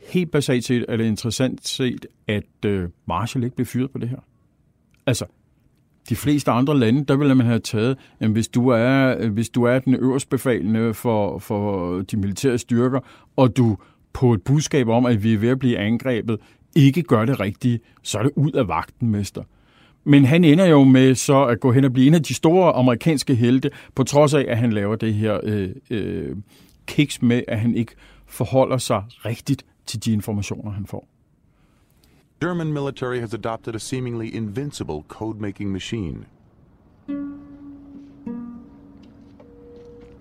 Helt 0.07 0.31
basalt 0.31 0.65
set 0.65 0.85
er 0.87 0.97
det 0.97 1.05
interessant 1.05 1.67
set, 1.67 2.05
at 2.27 2.65
øh, 2.65 2.89
Marshall 3.07 3.43
ikke 3.43 3.55
blev 3.55 3.65
fyret 3.65 3.91
på 3.91 3.97
det 3.97 4.09
her. 4.09 4.19
Altså, 5.05 5.25
de 6.09 6.15
fleste 6.15 6.51
andre 6.51 6.79
lande, 6.79 7.05
der 7.05 7.15
ville 7.15 7.35
man 7.35 7.45
have 7.45 7.59
taget, 7.59 7.97
at 8.19 8.29
hvis 8.29 8.47
du 8.47 8.67
er, 8.67 9.27
hvis 9.27 9.49
du 9.49 9.63
er 9.63 9.79
den 9.79 9.95
øverste 9.95 10.29
befalende 10.29 10.93
for, 10.93 11.39
for 11.39 11.95
de 12.01 12.17
militære 12.17 12.57
styrker, 12.57 12.99
og 13.35 13.57
du 13.57 13.77
på 14.13 14.33
et 14.33 14.41
budskab 14.41 14.87
om, 14.87 15.05
at 15.05 15.23
vi 15.23 15.33
er 15.33 15.37
ved 15.37 15.49
at 15.49 15.59
blive 15.59 15.77
angrebet, 15.77 16.37
ikke 16.75 17.01
gør 17.01 17.25
det 17.25 17.39
rigtige, 17.39 17.79
så 18.03 18.19
er 18.19 18.23
det 18.23 18.31
ud 18.35 18.51
af 18.51 18.67
vagten, 18.67 19.09
mester. 19.09 19.43
Men 20.03 20.25
han 20.25 20.43
ender 20.43 20.65
jo 20.65 20.83
med 20.83 21.15
så 21.15 21.45
at 21.45 21.59
gå 21.59 21.71
hen 21.71 21.83
og 21.83 21.93
blive 21.93 22.07
en 22.07 22.13
af 22.13 22.23
de 22.23 22.33
store 22.33 22.73
amerikanske 22.73 23.35
helte, 23.35 23.69
på 23.95 24.03
trods 24.03 24.33
af, 24.33 24.45
at 24.47 24.57
han 24.57 24.73
laver 24.73 24.95
det 24.95 25.13
her 25.13 25.39
øh, 25.43 25.69
øh, 25.89 26.35
kiks 26.85 27.21
med, 27.21 27.43
at 27.47 27.59
han 27.59 27.75
ikke 27.75 27.91
forholder 28.27 28.77
sig 28.77 29.03
rigtigt 29.25 29.65
til 29.85 30.05
de 30.05 30.13
informationer, 30.13 30.71
han 30.71 30.85
får. 30.85 31.10
German 32.41 32.73
military 32.73 33.19
has 33.19 33.35
adopted 33.35 33.75
a 33.75 33.79
seemingly 33.79 34.33
invincible 34.33 35.05
code-making 35.07 35.71
machine. 35.71 36.25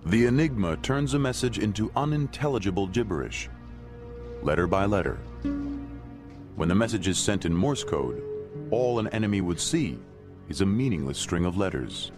The 0.04 0.26
Enigma 0.26 0.76
turns 0.76 1.14
a 1.14 1.18
message 1.18 1.58
into 1.58 1.90
unintelligible 1.96 2.88
gibberish, 2.88 3.48
letter 4.42 4.66
by 4.66 4.84
letter. 4.84 5.14
When 6.56 6.68
the 6.68 6.74
message 6.74 7.08
is 7.08 7.16
sent 7.16 7.46
in 7.46 7.54
Morse 7.54 7.84
code, 7.84 8.22
all 8.70 8.98
an 8.98 9.08
enemy 9.08 9.40
would 9.40 9.58
see 9.58 9.98
is 10.50 10.60
a 10.60 10.66
meaningless 10.66 11.16
string 11.16 11.46
of 11.46 11.56
letters. 11.56 12.12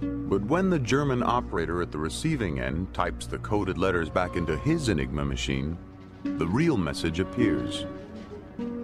But 0.00 0.44
when 0.44 0.70
the 0.70 0.78
German 0.78 1.24
operator 1.24 1.82
at 1.82 1.90
the 1.90 1.98
receiving 1.98 2.60
end 2.60 2.94
types 2.94 3.26
the 3.26 3.38
coded 3.38 3.78
letters 3.78 4.08
back 4.08 4.36
into 4.36 4.56
his 4.58 4.88
Enigma 4.88 5.24
machine, 5.24 5.76
the 6.22 6.46
real 6.46 6.76
message 6.76 7.18
appears. 7.18 7.84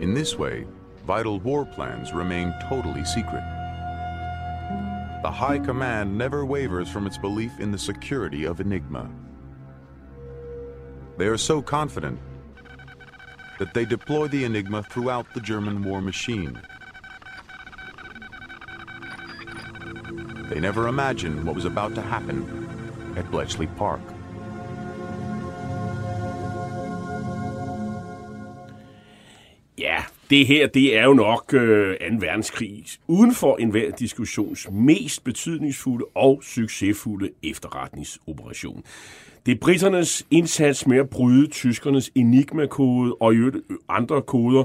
In 0.01 0.15
this 0.15 0.39
way, 0.39 0.65
vital 1.05 1.41
war 1.41 1.67
plans 1.67 2.13
remain 2.13 2.55
totally 2.69 3.05
secret. 3.05 3.43
The 5.23 5.31
High 5.31 5.59
Command 5.59 6.17
never 6.17 6.47
wavers 6.47 6.89
from 6.89 7.05
its 7.05 7.19
belief 7.19 7.59
in 7.59 7.73
the 7.73 7.79
security 7.79 8.45
of 8.45 8.61
Enigma. 8.61 9.11
They 11.17 11.27
are 11.27 11.37
so 11.37 11.61
confident 11.61 12.21
that 13.59 13.75
they 13.75 13.85
deploy 13.85 14.29
the 14.29 14.45
Enigma 14.45 14.85
throughout 14.85 15.27
the 15.35 15.41
German 15.41 15.83
war 15.83 16.01
machine. 16.01 16.61
They 20.49 20.61
never 20.61 20.87
imagined 20.87 21.45
what 21.45 21.57
was 21.57 21.65
about 21.65 21.97
to 21.97 22.03
happen 22.03 23.15
at 23.17 23.29
Bletchley 23.33 23.67
Park. 23.67 24.01
Det 30.31 30.47
her, 30.47 30.67
det 30.67 30.97
er 30.97 31.05
jo 31.05 31.13
nok 31.13 31.55
øh, 31.55 31.97
2. 31.97 32.05
verdenskrig 32.21 32.85
uden 33.07 33.35
for 33.35 33.57
enhver 33.57 33.91
diskussions 33.91 34.69
mest 34.73 35.25
betydningsfulde 35.25 36.05
og 36.15 36.41
succesfulde 36.43 37.31
efterretningsoperation. 37.43 38.83
Det 39.47 39.53
er 39.53 39.59
britternes 39.61 40.27
indsats 40.31 40.87
med 40.87 40.99
at 40.99 41.11
bryde 41.11 41.47
tyskernes 41.47 42.11
enigma-kode 42.15 43.15
og 43.21 43.35
i 43.35 43.39
andre 43.89 44.23
koder, 44.23 44.65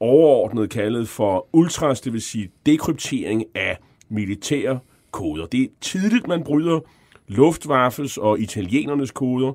overordnet 0.00 0.70
kaldet 0.70 1.08
for 1.08 1.48
ultras, 1.52 2.00
det 2.00 2.12
vil 2.12 2.22
sige 2.22 2.50
dekryptering 2.66 3.44
af 3.54 3.78
militære 4.08 4.78
koder. 5.10 5.46
Det 5.46 5.62
er 5.62 5.66
tidligt, 5.80 6.28
man 6.28 6.44
bryder 6.44 6.80
Luftwaffes 7.28 8.16
og 8.16 8.40
italienernes 8.40 9.10
koder. 9.10 9.52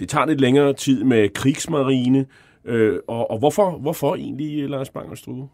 Det 0.00 0.08
tager 0.08 0.26
lidt 0.26 0.40
længere 0.40 0.72
tid 0.72 1.04
med 1.04 1.28
krigsmarine. 1.28 2.26
Øh, 2.68 2.98
og, 3.08 3.30
og 3.30 3.38
hvorfor, 3.38 3.78
hvorfor 3.78 4.14
egentlig, 4.14 4.68
Lars 4.68 4.90
Bangerstrude? 4.90 5.46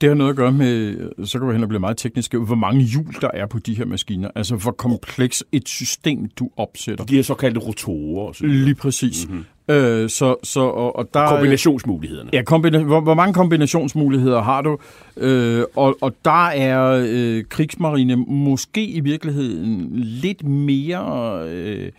Det 0.00 0.08
har 0.08 0.14
noget 0.14 0.30
at 0.30 0.36
gøre 0.36 0.52
med, 0.52 0.96
så 1.26 1.38
kan 1.38 1.48
vi 1.48 1.52
hen 1.52 1.62
og 1.62 1.68
blive 1.68 1.80
meget 1.80 1.96
teknisk, 1.96 2.34
hvor 2.34 2.54
mange 2.54 2.82
hjul 2.82 3.14
der 3.20 3.30
er 3.34 3.46
på 3.46 3.58
de 3.58 3.74
her 3.74 3.84
maskiner. 3.84 4.30
Altså 4.34 4.56
hvor 4.56 4.70
kompleks 4.70 5.44
et 5.52 5.68
system 5.68 6.28
du 6.28 6.50
opsætter. 6.56 7.04
De 7.04 7.14
her 7.14 7.22
såkaldte 7.22 7.60
rotorer. 7.60 8.28
Og 8.28 8.34
så 8.34 8.46
Lige 8.46 8.74
præcis. 8.74 9.28
Mm-hmm. 9.28 9.44
Øh, 9.68 10.10
så, 10.10 10.36
så, 10.42 10.60
og, 10.60 10.96
og 10.96 11.14
der, 11.14 11.28
Kombinationsmulighederne. 11.28 12.30
Ja, 12.32 12.42
kombina- 12.50 12.82
hvor, 12.82 13.00
hvor 13.00 13.14
mange 13.14 13.34
kombinationsmuligheder 13.34 14.42
har 14.42 14.62
du? 14.62 14.78
Øh, 15.16 15.64
og, 15.76 15.96
og 16.00 16.14
der 16.24 16.46
er 16.46 17.04
øh, 17.08 17.44
krigsmarine 17.44 18.16
måske 18.16 18.86
i 18.86 19.00
virkeligheden 19.00 19.90
lidt 19.94 20.44
mere 20.44 21.40
øh, 21.48 21.92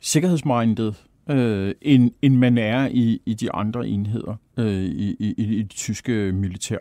sikkerhedsmindet 0.00 0.94
øh, 1.30 1.74
end, 1.82 2.10
end 2.22 2.36
man 2.36 2.58
er 2.58 2.88
i, 2.90 3.22
i 3.26 3.34
de 3.34 3.52
andre 3.52 3.88
enheder 3.88 4.36
øh, 4.56 4.82
i, 4.82 5.16
i, 5.18 5.34
i 5.38 5.62
det 5.62 5.70
tyske 5.70 6.32
militær. 6.32 6.78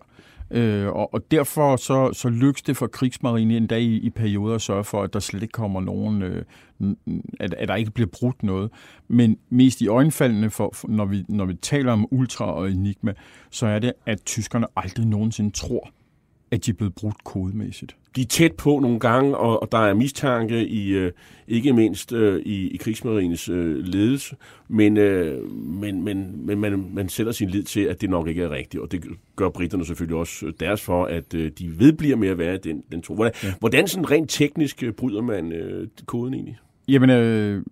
Øh, 0.52 0.88
og, 0.88 1.14
og 1.14 1.32
derfor 1.32 1.76
så, 1.76 2.14
så 2.14 2.30
lykkes 2.30 2.62
det 2.62 2.78
for 2.78 2.88
krigsmarine 2.88 3.58
endda 3.58 3.78
i, 3.78 3.96
i 3.96 4.10
perioder 4.10 4.56
at 4.56 4.62
sørge 4.62 4.84
for, 4.84 5.04
at 5.04 5.14
der 5.14 5.20
slet 5.20 5.42
ikke 5.42 5.52
kommer 5.52 5.82
nogen, 5.82 6.22
øh, 6.22 6.46
at, 7.40 7.54
at 7.54 7.68
der 7.68 7.76
ikke 7.76 7.92
bliver 7.92 8.10
brudt 8.20 8.44
noget. 8.44 8.72
Men 9.08 9.38
mest 9.50 9.82
i 9.82 9.88
øjenfaldene, 9.88 10.50
for, 10.50 10.70
for, 10.74 10.88
når, 10.88 11.06
vi, 11.06 11.24
når 11.30 11.46
vi 11.46 11.54
taler 11.54 11.92
om 11.92 12.08
Ultra 12.12 12.54
og 12.54 12.72
Enigma, 12.72 13.14
så 13.50 13.68
er 13.68 13.80
det, 13.80 13.94
at 14.06 14.22
tyskerne 14.26 14.68
aldrig 14.76 15.06
nogensinde 15.08 15.52
tror, 15.52 15.90
at 16.54 16.66
de 16.66 16.72
er 16.72 16.76
blevet 16.76 16.96
brudt 16.96 17.24
kodemæssigt. 17.24 17.96
De 18.16 18.22
er 18.22 18.26
tæt 18.26 18.54
på 18.54 18.80
nogle 18.80 19.00
gange, 19.00 19.38
og, 19.38 19.62
og 19.62 19.72
der 19.72 19.78
er 19.78 19.94
mistanke 19.94 20.68
i 20.68 20.90
øh, 20.90 21.12
ikke 21.48 21.74
mindst 21.74 22.14
øh, 22.14 22.42
i, 22.46 22.68
i 22.68 22.78
krigsmarines 22.78 23.50
øh, 23.50 23.78
ledelse, 23.78 24.36
men, 24.68 24.98
øh, 24.98 25.52
men, 25.52 26.04
men, 26.04 26.46
men 26.46 26.60
man, 26.60 26.90
man 26.94 27.10
sætter 27.10 27.32
sin 27.32 27.50
lid 27.50 27.64
til, 27.64 27.82
at 27.82 28.02
det 28.02 28.10
nok 28.10 28.28
ikke 28.28 28.44
er 28.44 28.50
rigtigt, 28.50 28.84
og 28.84 28.92
det 28.92 29.06
gør 29.36 29.50
britterne 29.50 29.86
selvfølgelig 29.86 30.18
også 30.18 30.54
deres 30.60 30.82
for, 30.82 31.06
at 31.06 31.34
øh, 31.34 31.52
de 31.60 31.80
vedbliver 31.80 32.16
med 32.16 32.28
at 32.28 32.38
være 32.38 32.58
den, 32.58 32.84
den 32.92 33.02
tro. 33.02 33.16
Hvordan, 33.16 33.34
ja. 33.44 33.54
hvordan 33.60 33.88
sådan 33.88 34.12
rent 34.12 34.30
teknisk 34.30 34.84
bryder 34.98 35.22
man 35.22 35.52
øh, 35.52 35.88
koden 36.06 36.34
egentlig? 36.34 36.58
Jamen, 36.88 37.10
øh, 37.10 37.64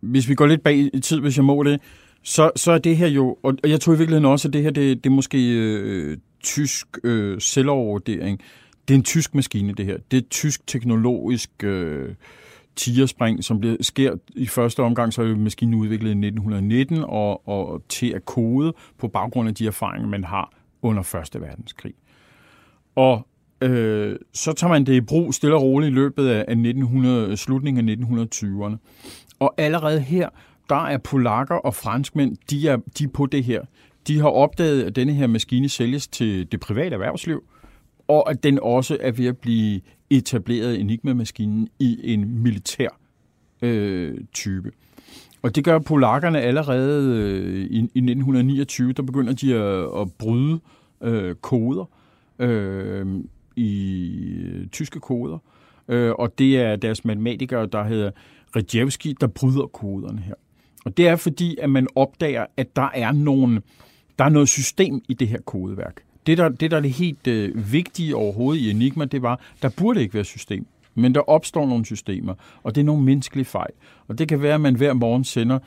hvis 0.00 0.28
vi 0.28 0.34
går 0.34 0.46
lidt 0.46 0.62
bag 0.62 0.90
i 0.94 1.00
tid, 1.00 1.20
hvis 1.20 1.36
jeg 1.36 1.44
må 1.44 1.62
det, 1.62 1.80
så, 2.22 2.50
så 2.56 2.72
er 2.72 2.78
det 2.78 2.96
her 2.96 3.06
jo, 3.06 3.36
og 3.42 3.56
jeg 3.64 3.80
tror 3.80 3.94
i 3.94 3.98
virkeligheden 3.98 4.24
også, 4.24 4.48
at 4.48 4.52
det 4.52 4.62
her, 4.62 4.70
det, 4.70 5.04
det 5.04 5.10
er 5.10 5.14
måske 5.14 5.52
øh, 5.52 6.16
tysk 6.42 6.86
øh, 7.04 7.40
selvovervurdering. 7.40 8.40
Det 8.88 8.94
er 8.94 8.98
en 8.98 9.04
tysk 9.04 9.34
maskine, 9.34 9.72
det 9.72 9.86
her. 9.86 9.96
Det 10.10 10.16
er 10.16 10.20
et 10.20 10.28
tysk 10.28 10.66
teknologisk 10.66 11.50
øh, 11.64 12.14
tigerspring, 12.76 13.44
som 13.44 13.60
bliver, 13.60 13.76
sker 13.80 14.16
i 14.34 14.46
første 14.46 14.82
omgang, 14.82 15.12
så 15.12 15.22
er 15.22 15.36
maskinen 15.36 15.74
udviklet 15.74 16.08
i 16.08 16.26
1919, 16.26 17.04
og, 17.04 17.48
og 17.48 17.82
til 17.88 18.12
at 18.12 18.24
kode 18.24 18.72
på 18.98 19.08
baggrund 19.08 19.48
af 19.48 19.54
de 19.54 19.66
erfaringer, 19.66 20.08
man 20.08 20.24
har 20.24 20.52
under 20.82 21.02
Første 21.02 21.40
Verdenskrig. 21.40 21.94
Og 22.94 23.26
øh, 23.60 24.16
så 24.32 24.52
tager 24.52 24.72
man 24.72 24.84
det 24.84 24.94
i 24.94 25.00
brug 25.00 25.34
stille 25.34 25.56
og 25.56 25.62
roligt 25.62 25.90
i 25.90 25.94
løbet 25.94 26.28
af 26.28 26.40
1900, 26.40 27.36
slutningen 27.36 27.88
af 27.88 27.94
1920'erne. 27.94 28.76
Og 29.38 29.54
allerede 29.58 30.00
her, 30.00 30.28
der 30.68 30.86
er 30.86 30.98
polakker 30.98 31.54
og 31.54 31.74
franskmænd, 31.74 32.36
de 32.50 32.68
er, 32.68 32.76
de 32.98 33.04
er 33.04 33.08
på 33.08 33.26
det 33.26 33.44
her. 33.44 33.60
De 34.06 34.20
har 34.20 34.28
opdaget, 34.28 34.82
at 34.82 34.96
denne 34.96 35.12
her 35.12 35.26
maskine 35.26 35.68
sælges 35.68 36.08
til 36.08 36.52
det 36.52 36.60
private 36.60 36.94
erhvervsliv, 36.94 37.44
og 38.08 38.30
at 38.30 38.42
den 38.42 38.58
også 38.62 38.98
er 39.00 39.12
ved 39.12 39.26
at 39.26 39.38
blive 39.38 39.80
etableret 40.10 40.80
Enigma-maskinen 40.80 41.68
i 41.78 42.12
en 42.12 42.42
militær 42.42 42.88
øh, 43.62 44.18
type. 44.32 44.72
Og 45.42 45.56
det 45.56 45.64
gør 45.64 45.78
polakkerne 45.78 46.40
allerede 46.40 47.16
øh, 47.16 47.60
i, 47.60 47.78
i 47.78 47.78
1929, 47.78 48.92
der 48.92 49.02
begynder 49.02 49.32
de 49.32 49.54
at, 49.54 50.00
at 50.00 50.12
bryde 50.12 50.60
øh, 51.02 51.34
koder 51.34 51.84
øh, 52.38 53.06
i 53.56 54.12
øh, 54.42 54.66
tyske 54.66 55.00
koder. 55.00 55.38
Øh, 55.88 56.12
og 56.12 56.38
det 56.38 56.60
er 56.60 56.76
deres 56.76 57.04
matematikere, 57.04 57.66
der 57.66 57.84
hedder 57.84 58.10
Rejewski, 58.56 59.14
der 59.20 59.26
bryder 59.26 59.66
koderne 59.66 60.20
her. 60.20 60.34
Og 60.84 60.96
det 60.96 61.08
er 61.08 61.16
fordi, 61.16 61.56
at 61.62 61.70
man 61.70 61.86
opdager, 61.94 62.46
at 62.56 62.76
der 62.76 62.88
er, 62.94 63.12
nogle, 63.12 63.62
der 64.18 64.24
er 64.24 64.28
noget 64.28 64.48
system 64.48 65.02
i 65.08 65.14
det 65.14 65.28
her 65.28 65.40
kodeværk. 65.40 66.02
Det, 66.26 66.38
der, 66.38 66.48
det, 66.48 66.70
der 66.70 66.76
er 66.76 66.80
det 66.80 66.90
helt 66.90 67.26
øh, 67.26 67.72
vigtige 67.72 68.16
overhovedet 68.16 68.60
i 68.60 68.70
Enigma, 68.70 69.04
det 69.04 69.22
var, 69.22 69.40
der 69.62 69.68
burde 69.68 70.02
ikke 70.02 70.14
være 70.14 70.24
system. 70.24 70.66
Men 70.94 71.14
der 71.14 71.20
opstår 71.20 71.66
nogle 71.66 71.84
systemer, 71.84 72.34
og 72.62 72.74
det 72.74 72.80
er 72.80 72.84
nogle 72.84 73.02
menneskelige 73.02 73.44
fejl. 73.44 73.70
Og 74.08 74.18
det 74.18 74.28
kan 74.28 74.42
være, 74.42 74.54
at 74.54 74.60
man 74.60 74.74
hver 74.74 74.92
morgen 74.92 75.24
sender 75.24 75.58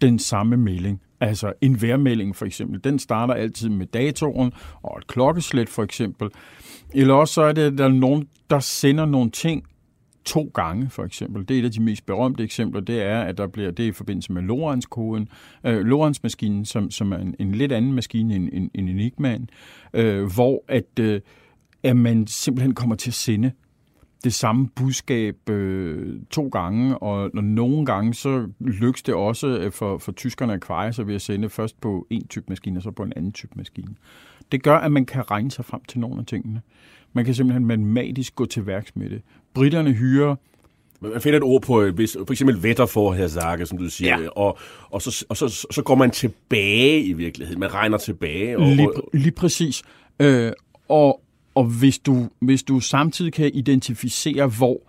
den 0.00 0.18
samme 0.18 0.56
melding. 0.56 1.00
Altså 1.20 1.52
en 1.60 1.82
værmelding 1.82 2.36
for 2.36 2.46
eksempel, 2.46 2.84
den 2.84 2.98
starter 2.98 3.34
altid 3.34 3.68
med 3.68 3.86
datoren 3.86 4.52
og 4.82 4.98
et 4.98 5.06
klokkeslæt 5.06 5.68
for 5.68 5.82
eksempel. 5.82 6.28
Eller 6.94 7.14
også 7.14 7.34
så 7.34 7.42
er 7.42 7.52
det, 7.52 7.62
at 7.62 7.78
der 7.78 7.84
er 7.84 7.88
nogen, 7.88 8.28
der 8.50 8.60
sender 8.60 9.06
nogle 9.06 9.30
ting 9.30 9.64
to 10.24 10.50
gange, 10.54 10.90
for 10.90 11.04
eksempel. 11.04 11.48
Det 11.48 11.54
er 11.54 11.60
et 11.60 11.64
af 11.64 11.70
de 11.70 11.82
mest 11.82 12.06
berømte 12.06 12.44
eksempler, 12.44 12.80
det 12.80 13.02
er, 13.02 13.20
at 13.20 13.38
der 13.38 13.46
bliver 13.46 13.70
det 13.70 13.84
i 13.84 13.92
forbindelse 13.92 14.32
med 14.32 14.42
Lorentz-koden, 14.42 15.28
øh, 15.64 15.80
Lorentz-maskinen, 15.80 16.64
som, 16.64 16.90
som 16.90 17.12
er 17.12 17.16
en, 17.16 17.34
en 17.38 17.52
lidt 17.52 17.72
anden 17.72 17.92
maskine 17.92 18.34
end, 18.34 18.48
end, 18.52 18.70
end 18.74 18.88
Enigmaen, 18.88 19.50
øh, 19.94 20.32
hvor 20.34 20.64
at, 20.68 20.98
øh, 21.00 21.20
at 21.82 21.96
man 21.96 22.26
simpelthen 22.26 22.74
kommer 22.74 22.96
til 22.96 23.10
at 23.10 23.14
sende 23.14 23.52
det 24.24 24.34
samme 24.34 24.68
budskab 24.68 25.50
øh, 25.50 26.20
to 26.30 26.48
gange, 26.48 26.98
og, 26.98 27.30
og 27.34 27.44
nogle 27.44 27.86
gange 27.86 28.14
så 28.14 28.48
lykkes 28.60 29.02
det 29.02 29.14
også 29.14 29.46
øh, 29.46 29.72
for, 29.72 29.98
for 29.98 30.12
tyskerne 30.12 30.52
at 30.52 30.60
kveje 30.60 30.92
sig 30.92 31.06
ved 31.06 31.14
at 31.14 31.22
sende 31.22 31.48
først 31.48 31.80
på 31.80 32.06
en 32.10 32.26
type 32.26 32.46
maskine, 32.48 32.78
og 32.78 32.82
så 32.82 32.90
på 32.90 33.02
en 33.02 33.12
anden 33.16 33.32
type 33.32 33.52
maskine. 33.56 33.94
Det 34.52 34.62
gør, 34.62 34.76
at 34.76 34.92
man 34.92 35.06
kan 35.06 35.30
regne 35.30 35.50
sig 35.50 35.64
frem 35.64 35.80
til 35.88 36.00
nogle 36.00 36.18
af 36.18 36.26
tingene. 36.26 36.60
Man 37.12 37.24
kan 37.24 37.34
simpelthen 37.34 37.66
matematisk 37.66 38.34
gå 38.34 38.46
til 38.46 38.66
værks 38.66 38.96
med 38.96 39.10
det. 39.10 39.22
Britterne 39.54 39.92
hyrer 39.92 40.36
man 41.02 41.20
finder 41.20 41.36
et 41.36 41.42
ord 41.42 41.62
på, 41.62 41.82
øh, 41.82 41.94
hvis, 41.94 42.16
for 42.26 42.32
eksempel 42.32 42.62
vetter 42.62 42.86
for 42.86 43.12
her 43.12 43.28
Sage, 43.28 43.66
som 43.66 43.78
du 43.78 43.90
siger, 43.90 44.20
ja. 44.20 44.28
og, 44.28 44.58
og, 44.90 45.02
så, 45.02 45.24
og 45.28 45.36
så, 45.36 45.66
så 45.70 45.82
går 45.82 45.94
man 45.94 46.10
tilbage 46.10 47.02
i 47.02 47.12
virkeligheden. 47.12 47.60
Man 47.60 47.74
regner 47.74 47.98
tilbage. 47.98 48.58
Og, 48.58 48.76
lige, 48.76 48.88
lige 49.12 49.32
præcis. 49.32 49.82
Øh, 50.20 50.52
og 50.88 51.22
og 51.54 51.64
hvis 51.64 51.98
du, 51.98 52.28
hvis 52.38 52.62
du 52.62 52.80
samtidig 52.80 53.32
kan 53.32 53.50
identificere, 53.54 54.46
hvor 54.46 54.80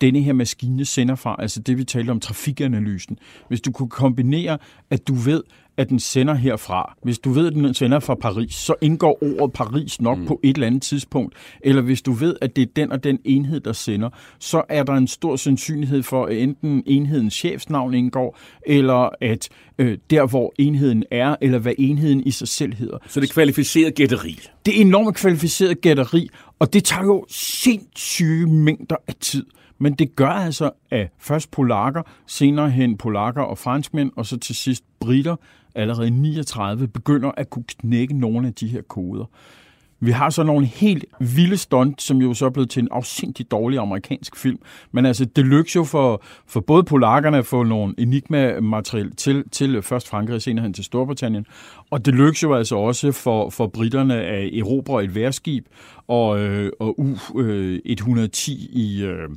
denne 0.00 0.20
her 0.20 0.32
maskine 0.32 0.84
sender 0.84 1.14
fra, 1.14 1.36
altså 1.38 1.60
det 1.60 1.78
vi 1.78 1.84
talte 1.84 2.10
om 2.10 2.20
trafikanalysen, 2.20 3.18
hvis 3.48 3.60
du 3.60 3.72
kunne 3.72 3.88
kombinere, 3.88 4.58
at 4.90 5.08
du 5.08 5.14
ved, 5.14 5.42
at 5.80 5.88
den 5.88 6.00
sender 6.00 6.34
herfra. 6.34 6.96
Hvis 7.02 7.18
du 7.18 7.30
ved, 7.30 7.46
at 7.46 7.52
den 7.52 7.74
sender 7.74 8.00
fra 8.00 8.14
Paris, 8.14 8.54
så 8.54 8.74
indgår 8.80 9.18
ordet 9.22 9.52
Paris 9.52 10.00
nok 10.00 10.18
mm. 10.18 10.26
på 10.26 10.40
et 10.42 10.56
eller 10.56 10.66
andet 10.66 10.82
tidspunkt. 10.82 11.34
Eller 11.60 11.82
hvis 11.82 12.02
du 12.02 12.12
ved, 12.12 12.36
at 12.40 12.56
det 12.56 12.62
er 12.62 12.72
den 12.76 12.92
og 12.92 13.04
den 13.04 13.18
enhed, 13.24 13.60
der 13.60 13.72
sender, 13.72 14.10
så 14.38 14.62
er 14.68 14.82
der 14.82 14.92
en 14.92 15.06
stor 15.06 15.36
sandsynlighed 15.36 16.02
for, 16.02 16.26
at 16.26 16.36
enten 16.36 16.82
enhedens 16.86 17.34
chefsnavn 17.34 17.94
indgår, 17.94 18.38
eller 18.66 19.08
at 19.20 19.48
øh, 19.78 19.98
der, 20.10 20.26
hvor 20.26 20.52
enheden 20.58 21.04
er, 21.10 21.36
eller 21.40 21.58
hvad 21.58 21.72
enheden 21.78 22.20
i 22.26 22.30
sig 22.30 22.48
selv 22.48 22.74
hedder. 22.74 22.98
Så 23.06 23.20
det 23.20 23.28
er 23.28 23.32
kvalificeret 23.32 23.94
gætteri? 23.94 24.38
Det 24.66 24.76
er 24.76 24.80
enormt 24.80 25.16
kvalificeret 25.16 25.80
gætteri, 25.80 26.28
og 26.58 26.72
det 26.72 26.84
tager 26.84 27.04
jo 27.04 27.24
sindssyge 27.28 28.46
mængder 28.46 28.96
af 29.08 29.14
tid. 29.20 29.46
Men 29.82 29.94
det 29.94 30.16
gør 30.16 30.28
altså, 30.28 30.70
at 30.90 31.08
først 31.18 31.50
polakker, 31.50 32.02
senere 32.26 32.70
hen 32.70 32.96
polakker 32.96 33.42
og 33.42 33.58
franskmænd, 33.58 34.12
og 34.16 34.26
så 34.26 34.36
til 34.36 34.54
sidst 34.54 34.84
britter, 35.00 35.36
allerede 35.74 36.10
39 36.10 36.88
begynder 36.88 37.30
at 37.36 37.50
kunne 37.50 37.64
knække 37.68 38.18
nogle 38.18 38.46
af 38.46 38.54
de 38.54 38.68
her 38.68 38.82
koder. 38.82 39.24
Vi 40.02 40.10
har 40.10 40.30
så 40.30 40.42
nogle 40.42 40.66
helt 40.66 41.04
vilde 41.20 41.56
stunt, 41.56 42.02
som 42.02 42.16
jo 42.22 42.34
så 42.34 42.46
er 42.46 42.50
blevet 42.50 42.70
til 42.70 42.82
en 42.82 42.88
afsindig 42.90 43.50
dårlig 43.50 43.78
amerikansk 43.78 44.36
film. 44.36 44.58
Men 44.92 45.06
altså, 45.06 45.24
det 45.24 45.46
lykkes 45.46 45.76
jo 45.76 45.84
for, 45.84 46.22
for 46.46 46.60
både 46.60 46.84
polakkerne 46.84 47.38
at 47.38 47.46
få 47.46 47.62
nogle 47.62 47.94
enigma-materiel 47.98 49.16
til, 49.16 49.44
til 49.50 49.82
først 49.82 50.08
Frankrig, 50.08 50.42
senere 50.42 50.62
hen 50.62 50.72
til 50.72 50.84
Storbritannien. 50.84 51.46
Og 51.90 52.06
det 52.06 52.14
lykkes 52.14 52.42
jo 52.42 52.54
altså 52.54 52.76
også 52.76 53.12
for, 53.12 53.50
for 53.50 53.66
britterne 53.66 54.14
at 54.14 54.54
erobre 54.54 55.04
et 55.04 55.14
værskib 55.14 55.66
og, 56.08 56.40
øh, 56.40 56.72
og 56.80 57.00
U-110 57.00 57.38
øh, 57.38 58.28
i... 58.70 59.04
Øh, 59.04 59.28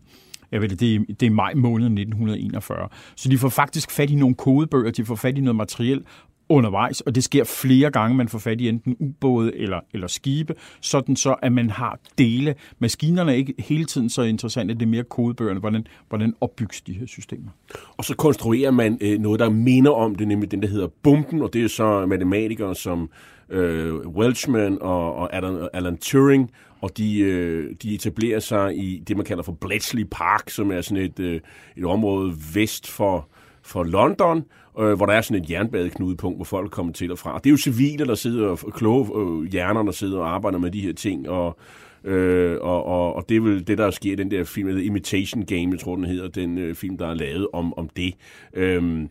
jeg 0.53 0.61
ved 0.61 0.69
det, 0.69 0.79
det, 0.79 0.95
er, 0.95 0.99
det 1.19 1.25
er 1.25 1.29
maj 1.31 1.53
måned 1.53 1.85
1941. 1.85 2.89
Så 3.15 3.29
de 3.29 3.37
får 3.37 3.49
faktisk 3.49 3.91
fat 3.91 4.09
i 4.09 4.15
nogle 4.15 4.35
kodebøger, 4.35 4.91
de 4.91 5.05
får 5.05 5.15
fat 5.15 5.37
i 5.37 5.41
noget 5.41 5.55
materiel 5.55 6.03
undervejs, 6.49 7.01
og 7.01 7.15
det 7.15 7.23
sker 7.23 7.43
flere 7.43 7.91
gange, 7.91 8.17
man 8.17 8.27
får 8.27 8.39
fat 8.39 8.61
i 8.61 8.69
enten 8.69 8.95
ubåde 8.99 9.57
eller, 9.57 9.79
eller 9.93 10.07
skibe, 10.07 10.53
sådan 10.81 11.15
så, 11.15 11.35
at 11.41 11.51
man 11.51 11.69
har 11.69 11.99
dele. 12.17 12.55
Maskinerne 12.79 13.31
er 13.31 13.35
ikke 13.35 13.53
hele 13.59 13.85
tiden 13.85 14.09
så 14.09 14.21
interessante, 14.21 14.73
det 14.73 14.81
er 14.81 14.85
mere 14.85 15.03
kodebøgerne, 15.03 15.59
hvordan, 15.59 15.87
hvordan 16.09 16.33
opbygges 16.41 16.81
de 16.81 16.93
her 16.93 17.05
systemer. 17.05 17.49
Og 17.97 18.05
så 18.05 18.15
konstruerer 18.15 18.71
man 18.71 18.97
øh, 19.01 19.19
noget, 19.19 19.39
der 19.39 19.49
minder 19.49 19.91
om 19.91 20.15
det, 20.15 20.27
nemlig 20.27 20.51
den, 20.51 20.61
der 20.61 20.67
hedder 20.67 20.87
bomben, 21.03 21.41
og 21.41 21.53
det 21.53 21.63
er 21.63 21.67
så 21.67 22.05
matematikere 22.05 22.75
som 22.75 23.09
øh, 23.49 23.95
Welchman 23.95 24.77
og, 24.81 25.15
og 25.15 25.35
Alan, 25.35 25.69
Alan 25.73 25.97
Turing, 25.97 26.51
og 26.83 26.97
de, 26.97 27.19
øh, 27.19 27.75
de 27.83 27.95
etablerer 27.95 28.39
sig 28.39 28.77
i 28.77 29.03
det, 29.07 29.17
man 29.17 29.25
kalder 29.25 29.43
for 29.43 29.51
Bletchley 29.51 30.05
Park, 30.11 30.49
som 30.49 30.71
er 30.71 30.81
sådan 30.81 31.03
et, 31.03 31.19
øh, 31.19 31.39
et 31.77 31.85
område 31.85 32.33
vest 32.53 32.87
for, 32.87 33.27
for 33.61 33.83
London, 33.83 34.43
øh, 34.79 34.93
hvor 34.93 35.05
der 35.05 35.13
er 35.13 35.21
sådan 35.21 35.43
et 35.43 35.49
jernbadeknudepunkt, 35.49 36.37
hvor 36.37 36.45
folk 36.45 36.71
kommer 36.71 36.93
til 36.93 37.11
og 37.11 37.19
fra. 37.19 37.33
Og 37.33 37.43
det 37.43 37.49
er 37.49 37.51
jo 37.51 37.57
civile, 37.57 38.05
der 38.05 38.15
sidder, 38.15 38.47
og 38.47 38.73
kloge 38.73 39.07
øh, 39.19 39.51
hjerner, 39.51 39.83
der 39.83 39.91
sidder 39.91 40.19
og 40.19 40.33
arbejder 40.33 40.57
med 40.57 40.71
de 40.71 40.81
her 40.81 40.93
ting, 40.93 41.29
og, 41.29 41.57
øh, 42.03 42.57
og, 42.61 42.85
og, 42.85 43.15
og 43.15 43.25
det 43.29 43.37
er 43.37 43.41
vel 43.41 43.67
det, 43.67 43.77
der 43.77 43.91
sker 43.91 44.11
i 44.11 44.15
den 44.15 44.31
der 44.31 44.43
film, 44.43 44.75
der 44.75 44.83
Imitation 44.83 45.45
Game, 45.45 45.71
jeg 45.71 45.79
tror, 45.79 45.95
den 45.95 46.05
hedder, 46.05 46.27
den 46.27 46.57
øh, 46.57 46.75
film, 46.75 46.97
der 46.97 47.07
er 47.07 47.13
lavet 47.13 47.47
om, 47.53 47.73
om 47.77 47.89
det. 47.89 48.13
Øhm, 48.53 49.09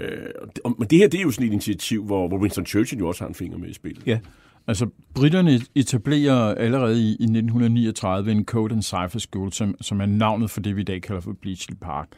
øh, 0.00 0.18
og, 0.64 0.74
men 0.78 0.88
det 0.88 0.98
her, 0.98 1.08
det 1.08 1.18
er 1.18 1.22
jo 1.22 1.30
sådan 1.30 1.46
et 1.46 1.52
initiativ, 1.52 2.04
hvor, 2.04 2.28
hvor 2.28 2.38
Winston 2.38 2.66
Churchill 2.66 2.98
jo 2.98 3.08
også 3.08 3.24
har 3.24 3.28
en 3.28 3.34
finger 3.34 3.58
med 3.58 3.68
i 3.68 3.74
spillet. 3.74 4.06
Ja, 4.06 4.18
Altså, 4.66 4.86
britterne 5.14 5.60
etablerer 5.74 6.54
allerede 6.54 7.02
i, 7.02 7.08
i 7.08 7.24
1939 7.24 8.32
en 8.32 8.44
Code 8.44 8.74
and 8.74 8.82
Cipher 8.82 9.18
School, 9.18 9.52
som, 9.52 9.74
som 9.80 10.00
er 10.00 10.06
navnet 10.06 10.50
for 10.50 10.60
det, 10.60 10.76
vi 10.76 10.80
i 10.80 10.84
dag 10.84 11.02
kalder 11.02 11.20
for 11.20 11.32
Bletchley 11.32 11.76
Park, 11.80 12.08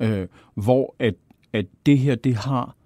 øh, 0.00 0.26
hvor 0.54 0.94
at, 0.98 1.14
at 1.52 1.66
det 1.86 1.98
her, 1.98 2.14
det 2.14 2.36
har 2.36 2.76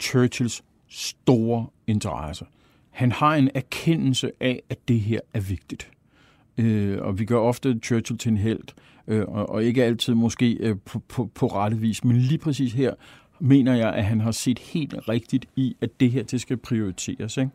Churchills 0.00 0.64
store 0.88 1.66
interesse. 1.86 2.44
Han 2.90 3.12
har 3.12 3.34
en 3.34 3.50
erkendelse 3.54 4.30
af, 4.40 4.62
at 4.68 4.88
det 4.88 5.00
her 5.00 5.20
er 5.34 5.40
vigtigt. 5.40 5.90
Øh, 6.58 6.98
og 7.02 7.18
vi 7.18 7.24
gør 7.24 7.38
ofte 7.38 7.78
Churchill 7.84 8.18
til 8.18 8.30
en 8.30 8.36
held, 8.36 8.64
øh, 9.06 9.24
og, 9.28 9.50
og 9.50 9.64
ikke 9.64 9.84
altid 9.84 10.14
måske 10.14 10.52
øh, 10.52 10.76
på, 10.84 10.98
på, 10.98 11.30
på 11.34 11.46
rette 11.46 11.76
vis, 11.76 12.04
men 12.04 12.16
lige 12.16 12.38
præcis 12.38 12.72
her 12.72 12.94
mener 13.40 13.74
jeg, 13.74 13.92
at 13.92 14.04
han 14.04 14.20
har 14.20 14.30
set 14.30 14.58
helt 14.58 14.94
rigtigt 15.08 15.46
i, 15.56 15.76
at 15.80 16.00
det 16.00 16.10
her 16.10 16.22
det 16.22 16.40
skal 16.40 16.56
prioriteres. 16.56 17.36
Ikke? 17.36 17.50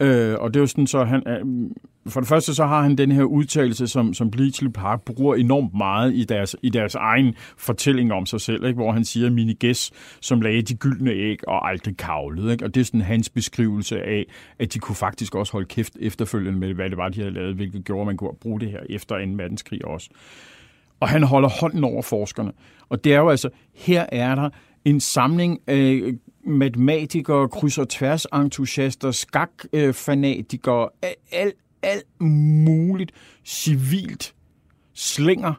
Øh, 0.00 0.36
og 0.38 0.54
det 0.54 0.60
er 0.60 0.62
jo 0.62 0.66
sådan, 0.66 0.86
så 0.86 1.04
han, 1.04 1.22
øh, 1.28 1.70
for 2.08 2.20
det 2.20 2.28
første 2.28 2.54
så 2.54 2.66
har 2.66 2.82
han 2.82 2.98
den 2.98 3.12
her 3.12 3.22
udtalelse, 3.22 3.86
som, 3.86 4.14
som 4.14 4.30
Bleachley 4.30 4.70
Park 4.70 5.02
bruger 5.02 5.34
enormt 5.34 5.74
meget 5.74 6.14
i 6.14 6.24
deres, 6.24 6.56
i 6.62 6.68
deres 6.68 6.94
egen 6.94 7.34
fortælling 7.56 8.12
om 8.12 8.26
sig 8.26 8.40
selv, 8.40 8.64
ikke? 8.64 8.76
hvor 8.76 8.92
han 8.92 9.04
siger, 9.04 9.30
mine 9.30 9.54
gæs, 9.54 9.90
som 10.20 10.40
lagde 10.40 10.62
de 10.62 10.74
gyldne 10.74 11.10
æg 11.10 11.48
og 11.48 11.68
aldrig 11.68 11.96
kavlede. 11.96 12.52
Ikke? 12.52 12.64
Og 12.64 12.74
det 12.74 12.80
er 12.80 12.84
sådan 12.84 13.00
hans 13.00 13.28
beskrivelse 13.28 14.02
af, 14.02 14.26
at 14.58 14.74
de 14.74 14.78
kunne 14.78 14.96
faktisk 14.96 15.34
også 15.34 15.52
holde 15.52 15.66
kæft 15.66 15.96
efterfølgende 16.00 16.58
med, 16.58 16.74
hvad 16.74 16.90
det 16.90 16.96
var, 16.96 17.08
de 17.08 17.20
havde 17.20 17.34
lavet, 17.34 17.54
hvilket 17.54 17.84
gjorde, 17.84 18.00
at 18.00 18.06
man 18.06 18.16
kunne 18.16 18.34
bruge 18.40 18.60
det 18.60 18.70
her 18.70 18.80
efter 18.90 19.26
2. 19.26 19.32
verdenskrig 19.36 19.84
også. 19.84 20.10
Og 21.00 21.08
han 21.08 21.22
holder 21.22 21.48
hånden 21.48 21.84
over 21.84 22.02
forskerne. 22.02 22.52
Og 22.88 23.04
det 23.04 23.14
er 23.14 23.18
jo 23.18 23.28
altså, 23.28 23.50
her 23.74 24.06
er 24.12 24.34
der 24.34 24.50
en 24.84 25.00
samling 25.00 25.60
af 25.66 26.02
matematikere, 26.44 27.48
kryds- 27.48 27.78
og 27.78 27.88
tværs 27.88 28.26
entusiaster, 28.34 29.10
skakfanatikere, 29.10 30.88
alt, 31.32 31.54
alt 31.82 32.20
muligt 32.20 33.12
civilt 33.44 34.34
slinger, 34.94 35.54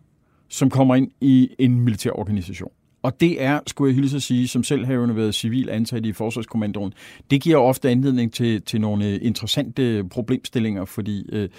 som 0.48 0.70
kommer 0.70 0.96
ind 0.96 1.12
i 1.22 1.50
en 1.60 1.80
militær 1.80 2.12
organisation. 2.12 2.72
Og 3.02 3.20
det 3.20 3.44
er, 3.44 3.60
skulle 3.68 3.90
jeg 3.90 3.96
hilse 3.96 4.16
at 4.16 4.22
sige, 4.22 4.48
som 4.48 4.64
selv 4.64 4.86
har 4.86 5.14
været 5.14 5.36
civil 5.36 5.70
ansat 5.70 6.06
i 6.06 6.14
Forsvarskommandoen, 6.14 6.94
det 7.32 7.42
giver 7.42 7.58
ofte 7.58 7.90
anledning 7.90 8.34
til, 8.34 8.62
til 8.62 8.82
nogle 8.82 9.08
øh, 9.08 9.20
interessante 9.22 10.04
problemstillinger, 10.04 10.86
fordi 10.86 11.26
øh, 11.32 11.50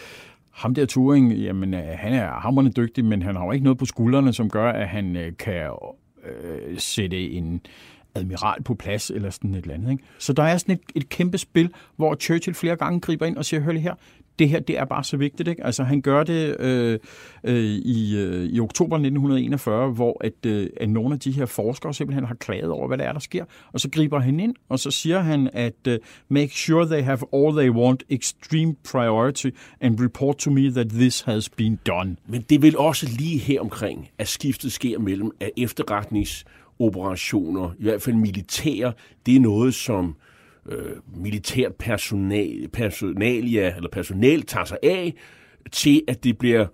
ham 0.51 0.75
der 0.75 0.87
Turing, 0.87 1.33
jamen, 1.33 1.75
øh, 1.75 1.85
han 1.99 2.13
er 2.13 2.31
hammerende 2.31 2.73
dygtig, 2.73 3.05
men 3.05 3.23
han 3.23 3.37
har 3.37 3.45
jo 3.45 3.53
ikke 3.53 3.65
noget 3.65 3.79
på 3.79 3.85
skuldrene, 3.85 4.33
som 4.33 4.51
gør, 4.51 4.73
at 4.73 4.89
han 4.89 5.17
øh, 5.17 5.33
kan 5.39 5.71
øh, 6.25 6.79
sætte 6.79 7.31
en 7.31 7.61
admiral 8.15 8.63
på 8.63 8.75
plads, 8.75 9.11
eller 9.11 9.31
sådan 9.31 9.55
et 9.55 9.63
eller 9.63 9.75
andet. 9.75 9.91
Ikke? 9.91 10.05
Så 10.19 10.33
der 10.33 10.43
er 10.43 10.57
sådan 10.57 10.75
et, 10.75 10.81
et 10.95 11.09
kæmpe 11.09 11.39
spil, 11.39 11.71
hvor 11.97 12.15
Churchill 12.15 12.55
flere 12.55 12.77
gange 12.77 13.01
griber 13.01 13.27
ind 13.27 13.37
og 13.37 13.45
siger, 13.45 13.61
hør 13.61 13.73
lige 13.73 13.83
her, 13.83 13.95
det 14.41 14.49
her 14.49 14.61
det 14.61 14.79
er 14.79 14.85
bare 14.85 15.05
så 15.05 15.17
vigtigt. 15.17 15.49
Ikke? 15.49 15.65
Altså, 15.65 15.85
han 15.85 16.01
gør 16.01 16.25
det 16.25 16.61
øh, 16.61 16.99
øh, 17.45 17.65
i, 17.65 18.19
øh, 18.19 18.45
i 18.45 18.61
oktober 18.61 18.97
1941, 18.97 19.91
hvor 19.91 20.25
at, 20.25 20.47
øh, 20.47 20.71
at 20.77 20.89
nogle 20.89 21.15
af 21.15 21.21
de 21.21 21.33
her 21.33 21.47
forskere 21.47 21.95
simpelthen 21.95 22.25
har 22.25 22.35
klaget 22.35 22.71
over, 22.71 22.87
hvad 22.87 22.99
der 22.99 23.05
er, 23.05 23.13
der 23.13 23.21
sker. 23.21 23.45
Og 23.73 23.81
så 23.81 23.91
griber 23.91 24.21
han 24.21 24.41
ind, 24.41 24.55
og 24.69 24.79
så 24.79 24.91
siger 24.91 25.21
han, 25.21 25.51
at 25.53 25.87
øh, 25.89 25.99
make 26.29 26.55
sure 26.55 26.87
they 26.87 27.03
have 27.03 27.19
all 27.33 27.57
they 27.57 27.71
want, 27.71 28.03
extreme 28.09 28.75
priority, 28.93 29.47
and 29.81 30.01
report 30.01 30.37
to 30.37 30.51
me 30.51 30.71
that 30.71 30.89
this 30.89 31.21
has 31.21 31.49
been 31.49 31.79
done. 31.87 32.17
Men 32.27 32.45
det 32.51 32.63
vil 32.63 32.79
også 32.79 33.09
lige 33.19 33.39
her 33.39 33.61
omkring, 33.61 34.09
at 34.19 34.29
skiftet 34.29 34.73
sker 34.73 34.99
mellem 34.99 35.31
at 35.41 35.51
efterretningsoperationer, 35.57 37.71
i 37.79 37.83
hvert 37.83 38.03
fald 38.03 38.17
militære, 38.17 38.93
det 39.27 39.37
er 39.37 39.41
noget, 39.41 39.75
som 39.75 40.09
øh, 40.09 40.15
militært 41.17 41.75
personal, 41.75 42.69
personalia, 42.73 43.77
eller 43.77 43.89
personal 43.93 44.43
tager 44.43 44.65
sig 44.65 44.79
af, 44.83 45.15
til 45.73 46.03
at 46.09 46.25
det 46.25 46.39
bliver 46.39 46.67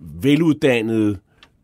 veluddannede 0.00 1.18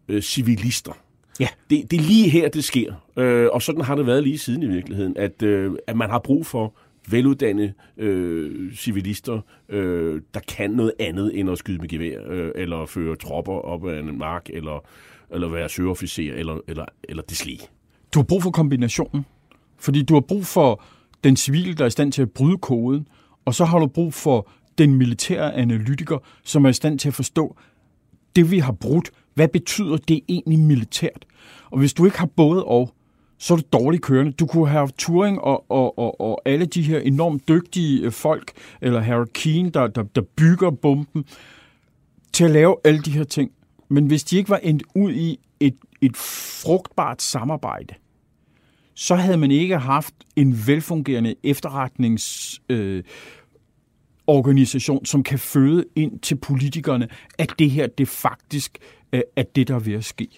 øh, 0.09 0.23
civilister. 0.23 0.93
Ja. 1.41 1.49
Det, 1.71 1.91
det 1.91 1.97
er 1.97 2.03
lige 2.03 2.29
her, 2.31 2.49
det 2.49 2.65
sker. 2.65 2.95
Øh, 3.17 3.49
og 3.53 3.63
sådan 3.63 3.81
har 3.81 3.95
det 3.95 4.07
været 4.07 4.23
lige 4.23 4.39
siden 4.39 4.63
i 4.63 4.67
virkeligheden, 4.67 5.17
at, 5.17 5.43
øh, 5.43 5.73
at 5.87 5.97
man 5.97 6.11
har 6.11 6.19
brug 6.19 6.47
for 6.47 6.75
veluddannede 7.11 7.73
øh, 7.97 8.75
civilister, 8.75 9.41
øh, 9.69 10.23
der 10.35 10.41
kan 10.41 10.71
noget 10.71 10.93
andet 10.99 11.39
end 11.39 11.51
at 11.51 11.59
skyde 11.59 11.79
med 11.79 11.89
gevær, 11.89 12.21
øh, 12.29 12.53
eller 12.55 12.87
føre 12.87 13.17
tropper 13.17 13.53
op 13.53 13.87
ad 13.87 13.99
en 13.99 14.19
mark, 14.19 14.51
eller, 14.53 14.85
eller 15.31 15.49
være 15.49 15.69
søofficer, 15.69 16.35
eller, 16.35 16.61
eller, 16.69 16.85
eller 17.05 17.23
deslige. 17.23 17.61
Du 18.15 18.19
har 18.19 18.25
brug 18.25 18.43
for 18.43 18.51
kombinationen, 18.51 19.27
fordi 19.79 20.03
du 20.03 20.15
har 20.15 20.21
brug 20.21 20.47
for 20.47 20.83
den 21.25 21.37
civile, 21.37 21.75
der 21.75 21.83
er 21.85 21.89
i 21.89 21.91
stand 21.91 22.13
til 22.13 22.23
at 22.23 22.31
bryde 22.31 22.59
koden, 22.59 23.09
og 23.45 23.55
så 23.55 23.65
har 23.65 23.79
du 23.79 23.87
brug 23.87 24.15
for 24.15 24.49
den 24.79 24.95
militære 24.95 25.55
analytiker, 25.55 26.19
som 26.45 26.65
er 26.65 26.69
i 26.69 26.73
stand 26.73 26.99
til 26.99 27.09
at 27.09 27.15
forstå, 27.15 27.57
det 28.37 28.51
vi 28.51 28.59
har 28.59 28.73
brudt, 28.73 29.11
hvad 29.35 29.49
betyder 29.49 29.97
det 29.97 30.21
egentlig 30.29 30.59
militært? 30.59 31.27
Og 31.71 31.79
hvis 31.79 31.93
du 31.93 32.05
ikke 32.05 32.19
har 32.19 32.27
både 32.27 32.65
og, 32.65 32.95
så 33.39 33.55
er 33.55 33.59
du 33.59 33.65
dårligt 33.73 34.03
kørende. 34.03 34.33
Du 34.33 34.47
kunne 34.47 34.69
have 34.69 34.89
Turing 34.99 35.41
og, 35.41 35.71
og, 35.71 35.99
og, 35.99 36.21
og 36.21 36.43
alle 36.45 36.67
de 36.67 36.83
her 36.83 36.99
enormt 36.99 37.49
dygtige 37.49 38.01
øh, 38.01 38.13
folk, 38.13 38.53
eller 38.81 39.01
Harold 39.01 39.29
Keane, 39.29 39.71
der, 39.71 39.87
der, 39.87 40.03
der 40.03 40.21
bygger 40.37 40.71
bomben, 40.71 41.25
til 42.33 42.45
at 42.45 42.51
lave 42.51 42.77
alle 42.85 43.03
de 43.03 43.11
her 43.11 43.25
ting. 43.25 43.51
Men 43.89 44.07
hvis 44.07 44.25
de 44.25 44.37
ikke 44.37 44.51
var 44.51 44.57
endt 44.57 44.83
ud 44.95 45.13
i 45.13 45.39
et, 45.61 45.77
et 46.01 46.17
frugtbart 46.17 47.23
samarbejde, 47.23 47.95
så 49.01 49.15
havde 49.15 49.37
man 49.37 49.51
ikke 49.51 49.79
haft 49.79 50.15
en 50.37 50.67
velfungerende 50.67 51.35
efterretnings... 51.43 52.61
Øh, 52.69 53.03
organisation, 54.29 55.05
som 55.05 55.23
kan 55.23 55.39
føde 55.39 55.85
ind 55.97 56.21
til 56.21 56.35
politikerne, 56.35 57.09
at 57.39 57.53
det 57.59 57.71
her 57.71 57.87
det 57.87 58.09
faktisk 58.09 58.79
øh, 59.13 59.21
er 59.37 59.43
det, 59.43 59.69
der 59.69 59.75
er 59.75 59.79
ved 59.79 59.95
at 59.95 60.05
ske. 60.05 60.29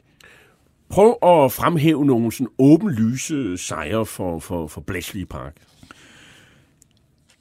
Prøv 0.89 1.09
at 1.09 1.53
fremhæve 1.53 2.05
nogle 2.05 2.33
sådan 2.33 2.53
åbenlyse 2.59 3.57
sejre 3.57 4.07
for, 4.07 4.39
for, 4.39 4.67
for 4.67 4.81
Bletchley 4.81 5.25
Park. 5.25 5.57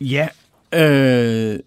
Ja, 0.02 0.28
øh, 0.74 1.60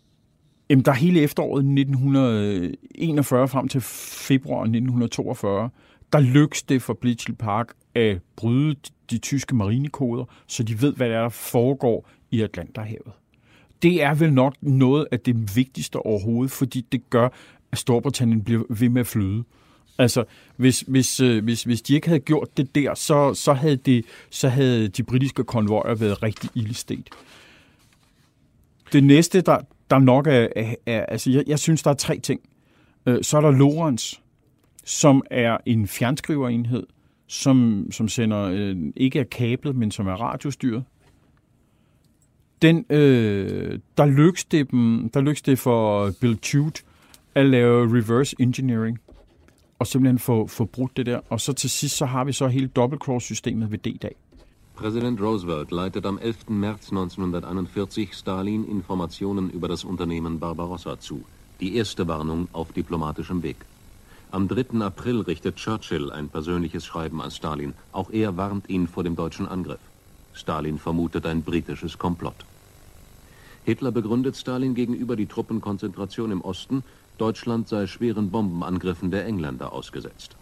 jamen, 0.70 0.84
der 0.84 0.90
er 0.90 0.96
hele 0.96 1.20
efteråret 1.20 1.60
1941 1.60 3.48
frem 3.48 3.68
til 3.68 3.80
februar 3.80 4.60
1942, 4.60 5.70
der 6.12 6.20
lykkes 6.20 6.62
det 6.62 6.82
for 6.82 6.94
Bletchley 6.94 7.34
Park 7.34 7.72
at 7.94 8.18
bryde 8.36 8.74
de 9.12 9.18
tyske 9.18 9.54
marinekoder, 9.54 10.24
så 10.46 10.62
de 10.62 10.82
ved, 10.82 10.94
hvad 10.94 11.10
der, 11.10 11.28
foregår 11.28 12.08
i 12.30 12.40
Atlanterhavet. 12.40 13.12
Det 13.82 14.02
er 14.02 14.14
vel 14.14 14.32
nok 14.32 14.54
noget 14.60 15.06
af 15.10 15.20
det 15.20 15.56
vigtigste 15.56 15.96
overhovedet, 15.96 16.50
fordi 16.50 16.86
det 16.92 17.10
gør, 17.10 17.28
at 17.72 17.78
Storbritannien 17.78 18.44
bliver 18.44 18.62
ved 18.68 18.88
med 18.88 19.00
at 19.00 19.06
flyde. 19.06 19.44
Altså, 19.98 20.24
hvis, 20.56 20.80
hvis, 20.80 21.20
øh, 21.20 21.44
hvis, 21.44 21.62
hvis 21.62 21.82
de 21.82 21.94
ikke 21.94 22.08
havde 22.08 22.20
gjort 22.20 22.56
det 22.56 22.74
der, 22.74 22.94
så, 22.94 23.34
så, 23.34 23.52
havde, 23.52 23.76
det, 23.76 24.04
så 24.30 24.48
havde 24.48 24.88
de 24.88 25.02
britiske 25.02 25.44
konvojer 25.44 25.94
været 25.94 26.22
rigtig 26.22 26.50
ildestet. 26.54 27.08
Det 28.92 29.04
næste, 29.04 29.40
der, 29.40 29.58
der 29.90 29.98
nok 29.98 30.26
er, 30.26 30.48
er, 30.56 30.74
er 30.86 31.06
altså 31.06 31.30
jeg, 31.30 31.44
jeg 31.46 31.58
synes, 31.58 31.82
der 31.82 31.90
er 31.90 31.94
tre 31.94 32.18
ting. 32.18 32.40
Øh, 33.06 33.22
så 33.22 33.36
er 33.36 33.40
der 33.40 33.50
Lorenz, 33.50 34.14
som 34.84 35.22
er 35.30 35.58
en 35.66 35.88
fjernskriverenhed, 35.88 36.86
som, 37.32 37.86
som 37.90 38.08
sender, 38.08 38.42
øh, 38.42 38.76
ikke 38.96 39.18
er 39.18 39.24
kablet, 39.24 39.76
men 39.76 39.90
som 39.90 40.06
er 40.06 40.12
radiostyret. 40.12 40.84
Den, 42.62 42.84
øh, 42.90 43.78
der, 43.96 44.06
lykkes 44.06 44.44
det 44.44 44.70
dem, 44.70 45.10
der 45.14 45.20
lykkes 45.20 45.42
det 45.42 45.58
for 45.58 46.10
Bill 46.20 46.36
Tude 46.36 46.82
at 47.34 47.46
lave 47.46 47.96
reverse 47.98 48.36
engineering, 48.38 48.98
og 49.78 49.86
simpelthen 49.86 50.18
få, 50.18 50.46
få 50.46 50.64
brudt 50.64 50.96
det 50.96 51.06
der. 51.06 51.20
Og 51.28 51.40
så 51.40 51.52
til 51.52 51.70
sidst, 51.70 51.96
så 51.96 52.06
har 52.06 52.24
vi 52.24 52.32
så 52.32 52.46
hele 52.46 52.66
double-cross-systemet 52.66 53.70
ved 53.70 53.78
D-dag. 53.78 54.14
Präsident 54.74 55.20
Roosevelt 55.20 55.72
leitet 55.72 56.06
am 56.06 56.18
11. 56.22 56.34
März 56.48 56.92
1941 56.92 58.08
Stalin 58.12 58.64
Informationen 58.64 59.50
über 59.50 59.68
das 59.68 59.84
Unternehmen 59.84 60.40
Barbarossa 60.40 60.96
zu. 61.00 61.20
Die 61.60 61.76
erste 61.76 62.08
Warnung 62.08 62.48
auf 62.52 62.72
diplomatischem 62.72 63.42
Weg. 63.42 63.56
Am 64.32 64.48
3. 64.48 64.80
April 64.80 65.20
richtet 65.20 65.56
Churchill 65.56 66.10
ein 66.10 66.30
persönliches 66.30 66.86
Schreiben 66.86 67.20
an 67.20 67.30
Stalin. 67.30 67.74
Auch 67.92 68.08
er 68.08 68.38
warnt 68.38 68.70
ihn 68.70 68.88
vor 68.88 69.04
dem 69.04 69.14
deutschen 69.14 69.46
Angriff. 69.46 69.78
Stalin 70.32 70.78
vermutet 70.78 71.26
ein 71.26 71.42
britisches 71.42 71.98
Komplott. 71.98 72.46
Hitler 73.66 73.92
begründet 73.92 74.38
Stalin 74.38 74.74
gegenüber 74.74 75.16
die 75.16 75.26
Truppenkonzentration 75.26 76.30
im 76.30 76.40
Osten, 76.40 76.82
Deutschland 77.18 77.68
sei 77.68 77.86
schweren 77.86 78.30
Bombenangriffen 78.30 79.10
der 79.10 79.26
Engländer 79.26 79.70
ausgesetzt. 79.70 80.34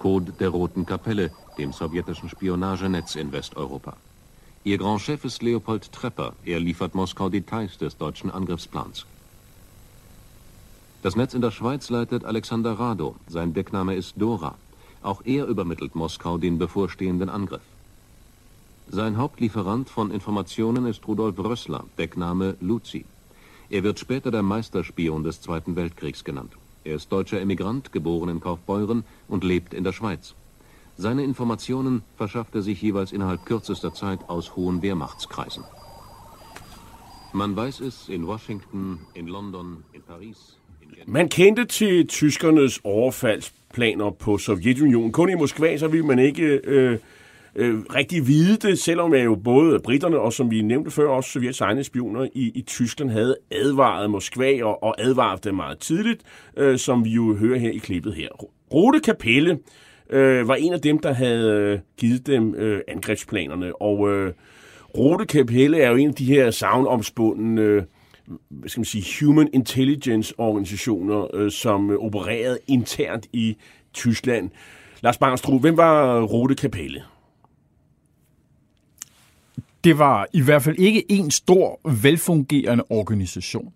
Code 0.00 0.32
der 0.40 0.48
Roten 0.48 0.84
Kapelle, 0.84 1.30
dem 1.58 1.72
sowjetischen 1.72 2.28
Spionagenetz 2.28 3.14
in 3.14 3.30
Westeuropa. 3.30 3.96
Ihr 4.64 4.78
Grand 4.78 5.00
Chef 5.00 5.24
ist 5.24 5.44
Leopold 5.44 5.92
Trepper. 5.92 6.32
Er 6.44 6.58
liefert 6.58 6.96
Moskau 6.96 7.28
Details 7.28 7.78
des 7.78 7.96
deutschen 7.96 8.32
Angriffsplans. 8.32 9.06
Das 11.02 11.16
Netz 11.16 11.32
in 11.32 11.40
der 11.40 11.50
Schweiz 11.50 11.88
leitet 11.88 12.26
Alexander 12.26 12.78
Rado. 12.78 13.16
Sein 13.26 13.54
Deckname 13.54 13.94
ist 13.94 14.16
Dora. 14.18 14.56
Auch 15.02 15.22
er 15.24 15.46
übermittelt 15.46 15.94
Moskau 15.94 16.36
den 16.36 16.58
bevorstehenden 16.58 17.30
Angriff. 17.30 17.62
Sein 18.90 19.16
Hauptlieferant 19.16 19.88
von 19.88 20.10
Informationen 20.10 20.84
ist 20.84 21.08
Rudolf 21.08 21.38
Rössler, 21.38 21.84
Deckname 21.96 22.56
Luzi. 22.60 23.06
Er 23.70 23.82
wird 23.82 23.98
später 23.98 24.30
der 24.30 24.42
Meisterspion 24.42 25.24
des 25.24 25.40
Zweiten 25.40 25.74
Weltkriegs 25.74 26.22
genannt. 26.22 26.52
Er 26.84 26.96
ist 26.96 27.10
deutscher 27.10 27.40
Emigrant, 27.40 27.92
geboren 27.92 28.28
in 28.28 28.40
Kaufbeuren 28.40 29.04
und 29.26 29.42
lebt 29.42 29.72
in 29.72 29.84
der 29.84 29.92
Schweiz. 29.94 30.34
Seine 30.98 31.24
Informationen 31.24 32.02
verschafft 32.18 32.54
er 32.54 32.62
sich 32.62 32.82
jeweils 32.82 33.12
innerhalb 33.12 33.46
kürzester 33.46 33.94
Zeit 33.94 34.28
aus 34.28 34.54
hohen 34.54 34.82
Wehrmachtskreisen. 34.82 35.64
Man 37.32 37.56
weiß 37.56 37.80
es 37.80 38.10
in 38.10 38.26
Washington, 38.26 38.98
in 39.14 39.28
London, 39.28 39.84
in 39.92 40.02
Paris. 40.02 40.59
In 40.96 41.12
Man 41.12 41.28
kendte 41.28 41.64
til 41.64 42.06
tyskernes 42.06 42.80
overfaldsplaner 42.84 44.10
på 44.10 44.38
Sovjetunionen. 44.38 45.12
Kun 45.12 45.30
i 45.30 45.34
Moskva, 45.34 45.76
så 45.76 45.88
ville 45.88 46.06
man 46.06 46.18
ikke 46.18 46.60
øh, 46.64 46.98
øh, 47.56 47.78
rigtig 47.94 48.26
vide 48.26 48.68
det, 48.68 48.78
selvom 48.78 49.14
jo 49.14 49.34
både 49.34 49.80
britterne 49.80 50.18
og, 50.18 50.32
som 50.32 50.50
vi 50.50 50.62
nævnte 50.62 50.90
før, 50.90 51.08
også 51.08 51.30
Sovjets 51.30 51.60
egne 51.60 51.84
spioner 51.84 52.28
i, 52.34 52.52
i 52.54 52.62
Tyskland 52.62 53.10
havde 53.10 53.36
advaret 53.50 54.10
Moskva 54.10 54.64
og, 54.64 54.82
og 54.82 55.00
advaret 55.00 55.44
det 55.44 55.54
meget 55.54 55.78
tidligt, 55.78 56.22
øh, 56.56 56.78
som 56.78 57.04
vi 57.04 57.10
jo 57.10 57.34
hører 57.34 57.58
her 57.58 57.70
i 57.70 57.78
klippet 57.78 58.14
her. 58.14 58.28
Rode 58.72 59.00
Kapelle 59.00 59.58
øh, 60.10 60.48
var 60.48 60.54
en 60.54 60.72
af 60.72 60.80
dem, 60.80 60.98
der 60.98 61.12
havde 61.12 61.50
øh, 61.50 61.78
givet 61.96 62.26
dem 62.26 62.54
øh, 62.54 62.80
angrebsplanerne, 62.88 63.82
og 63.82 64.10
øh, 64.10 64.32
Rode 64.98 65.26
Kapelle 65.26 65.80
er 65.80 65.90
jo 65.90 65.96
en 65.96 66.08
af 66.08 66.14
de 66.14 66.24
her 66.24 66.50
savnomspundne 66.50 67.60
øh, 67.62 67.82
hvad 68.48 68.68
skal 68.68 68.80
man 68.80 68.84
sige, 68.84 69.26
human 69.26 69.48
intelligence 69.52 70.34
organisationer, 70.38 71.34
øh, 71.34 71.50
som 71.50 71.90
øh, 71.90 71.98
opererede 71.98 72.58
internt 72.66 73.26
i 73.32 73.56
Tyskland. 73.92 74.50
Lars 75.00 75.18
Bangstrup, 75.18 75.60
hvem 75.60 75.76
var 75.76 76.20
Rode 76.22 76.54
Kapelle? 76.54 77.02
det 79.84 79.98
var 79.98 80.26
i 80.32 80.40
hvert 80.40 80.62
fald 80.62 80.78
ikke 80.78 81.12
en 81.12 81.30
stor, 81.30 81.80
velfungerende 82.02 82.84
organisation. 82.90 83.72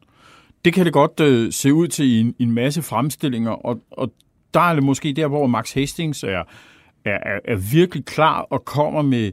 Det 0.65 0.73
kan 0.73 0.85
det 0.85 0.93
godt 0.93 1.21
øh, 1.21 1.53
se 1.53 1.75
ud 1.75 1.89
til 1.89 2.07
i 2.07 2.21
en, 2.21 2.35
en 2.39 2.53
masse 2.53 2.83
fremstillinger, 2.83 3.51
og, 3.51 3.81
og 3.91 4.13
der 4.55 4.61
er 4.61 4.75
det 4.75 4.83
måske 4.83 5.13
der, 5.13 5.27
hvor 5.27 5.47
Max 5.47 5.73
Hastings 5.73 6.23
er, 6.23 6.43
er, 7.05 7.41
er 7.45 7.57
virkelig 7.57 8.05
klar 8.05 8.41
og 8.41 8.65
kommer 8.65 9.03
med, 9.03 9.33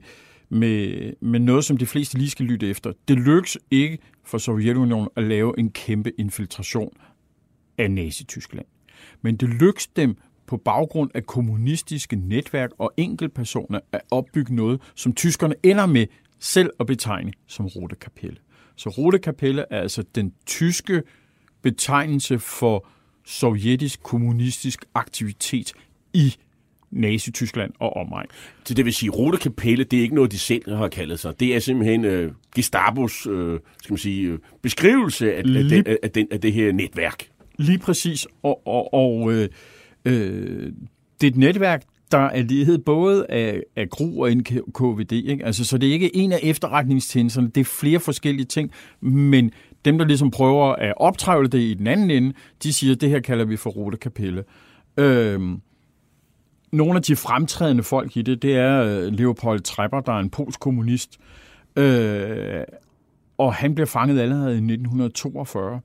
med, 0.51 1.13
med 1.21 1.39
noget, 1.39 1.65
som 1.65 1.77
de 1.77 1.85
fleste 1.85 2.17
lige 2.17 2.29
skal 2.29 2.45
lytte 2.45 2.69
efter. 2.69 2.93
Det 3.07 3.17
lykkes 3.17 3.57
ikke 3.71 3.97
for 4.23 4.37
Sovjetunionen 4.37 5.09
at 5.15 5.23
lave 5.23 5.59
en 5.59 5.71
kæmpe 5.71 6.11
infiltration 6.17 6.93
af 7.77 7.91
Nazi-Tyskland. 7.91 8.65
Men 9.21 9.35
det 9.35 9.49
lykkes 9.49 9.87
dem 9.87 10.17
på 10.47 10.57
baggrund 10.57 11.11
af 11.13 11.25
kommunistiske 11.25 12.15
netværk 12.15 12.69
og 12.77 12.93
enkeltpersoner 12.97 13.79
at 13.91 14.01
opbygge 14.11 14.55
noget, 14.55 14.81
som 14.95 15.13
tyskerne 15.13 15.55
ender 15.63 15.85
med 15.85 16.05
selv 16.39 16.69
at 16.79 16.87
betegne 16.87 17.33
som 17.47 17.65
Rote 17.65 17.95
Kapelle. 17.95 18.37
Så 18.75 18.89
Rote 18.89 19.19
Kapelle 19.19 19.65
er 19.69 19.81
altså 19.81 20.03
den 20.15 20.33
tyske 20.45 21.03
betegnelse 21.61 22.39
for 22.39 22.87
sovjetisk 23.25 24.03
kommunistisk 24.03 24.85
aktivitet 24.93 25.73
i 26.13 26.35
Nazi-Tyskland 26.91 27.71
og 27.79 27.97
omegn. 27.97 28.27
Så 28.63 28.73
det 28.73 28.85
vil 28.85 28.93
sige, 28.93 29.09
Rote 29.09 29.37
Kapelle, 29.37 29.83
det 29.83 29.99
er 29.99 30.03
ikke 30.03 30.15
noget, 30.15 30.31
de 30.31 30.39
selv 30.39 30.75
har 30.75 30.87
kaldet 30.87 31.19
sig. 31.19 31.39
Det 31.39 31.55
er 31.55 31.59
simpelthen 31.59 32.05
øh, 32.05 32.31
Gestabos 32.55 33.27
øh, 33.27 33.59
skal 33.83 33.93
man 33.93 33.97
sige, 33.97 34.27
øh, 34.27 34.39
beskrivelse 34.61 35.33
af, 35.33 35.37
af, 35.37 35.43
den, 35.43 35.85
af, 36.03 36.11
den, 36.11 36.27
af 36.31 36.41
det 36.41 36.53
her 36.53 36.71
netværk. 36.71 37.27
Lige 37.57 37.79
præcis. 37.79 38.27
Og, 38.43 38.67
og, 38.67 38.93
og 38.93 39.33
øh, 39.33 39.49
øh, 40.05 40.71
det 41.21 41.27
er 41.27 41.31
et 41.31 41.37
netværk, 41.37 41.83
der 42.11 42.17
er 42.17 42.43
ledet 42.43 42.85
både 42.85 43.25
af, 43.29 43.61
af 43.75 43.89
GRU 43.89 44.23
og 44.23 44.31
NKVD. 44.31 45.11
Ikke? 45.11 45.45
Altså, 45.45 45.65
så 45.65 45.77
det 45.77 45.89
er 45.89 45.93
ikke 45.93 46.15
en 46.15 46.31
af 46.31 46.39
efterretningstjenesterne, 46.43 47.47
det 47.47 47.61
er 47.61 47.65
flere 47.65 47.99
forskellige 47.99 48.45
ting, 48.45 48.71
men 49.01 49.51
dem, 49.85 49.97
der 49.97 50.05
ligesom 50.05 50.31
prøver 50.31 50.73
at 50.73 50.93
optrævle 50.97 51.47
det 51.47 51.59
i 51.59 51.73
den 51.73 51.87
anden 51.87 52.11
ende, 52.11 52.33
de 52.63 52.73
siger, 52.73 52.93
at 52.95 53.01
det 53.01 53.09
her 53.09 53.19
kalder 53.19 53.45
vi 53.45 53.57
for 53.57 53.69
Rote 53.69 53.97
Kapelle. 53.97 54.43
Nogle 56.71 56.95
af 56.95 57.01
de 57.01 57.15
fremtrædende 57.15 57.83
folk 57.83 58.17
i 58.17 58.21
det, 58.21 58.41
det 58.41 58.55
er 58.55 58.83
øh, 58.83 59.13
Leopold 59.13 59.59
Trepper, 59.59 59.99
der 59.99 60.13
er 60.13 60.19
en 60.19 60.29
polsk 60.29 60.59
kommunist, 60.59 61.19
øh, 61.75 62.63
og 63.37 63.53
han 63.53 63.75
bliver 63.75 63.87
fanget 63.87 64.19
allerede 64.19 64.51
i 64.51 64.57
1942. 64.57 65.81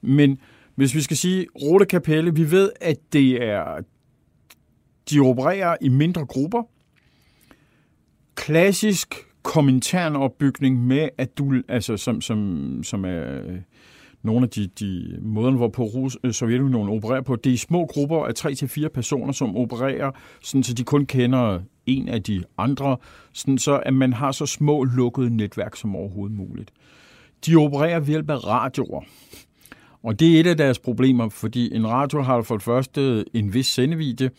Men 0.00 0.38
hvis 0.74 0.94
vi 0.94 1.00
skal 1.00 1.16
sige 1.16 1.46
Rote 1.62 1.86
Kapelle, 1.86 2.34
vi 2.34 2.50
ved, 2.50 2.70
at 2.80 2.96
det 3.12 3.42
er 3.44 3.80
de 5.10 5.20
opererer 5.20 5.76
i 5.80 5.88
mindre 5.88 6.26
grupper. 6.26 6.62
Klassisk 8.34 9.14
kommentarnopbygning 9.42 10.86
med, 10.86 11.08
at 11.18 11.38
du, 11.38 11.62
altså 11.68 11.96
som, 11.96 12.20
som, 12.20 12.80
som 12.82 13.04
er 13.04 13.40
nogle 14.22 14.42
af 14.42 14.50
de, 14.50 14.66
de 14.66 15.18
måder, 15.22 15.50
hvorpå 15.50 15.82
Rus, 15.84 16.18
øh, 16.24 16.32
Sovjetunionen 16.32 16.96
opererer 16.96 17.20
på, 17.20 17.36
det 17.36 17.52
er 17.52 17.58
små 17.58 17.86
grupper 17.86 18.24
af 18.24 18.32
3-4 18.38 18.88
personer, 18.88 19.32
som 19.32 19.56
opererer, 19.56 20.10
sådan, 20.42 20.62
så 20.62 20.74
de 20.74 20.84
kun 20.84 21.06
kender 21.06 21.60
en 21.86 22.08
af 22.08 22.22
de 22.22 22.42
andre, 22.58 22.96
sådan, 23.32 23.58
så 23.58 23.82
at 23.86 23.94
man 23.94 24.12
har 24.12 24.32
så 24.32 24.46
små 24.46 24.84
lukkede 24.84 25.36
netværk 25.36 25.76
som 25.76 25.96
overhovedet 25.96 26.36
muligt. 26.36 26.70
De 27.46 27.56
opererer 27.56 28.00
ved 28.00 28.06
hjælp 28.06 28.30
af 28.30 28.46
radioer. 28.46 29.02
Og 30.02 30.20
det 30.20 30.36
er 30.36 30.40
et 30.40 30.46
af 30.46 30.56
deres 30.56 30.78
problemer, 30.78 31.28
fordi 31.28 31.74
en 31.74 31.88
radio 31.88 32.22
har 32.22 32.42
for 32.42 32.54
det 32.54 32.62
første 32.62 33.24
en 33.34 33.54
vis 33.54 33.66
sendevidde, 33.66 34.30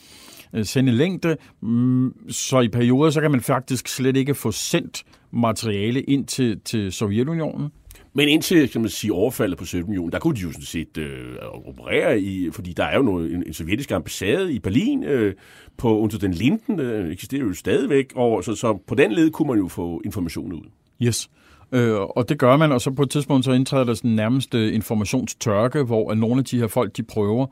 øh, 0.54 0.66
sendelængde, 0.66 1.38
mm, 1.62 2.30
så 2.30 2.60
i 2.60 2.68
perioder 2.68 3.10
så 3.10 3.22
kan 3.22 3.32
man 3.32 3.42
faktisk 3.42 3.88
slet 3.88 4.18
ikke 4.18 4.36
få 4.36 4.52
sendt 4.52 5.04
materiale 5.32 6.02
ind 6.02 6.26
til, 6.26 6.60
til 6.60 6.92
Sovjetunionen. 6.92 7.70
Men 8.18 8.30
indtil 8.30 8.70
kan 8.70 8.82
man 8.82 8.90
sige, 8.90 9.14
overfaldet 9.14 9.58
på 9.58 9.66
Sovjetunionen, 9.66 10.12
der 10.12 10.20
kunne 10.20 10.36
de 10.36 10.42
jo 10.42 10.52
sådan 10.52 10.66
set 10.66 10.98
øh, 10.98 11.36
operere 11.66 12.22
i, 12.22 12.52
fordi 12.52 12.74
der 12.74 12.84
er 12.84 12.98
jo 12.98 13.04
noget, 13.04 13.34
en, 13.34 13.44
en 13.48 13.54
sovjetisk 13.54 13.92
ambassade 13.92 14.54
i 14.54 14.60
Berlin 14.60 15.04
øh, 15.04 15.36
på 15.78 16.00
under 16.00 16.18
den 16.18 16.34
Linden, 16.34 16.80
øh, 16.80 17.12
eksisterer 17.12 17.42
jo 17.42 17.54
stadigvæk, 17.54 18.14
og 18.16 18.44
så, 18.44 18.56
så 18.56 18.80
på 18.88 18.96
den 18.96 19.12
led 19.12 19.32
kunne 19.32 19.48
man 19.48 19.58
jo 19.58 19.68
få 19.68 20.02
information 20.06 20.54
ud. 20.54 20.62
Yes. 21.02 21.30
Øh, 21.72 21.96
og 22.00 22.30
det 22.30 22.40
gør 22.40 22.58
man, 22.58 22.72
og 22.72 22.82
så 22.82 22.92
på 22.92 23.02
et 23.02 23.10
tidspunkt 23.10 23.46
så 23.46 23.52
indtræder 23.52 23.84
der 23.84 23.94
sådan 23.94 24.12
nærmest 24.12 24.56
øh, 24.56 24.76
informationstørke, 24.76 25.84
hvor 25.84 26.12
at 26.12 26.18
nogle 26.18 26.40
af 26.40 26.46
de 26.46 26.60
her 26.60 26.68
folk, 26.68 26.98
de 26.98 27.04
prøver 27.04 27.48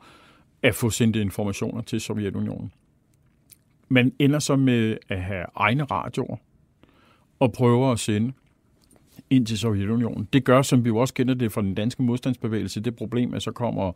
at 0.62 0.74
få 0.74 0.90
sendt 0.90 1.16
informationer 1.16 1.82
til 1.82 2.00
Sovjetunionen. 2.00 2.72
Man 3.88 4.12
ender 4.18 4.38
så 4.38 4.56
med 4.56 4.96
at 5.08 5.22
have 5.22 5.44
egne 5.56 5.84
radioer 5.84 6.36
og 7.40 7.52
prøver 7.52 7.92
at 7.92 7.98
sende 7.98 8.32
ind 9.30 9.46
til 9.46 9.58
Sovjetunionen. 9.58 10.28
Det 10.32 10.44
gør, 10.44 10.62
som 10.62 10.84
vi 10.84 10.88
jo 10.88 10.96
også 10.96 11.14
kender 11.14 11.34
det 11.34 11.52
fra 11.52 11.62
den 11.62 11.74
danske 11.74 12.02
modstandsbevægelse, 12.02 12.80
det 12.80 12.96
problem, 12.96 13.34
at 13.34 13.42
så 13.42 13.50
kommer 13.50 13.92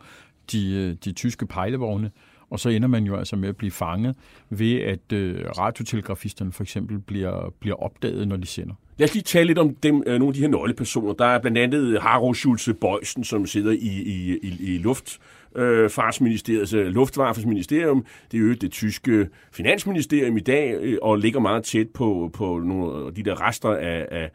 de, 0.53 0.75
øh, 0.75 0.97
de 1.05 1.13
tyske 1.13 1.47
pejlevogne, 1.47 2.11
og 2.51 2.61
så 2.61 2.69
ender 2.69 2.89
man 2.89 3.05
jo 3.05 3.17
altså 3.17 3.37
med 3.37 3.49
at 3.49 3.57
blive 3.57 3.71
fanget 3.71 4.17
ved, 4.51 4.81
at 4.81 5.13
øh, 5.13 5.45
radiotelegrafisterne 5.59 6.53
for 6.53 6.63
eksempel 6.63 6.99
bliver, 6.99 7.55
bliver 7.61 7.83
opdaget, 7.83 8.29
når 8.29 8.37
de 8.37 8.47
sender. 8.47 8.75
Lad 8.99 9.09
os 9.09 9.15
lige 9.15 9.23
tale 9.23 9.47
lidt 9.47 9.59
om 9.59 9.75
dem, 9.75 10.03
øh, 10.07 10.19
nogle 10.19 10.27
af 10.27 10.35
de 10.35 10.41
her 10.41 10.49
nøglepersoner. 10.49 11.13
Der 11.13 11.25
er 11.25 11.41
blandt 11.41 11.59
andet 11.59 12.03
Harro 12.03 12.35
Schulze 12.35 12.75
Bøjsen, 12.75 13.25
som 13.25 13.47
sidder 13.47 13.73
i, 13.73 14.03
i, 14.07 14.39
i, 14.43 14.75
i 14.75 14.79
luft, 14.79 15.19
øh, 15.57 15.91
Farsministeriet, 15.91 16.61
altså 16.61 16.79
øh, 16.79 16.87
Luftwaffesministerium. 16.87 18.05
Det 18.33 18.39
er 18.39 18.43
jo 18.43 18.55
det 18.55 18.71
tyske 18.71 19.29
finansministerium 19.53 20.37
i 20.37 20.41
dag, 20.41 20.75
øh, 20.81 20.99
og 21.03 21.17
ligger 21.17 21.41
meget 21.41 21.65
tæt 21.65 21.89
på, 21.89 22.31
på 22.33 22.59
nogle 22.59 23.07
af 23.07 23.15
de 23.15 23.23
der 23.23 23.49
rester 23.49 23.69
af, 23.69 24.07
af 24.11 24.31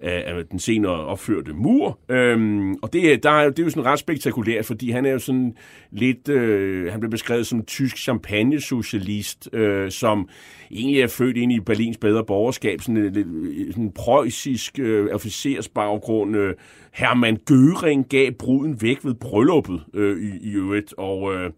af, 0.00 0.44
den 0.50 0.58
senere 0.58 0.92
opførte 0.92 1.52
mur. 1.52 1.98
Øhm, 2.08 2.74
og 2.74 2.92
det, 2.92 3.22
der 3.22 3.50
det 3.50 3.58
er 3.58 3.64
jo 3.64 3.70
sådan 3.70 3.84
ret 3.84 3.98
spektakulært, 3.98 4.64
fordi 4.64 4.90
han 4.90 5.06
er 5.06 5.10
jo 5.10 5.18
sådan 5.18 5.56
lidt, 5.90 6.28
øh, 6.28 6.90
han 6.92 7.00
blev 7.00 7.10
beskrevet 7.10 7.46
som 7.46 7.64
tysk 7.64 7.96
champagne-socialist, 7.96 9.48
øh, 9.52 9.90
som 9.90 10.28
egentlig 10.70 11.00
er 11.00 11.06
født 11.06 11.36
ind 11.36 11.52
i 11.52 11.60
Berlins 11.60 11.98
bedre 11.98 12.24
borgerskab, 12.24 12.80
sådan 12.80 12.96
en, 12.96 13.04
øh, 13.04 13.72
sådan 13.72 13.84
en 13.84 13.92
preussisk 13.92 14.78
øh, 14.78 15.08
officersbaggrund. 15.14 16.36
Øh, 16.36 16.54
Hermann 16.92 17.38
Göring 17.50 18.08
gav 18.08 18.32
bruden 18.32 18.82
væk 18.82 19.04
ved 19.04 19.14
brylluppet 19.14 19.80
øh, 19.94 20.18
i, 20.22 20.50
i 20.50 20.54
øvrigt, 20.54 20.94
og... 20.98 21.34
Øh, 21.34 21.50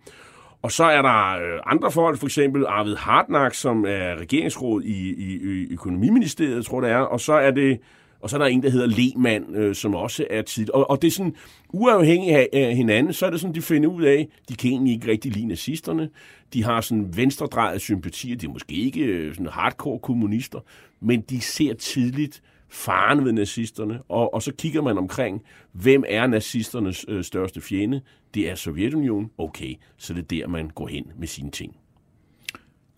og 0.63 0.73
så 0.73 0.85
er 0.85 1.03
der 1.03 1.31
øh, 1.31 1.61
andre 1.67 1.91
folk, 1.91 2.19
for 2.19 2.27
eksempel 2.27 2.67
Arvid 2.67 2.97
Hartnack, 2.97 3.55
som 3.55 3.85
er 3.85 4.21
regeringsråd 4.21 4.83
i, 4.83 5.15
i, 5.15 5.35
i 5.35 5.73
økonomiministeriet, 5.73 6.67
tror 6.67 6.81
det 6.81 6.91
er. 6.91 6.99
Og 6.99 7.21
så 7.21 7.33
er 7.33 7.51
det 7.51 7.79
og 8.21 8.31
så 8.31 8.37
er 8.37 8.39
der 8.39 8.47
en, 8.47 8.63
der 8.63 8.71
hedder 8.71 8.87
Lehmann, 8.87 9.55
øh, 9.55 9.75
som 9.75 9.95
også 9.95 10.27
er 10.31 10.43
tidligt. 10.43 10.71
Og, 10.71 10.91
og 10.91 11.03
det 11.03 11.09
er 11.09 11.13
sådan, 11.13 11.35
uafhængigt 11.69 12.37
af, 12.37 12.49
af 12.53 12.77
hinanden, 12.77 13.13
så 13.13 13.27
er 13.27 13.31
det 13.31 13.41
sådan, 13.41 13.55
de 13.55 13.63
finder 13.63 13.89
ud 13.89 14.03
af, 14.03 14.29
de 14.49 14.57
kan 14.57 14.71
egentlig 14.71 14.95
ikke 14.95 15.11
rigtig 15.11 15.33
lide 15.33 15.47
nazisterne. 15.47 16.11
De 16.53 16.65
har 16.65 16.81
sådan 16.81 17.17
venstredrejet 17.17 17.81
sympatier. 17.81 18.37
De 18.37 18.47
er 18.47 18.51
måske 18.51 18.75
ikke 18.75 19.01
øh, 19.01 19.35
sådan 19.35 19.47
hardcore 19.47 19.99
kommunister, 19.99 20.59
men 21.01 21.21
de 21.21 21.41
ser 21.41 21.75
tidligt 21.75 22.43
faren 22.69 23.25
ved 23.25 23.33
nazisterne, 23.33 24.01
og, 24.09 24.35
og 24.35 24.43
så 24.43 24.53
kigger 24.55 24.83
man 24.83 24.99
omkring, 24.99 25.43
hvem 25.73 26.05
er 26.09 26.27
nazisternes 26.27 27.05
øh, 27.09 27.25
største 27.25 27.61
fjende? 27.61 28.01
Det 28.35 28.51
er 28.51 28.55
Sovjetunionen. 28.55 29.31
Okay, 29.39 29.75
så 29.97 30.15
det 30.15 30.21
er 30.21 30.27
der, 30.27 30.49
man 30.49 30.71
går 30.71 30.87
hen 30.87 31.05
med 31.19 31.27
sine 31.27 31.51
ting. 31.51 31.77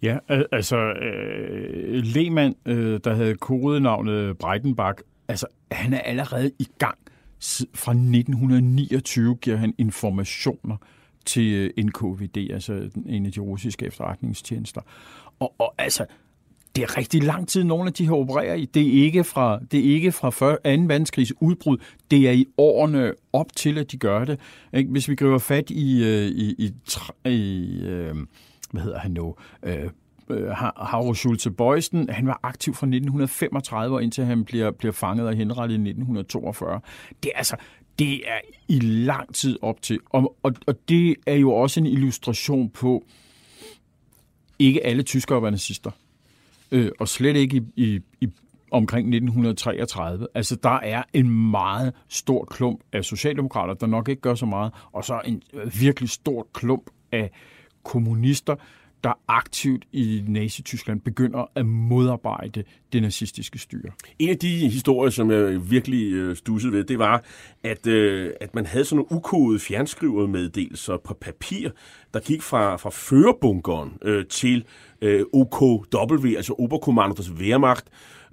Ja, 0.03 0.19
altså 0.53 0.77
øh, 0.77 2.03
Lehmann, 2.05 2.55
øh, 2.67 3.01
der 3.05 3.15
havde 3.15 3.35
kodenavnet 3.35 4.39
Breitenbach, 4.39 4.99
altså 5.31 5.47
han 5.71 5.93
er 5.93 6.01
allerede 6.01 6.51
i 6.59 6.69
gang. 6.79 6.99
Fra 7.75 7.93
1929 7.93 9.37
giver 9.37 9.57
han 9.57 9.75
informationer 9.79 10.77
til 11.25 11.53
øh, 11.53 11.85
NKVD, 11.85 12.51
altså 12.51 12.91
en 13.07 13.27
af 13.27 13.33
de 13.33 13.41
russiske 13.41 13.87
efterretningstjenester. 13.87 14.81
Og, 15.41 15.55
og 15.59 15.75
altså, 15.79 16.07
det 16.77 16.83
er 16.83 16.97
rigtig 16.97 17.23
lang 17.23 17.49
tid, 17.49 17.65
nogle 17.65 17.87
af 17.87 17.93
de 17.93 18.05
her 18.05 18.13
opererer 18.13 18.55
i. 18.55 18.65
Det 18.65 18.83
er 18.83 19.05
ikke 19.05 19.25
fra, 19.25 19.61
det 19.71 19.81
er 19.81 19.95
ikke 19.95 20.13
fra 20.13 20.31
2. 20.31 20.47
verdenskrigs 20.65 21.33
udbrud. 21.41 21.79
Det 22.11 22.29
er 22.29 22.33
i 22.33 22.47
årene 22.59 23.13
op 23.33 23.57
til, 23.57 23.79
at 23.79 23.93
de 23.93 23.99
gør 23.99 24.25
det. 24.25 24.41
Hvis 24.89 25.09
vi 25.09 25.15
griber 25.15 25.39
fat 25.39 25.71
i, 25.71 26.05
øh, 26.05 26.27
i, 26.27 26.55
i, 26.59 26.73
i 27.31 27.81
øh, 27.83 28.15
hvad 28.71 28.83
hedder 28.83 28.99
han 28.99 29.11
nu, 29.11 29.35
Øh, 30.31 30.51
Havro 30.77 31.15
Schulze 31.15 31.51
Bøjsen, 31.51 32.11
han 32.11 32.27
var 32.27 32.41
aktiv 32.43 32.75
fra 32.75 32.87
1935 32.87 33.97
og 33.97 34.03
indtil 34.03 34.25
han 34.25 34.45
bliver, 34.45 34.71
bliver 34.71 34.93
fanget 34.93 35.27
og 35.27 35.35
henrettet 35.35 35.75
i 35.75 35.81
1942. 35.81 36.81
Det 37.23 37.31
er 37.35 37.39
altså, 37.39 37.57
det 37.99 38.15
er 38.15 38.39
i 38.69 38.81
lang 38.81 39.35
tid 39.35 39.59
op 39.63 39.83
til. 39.83 40.01
Og, 40.11 40.37
og, 40.43 40.55
og 40.67 40.89
det 40.89 41.17
er 41.27 41.35
jo 41.35 41.53
også 41.53 41.81
en 41.81 41.87
illustration 41.87 42.71
på, 42.71 43.05
ikke 44.59 44.87
alle 44.87 45.03
tyskere 45.03 45.43
var 45.43 45.51
nazister. 45.51 45.91
Øh, 46.73 46.91
og 46.99 47.09
slet 47.09 47.37
ikke 47.37 47.57
i, 47.57 47.63
i, 47.77 48.01
i 48.21 48.29
omkring 48.71 49.07
1933. 49.07 50.27
Altså, 50.35 50.57
der 50.57 50.81
er 50.81 51.03
en 51.13 51.51
meget 51.51 51.93
stor 52.09 52.45
klump 52.45 52.81
af 52.93 53.05
socialdemokrater, 53.05 53.75
der 53.75 53.87
nok 53.87 54.09
ikke 54.09 54.23
gør 54.23 54.35
så 54.35 54.47
meget, 54.47 54.73
og 54.93 55.05
så 55.05 55.21
en 55.25 55.43
øh, 55.53 55.81
virkelig 55.81 56.11
stor 56.11 56.49
klump 56.53 56.91
af 57.13 57.31
kommunister, 57.83 58.57
der 59.05 59.13
aktivt 59.29 59.85
i 59.93 60.25
Nazi-Tyskland 60.29 61.01
begynder 61.01 61.51
at 61.55 61.67
modarbejde 61.67 62.65
det 62.93 63.03
nazistiske 63.03 63.59
styre. 63.59 63.91
En 64.19 64.29
af 64.29 64.39
de 64.39 64.69
historier, 64.69 65.11
som 65.11 65.31
jeg 65.31 65.71
virkelig 65.71 66.13
øh, 66.13 66.37
stussede 66.37 66.73
ved, 66.73 66.85
det 66.85 66.99
var, 66.99 67.25
at, 67.65 67.87
øh, 67.87 68.33
at 68.41 68.55
man 68.55 68.67
havde 68.67 68.85
sådan 68.85 68.97
nogle 68.97 69.13
ukodede 69.13 69.61
fjernskrivermeddelelser 69.61 70.97
på 70.97 71.15
papir, 71.15 71.71
der 72.15 72.21
gik 72.21 72.43
fra, 72.43 72.77
fra 72.77 72.91
førerbunkeren 72.91 73.93
øh, 74.03 74.27
til 74.27 74.65
øh, 75.01 75.25
OKW, 75.33 76.37
altså 76.37 76.55
Oberkommando 76.59 77.15
des 77.15 77.31
Wehrmacht, 77.31 77.85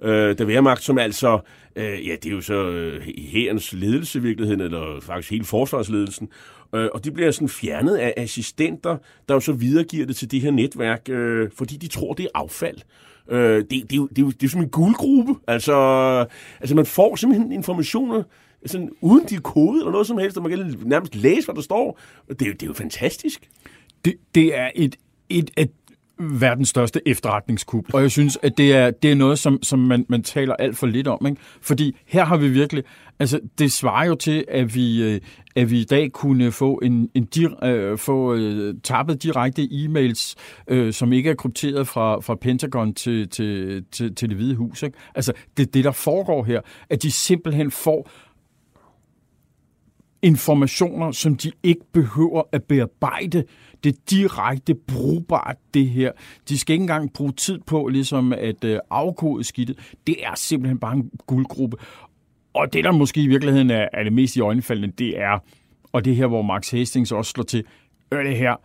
øh, 0.02 0.38
der 0.38 0.44
Wehrmacht, 0.44 0.82
som 0.82 0.98
altså, 0.98 1.40
øh, 1.76 2.06
ja, 2.06 2.16
det 2.22 2.26
er 2.26 2.34
jo 2.34 2.40
så 2.40 2.68
øh, 2.68 3.02
herrens 3.18 3.72
ledelse 3.72 4.18
i 4.18 4.22
virkeligheden, 4.22 4.60
eller 4.60 5.00
faktisk 5.00 5.30
hele 5.30 5.44
forsvarsledelsen, 5.44 6.28
øh, 6.74 6.88
og 6.94 7.04
de 7.04 7.10
bliver 7.10 7.30
sådan 7.30 7.48
fjernet 7.48 7.96
af 7.96 8.14
assistenter, 8.16 8.96
der 9.28 9.34
jo 9.34 9.40
så 9.40 9.52
videregiver 9.52 10.06
det 10.06 10.16
til 10.16 10.30
det 10.30 10.40
her 10.40 10.50
netværk, 10.50 11.08
øh, 11.08 11.50
fordi 11.56 11.76
de 11.76 11.88
tror, 11.88 12.12
det 12.12 12.24
er 12.24 12.28
affald. 12.34 12.78
Øh, 13.30 13.56
det, 13.56 13.70
det, 13.70 13.92
er 13.92 13.96
jo, 13.96 14.06
det, 14.06 14.18
er 14.18 14.22
jo, 14.22 14.30
det 14.30 14.42
er 14.42 14.46
jo 14.46 14.48
som 14.48 14.60
en 14.60 14.68
guldgruppe. 14.68 15.34
Altså, 15.46 15.74
altså, 16.60 16.74
man 16.74 16.86
får 16.86 17.16
simpelthen 17.16 17.52
informationer, 17.52 18.22
sådan, 18.66 18.90
uden 19.00 19.24
de 19.28 19.36
kode 19.36 19.78
eller 19.78 19.92
noget 19.92 20.06
som 20.06 20.18
helst, 20.18 20.36
og 20.36 20.42
man 20.42 20.52
kan 20.52 20.74
nærmest 20.84 21.14
læse, 21.14 21.46
hvad 21.46 21.54
der 21.54 21.62
står. 21.62 22.00
Det, 22.28 22.38
det 22.38 22.62
er 22.62 22.66
jo 22.66 22.72
fantastisk. 22.72 23.48
Det, 24.04 24.14
det 24.34 24.58
er 24.58 24.70
et, 24.74 24.96
et, 25.28 25.50
et 25.56 25.70
verdens 26.20 26.68
største 26.68 27.00
efterretningskup. 27.06 27.94
Og 27.94 28.02
jeg 28.02 28.10
synes, 28.10 28.38
at 28.42 28.58
det 28.58 28.72
er, 28.72 28.90
det 28.90 29.10
er 29.10 29.14
noget, 29.14 29.38
som, 29.38 29.62
som 29.62 29.78
man, 29.78 30.06
man 30.08 30.22
taler 30.22 30.54
alt 30.54 30.76
for 30.76 30.86
lidt 30.86 31.08
om. 31.08 31.26
Ikke? 31.26 31.40
Fordi 31.60 31.96
her 32.06 32.24
har 32.24 32.36
vi 32.36 32.48
virkelig... 32.48 32.84
Altså, 33.20 33.40
det 33.58 33.72
svarer 33.72 34.06
jo 34.06 34.14
til, 34.14 34.44
at 34.48 34.74
vi, 34.74 35.02
øh, 35.02 35.20
at 35.56 35.70
vi 35.70 35.80
i 35.80 35.84
dag 35.84 36.12
kunne 36.12 36.52
få, 36.52 36.74
en, 36.74 37.10
en 37.14 37.24
dir, 37.24 37.64
øh, 37.64 37.98
få 37.98 38.34
øh, 38.34 38.74
tappet 38.84 39.22
direkte 39.22 39.62
e-mails, 39.62 40.34
øh, 40.68 40.92
som 40.92 41.12
ikke 41.12 41.30
er 41.30 41.34
krypteret 41.34 41.88
fra, 41.88 42.20
fra 42.20 42.34
Pentagon 42.34 42.94
til, 42.94 43.28
til, 43.28 43.84
til, 43.92 44.14
til 44.14 44.28
det 44.28 44.36
hvide 44.36 44.54
hus. 44.54 44.82
Ikke? 44.82 44.98
Altså, 45.14 45.32
det 45.56 45.66
er 45.66 45.70
det, 45.70 45.84
der 45.84 45.92
foregår 45.92 46.44
her, 46.44 46.60
at 46.90 47.02
de 47.02 47.10
simpelthen 47.10 47.70
får 47.70 48.10
informationer, 50.22 51.12
som 51.12 51.36
de 51.36 51.52
ikke 51.62 51.80
behøver 51.92 52.42
at 52.52 52.62
bearbejde. 52.64 53.44
Det 53.84 53.94
er 53.94 53.98
direkte 54.10 54.74
brugbart, 54.74 55.56
det 55.74 55.88
her. 55.88 56.12
De 56.48 56.58
skal 56.58 56.72
ikke 56.72 56.82
engang 56.82 57.12
bruge 57.12 57.32
tid 57.32 57.58
på 57.66 57.86
ligesom 57.86 58.32
at 58.32 58.64
øh, 58.64 58.78
afkode 58.90 59.44
skidtet. 59.44 59.96
Det 60.06 60.16
er 60.26 60.34
simpelthen 60.34 60.78
bare 60.78 60.94
en 60.94 61.10
guldgruppe. 61.26 61.76
Og 62.54 62.72
det, 62.72 62.84
der 62.84 62.92
måske 62.92 63.22
i 63.22 63.26
virkeligheden 63.26 63.70
er, 63.70 63.88
er 63.92 64.02
det 64.02 64.12
mest 64.12 64.36
i 64.36 64.40
øjenfaldende, 64.40 64.94
det 64.98 65.20
er, 65.20 65.38
og 65.92 66.04
det 66.04 66.16
her, 66.16 66.26
hvor 66.26 66.42
Max 66.42 66.70
Hastings 66.70 67.12
også 67.12 67.30
slår 67.30 67.44
til, 67.44 67.64
øh, 68.12 68.24
det 68.24 68.36
her, 68.36 68.56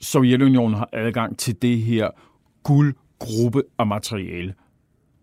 Sovjetunionen 0.00 0.74
har 0.74 0.88
adgang 0.92 1.38
til 1.38 1.62
det 1.62 1.78
her 1.78 2.10
guldgruppe 2.62 3.62
af 3.78 3.86
materiale, 3.86 4.54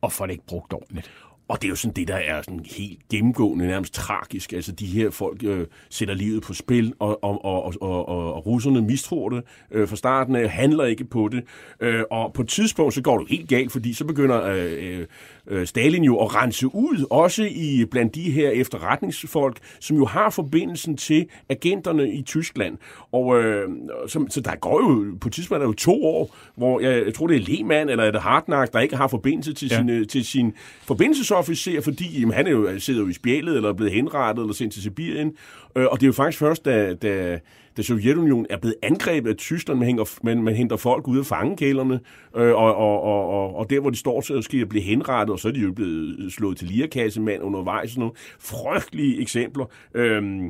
og 0.01 0.11
får 0.11 0.25
det 0.25 0.33
ikke 0.33 0.45
brugt 0.47 0.73
ordentligt. 0.73 1.11
Og 1.47 1.61
det 1.61 1.67
er 1.67 1.69
jo 1.69 1.75
sådan 1.75 1.95
det, 1.95 2.07
der 2.07 2.15
er 2.15 2.41
sådan 2.41 2.65
helt 2.77 2.99
gennemgående, 3.11 3.67
nærmest 3.67 3.93
tragisk. 3.93 4.53
Altså 4.53 4.71
de 4.71 4.85
her 4.85 5.09
folk 5.09 5.43
øh, 5.43 5.67
sætter 5.89 6.13
livet 6.13 6.43
på 6.43 6.53
spil, 6.53 6.93
og, 6.99 7.23
og, 7.23 7.45
og, 7.45 7.63
og, 7.81 8.09
og, 8.09 8.33
og 8.33 8.45
russerne 8.45 8.81
mistror 8.81 9.29
det 9.29 9.43
øh, 9.71 9.87
fra 9.87 9.95
starten 9.95 10.35
af, 10.35 10.49
handler 10.49 10.85
ikke 10.85 11.05
på 11.05 11.29
det. 11.31 11.43
Øh, 11.79 12.03
og 12.11 12.33
på 12.33 12.41
et 12.41 12.47
tidspunkt, 12.47 12.93
så 12.93 13.01
går 13.01 13.17
det 13.17 13.29
helt 13.29 13.49
galt, 13.49 13.71
fordi 13.71 13.93
så 13.93 14.05
begynder 14.05 14.43
øh, 14.43 14.99
øh 14.99 15.07
øh, 15.47 15.63
øh, 15.63 15.67
Stalin 15.67 16.03
jo 16.03 16.17
at 16.17 16.35
rense 16.35 16.67
ud, 16.67 17.05
også 17.09 17.43
i 17.51 17.85
blandt 17.91 18.15
de 18.15 18.31
her 18.31 18.49
efterretningsfolk, 18.49 19.57
som 19.79 19.97
jo 19.97 20.05
har 20.05 20.29
forbindelsen 20.29 20.97
til 20.97 21.25
agenterne 21.49 22.11
i 22.11 22.21
Tyskland. 22.21 22.77
Og 23.11 23.43
øh, 23.43 23.69
så, 24.07 24.25
så 24.29 24.41
der 24.41 24.55
går 24.55 24.81
jo, 24.81 25.17
på 25.21 25.27
et 25.27 25.33
tidspunkt 25.33 25.63
er 25.63 25.67
jo 25.67 25.73
to 25.73 26.05
år, 26.05 26.35
hvor 26.55 26.79
jeg, 26.79 27.05
jeg 27.05 27.13
tror, 27.13 27.27
det 27.27 27.35
er 27.35 27.41
Lehmann 27.41 27.89
eller 27.89 28.03
er 28.03 28.11
det 28.11 28.21
Hartnack, 28.21 28.73
der 28.73 28.79
ikke 28.79 28.95
har 28.95 29.07
forbindelse 29.07 29.53
til, 29.53 29.69
ja. 29.71 29.77
sin, 29.77 30.07
til 30.07 30.25
sin 30.25 30.53
forbindelsesofficer, 30.81 31.81
fordi 31.81 32.19
jamen, 32.19 32.33
han 32.33 32.47
er 32.47 32.51
jo, 32.51 32.79
sidder 32.79 33.01
jo 33.01 33.07
i 33.07 33.13
spjælet, 33.13 33.55
eller 33.55 33.69
er 33.69 33.73
blevet 33.73 33.93
henrettet, 33.93 34.43
eller 34.43 34.53
sendt 34.53 34.73
til 34.73 34.81
Sibirien. 34.81 35.33
Øh, 35.75 35.85
og 35.91 35.99
det 35.99 36.03
er 36.03 36.07
jo 36.07 36.13
faktisk 36.13 36.39
først, 36.39 36.65
da, 36.65 36.93
da 36.93 37.39
da 37.77 37.81
Sovjetunionen 37.81 38.45
er 38.49 38.57
blevet 38.57 38.75
angrebet 38.81 39.29
af 39.29 39.35
Tyskland, 39.35 39.79
man, 39.79 39.85
hænger, 39.85 40.19
man, 40.23 40.43
man 40.43 40.55
henter 40.55 40.77
folk 40.77 41.07
ud 41.07 41.19
af 41.19 41.25
fangekælerne, 41.25 41.99
øh, 42.35 42.55
og, 42.55 42.75
og, 42.75 43.01
og, 43.01 43.29
og, 43.29 43.55
og 43.55 43.69
der, 43.69 43.79
hvor 43.79 43.89
de 43.89 43.97
står, 43.97 44.21
så 44.21 44.41
skal 44.41 44.59
de 44.59 44.65
blive 44.65 44.83
henrettet, 44.83 45.33
og 45.33 45.39
så 45.39 45.47
er 45.47 45.51
de 45.51 45.59
jo 45.59 45.71
blevet 45.71 46.19
øh, 46.19 46.31
slået 46.31 46.57
til 46.57 46.67
lirakassemand 46.67 47.43
undervejs, 47.43 47.89
sådan 47.89 47.99
nogle 47.99 48.15
frygtelige 48.39 49.21
eksempler. 49.21 49.65
Øh, 49.93 50.43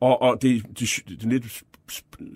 og, 0.00 0.22
og 0.22 0.42
det, 0.42 0.62
det, 0.80 1.02
det, 1.08 1.20
det 1.20 1.28
lidt 1.32 1.62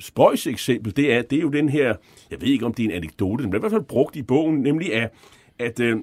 spøjs 0.00 0.46
eksempel, 0.46 0.96
det 0.96 1.12
er, 1.12 1.22
det 1.22 1.38
er 1.38 1.42
jo 1.42 1.50
den 1.50 1.68
her, 1.68 1.94
jeg 2.30 2.40
ved 2.40 2.48
ikke, 2.48 2.66
om 2.66 2.74
det 2.74 2.82
er 2.82 2.88
en 2.88 2.96
anekdote, 2.96 3.42
den 3.42 3.50
bliver 3.50 3.60
i 3.60 3.62
hvert 3.62 3.72
fald 3.72 3.84
brugt 3.84 4.16
i 4.16 4.22
bogen, 4.22 4.62
nemlig 4.62 4.94
at, 4.94 5.10
øh, 5.80 5.92
at 5.92 6.00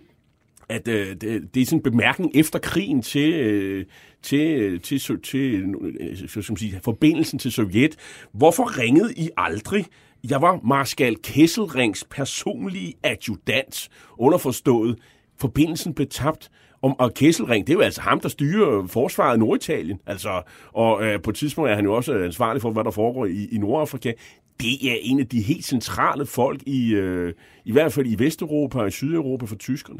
at 0.71 0.85
det, 0.85 1.21
det 1.53 1.61
er 1.61 1.65
sådan 1.65 1.79
en 1.79 1.83
bemærkning 1.83 2.31
efter 2.35 2.59
krigen 2.59 3.01
til, 3.01 3.33
øh, 3.33 3.85
til, 4.23 4.61
øh, 4.61 4.81
til, 4.81 4.99
til, 4.99 5.13
øh, 5.13 5.21
til 5.23 5.97
øh, 5.99 6.17
så 6.17 6.41
skal 6.41 6.51
man 6.51 6.57
sige, 6.57 6.79
forbindelsen 6.83 7.39
til 7.39 7.51
Sovjet. 7.51 7.95
Hvorfor 8.33 8.79
ringede 8.79 9.13
I 9.17 9.29
aldrig? 9.37 9.85
Jeg 10.29 10.41
var 10.41 10.59
Marskal 10.63 11.15
Kesselrings 11.23 12.03
personlige 12.03 12.93
adjutant, 13.03 13.89
underforstået. 14.17 14.99
Forbindelsen 15.39 15.93
blev 15.93 16.07
tabt. 16.07 16.51
Om, 16.83 16.99
og 16.99 17.13
Kesselring, 17.13 17.67
det 17.67 17.73
er 17.73 17.77
jo 17.77 17.81
altså 17.81 18.01
ham, 18.01 18.19
der 18.19 18.29
styrer 18.29 18.87
forsvaret 18.87 19.35
i 19.35 19.39
Norditalien. 19.39 19.99
Altså, 20.05 20.41
og 20.67 21.03
øh, 21.03 21.21
på 21.21 21.29
et 21.29 21.35
tidspunkt 21.35 21.71
er 21.71 21.75
han 21.75 21.85
jo 21.85 21.93
også 21.93 22.13
ansvarlig 22.13 22.61
for, 22.61 22.71
hvad 22.71 22.83
der 22.83 22.91
foregår 22.91 23.25
i, 23.25 23.47
i 23.51 23.57
Nordafrika. 23.57 24.13
Det 24.59 24.91
er 24.91 24.95
en 25.01 25.19
af 25.19 25.27
de 25.27 25.41
helt 25.41 25.65
centrale 25.65 26.25
folk, 26.25 26.63
i, 26.65 26.93
øh, 26.93 27.33
i 27.65 27.71
hvert 27.71 27.93
fald 27.93 28.07
i 28.07 28.19
Vesteuropa 28.19 28.79
og 28.79 28.87
i 28.87 28.91
Sydeuropa 28.91 29.45
for 29.45 29.55
tyskerne. 29.55 29.99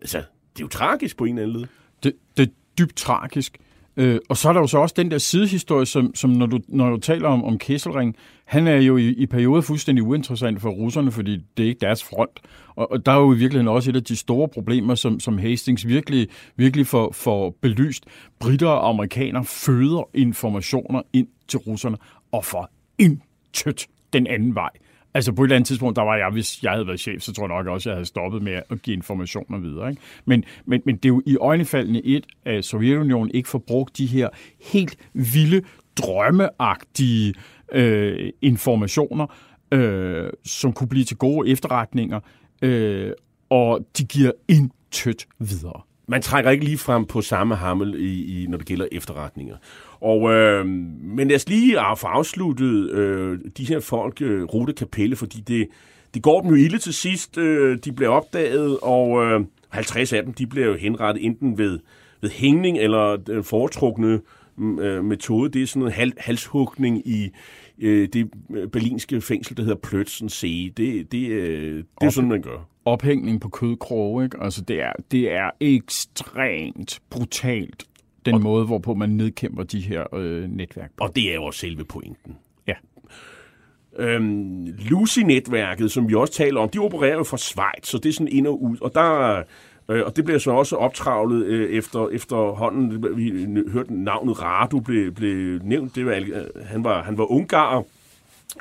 Altså, 0.00 0.18
det 0.52 0.60
er 0.60 0.64
jo 0.64 0.68
tragisk 0.68 1.16
på 1.16 1.24
en 1.24 1.38
eller 1.38 1.48
anden 1.48 1.60
led. 1.60 1.68
Det, 2.02 2.12
det 2.36 2.52
dybt 2.80 2.96
tragisk. 2.96 3.58
Øh, 3.96 4.18
og 4.28 4.36
så 4.36 4.48
er 4.48 4.52
der 4.52 4.60
jo 4.60 4.66
så 4.66 4.78
også 4.78 4.94
den 4.98 5.10
der 5.10 5.18
sidehistorie, 5.18 5.86
som, 5.86 6.14
som 6.14 6.30
når, 6.30 6.46
du, 6.46 6.60
når 6.68 6.90
du 6.90 6.96
taler 6.96 7.28
om, 7.28 7.44
om 7.44 7.58
Kesselring, 7.58 8.16
han 8.44 8.66
er 8.66 8.76
jo 8.76 8.96
i, 8.96 9.08
i 9.08 9.26
perioder 9.26 9.60
fuldstændig 9.60 10.04
uinteressant 10.04 10.60
for 10.60 10.70
russerne, 10.70 11.12
fordi 11.12 11.38
det 11.56 11.64
er 11.64 11.68
ikke 11.68 11.80
deres 11.80 12.04
front. 12.04 12.40
Og, 12.68 12.92
og 12.92 13.06
der 13.06 13.12
er 13.12 13.16
jo 13.16 13.32
i 13.32 13.36
virkeligheden 13.36 13.68
også 13.68 13.90
et 13.90 13.96
af 13.96 14.04
de 14.04 14.16
store 14.16 14.48
problemer, 14.48 14.94
som, 14.94 15.20
som 15.20 15.38
Hastings 15.38 15.86
virkelig, 15.86 16.28
virkelig 16.56 16.86
får, 16.86 17.12
får 17.12 17.56
belyst. 17.60 18.04
Britter 18.38 18.68
og 18.68 18.88
amerikanere 18.88 19.44
føder 19.44 20.08
informationer 20.14 21.02
ind 21.12 21.28
til 21.48 21.58
russerne 21.58 21.96
og 22.32 22.44
får 22.44 22.68
intet 22.98 23.86
den 24.12 24.26
anden 24.26 24.54
vej. 24.54 24.70
Altså 25.14 25.32
på 25.32 25.42
et 25.42 25.46
eller 25.46 25.56
andet 25.56 25.66
tidspunkt, 25.66 25.96
der 25.96 26.02
var 26.02 26.16
jeg, 26.16 26.30
hvis 26.30 26.62
jeg 26.62 26.72
havde 26.72 26.86
været 26.86 27.00
chef, 27.00 27.22
så 27.22 27.32
tror 27.32 27.44
jeg 27.44 27.48
nok 27.48 27.66
også, 27.66 27.88
at 27.88 27.92
jeg 27.92 27.96
havde 27.96 28.06
stoppet 28.06 28.42
med 28.42 28.62
at 28.70 28.82
give 28.82 28.96
informationer 28.96 29.58
videre. 29.58 29.90
Ikke? 29.90 30.02
Men, 30.24 30.44
men, 30.64 30.82
men 30.86 30.96
det 30.96 31.04
er 31.04 31.08
jo 31.08 31.22
i 31.26 31.36
øjnefaldene 31.36 32.04
et, 32.04 32.26
at 32.44 32.64
Sovjetunionen 32.64 33.30
ikke 33.34 33.48
får 33.48 33.58
brugt 33.58 33.98
de 33.98 34.06
her 34.06 34.28
helt 34.60 34.96
vilde, 35.12 35.62
drømmeagtige 35.96 37.34
øh, 37.72 38.32
informationer, 38.42 39.26
øh, 39.72 40.30
som 40.44 40.72
kunne 40.72 40.88
blive 40.88 41.04
til 41.04 41.16
gode 41.16 41.50
efterretninger, 41.50 42.20
øh, 42.62 43.12
og 43.50 43.86
de 43.98 44.04
giver 44.04 44.32
intet 44.48 45.26
videre. 45.38 45.80
Man 46.08 46.22
trækker 46.22 46.50
ikke 46.50 46.64
lige 46.64 46.78
frem 46.78 47.04
på 47.04 47.20
samme 47.20 47.54
hammel, 47.54 47.94
i, 47.98 48.42
i, 48.42 48.46
når 48.46 48.58
det 48.58 48.66
gælder 48.66 48.86
efterretninger. 48.92 49.56
Og, 50.00 50.32
øh, 50.32 50.66
men 50.66 51.28
lad 51.28 51.36
os 51.36 51.48
lige 51.48 51.76
få 51.96 52.06
afsluttet 52.06 52.90
øh, 52.90 53.38
de 53.56 53.64
her 53.64 53.80
folk, 53.80 54.22
øh, 54.22 54.44
Rute 54.44 54.72
Kapelle, 54.72 55.16
fordi 55.16 55.40
det, 55.40 55.68
det 56.14 56.22
går 56.22 56.40
dem 56.40 56.50
jo 56.50 56.56
ilde 56.56 56.78
til 56.78 56.94
sidst. 56.94 57.38
Øh, 57.38 57.78
de 57.84 57.92
bliver 57.92 58.10
opdaget, 58.10 58.78
og 58.82 59.24
øh, 59.24 59.40
50 59.68 60.12
af 60.12 60.22
dem 60.22 60.32
de 60.32 60.46
bliver 60.46 60.66
jo 60.66 60.74
henrettet 60.74 61.24
enten 61.24 61.58
ved, 61.58 61.78
ved 62.20 62.30
hængning 62.30 62.78
eller 62.78 63.16
den 63.16 63.44
foretrukne 63.44 64.20
øh, 64.60 65.04
metode. 65.04 65.50
Det 65.50 65.62
er 65.62 65.66
sådan 65.66 65.80
noget 65.80 65.94
hal, 65.94 66.12
halshugning 66.18 67.08
i 67.08 67.30
øh, 67.78 68.08
det 68.12 68.30
berlinske 68.72 69.20
fængsel, 69.20 69.56
der 69.56 69.62
hedder 69.62 69.76
Plötzen 69.86 70.28
See. 70.28 70.70
Det, 70.76 71.12
det, 71.12 71.28
øh, 71.28 71.76
det 72.00 72.06
er 72.06 72.10
sådan, 72.10 72.30
man 72.30 72.42
gør. 72.42 72.68
Ophængning 72.84 73.40
på 73.40 73.48
kødkrog, 73.48 74.24
ikke? 74.24 74.36
Altså, 74.40 74.62
det 74.62 74.82
er, 74.82 74.92
det 75.10 75.32
er 75.32 75.50
ekstremt 75.60 77.00
brutalt 77.10 77.84
den 78.26 78.34
og, 78.34 78.40
måde, 78.40 78.66
hvorpå 78.66 78.94
man 78.94 79.10
nedkæmper 79.10 79.62
de 79.62 79.80
her 79.80 80.14
øh, 80.14 80.48
netværk. 80.48 80.90
Og 81.00 81.16
det 81.16 81.30
er 81.30 81.34
jo 81.34 81.44
også 81.44 81.60
selve 81.60 81.84
pointen. 81.84 82.36
Ja. 82.66 82.74
Øhm, 83.98 84.66
Lucy-netværket, 84.66 85.92
som 85.92 86.08
vi 86.08 86.14
også 86.14 86.32
taler 86.32 86.60
om, 86.60 86.68
de 86.68 86.78
opererer 86.78 87.16
jo 87.16 87.24
fra 87.24 87.36
Schweiz, 87.36 87.86
så 87.86 87.98
det 87.98 88.08
er 88.08 88.12
sådan 88.12 88.28
ind 88.32 88.46
og 88.46 88.62
ud. 88.62 88.76
Og 88.80 88.94
der 88.94 89.42
Øh, 89.90 90.06
og 90.06 90.16
det 90.16 90.24
bliver 90.24 90.38
så 90.38 90.50
også 90.50 90.76
optravlet 90.76 91.44
øh, 91.46 91.70
efter, 91.70 92.08
efter 92.08 92.36
hånden. 92.36 93.16
Vi 93.16 93.46
hørte 93.72 93.94
navnet 93.94 94.42
Radu 94.42 94.80
blev, 94.80 95.12
blev 95.12 95.60
nævnt. 95.62 95.94
Det 95.94 96.06
var, 96.06 96.12
øh, 96.12 96.64
han, 96.64 96.84
var, 96.84 97.02
han 97.02 97.18
var 97.18 97.30
ungar. 97.30 97.84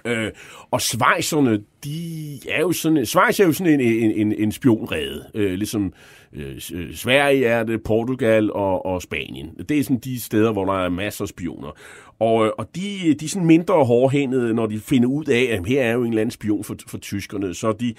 Øh, 0.05 0.31
og 0.71 0.81
Schweizerne, 0.81 1.59
de 1.83 2.39
er 2.49 2.59
jo 2.61 2.71
sådan, 2.71 3.05
Schweiz 3.05 3.39
er 3.39 3.45
jo 3.45 3.53
sådan 3.53 3.73
en, 3.73 3.81
en, 3.81 4.11
en, 4.11 4.33
en 4.37 4.51
spionrede, 4.51 5.25
øh, 5.33 5.53
ligesom 5.53 5.93
øh, 6.33 6.61
øh, 6.73 6.95
Sverige 6.95 7.45
er 7.45 7.63
det, 7.63 7.83
Portugal 7.83 8.51
og, 8.51 8.85
og 8.85 9.01
Spanien. 9.01 9.49
Det 9.69 9.79
er 9.79 9.83
sådan 9.83 9.97
de 9.97 10.21
steder, 10.21 10.51
hvor 10.51 10.65
der 10.65 10.85
er 10.85 10.89
masser 10.89 11.23
af 11.23 11.27
spioner. 11.27 11.71
Og, 12.19 12.45
øh, 12.45 12.51
og 12.57 12.75
de, 12.75 13.13
de 13.19 13.25
er 13.25 13.29
sådan 13.29 13.47
mindre 13.47 13.85
hårdhændede, 13.85 14.53
når 14.53 14.65
de 14.65 14.79
finder 14.79 15.09
ud 15.09 15.25
af, 15.25 15.47
at 15.51 15.65
her 15.65 15.83
er 15.83 15.93
jo 15.93 16.01
en 16.01 16.09
eller 16.09 16.21
anden 16.21 16.31
spion 16.31 16.63
for, 16.63 16.75
for 16.87 16.97
tyskerne. 16.97 17.53
Så 17.53 17.71
de, 17.71 17.93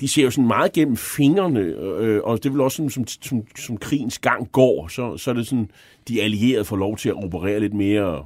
de 0.00 0.08
ser 0.08 0.22
jo 0.22 0.30
sådan 0.30 0.48
meget 0.48 0.72
gennem 0.72 0.96
fingrene, 0.96 1.60
øh, 1.60 2.20
og 2.24 2.44
det 2.44 2.52
vil 2.52 2.60
også 2.60 2.76
sådan, 2.76 2.90
som, 2.90 3.06
som, 3.06 3.42
som 3.56 3.76
krigens 3.76 4.18
gang 4.18 4.52
går, 4.52 4.88
så, 4.88 5.16
så 5.16 5.30
er 5.30 5.34
det 5.34 5.46
sådan, 5.46 5.70
de 6.08 6.22
allierede 6.22 6.64
får 6.64 6.76
lov 6.76 6.96
til 6.96 7.08
at 7.08 7.24
operere 7.24 7.60
lidt 7.60 7.74
mere 7.74 8.24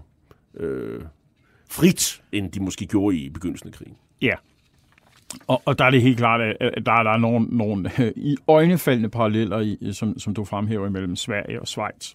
øh, 0.56 1.00
frit, 1.70 2.22
end 2.32 2.52
de 2.52 2.60
måske 2.60 2.86
gjorde 2.86 3.16
i 3.16 3.28
begyndelsen 3.28 3.68
af 3.68 3.74
krigen. 3.74 3.96
Ja, 4.22 4.34
og, 5.46 5.62
og 5.64 5.78
der 5.78 5.84
er 5.84 5.90
det 5.90 6.02
helt 6.02 6.18
klart, 6.18 6.40
at 6.40 6.86
der 6.86 6.92
er, 6.92 7.02
der 7.02 7.10
er 7.10 7.16
nogle, 7.16 7.46
nogle 7.50 7.90
øh, 7.98 8.12
i 8.16 8.36
øjnefaldende 8.48 9.08
paralleller, 9.08 9.60
i, 9.60 9.92
som, 9.92 10.18
som 10.18 10.34
du 10.34 10.44
fremhæver 10.44 10.86
imellem 10.86 11.16
Sverige 11.16 11.60
og 11.60 11.68
Schweiz 11.68 12.14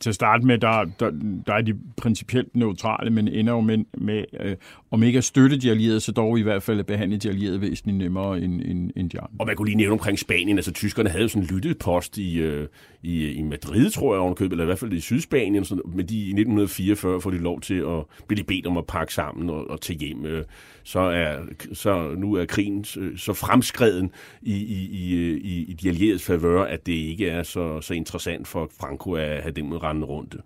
til 0.00 0.08
at 0.08 0.14
starte 0.14 0.46
med, 0.46 0.58
der, 0.58 0.84
der, 1.00 1.10
der 1.46 1.54
er 1.54 1.62
de 1.62 1.74
principielt 1.96 2.56
neutrale, 2.56 3.10
men 3.10 3.28
ender 3.28 3.52
jo 3.52 3.60
med, 3.60 3.78
med 3.98 4.24
øh, 4.40 4.56
om 4.90 5.02
ikke 5.02 5.18
at 5.18 5.24
støtte 5.24 5.58
de 5.58 5.70
allierede, 5.70 6.00
så 6.00 6.12
dog 6.12 6.38
i 6.38 6.42
hvert 6.42 6.62
fald 6.62 6.78
at 6.78 6.86
behandle 6.86 7.16
de 7.16 7.28
allierede 7.28 7.60
væsentligt 7.60 7.98
nemmere 7.98 8.40
end, 8.40 8.62
end, 8.62 8.90
end 8.96 9.10
de 9.10 9.20
andre. 9.20 9.36
Og 9.38 9.46
man 9.46 9.56
kunne 9.56 9.66
lige 9.66 9.76
nævne 9.76 9.92
omkring 9.92 10.18
Spanien, 10.18 10.58
altså 10.58 10.72
tyskerne 10.72 11.10
havde 11.10 11.22
jo 11.22 11.28
sådan 11.28 11.42
en 11.42 11.48
lyttepost 11.48 12.18
i, 12.18 12.38
øh, 12.38 12.68
i, 13.02 13.32
i 13.32 13.42
Madrid, 13.42 13.90
tror 13.90 14.14
jeg, 14.14 14.20
ovenkøbet, 14.20 14.52
eller 14.52 14.64
i 14.64 14.66
hvert 14.66 14.78
fald 14.78 14.92
i 14.92 15.00
Sydspanien, 15.00 15.64
så, 15.64 15.74
men 15.74 16.06
de, 16.06 16.16
i 16.16 16.20
1944 16.20 17.20
får 17.20 17.30
de 17.30 17.38
lov 17.38 17.60
til 17.60 17.74
at 17.74 18.26
blive 18.28 18.44
bedt 18.44 18.66
om 18.66 18.76
at 18.76 18.86
pakke 18.86 19.14
sammen 19.14 19.50
og, 19.50 19.70
og 19.70 19.80
tage 19.80 19.98
hjem. 19.98 20.26
Øh, 20.26 20.44
så, 20.84 21.00
er, 21.00 21.36
så 21.72 22.14
nu 22.16 22.34
er 22.34 22.44
krigen 22.44 22.84
øh, 22.98 23.18
så 23.18 23.32
fremskreden 23.32 24.10
i, 24.42 24.54
i, 24.92 25.14
øh, 25.14 25.40
i, 25.40 25.64
i 25.68 25.72
de 25.72 25.88
allieredes 25.88 26.24
favør, 26.24 26.64
at 26.64 26.86
det 26.86 26.92
ikke 26.92 27.28
er 27.28 27.42
så, 27.42 27.80
så 27.80 27.94
interessant 27.94 28.48
for 28.48 28.70
Franco 28.80 29.12
at 29.12 29.42
have 29.42 29.52
dem 29.52 29.72
rende 29.72 29.87
rundt. 30.02 30.38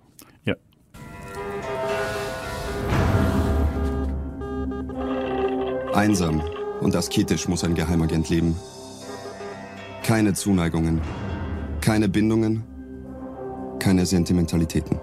Ja. 0.44 0.54
Einsam 5.92 6.40
und 6.80 6.96
asketisch 6.96 7.48
muss 7.48 7.64
ein 7.64 7.74
Geheimagent 7.74 8.28
leben. 8.28 8.56
Keine 10.02 10.34
Zuneigungen, 10.34 11.00
keine 11.80 12.08
Bindungen, 12.08 12.64
keine 13.78 14.06
Sentimentalitäten. 14.06 14.98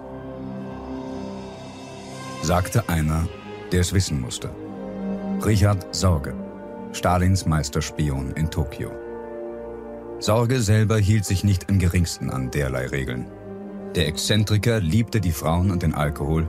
sagte 2.41 2.87
einer, 2.89 3.27
der 3.71 3.81
es 3.81 3.93
wissen 3.93 4.19
musste. 4.19 4.49
Richard 5.45 5.93
Sorge, 5.93 6.33
Stalins 6.93 7.45
Meisterspion 7.45 8.31
in 8.31 8.49
Tokio. 8.49 8.91
Sorge 10.19 10.61
selber 10.61 10.97
hielt 10.97 11.25
sich 11.25 11.43
nicht 11.43 11.69
im 11.69 11.79
geringsten 11.79 12.29
an 12.29 12.51
derlei 12.51 12.87
Regeln. 12.87 13.27
Der 13.95 14.07
Exzentriker 14.07 14.79
liebte 14.79 15.19
die 15.19 15.31
Frauen 15.31 15.71
und 15.71 15.81
den 15.81 15.95
Alkohol 15.95 16.47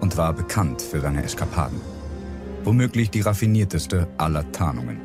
und 0.00 0.16
war 0.16 0.32
bekannt 0.32 0.82
für 0.82 1.00
seine 1.00 1.22
Eskapaden. 1.22 1.80
Womöglich 2.64 3.10
die 3.10 3.20
raffinierteste 3.20 4.08
aller 4.18 4.50
Tarnungen. 4.50 5.00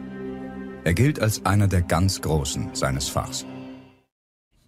Er 0.84 0.96
gilt 0.96 1.20
als 1.20 1.46
einer 1.46 1.68
der 1.68 1.84
ganz 1.84 2.22
Großen 2.22 2.70
seines 2.74 3.10
Fachs. 3.10 3.46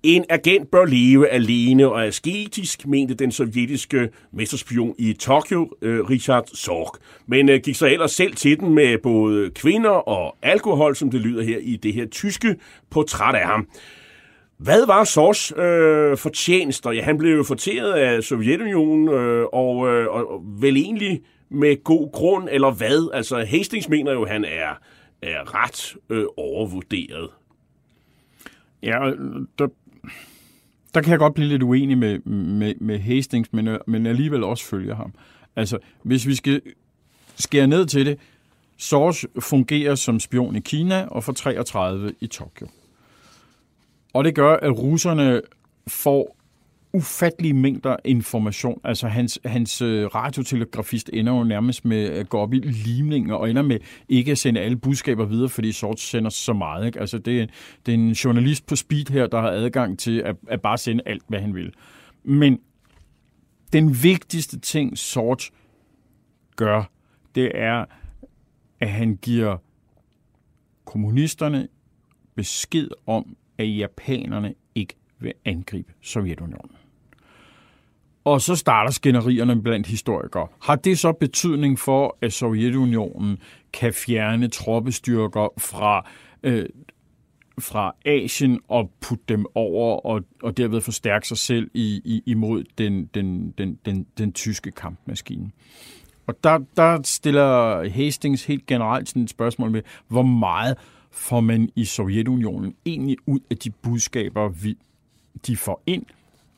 En 0.04 0.26
agent 0.30 0.72
bør 0.72 0.86
leve 0.86 1.28
alene 1.30 1.88
og 1.88 2.06
asketisk, 2.06 2.88
mente 2.88 3.16
den 3.16 3.32
sovjetiske 3.32 4.10
mesterspion 4.32 4.96
i 4.98 5.14
Tokyo, 5.14 5.70
øh, 5.82 6.10
Richard 6.10 6.48
Sorg. 6.54 6.98
Men 7.26 7.50
øh, 7.50 7.60
gik 7.64 7.76
så 7.76 7.86
ellers 7.86 8.12
selv 8.12 8.36
til 8.36 8.60
den 8.60 8.74
med 8.74 8.98
både 8.98 9.50
kvinder 9.50 9.90
og 9.90 10.36
alkohol, 10.42 10.96
som 10.96 11.12
det 11.12 11.22
lyder 11.22 11.44
her 11.44 11.58
i 11.58 11.76
det 11.76 11.94
her 11.94 12.06
tyske 12.06 12.56
portræt 12.90 13.36
af 13.36 13.46
ham. 13.46 13.68
Hvad 14.58 14.88
var 14.88 15.04
Sors 15.04 15.52
øh, 15.52 16.18
fortjenester? 16.18 16.92
Ja, 16.92 17.04
han 17.04 17.18
blev 17.18 17.38
jo 17.38 17.44
forteret 17.44 17.94
af 17.94 18.24
Sovjetunionen, 18.24 19.10
øh, 19.10 19.46
og, 19.54 19.88
øh, 19.88 20.08
og 20.08 20.44
vel 20.62 20.78
egentlig 20.78 21.22
med 21.50 21.84
god 21.84 22.12
grund, 22.12 22.50
eller 22.52 22.72
hvad? 22.72 23.10
Altså, 23.14 23.46
Hastings 23.46 23.90
mener 23.90 24.12
jo, 24.12 24.24
at 24.24 24.32
han 24.32 24.46
er, 24.46 24.80
er 25.22 25.64
ret 25.64 25.96
øh, 26.10 26.26
overvurderet. 26.38 27.30
Ja, 28.84 29.10
øh, 29.10 29.18
der, 29.60 29.68
der 30.94 31.02
kan 31.02 31.12
jeg 31.12 31.20
godt 31.20 31.34
blive 31.34 31.48
lidt 31.50 31.64
uenig 31.64 31.98
med, 31.98 32.20
med, 32.20 32.76
med 32.80 33.00
Hastings, 33.00 33.54
men, 33.54 33.68
øh, 33.68 33.80
men 33.88 34.06
alligevel 34.06 34.44
også 34.44 34.66
følger 34.66 34.96
ham. 34.96 35.14
Altså, 35.56 35.78
hvis 36.04 36.28
vi 36.28 36.36
skal 36.36 36.62
skære 37.36 37.68
ned 37.68 37.86
til 37.86 38.06
det, 38.06 38.20
Source 38.78 39.28
fungerer 39.40 39.96
som 39.96 40.20
spion 40.20 40.56
i 40.56 40.60
Kina 40.60 41.06
og 41.06 41.24
for 41.24 41.34
33 41.34 42.14
i 42.22 42.28
Tokyo. 42.28 42.68
Og 44.18 44.24
det 44.24 44.36
gør, 44.36 44.54
at 44.56 44.78
russerne 44.78 45.42
får 45.88 46.38
ufattelige 46.94 47.54
mængder 47.54 47.96
information. 48.06 48.82
Altså 48.84 49.08
hans, 49.08 49.40
hans 49.46 49.82
øh, 49.82 50.06
radiotelegrafist 50.06 51.10
ender 51.14 51.34
jo 51.34 51.44
nærmest 51.44 51.86
med 51.86 52.06
at 52.06 52.30
gå 52.30 52.38
op 52.38 52.54
i 52.54 52.60
limninger 52.60 53.36
og 53.36 53.50
ender 53.50 53.62
med 53.62 53.80
ikke 54.10 54.32
at 54.32 54.38
sende 54.38 54.60
alle 54.60 54.78
budskaber 54.78 55.26
videre, 55.26 55.50
fordi 55.50 55.72
Sort 55.72 56.00
sender 56.00 56.30
så 56.30 56.54
meget. 56.54 56.86
Ikke? 56.86 57.00
Altså 57.00 57.18
det, 57.18 57.42
er, 57.42 57.46
det 57.86 57.94
er 57.94 57.98
en 57.98 58.12
journalist 58.12 58.68
på 58.68 58.76
speed 58.76 59.12
her, 59.12 59.28
der 59.28 59.42
har 59.42 59.50
adgang 59.50 60.00
til 60.00 60.20
at, 60.20 60.36
at 60.48 60.62
bare 60.62 60.78
sende 60.78 61.04
alt, 61.06 61.24
hvad 61.28 61.40
han 61.40 61.56
vil. 61.56 61.74
Men 62.24 62.60
den 63.74 64.04
vigtigste 64.04 64.60
ting, 64.60 64.98
Sort 64.98 65.50
gør, 66.56 66.84
det 67.36 67.52
er, 67.56 67.86
at 68.80 68.90
han 68.90 69.20
giver 69.22 69.58
kommunisterne 70.86 71.68
besked 72.36 72.88
om, 73.08 73.36
at 73.58 73.78
japanerne 73.78 74.54
ikke 74.76 74.94
vil 75.20 75.34
angribe 75.46 75.94
Sovjetunionen. 76.02 76.72
Og 78.24 78.42
så 78.42 78.56
starter 78.56 78.92
skænderierne 78.92 79.62
blandt 79.62 79.88
historikere. 79.88 80.48
Har 80.62 80.76
det 80.76 81.00
så 81.00 81.12
betydning 81.12 81.80
for, 81.80 82.18
at 82.22 82.34
Sovjetunionen 82.34 83.38
kan 83.74 83.94
fjerne 83.94 84.48
troppestyrker 84.48 85.54
fra, 85.58 86.10
øh, 86.44 86.66
fra 87.60 87.96
Asien 88.06 88.60
og 88.68 88.92
putte 89.02 89.24
dem 89.28 89.46
over 89.56 90.06
og, 90.06 90.24
og 90.44 90.58
derved 90.58 90.82
forstærke 90.82 91.28
sig 91.28 91.38
selv 91.38 91.70
i, 91.74 92.02
i, 92.06 92.24
imod 92.26 92.64
den, 92.78 93.06
den, 93.06 93.52
den, 93.52 93.80
den, 93.86 94.06
den 94.18 94.34
tyske 94.34 94.72
kampmaskine? 94.72 95.52
Og 96.28 96.44
der, 96.44 96.60
der 96.76 97.00
stiller 97.04 97.90
Hastings 97.90 98.46
helt 98.46 98.66
generelt 98.66 99.10
sådan 99.10 99.24
et 99.24 99.30
spørgsmål 99.30 99.72
med, 99.72 99.82
hvor 100.08 100.22
meget 100.22 100.78
får 101.12 101.42
man 101.42 101.70
i 101.76 101.86
Sovjetunionen 101.86 102.76
egentlig 102.86 103.18
ud 103.26 103.40
af 103.50 103.58
de 103.58 103.70
budskaber, 103.70 104.50
vi, 104.50 104.78
de 105.48 105.58
får 105.58 105.84
ind 105.86 106.06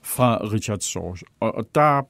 fra 0.01 0.37
Richard 0.37 0.79
Source. 0.79 1.25
Og, 1.39 1.55
og 1.55 1.67
der, 1.75 2.01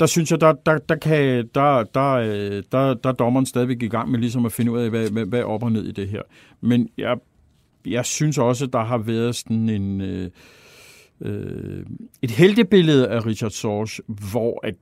der 0.00 0.06
synes 0.06 0.30
jeg, 0.30 0.40
der, 0.40 0.52
der, 0.52 0.78
der, 0.78 0.96
kan, 0.96 1.48
der, 1.54 1.84
der, 1.84 2.12
øh, 2.12 2.62
der, 2.72 2.94
der 2.94 3.08
er 3.08 3.12
dommeren 3.12 3.46
stadigvæk 3.46 3.82
i 3.82 3.88
gang 3.88 4.10
med 4.10 4.18
ligesom 4.18 4.46
at 4.46 4.52
finde 4.52 4.72
ud 4.72 4.78
af, 4.78 4.90
hvad, 4.90 5.10
hvad, 5.10 5.26
hvad 5.26 5.40
er 5.40 5.44
op 5.44 5.62
og 5.62 5.72
ned 5.72 5.86
i 5.86 5.92
det 5.92 6.08
her. 6.08 6.22
Men 6.60 6.88
jeg, 6.98 7.16
jeg 7.86 8.04
synes 8.04 8.38
også, 8.38 8.66
der 8.66 8.84
har 8.84 8.98
været 8.98 9.36
sådan 9.36 9.68
en... 9.68 10.00
Øh, 10.00 10.30
øh, 11.20 11.86
et 12.22 12.30
heltebillede 12.30 13.08
af 13.08 13.26
Richard 13.26 13.50
Source, 13.50 14.02
hvor 14.06 14.66
at, 14.66 14.74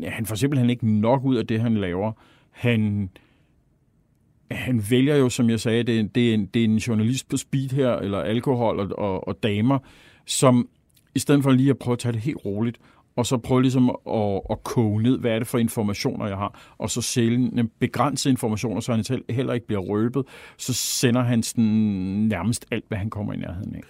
ja, 0.00 0.10
han 0.10 0.26
får 0.26 0.34
simpelthen 0.34 0.70
ikke 0.70 1.00
nok 1.00 1.24
ud 1.24 1.36
af 1.36 1.46
det, 1.46 1.60
han 1.60 1.74
laver. 1.74 2.12
Han, 2.50 3.10
han 4.54 4.82
vælger 4.90 5.16
jo, 5.16 5.28
som 5.28 5.50
jeg 5.50 5.60
sagde, 5.60 5.82
det 5.82 6.00
er, 6.00 6.02
det 6.02 6.30
er, 6.30 6.34
en, 6.34 6.46
det 6.46 6.60
er 6.60 6.64
en 6.64 6.76
journalist 6.76 7.28
på 7.28 7.36
speed 7.36 7.68
her, 7.68 7.96
eller 7.96 8.18
alkohol 8.18 8.80
og, 8.80 8.98
og, 8.98 9.28
og 9.28 9.42
damer, 9.42 9.78
som 10.26 10.68
i 11.14 11.18
stedet 11.18 11.42
for 11.42 11.50
lige 11.50 11.70
at 11.70 11.78
prøve 11.78 11.92
at 11.92 11.98
tage 11.98 12.12
det 12.12 12.20
helt 12.20 12.44
roligt, 12.44 12.78
og 13.16 13.26
så 13.26 13.38
prøve 13.38 13.62
ligesom 13.62 13.90
at, 14.10 14.40
at 14.50 14.64
koge 14.64 15.02
ned, 15.02 15.18
hvad 15.18 15.30
er 15.30 15.38
det 15.38 15.48
for 15.48 15.58
informationer, 15.58 16.26
jeg 16.26 16.36
har, 16.36 16.74
og 16.78 16.90
så 16.90 17.02
sælge 17.02 17.68
begrænse 17.78 18.30
informationer, 18.30 18.80
så 18.80 18.92
han 18.92 19.04
heller 19.30 19.52
ikke 19.52 19.66
bliver 19.66 19.80
røbet, 19.80 20.24
så 20.56 20.74
sender 20.74 21.22
han 21.22 21.42
sådan 21.42 21.64
nærmest 21.64 22.66
alt, 22.70 22.84
hvad 22.88 22.98
han 22.98 23.10
kommer 23.10 23.32
i 23.32 23.36
nærheden 23.36 23.74
af. 23.74 23.80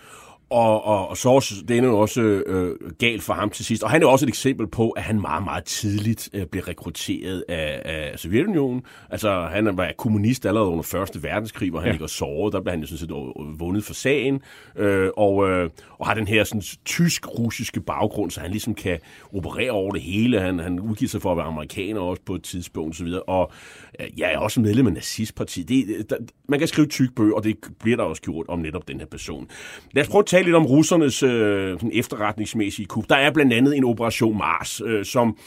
Og, 0.53 0.85
og, 0.85 1.09
og 1.09 1.17
så 1.17 1.63
det 1.69 1.79
er 1.79 1.83
jo 1.83 1.99
også 1.99 2.21
øh, 2.21 2.77
galt 2.99 3.23
for 3.23 3.35
ham 3.35 3.51
til 3.51 3.65
sidst. 3.65 3.83
Og 3.83 3.91
han 3.91 4.03
er 4.03 4.07
også 4.07 4.25
et 4.27 4.29
eksempel 4.29 4.67
på, 4.67 4.91
at 4.91 5.03
han 5.03 5.21
meget, 5.21 5.45
meget 5.45 5.65
tidligt 5.65 6.31
øh, 6.33 6.47
blev 6.47 6.63
rekrutteret 6.63 7.45
af, 7.49 7.83
af 7.85 8.19
Sovjetunionen. 8.19 8.83
Altså, 9.11 9.49
han 9.53 9.77
var 9.77 9.93
kommunist 9.99 10.47
allerede 10.47 10.69
under 10.69 10.83
Første 10.83 11.23
Verdenskrig, 11.23 11.71
hvor 11.71 11.81
han 11.81 11.89
ja. 11.89 11.93
ikke 11.93 12.01
var 12.01 12.07
såret. 12.07 12.53
Der 12.53 12.61
blev 12.61 12.71
han 12.71 12.81
jo 12.81 12.87
sådan 12.87 12.99
set 12.99 13.11
vundet 13.59 13.85
for 13.85 13.95
sagen. 13.95 14.41
Øh, 14.77 15.11
og, 15.17 15.49
øh, 15.51 15.71
og 15.99 16.07
har 16.07 16.15
den 16.15 16.29
her 16.29 16.45
sådan, 16.45 16.63
tysk-russiske 16.85 17.81
baggrund, 17.81 18.31
så 18.31 18.41
han 18.41 18.51
ligesom 18.51 18.75
kan 18.75 18.99
operere 19.35 19.71
over 19.71 19.93
det 19.93 20.03
hele. 20.03 20.41
Han, 20.41 20.59
han 20.59 20.81
udgiver 20.81 21.09
sig 21.09 21.23
for 21.23 21.31
at 21.31 21.37
være 21.37 21.47
amerikaner 21.47 22.01
også 22.01 22.23
på 22.27 22.35
et 22.35 22.43
tidspunkt 22.43 22.95
osv. 22.95 23.09
Og, 23.27 23.53
øh, 24.01 24.07
jeg 24.17 24.33
er 24.33 24.39
også 24.39 24.61
medlem 24.61 24.87
af 24.87 24.93
nazistpartiet. 24.93 25.69
Det, 25.69 26.11
der, 26.11 26.17
man 26.49 26.59
kan 26.59 26.69
skrive 26.69 26.87
tyk 26.87 27.15
bøger, 27.17 27.35
og 27.35 27.45
det 27.45 27.57
bliver 27.81 27.97
der 27.97 28.05
også 28.05 28.23
gjort 28.23 28.47
om 28.49 28.59
netop 28.59 28.89
den 28.89 28.99
her 28.99 29.07
person. 29.07 29.49
Lad 29.93 30.03
os 30.03 30.09
prøve 30.09 30.21
at 30.21 30.27
tale 30.43 30.49
lidt 30.49 30.57
om 30.57 30.67
russernes 30.67 31.23
øh, 31.23 31.79
efterretningsmæssige 31.93 32.87
kup. 32.87 33.05
Der 33.09 33.17
er 33.17 33.31
blandt 33.31 33.53
andet 33.53 33.77
en 33.77 33.85
Operation 33.85 34.39
Mars, 34.39 34.81
øh, 34.87 35.05
som 35.05 35.39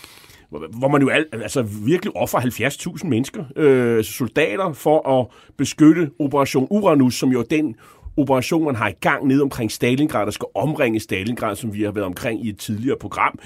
hvor 0.49 0.87
man 0.87 1.01
jo 1.01 1.09
al, 1.09 1.25
altså 1.31 1.61
virkelig 1.61 2.15
offer 2.15 2.39
70.000 2.39 3.07
mennesker, 3.07 3.43
øh, 3.55 3.97
altså 3.97 4.11
soldater, 4.11 4.73
for 4.73 5.19
at 5.19 5.27
beskytte 5.57 6.11
Operation 6.19 6.67
Uranus, 6.69 7.15
som 7.15 7.29
jo 7.29 7.39
er 7.39 7.43
den 7.43 7.75
operation, 8.17 8.65
man 8.65 8.75
har 8.75 8.87
i 8.87 8.93
gang 9.01 9.27
ned 9.27 9.41
omkring 9.41 9.71
Stalingrad, 9.71 10.25
der 10.25 10.31
skal 10.31 10.47
omringe 10.55 10.99
Stalingrad, 10.99 11.55
som 11.55 11.73
vi 11.73 11.83
har 11.83 11.91
været 11.91 12.05
omkring 12.05 12.45
i 12.45 12.49
et 12.49 12.57
tidligere 12.57 12.97
program. 12.99 13.39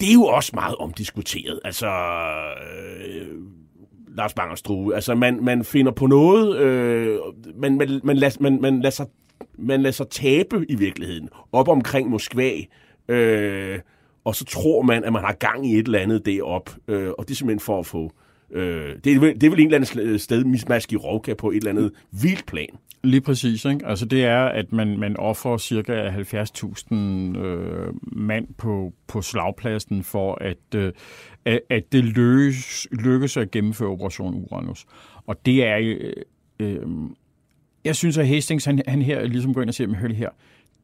Det 0.00 0.08
er 0.08 0.14
jo 0.14 0.24
også 0.24 0.50
meget 0.54 0.76
omdiskuteret. 0.76 1.60
Altså, 1.64 1.86
øh, 1.86 3.26
Lars 4.16 4.34
Bangerstrue, 4.34 4.94
altså 4.94 5.14
man, 5.14 5.44
man 5.44 5.64
finder 5.64 5.92
på 5.92 6.06
noget, 6.06 6.58
øh, 6.58 7.18
man, 7.56 7.76
man, 7.76 8.00
man, 8.04 8.16
lader, 8.16 8.36
man, 8.40 8.60
man 8.60 8.80
lader 8.80 8.90
sig 8.90 9.06
man 9.58 9.82
lader 9.82 9.92
sig 9.92 10.08
tabe 10.08 10.66
i 10.68 10.74
virkeligheden 10.74 11.28
op 11.52 11.68
omkring 11.68 12.10
Moskva, 12.10 12.50
øh, 13.08 13.78
og 14.24 14.34
så 14.34 14.44
tror 14.44 14.82
man, 14.82 15.04
at 15.04 15.12
man 15.12 15.22
har 15.24 15.32
gang 15.32 15.66
i 15.66 15.78
et 15.78 15.86
eller 15.86 15.98
andet 15.98 16.26
derop, 16.26 16.70
øh, 16.88 17.10
og 17.18 17.28
det 17.28 17.30
er 17.30 17.36
simpelthen 17.36 17.60
for 17.60 17.78
at 17.78 17.86
få... 17.86 18.12
Øh, 18.50 18.96
det, 19.04 19.16
er, 19.16 19.20
det 19.20 19.42
er 19.42 19.50
vel 19.50 19.60
en 19.60 19.74
eller 19.74 19.96
anden 19.96 20.18
sted 20.18 20.44
mismask 20.44 20.92
i 20.92 20.96
Rovka 20.96 21.34
på 21.34 21.50
et 21.50 21.56
eller 21.56 21.70
andet 21.70 21.92
vildt 22.10 22.46
plan. 22.46 22.68
Lige 23.04 23.20
præcis. 23.20 23.64
Ikke? 23.64 23.86
Altså 23.86 24.06
det 24.06 24.24
er, 24.24 24.44
at 24.44 24.72
man, 24.72 24.98
man 24.98 25.16
offer 25.16 25.56
cirka 25.56 26.10
70.000 26.10 26.94
øh, 26.94 27.94
mand 28.02 28.46
på, 28.58 28.92
på 29.06 29.22
slagpladsen 29.22 30.02
for, 30.04 30.38
at, 30.40 30.74
øh, 30.74 30.92
at 31.70 31.92
det 31.92 32.04
lykkes, 32.04 32.88
lykkes 32.92 33.36
at 33.36 33.50
gennemføre 33.50 33.88
Operation 33.88 34.34
Uranus. 34.34 34.86
Og 35.26 35.46
det 35.46 35.66
er 35.66 35.78
øh, 35.80 36.12
øh, 36.60 36.82
jeg 37.88 37.96
synes, 37.96 38.18
at 38.18 38.28
Hastings, 38.28 38.64
han, 38.64 38.82
han 38.86 39.02
her 39.02 39.26
ligesom 39.26 39.54
går 39.54 39.60
ind 39.60 39.70
og 39.70 39.74
siger, 39.74 39.94
hør 39.94 40.08
her, 40.08 40.28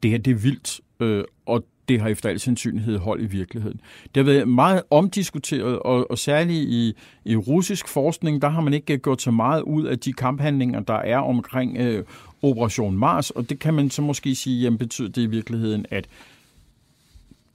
det 0.03 0.11
her 0.11 0.19
det 0.19 0.31
er 0.31 0.35
vildt, 0.35 0.81
øh, 1.01 1.25
og 1.47 1.65
det 1.89 2.01
har 2.01 2.09
efter 2.09 2.29
al 2.29 2.41
sandsynlighed 2.41 2.99
hold 2.99 3.23
i 3.23 3.27
virkeligheden. 3.27 3.81
Det 4.15 4.27
har 4.27 4.33
været 4.33 4.49
meget 4.49 4.83
omdiskuteret, 4.91 5.79
og, 5.79 6.11
og 6.11 6.19
særligt 6.19 6.69
i, 6.69 6.93
i 7.25 7.37
russisk 7.37 7.89
forskning, 7.89 8.43
der 8.43 8.49
har 8.49 8.61
man 8.61 8.75
ikke 8.75 8.93
øh, 8.93 9.01
gjort 9.01 9.23
så 9.23 9.31
meget 9.31 9.63
ud 9.63 9.85
af 9.85 9.99
de 9.99 10.13
kamphandlinger, 10.13 10.81
der 10.81 10.95
er 10.95 11.19
omkring 11.19 11.77
øh, 11.79 12.05
Operation 12.43 12.99
Mars, 12.99 13.31
og 13.31 13.51
det 13.51 13.59
kan 13.59 13.75
man 13.75 13.91
så 13.91 14.03
måske 14.03 14.35
sige, 14.35 14.63
jamen 14.63 14.79
betyder 14.79 15.09
det 15.09 15.23
i 15.23 15.27
virkeligheden, 15.27 15.87
at 15.91 16.07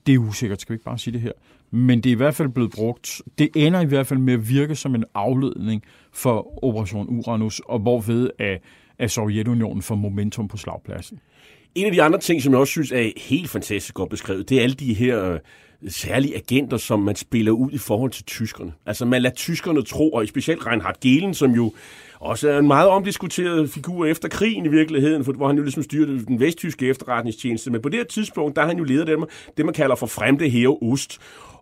det 0.08 0.14
er 0.14 0.20
usikkert, 0.20 0.62
skal 0.62 0.74
vi 0.74 0.76
ikke 0.76 0.86
bare 0.86 0.98
sige 0.98 1.14
det 1.14 1.22
her, 1.22 1.32
men 1.72 2.02
det 2.02 2.10
er 2.10 2.14
i 2.14 2.18
hvert 2.18 2.36
fald 2.36 2.50
blevet 2.50 2.72
brugt. 2.72 3.22
Det 3.38 3.50
ender 3.56 3.82
i 3.82 3.86
hvert 3.86 4.08
fald 4.08 4.20
med 4.20 4.34
at 4.34 4.50
virke 4.50 4.76
som 4.76 4.96
en 4.96 5.06
afledning 5.14 5.84
for 6.12 6.64
Operation 6.64 7.08
Uranus, 7.10 7.60
og 7.60 7.80
hvorved 7.80 8.30
at 8.40 8.62
af 9.00 9.12
Sovjetunionen 9.12 9.82
for 9.82 9.96
momentum 9.96 10.48
på 10.48 10.58
slagpladsen. 10.58 11.20
En 11.76 11.86
af 11.86 11.92
de 11.92 12.04
andre 12.04 12.20
ting, 12.20 12.42
som 12.42 12.54
jeg 12.54 12.60
også 12.60 12.72
synes 12.72 12.92
er 12.92 13.10
helt 13.18 13.50
fantastisk 13.50 13.94
godt 13.94 14.10
beskrevet, 14.10 14.50
det 14.50 14.58
er 14.58 14.64
alle 14.64 14.76
de 14.76 14.94
her 14.94 15.32
øh, 15.32 15.40
særlige 15.88 16.36
agenter, 16.36 16.78
som 16.78 17.00
man 17.00 17.16
spiller 17.16 17.52
ud 17.52 17.72
i 17.72 17.78
forhold 17.78 18.12
til 18.12 18.26
tyskerne. 18.26 18.74
Altså 18.86 19.06
man 19.06 19.22
lader 19.22 19.36
tyskerne 19.36 19.82
tro, 19.82 20.12
og 20.12 20.28
specielt 20.28 20.68
Reinhard 20.68 21.00
Gehlen, 21.02 21.34
som 21.34 21.52
jo 21.52 21.74
også 22.20 22.50
er 22.50 22.60
en 22.60 22.68
meget 22.68 22.90
omdiskuteret 22.90 23.70
figur 23.70 24.06
efter 24.06 24.30
krigen 24.30 24.66
i 24.66 24.70
virkeligheden, 24.70 25.26
for, 25.26 25.34
hvor 25.34 25.48
han 25.48 25.58
jo 25.58 25.64
ligesom 25.64 25.84
styrte 25.84 26.26
den 26.26 26.40
vesttyske 26.40 26.88
efterretningstjeneste. 26.88 27.72
Men 27.72 27.82
på 27.82 27.90
det 27.90 28.00
her 28.00 28.06
tidspunkt, 28.06 28.56
der 28.56 28.62
har 28.62 28.68
han 28.68 28.78
jo 28.78 28.84
leder 28.84 29.06
dem, 29.06 29.24
det, 29.58 29.66
man 29.66 29.74
kalder 29.74 29.96
for 29.96 30.08
Fremde 30.08 30.50
Hero 30.50 30.92
Ost. 30.92 31.20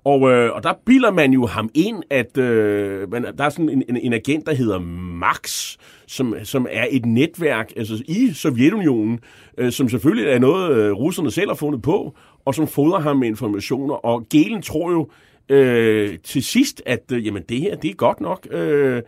Og, 0.07 0.31
øh, 0.31 0.55
og 0.55 0.63
der 0.63 0.73
bilder 0.85 1.11
man 1.11 1.33
jo 1.33 1.45
ham 1.45 1.69
ind, 1.73 2.03
at 2.09 2.37
øh, 2.37 3.11
man, 3.11 3.23
der 3.37 3.43
er 3.43 3.49
sådan 3.49 3.69
en, 3.69 3.83
en, 3.89 3.97
en 3.97 4.13
agent, 4.13 4.45
der 4.45 4.53
hedder 4.53 4.79
Max, 5.19 5.75
som, 6.07 6.35
som 6.43 6.67
er 6.69 6.85
et 6.89 7.05
netværk 7.05 7.73
altså 7.77 8.03
i 8.07 8.31
Sovjetunionen, 8.33 9.19
øh, 9.57 9.71
som 9.71 9.89
selvfølgelig 9.89 10.31
er 10.31 10.39
noget, 10.39 10.77
øh, 10.77 10.91
russerne 10.91 11.31
selv 11.31 11.49
har 11.49 11.55
fundet 11.55 11.81
på, 11.81 12.15
og 12.45 12.55
som 12.55 12.67
fodrer 12.67 12.99
ham 12.99 13.17
med 13.17 13.27
informationer. 13.27 13.93
Og 13.93 14.27
Gelen 14.29 14.61
tror 14.61 14.91
jo 14.91 15.09
øh, 15.49 16.19
til 16.23 16.43
sidst, 16.43 16.81
at 16.85 17.11
øh, 17.11 17.25
jamen, 17.25 17.43
det 17.49 17.61
her 17.61 17.75
det 17.75 17.91
er 17.91 17.95
godt 17.95 18.21
nok. 18.21 18.47
Øh, 18.51 19.01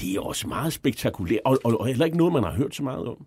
det 0.00 0.16
er 0.16 0.20
også 0.20 0.48
meget 0.48 0.72
spektakulært, 0.72 1.40
og, 1.44 1.58
og, 1.64 1.80
og 1.80 1.86
heller 1.86 2.04
ikke 2.04 2.16
noget, 2.16 2.32
man 2.32 2.42
har 2.42 2.52
hørt 2.52 2.74
så 2.74 2.82
meget 2.82 3.06
om. 3.06 3.26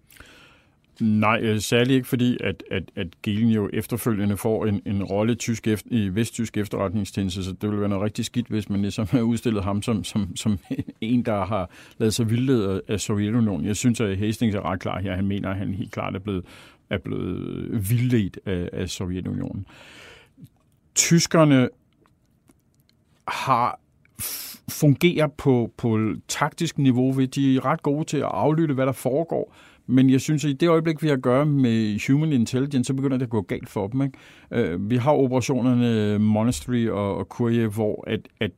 Nej, 1.02 1.40
øh, 1.42 1.44
særlig 1.44 1.64
særligt 1.64 1.96
ikke 1.96 2.08
fordi, 2.08 2.38
at, 2.44 2.64
at, 2.72 2.84
at 2.96 3.08
Gehlen 3.24 3.50
jo 3.50 3.70
efterfølgende 3.74 4.38
får 4.38 4.66
en, 4.66 4.82
en 4.86 5.04
rolle 5.04 5.36
tysk 5.36 5.68
efter, 5.68 5.88
i 5.92 6.10
vesttysk 6.16 6.58
efterretningstjeneste, 6.58 7.44
så 7.44 7.52
det 7.52 7.64
ville 7.64 7.80
være 7.80 7.90
noget 7.90 8.04
rigtig 8.04 8.26
skidt, 8.26 8.48
hvis 8.48 8.70
man 8.70 8.82
ligesom 8.82 9.08
har 9.12 9.22
udstillet 9.22 9.64
ham 9.64 9.82
som, 9.82 10.04
som, 10.04 10.36
som 10.36 10.60
en, 11.02 11.26
der 11.26 11.46
har 11.46 11.70
lavet 11.98 12.14
sig 12.14 12.30
vildlede 12.30 12.82
af 12.88 13.00
Sovjetunionen. 13.00 13.66
Jeg 13.66 13.76
synes, 13.76 14.02
at 14.02 14.18
Hastings 14.18 14.56
er 14.56 14.66
ret 14.66 14.80
klar 14.80 15.00
her. 15.00 15.16
Han 15.16 15.28
mener, 15.28 15.50
at 15.50 15.58
han 15.58 15.74
helt 15.74 15.92
klart 15.92 16.16
er 16.16 16.20
blevet, 16.20 16.46
er 16.90 16.98
blevet 16.98 17.90
vildledt 17.90 18.40
af, 18.46 18.70
af 18.74 18.90
Sovjetunionen. 18.90 19.66
Tyskerne 20.96 21.70
har 23.28 23.80
fungerer 24.70 25.28
på, 25.28 25.72
på 25.78 26.14
taktisk 26.28 26.78
niveau 26.78 27.12
ved, 27.12 27.28
de 27.28 27.56
er 27.56 27.66
ret 27.66 27.82
gode 27.82 28.06
til 28.06 28.18
at 28.18 28.24
aflytte, 28.24 28.74
hvad 28.74 28.86
der 28.86 28.92
foregår, 28.92 29.56
men 29.90 30.10
jeg 30.10 30.22
synes, 30.22 30.46
at 30.46 30.52
i 30.52 30.54
det 30.54 30.70
øjeblik, 30.70 31.04
vi 31.04 31.08
har 31.08 31.16
at 31.16 31.22
gøre 31.22 31.46
med 31.46 32.08
human 32.08 32.34
intelligence, 32.34 32.88
så 32.88 32.94
begynder 32.94 33.18
det 33.18 33.26
at 33.26 33.30
gå 33.30 33.42
galt 33.42 33.70
for 33.70 33.88
dem. 33.88 34.02
Ikke? 34.02 34.18
Øh, 34.52 34.90
vi 34.90 34.96
har 34.96 35.12
operationerne 35.12 36.20
Monastery 36.20 36.88
og, 36.88 37.18
og 37.18 37.28
hvor 37.68 38.04
at, 38.08 38.20
at 38.40 38.52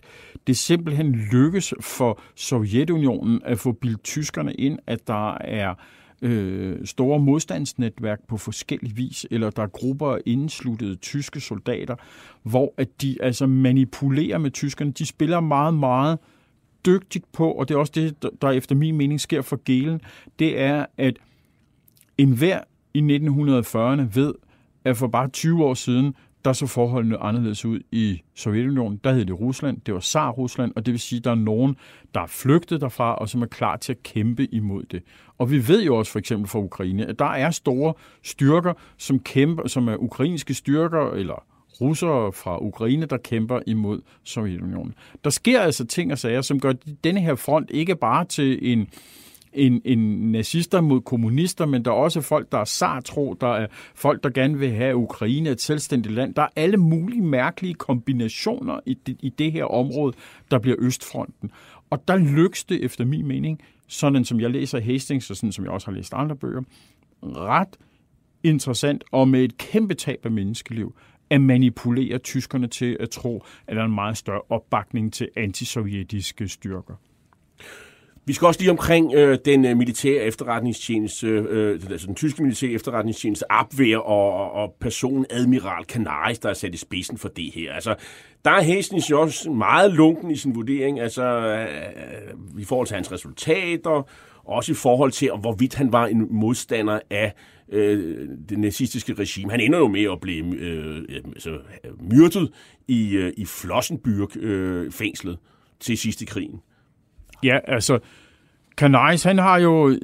det 0.48 0.58
simpelthen 0.58 1.12
lykkes 1.32 1.74
for 1.82 2.22
Sovjetunionen 2.36 3.41
at 3.45 3.60
få 3.60 3.72
bildt 3.72 4.03
tyskerne 4.03 4.53
ind, 4.53 4.80
at 4.88 5.08
der 5.08 5.38
er 5.38 5.74
øh, 6.22 6.86
store 6.86 7.20
modstandsnetværk 7.20 8.20
på 8.28 8.38
forskellig 8.38 8.98
vis, 8.98 9.26
eller 9.32 9.49
der 9.49 9.64
er 9.64 9.68
grupper 9.68 10.08
af 10.08 10.20
indsluttede 10.26 10.95
tyske 10.95 11.40
soldater, 11.40 11.95
hvor 12.44 12.74
at 12.78 13.02
de 13.02 13.18
altså 13.22 13.48
manipulerer 13.48 14.38
med 14.38 14.52
tyskerne. 14.52 14.91
De 14.91 15.06
spiller 15.06 15.40
meget, 15.40 15.74
meget 15.74 16.20
dygtigt 16.86 17.26
på, 17.32 17.52
og 17.52 17.68
det 17.70 17.76
er 17.76 17.80
også 17.80 17.91
det, 17.95 18.41
der 18.41 18.49
efter 18.49 18.76
min 18.76 18.98
mening 18.98 19.22
sker 19.22 19.41
for 19.41 19.62
Gelen, 19.66 20.02
det 20.40 20.60
er, 20.60 20.86
at 20.98 21.18
enhver 22.18 22.60
i 22.94 22.99
1940'erne 22.99 24.16
ved, 24.16 24.34
at 24.86 24.98
for 24.98 25.08
bare 25.08 25.28
20 25.28 25.66
år 25.66 25.74
siden, 25.74 26.16
der 26.45 26.53
så 26.53 26.68
forholdene 26.68 27.18
anderledes 27.18 27.66
ud 27.66 27.80
i 27.91 28.22
Sovjetunionen. 28.36 28.99
Der 29.03 29.14
hed 29.14 29.26
det 29.26 29.40
Rusland, 29.40 29.82
det 29.86 29.94
var 29.94 29.99
Tsar-Rusland, 29.99 30.74
og 30.76 30.86
det 30.86 30.91
vil 30.91 30.99
sige, 30.99 31.18
at 31.18 31.24
der 31.24 31.32
er 31.32 31.36
nogen, 31.36 31.76
der 32.14 32.22
er 32.22 32.28
flygtet 32.28 32.82
derfra, 32.82 33.16
og 33.16 33.30
som 33.30 33.41
er 33.41 33.45
klar 33.45 33.78
til 33.78 33.94
at 33.94 34.03
kæmpe 34.03 34.45
imod 34.45 34.84
det. 34.84 35.03
Og 35.38 35.52
vi 35.52 35.68
ved 35.68 35.84
jo 35.84 35.95
også 35.95 36.12
for 36.12 36.20
eksempel 36.20 36.49
fra 36.49 36.60
Ukraine, 36.60 37.06
at 37.06 37.20
der 37.20 37.26
er 37.26 37.52
store 37.52 37.94
styrker, 38.24 38.74
som 38.98 39.20
kæmper, 39.20 39.68
som 39.68 39.88
er 39.88 39.95
ukrainske 39.95 40.53
styrker, 40.53 41.12
eller 41.12 41.44
russere 41.82 42.34
fra 42.34 42.64
Ukraine, 42.64 43.06
der 43.06 43.18
kæmper 43.18 43.60
imod 43.68 44.02
Sovjetunionen. 44.24 44.94
Der 45.24 45.30
sker 45.30 45.62
altså 45.62 45.86
ting 45.86 46.12
og 46.12 46.18
sager, 46.18 46.41
som 46.41 46.60
gør 46.60 46.74
denne 47.03 47.20
her 47.20 47.36
front 47.36 47.72
ikke 47.72 47.95
bare 47.95 48.26
til 48.26 48.72
en, 48.72 48.88
en, 49.53 49.82
en 49.86 50.32
nazister 50.32 50.82
mod 50.82 51.02
kommunister, 51.02 51.66
men 51.66 51.86
der 51.86 51.91
er 51.91 51.95
også 51.95 52.22
folk, 52.22 52.52
der 52.52 52.58
er 52.58 52.66
sartro, 52.66 53.34
der 53.41 53.48
er 53.48 53.68
folk, 53.95 54.24
der 54.24 54.30
gerne 54.30 54.60
vil 54.60 54.72
have 54.72 54.95
Ukraine 54.95 55.49
et 55.49 55.62
selvstændigt 55.62 56.16
land. 56.16 56.34
Der 56.36 56.41
er 56.41 56.48
alle 56.56 56.78
mulige 56.78 57.22
mærkelige 57.22 57.74
kombinationer 57.74 58.80
i 58.86 58.94
det, 58.94 59.18
i 59.20 59.30
det 59.30 59.52
her 59.52 59.66
område, 59.66 60.14
der 60.52 60.60
bliver 60.60 60.78
Østfronten. 60.80 61.52
Og 61.90 62.08
der 62.08 62.18
lykkes 62.18 62.64
det 62.64 62.84
efter 62.84 63.06
min 63.06 63.28
mening, 63.28 63.60
sådan 63.88 64.26
som 64.26 64.40
jeg 64.40 64.49
læser 64.49 64.80
Hastings, 64.80 65.30
og 65.30 65.36
sådan 65.36 65.52
som 65.52 65.66
jeg 65.66 65.72
også 65.72 65.88
har 65.88 65.94
læst 65.94 66.14
andre 66.14 66.36
bøger, 66.36 66.62
ret 67.24 67.78
interessant 68.44 69.03
og 69.12 69.28
med 69.28 69.44
et 69.44 69.58
kæmpe 69.58 69.94
tab 69.94 70.26
af 70.26 70.32
menneskeliv 70.32 70.95
at 71.32 71.41
manipulere 71.41 72.18
tyskerne 72.18 72.68
til 72.68 72.98
at 72.99 73.10
tro, 73.10 73.44
at 73.68 73.76
der 73.76 73.82
er 73.82 73.86
en 73.86 73.95
meget 73.95 74.18
større 74.18 74.41
opbakning 74.49 75.14
til 75.14 75.30
antisovjetiske 75.38 76.48
styrker. 76.48 76.94
Vi 78.26 78.34
skal 78.34 78.45
også 78.45 78.60
lige 78.60 78.72
omkring 78.72 79.14
øh, 79.14 79.38
den 79.45 79.66
øh, 79.66 79.78
militære 79.78 80.24
efterretningstjeneste, 80.24 81.28
øh, 81.28 81.82
altså 81.90 82.08
den 82.08 82.16
tyske 82.16 82.44
militære 82.44 82.72
efterretningstjeneste, 82.72 83.52
Abwehr 83.52 83.98
og, 83.98 84.52
og 84.52 84.76
personen 84.80 85.26
Admiral 85.30 85.84
Canaris, 85.84 86.40
der 86.40 86.49
er 86.49 86.53
sat 86.53 86.74
i 86.74 86.78
spidsen 86.78 87.18
for 87.18 87.28
det 87.28 87.52
her. 87.53 87.74
Altså, 87.74 87.95
der 88.45 88.52
er 88.52 88.62
Hastings 88.62 89.10
jo 89.10 89.22
også 89.22 89.52
meget 89.52 89.94
lunken 89.94 90.32
i 90.32 90.36
sin 90.36 90.56
vurdering, 90.56 90.99
altså 90.99 91.24
øh, 91.24 92.62
i 92.62 92.64
forhold 92.64 92.88
til 92.88 92.95
hans 92.95 93.12
resultater, 93.12 94.10
også 94.44 94.72
i 94.72 94.76
forhold 94.76 95.12
til, 95.12 95.32
hvorvidt 95.40 95.76
han 95.76 95.91
var 95.91 96.06
en 96.06 96.28
modstander 96.30 96.99
af 97.10 97.34
øh, 97.72 98.30
det 98.49 98.60
nazistiske 98.60 99.14
regime. 99.14 99.52
Han 99.52 99.60
ender 99.60 99.80
jo 99.80 99.88
med 99.88 100.03
at 100.11 100.19
blive 100.22 100.56
øh, 100.56 100.98
øh 101.10 101.22
altså, 101.26 101.60
myrdet 101.99 102.52
i, 102.88 103.15
øh, 103.15 103.34
i 103.38 103.43
Flossenbürg-fængslet 103.45 105.31
øh, 105.31 105.38
til 105.80 105.98
sidste 105.98 106.26
krigen. 106.26 106.61
Ja, 107.43 107.60
altså, 107.68 107.99
Canais, 108.77 109.23
han 109.23 109.38
har 109.38 109.60
jo 109.60 109.98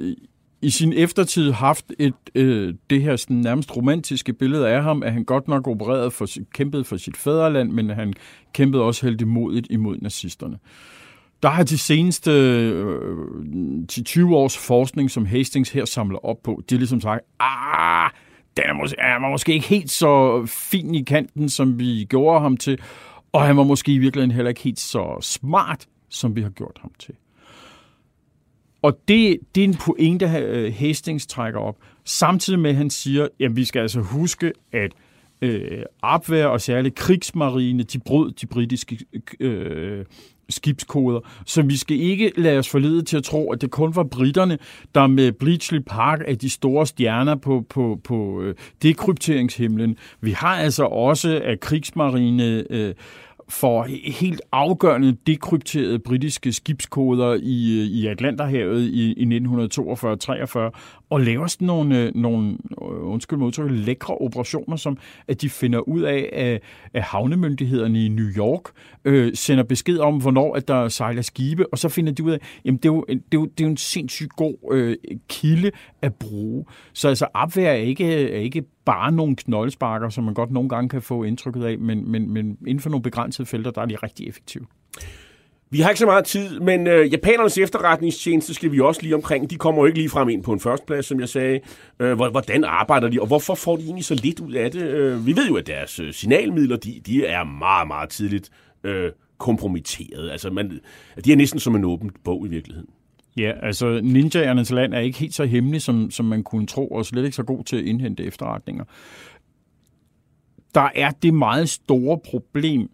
i 0.62 0.70
sin 0.70 0.92
eftertid 0.92 1.50
haft 1.50 1.84
et, 1.98 2.14
øh, 2.34 2.74
det 2.90 3.02
her 3.02 3.16
sådan, 3.16 3.36
nærmest 3.36 3.76
romantiske 3.76 4.32
billede 4.32 4.68
af 4.68 4.82
ham, 4.82 5.02
at 5.02 5.12
han 5.12 5.24
godt 5.24 5.48
nok 5.48 5.68
opererede 5.68 6.10
for, 6.10 6.26
kæmpede 6.54 6.84
for 6.84 6.96
sit 6.96 7.16
fædreland, 7.16 7.72
men 7.72 7.90
han 7.90 8.14
kæmpede 8.52 8.82
også 8.82 9.06
heldig 9.06 9.28
modigt 9.28 9.66
imod 9.70 9.98
nazisterne. 10.00 10.58
Der 11.42 11.48
har 11.48 11.62
de 11.62 11.78
seneste 11.78 12.30
øh, 12.30 12.86
øh 12.86 13.82
10-20 13.92 14.34
års 14.34 14.58
forskning, 14.58 15.10
som 15.10 15.26
Hastings 15.26 15.70
her 15.70 15.84
samler 15.84 16.24
op 16.24 16.36
på, 16.44 16.62
de 16.70 16.74
har 16.74 16.78
ligesom 16.78 17.00
sagt, 17.00 17.20
ah, 17.40 18.10
den 18.56 18.64
er, 18.64 18.74
mås- 18.74 18.94
er 18.98 19.18
måske 19.18 19.52
ikke 19.52 19.68
helt 19.68 19.90
så 19.90 20.44
fin 20.46 20.94
i 20.94 21.02
kanten, 21.02 21.48
som 21.48 21.78
vi 21.78 22.06
gjorde 22.08 22.40
ham 22.40 22.56
til, 22.56 22.80
og 23.32 23.42
han 23.42 23.56
var 23.56 23.62
måske 23.62 23.92
i 23.92 23.98
virkeligheden 23.98 24.30
heller 24.30 24.48
ikke 24.48 24.60
helt 24.60 24.80
så 24.80 25.18
smart, 25.20 25.86
som 26.08 26.36
vi 26.36 26.42
har 26.42 26.50
gjort 26.50 26.78
ham 26.80 26.92
til. 26.98 27.14
Og 28.82 28.98
det, 29.08 29.38
det 29.54 29.60
er 29.60 29.64
en 29.64 29.76
pointe, 29.76 30.26
øh, 30.26 30.74
Hastings 30.78 31.26
trækker 31.26 31.60
op. 31.60 31.76
Samtidig 32.04 32.58
med, 32.58 32.70
at 32.70 32.76
han 32.76 32.90
siger, 32.90 33.28
at 33.40 33.56
vi 33.56 33.64
skal 33.64 33.80
altså 33.80 34.00
huske, 34.00 34.52
at 34.72 34.92
øh, 35.42 35.82
opvær 36.02 36.46
og 36.46 36.60
særligt 36.60 36.94
krigsmarine, 36.94 37.82
de 37.82 37.98
brød 37.98 38.32
de 38.32 38.46
britiske 38.46 38.98
øh, 39.40 40.04
skibskoder. 40.48 41.20
Så 41.46 41.62
vi 41.62 41.76
skal 41.76 42.00
ikke 42.00 42.32
lade 42.36 42.58
os 42.58 42.68
forlede 42.68 43.02
til 43.02 43.16
at 43.16 43.24
tro, 43.24 43.52
at 43.52 43.60
det 43.60 43.70
kun 43.70 43.96
var 43.96 44.04
britterne, 44.04 44.58
der 44.94 45.06
med 45.06 45.32
Bleachley 45.32 45.80
Park 45.86 46.20
er 46.26 46.34
de 46.34 46.50
store 46.50 46.86
stjerner 46.86 47.34
på, 47.34 47.64
på, 47.70 48.00
på 48.04 48.42
øh, 48.42 48.54
dekrypteringshimlen. 48.82 49.96
Vi 50.20 50.30
har 50.30 50.56
altså 50.56 50.84
også 50.84 51.40
af 51.44 51.60
krigsmarine 51.60 52.64
øh, 52.70 52.94
for 53.48 53.86
helt 54.04 54.40
afgørende 54.52 55.16
dekrypterede 55.26 55.98
britiske 55.98 56.52
skibskoder 56.52 57.38
i, 57.42 57.82
i 57.82 58.06
Atlanterhavet 58.06 58.82
i, 58.82 59.12
i 59.12 59.38
1942-43, 59.38 60.58
og 61.10 61.20
laver 61.20 61.46
sådan 61.46 61.66
nogle, 61.66 62.02
øh, 62.02 62.14
nogle 62.14 62.50
øh, 62.82 63.08
undskyld 63.08 63.38
modtryk, 63.38 63.70
lækre 63.70 64.14
operationer, 64.14 64.76
som 64.76 64.98
at 65.28 65.42
de 65.42 65.50
finder 65.50 65.78
ud 65.78 66.02
af, 66.02 66.30
at, 66.32 66.62
at 66.94 67.02
havnemyndighederne 67.02 68.04
i 68.04 68.08
New 68.08 68.28
York 68.36 68.62
øh, 69.04 69.34
sender 69.34 69.64
besked 69.64 69.98
om, 69.98 70.20
hvornår 70.20 70.54
at 70.54 70.68
der 70.68 70.88
sejler 70.88 71.22
skibe, 71.22 71.72
og 71.72 71.78
så 71.78 71.88
finder 71.88 72.12
de 72.12 72.24
ud 72.24 72.30
af, 72.30 72.38
jamen 72.64 72.78
det 72.78 72.84
er 72.84 72.92
jo, 72.92 73.04
det 73.08 73.14
er 73.14 73.18
jo, 73.34 73.44
det 73.44 73.60
er 73.60 73.64
jo 73.64 73.70
en 73.70 73.76
sindssygt 73.76 74.36
god 74.36 74.54
øh, 74.72 74.96
kilde 75.28 75.70
at 76.02 76.14
bruge. 76.14 76.64
Så 76.92 77.08
altså 77.08 77.26
opvær 77.34 77.70
er 77.70 77.74
ikke, 77.74 78.32
er 78.32 78.40
ikke 78.40 78.62
bare 78.88 79.12
nogle 79.12 79.36
knoldesparker, 79.36 80.08
som 80.08 80.24
man 80.24 80.34
godt 80.34 80.50
nogle 80.50 80.68
gange 80.68 80.88
kan 80.88 81.02
få 81.02 81.22
indtrykket 81.22 81.64
af, 81.64 81.78
men, 81.78 82.10
men, 82.10 82.30
men 82.30 82.58
inden 82.66 82.80
for 82.80 82.90
nogle 82.90 83.02
begrænsede 83.02 83.46
felter, 83.46 83.70
der 83.70 83.82
er 83.82 83.86
de 83.86 83.96
rigtig 83.96 84.28
effektive. 84.28 84.66
Vi 85.70 85.80
har 85.80 85.90
ikke 85.90 85.98
så 85.98 86.06
meget 86.06 86.24
tid, 86.24 86.60
men 86.60 86.86
øh, 86.86 87.12
japanernes 87.12 87.58
efterretningstjeneste 87.58 88.54
skal 88.54 88.72
vi 88.72 88.80
også 88.80 89.02
lige 89.02 89.14
omkring. 89.14 89.50
De 89.50 89.56
kommer 89.56 89.82
jo 89.82 89.86
ikke 89.86 89.98
lige 89.98 90.10
frem 90.10 90.28
ind 90.28 90.42
på 90.42 90.52
en 90.52 90.60
førsteplads, 90.60 91.06
som 91.06 91.20
jeg 91.20 91.28
sagde. 91.28 91.60
Øh, 92.00 92.12
hvordan 92.12 92.64
arbejder 92.64 93.08
de, 93.08 93.20
og 93.20 93.26
hvorfor 93.26 93.54
får 93.54 93.76
de 93.76 93.82
egentlig 93.82 94.04
så 94.04 94.14
lidt 94.14 94.40
ud 94.40 94.52
af 94.52 94.70
det? 94.70 94.82
Øh, 94.82 95.26
vi 95.26 95.36
ved 95.36 95.48
jo, 95.48 95.56
at 95.56 95.66
deres 95.66 96.00
øh, 96.00 96.12
signalmidler, 96.12 96.76
de, 96.76 97.00
de 97.06 97.26
er 97.26 97.44
meget, 97.44 97.86
meget 97.86 98.08
tidligt 98.08 98.50
øh, 98.84 99.10
kompromitteret. 99.38 100.30
Altså, 100.30 100.50
man, 100.50 100.80
de 101.24 101.32
er 101.32 101.36
næsten 101.36 101.60
som 101.60 101.76
en 101.76 101.84
åben 101.84 102.10
bog 102.24 102.46
i 102.46 102.48
virkeligheden. 102.48 102.88
Ja, 103.38 103.52
altså 103.62 104.00
ninjaernes 104.02 104.70
land 104.70 104.94
er 104.94 104.98
ikke 104.98 105.18
helt 105.18 105.34
så 105.34 105.44
hemmelig, 105.44 105.82
som, 105.82 106.10
som 106.10 106.26
man 106.26 106.42
kunne 106.42 106.66
tro, 106.66 106.88
og 106.88 107.06
slet 107.06 107.24
ikke 107.24 107.36
så 107.36 107.42
god 107.42 107.64
til 107.64 107.76
at 107.76 107.84
indhente 107.84 108.24
efterretninger. 108.24 108.84
der 110.74 110.88
er 110.94 111.10
det 111.10 111.34
meget 111.34 111.68
store 111.68 112.18
problem, 112.30 112.90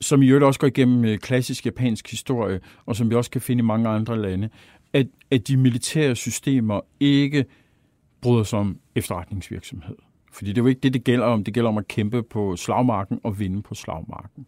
som 0.00 0.22
i 0.22 0.26
øvrigt 0.26 0.44
også 0.44 0.60
går 0.60 0.66
igennem 0.66 1.04
øh, 1.04 1.18
klassisk 1.18 1.66
japansk 1.66 2.10
historie, 2.10 2.60
og 2.86 2.96
som 2.96 3.10
vi 3.10 3.14
også 3.14 3.30
kan 3.30 3.40
finde 3.40 3.62
i 3.62 3.64
mange 3.64 3.88
andre 3.88 4.22
lande, 4.22 4.48
at, 4.92 5.06
at 5.30 5.48
de 5.48 5.56
militære 5.56 6.14
systemer 6.14 6.80
ikke 7.00 7.44
bryder 8.20 8.44
sig 8.44 8.58
om 8.58 8.78
efterretningsvirksomhed. 8.94 9.96
Fordi 10.32 10.50
det 10.50 10.58
er 10.58 10.62
jo 10.62 10.66
ikke 10.68 10.80
det, 10.80 10.94
det 10.94 11.04
gælder 11.04 11.26
om. 11.26 11.44
Det 11.44 11.54
gælder 11.54 11.70
om 11.70 11.78
at 11.78 11.88
kæmpe 11.88 12.22
på 12.22 12.56
slagmarken 12.56 13.20
og 13.24 13.38
vinde 13.38 13.62
på 13.62 13.74
slagmarken. 13.74 14.46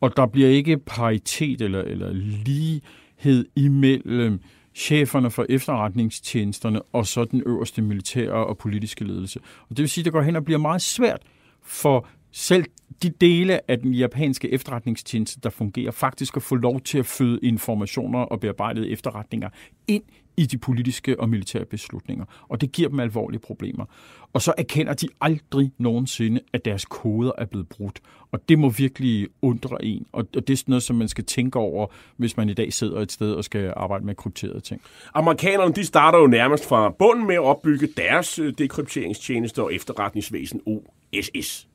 Og 0.00 0.16
der 0.16 0.26
bliver 0.26 0.48
ikke 0.48 0.78
paritet 0.78 1.60
eller, 1.60 1.82
eller 1.82 2.12
lighed 2.12 3.44
imellem 3.56 4.40
cheferne 4.74 5.30
for 5.30 5.46
efterretningstjenesterne 5.48 6.82
og 6.82 7.06
så 7.06 7.24
den 7.24 7.42
øverste 7.46 7.82
militære 7.82 8.46
og 8.46 8.58
politiske 8.58 9.04
ledelse. 9.04 9.40
Og 9.60 9.76
det 9.76 9.78
vil 9.78 9.88
sige, 9.88 10.02
at 10.02 10.04
det 10.04 10.12
går 10.12 10.22
hen 10.22 10.36
og 10.36 10.44
bliver 10.44 10.58
meget 10.58 10.82
svært 10.82 11.22
for 11.62 12.06
selv 12.32 12.64
de 13.02 13.10
dele 13.10 13.70
af 13.70 13.78
den 13.78 13.94
japanske 13.94 14.52
efterretningstjeneste, 14.52 15.40
der 15.40 15.50
fungerer, 15.50 15.90
faktisk 15.90 16.36
at 16.36 16.42
få 16.42 16.54
lov 16.54 16.80
til 16.80 16.98
at 16.98 17.06
føde 17.06 17.38
informationer 17.42 18.18
og 18.18 18.40
bearbejdede 18.40 18.90
efterretninger 18.90 19.48
ind 19.88 20.02
i 20.36 20.46
de 20.46 20.58
politiske 20.58 21.20
og 21.20 21.28
militære 21.28 21.64
beslutninger. 21.64 22.24
Og 22.48 22.60
det 22.60 22.72
giver 22.72 22.88
dem 22.88 23.00
alvorlige 23.00 23.40
problemer. 23.40 23.84
Og 24.32 24.42
så 24.42 24.54
erkender 24.58 24.92
de 24.92 25.08
aldrig 25.20 25.72
nogensinde, 25.78 26.40
at 26.52 26.64
deres 26.64 26.84
koder 26.84 27.32
er 27.38 27.44
blevet 27.44 27.68
brudt. 27.68 28.00
Og 28.32 28.48
det 28.48 28.58
må 28.58 28.68
virkelig 28.68 29.28
undre 29.42 29.84
en. 29.84 30.06
Og 30.12 30.34
det 30.34 30.50
er 30.50 30.56
sådan 30.56 30.72
noget, 30.72 30.82
som 30.82 30.96
man 30.96 31.08
skal 31.08 31.24
tænke 31.24 31.58
over, 31.58 31.86
hvis 32.16 32.36
man 32.36 32.48
i 32.48 32.54
dag 32.54 32.72
sidder 32.72 33.00
et 33.00 33.12
sted 33.12 33.32
og 33.32 33.44
skal 33.44 33.72
arbejde 33.76 34.06
med 34.06 34.14
krypterede 34.14 34.60
ting. 34.60 34.80
Amerikanerne 35.14 35.74
de 35.74 35.84
starter 35.84 36.18
jo 36.18 36.26
nærmest 36.26 36.68
fra 36.68 36.90
bunden 36.98 37.26
med 37.26 37.34
at 37.34 37.40
opbygge 37.40 37.88
deres 37.96 38.38
øh, 38.38 38.54
dekrypteringstjeneste 38.58 39.62
og 39.62 39.74
efterretningsvæsen 39.74 40.60
OSS. 40.66 41.69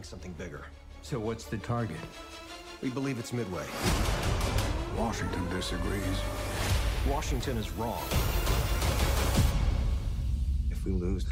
Planning 0.00 0.04
something 0.04 0.34
bigger. 0.38 0.64
So 1.02 1.18
what's 1.18 1.44
the 1.44 1.56
target? 1.58 1.96
We 2.82 2.90
believe 2.90 3.18
it's 3.18 3.32
Midway. 3.32 3.66
Washington 4.98 5.44
disagrees. 5.56 6.18
Washington 7.08 7.56
is 7.58 7.70
wrong. 7.78 8.02
If 10.70 10.84
we 10.84 10.92
lose, 10.92 11.26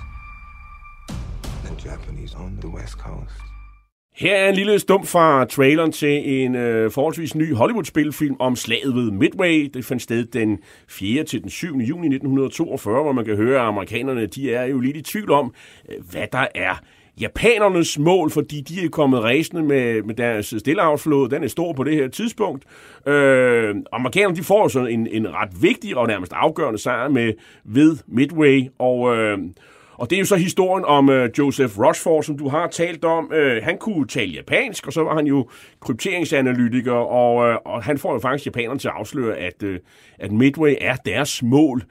then 1.64 1.76
Japanese 1.76 2.34
own 2.34 2.58
the 2.60 2.68
West 2.68 2.98
Coast. 2.98 3.42
Her 4.12 4.34
er 4.34 4.48
en 4.48 4.54
lille 4.54 4.78
stum 4.78 5.06
fra 5.06 5.44
traileren 5.44 5.92
til 5.92 6.42
en 6.42 6.54
øh, 6.54 6.90
forholdsvis 6.90 7.34
ny 7.34 7.54
Hollywood-spilfilm 7.54 8.36
om 8.38 8.56
slaget 8.56 8.94
ved 8.94 9.10
Midway. 9.10 9.70
Det 9.74 9.84
fandt 9.84 10.02
sted 10.02 10.24
den 10.24 10.58
4. 10.88 11.24
til 11.24 11.42
den 11.42 11.50
7. 11.50 11.66
juni 11.66 12.06
1942, 12.06 13.02
hvor 13.02 13.12
man 13.12 13.24
kan 13.24 13.36
høre, 13.36 13.60
at 13.60 13.66
amerikanerne 13.66 14.26
de 14.26 14.54
er 14.54 14.64
jo 14.64 14.80
lidt 14.80 14.96
i 14.96 15.02
tvivl 15.02 15.30
om, 15.30 15.54
øh, 15.88 16.04
hvad 16.10 16.26
der 16.32 16.46
er 16.54 16.74
japanernes 17.20 17.98
mål, 17.98 18.30
fordi 18.30 18.60
de 18.60 18.84
er 18.84 18.88
kommet 18.88 19.22
ræsende 19.22 19.62
med, 19.62 20.02
med 20.02 20.14
deres 20.14 20.54
stillehavsflåde. 20.58 21.30
Den 21.30 21.44
er 21.44 21.48
stor 21.48 21.72
på 21.72 21.84
det 21.84 21.94
her 21.94 22.08
tidspunkt. 22.08 22.64
Øh, 23.06 23.74
amerikanerne 23.92 24.36
de 24.36 24.42
får 24.42 24.68
så 24.68 24.86
en, 24.86 25.06
en 25.06 25.34
ret 25.34 25.62
vigtig 25.62 25.96
og 25.96 26.06
nærmest 26.06 26.32
afgørende 26.32 26.78
sejr 26.78 27.08
med 27.08 27.32
ved 27.64 27.96
Midway, 28.06 28.62
og... 28.78 29.16
Øh, 29.16 29.38
og 29.98 30.10
det 30.10 30.16
er 30.16 30.20
jo 30.20 30.26
så 30.26 30.36
historien 30.36 30.84
om 30.84 31.10
øh, 31.10 31.30
Joseph 31.38 31.78
Rochefort, 31.78 32.24
som 32.24 32.38
du 32.38 32.48
har 32.48 32.66
talt 32.66 33.04
om. 33.04 33.32
Øh, 33.32 33.62
han 33.62 33.78
kunne 33.78 34.06
tale 34.06 34.32
japansk, 34.32 34.86
og 34.86 34.92
så 34.92 35.02
var 35.02 35.14
han 35.14 35.26
jo 35.26 35.48
krypteringsanalytiker, 35.80 36.92
og, 36.92 37.48
øh, 37.48 37.56
og 37.64 37.82
han 37.82 37.98
får 37.98 38.12
jo 38.12 38.18
faktisk 38.18 38.46
japanerne 38.46 38.78
til 38.78 38.88
at 38.88 38.94
afsløre, 38.96 39.36
at, 39.36 39.62
øh, 39.62 39.80
at 40.18 40.32
Midway 40.32 40.74
er 40.80 40.96
deres 40.96 41.42
mål. 41.42 41.82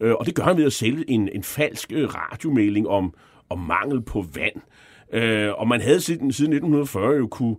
Øh, 0.00 0.12
og 0.12 0.26
det 0.26 0.34
gør 0.34 0.42
han 0.42 0.56
ved 0.56 0.64
at 0.64 0.72
sælge 0.72 1.10
en, 1.10 1.28
en 1.32 1.42
falsk 1.42 1.92
øh, 1.92 2.08
radiomelding 2.08 2.88
om, 2.88 3.14
om 3.50 3.58
mangel 3.58 4.02
på 4.02 4.24
vand. 4.34 4.56
Øh, 5.14 5.52
og 5.52 5.68
man 5.68 5.80
havde 5.80 6.00
siden, 6.00 6.32
siden 6.32 6.52
1940 6.52 7.16
jo 7.16 7.26
kunne 7.26 7.56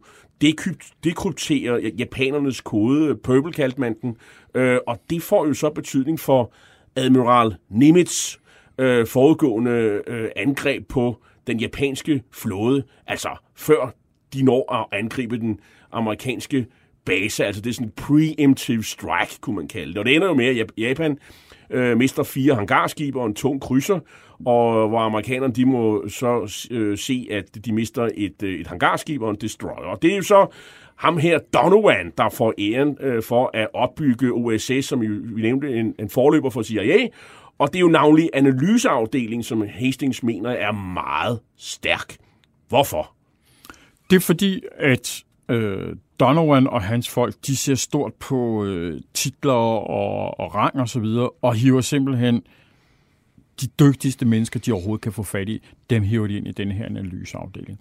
dekryptere 1.03 1.91
japanernes 1.97 2.61
kode, 2.61 3.15
Purple 3.15 3.53
kaldte 3.53 3.81
man 3.81 3.95
den, 4.01 4.17
øh, 4.55 4.79
og 4.87 5.01
det 5.09 5.21
får 5.21 5.47
jo 5.47 5.53
så 5.53 5.69
betydning 5.69 6.19
for 6.19 6.53
Admiral 6.95 7.55
Nimitz 7.69 8.37
øh, 8.77 9.07
foregående 9.07 10.01
øh, 10.07 10.29
angreb 10.35 10.87
på 10.87 11.17
den 11.47 11.59
japanske 11.59 12.23
flåde, 12.31 12.83
altså 13.07 13.29
før 13.55 13.95
de 14.33 14.43
når 14.43 14.73
at 14.73 14.99
angribe 14.99 15.37
den 15.37 15.59
amerikanske 15.91 16.65
base, 17.05 17.45
altså 17.45 17.61
det 17.61 17.69
er 17.69 17.73
sådan 17.73 17.87
en 17.87 17.93
preemptive 17.97 18.83
strike, 18.83 19.37
kunne 19.41 19.55
man 19.55 19.67
kalde 19.67 19.91
det. 19.91 19.97
Og 19.97 20.05
det 20.05 20.15
ender 20.15 20.27
jo 20.27 20.33
med, 20.33 20.45
at 20.45 20.71
Japan 20.77 21.17
øh, 21.69 21.97
mister 21.97 22.23
fire 22.23 22.55
hangarskibe 22.55 23.19
og 23.19 23.25
en 23.25 23.35
tung 23.35 23.61
krydser, 23.61 23.99
og 24.45 24.89
hvor 24.89 24.99
amerikanerne 24.99 25.53
de 25.53 25.65
må 25.65 26.07
så 26.07 26.53
øh, 26.71 26.97
se, 26.97 27.27
at 27.31 27.65
de 27.65 27.73
mister 27.73 28.09
et, 28.15 28.43
øh, 28.43 28.59
et 28.59 28.67
hangarskib 28.67 29.21
og 29.21 29.29
en 29.29 29.37
destroyer. 29.41 29.85
Og 29.85 30.01
det 30.01 30.11
er 30.11 30.15
jo 30.15 30.21
så 30.21 30.47
ham 30.95 31.17
her, 31.17 31.39
Donovan, 31.53 32.11
der 32.17 32.29
får 32.29 32.53
æren 32.57 32.97
øh, 33.01 33.23
for 33.23 33.51
at 33.53 33.67
opbygge 33.73 34.31
OSS, 34.31 34.85
som 34.85 35.01
vi 35.35 35.41
nævnte, 35.41 35.79
en, 35.79 35.95
en 35.99 36.09
forløber 36.09 36.49
for 36.49 36.63
CIA, 36.63 37.07
og 37.57 37.67
det 37.67 37.75
er 37.75 37.81
jo 37.81 37.87
navnlig 37.87 38.29
analyseafdelingen, 38.33 39.43
som 39.43 39.67
Hastings 39.67 40.23
mener 40.23 40.49
er 40.49 40.71
meget 40.71 41.39
stærk. 41.57 42.15
Hvorfor? 42.69 43.11
Det 44.09 44.15
er 44.15 44.19
fordi, 44.19 44.61
at 44.77 45.23
øh, 45.49 45.95
Donovan 46.19 46.67
og 46.67 46.81
hans 46.81 47.09
folk, 47.09 47.35
de 47.47 47.57
ser 47.57 47.75
stort 47.75 48.13
på 48.13 48.65
øh, 48.65 49.01
titler 49.13 49.53
og, 49.53 50.39
og 50.39 50.55
rang 50.55 50.79
og 50.79 50.89
så 50.89 50.99
videre, 50.99 51.29
og 51.41 51.55
hiver 51.55 51.81
simpelthen 51.81 52.43
de 53.61 53.67
dygtigste 53.67 54.25
mennesker, 54.25 54.59
de 54.59 54.71
overhovedet 54.71 55.01
kan 55.01 55.11
få 55.11 55.23
fat 55.23 55.49
i, 55.49 55.61
dem 55.89 56.03
hiver 56.03 56.27
de 56.27 56.37
ind 56.37 56.47
i 56.47 56.51
den 56.51 56.71
her 56.71 56.85
analyseafdeling. 56.85 57.79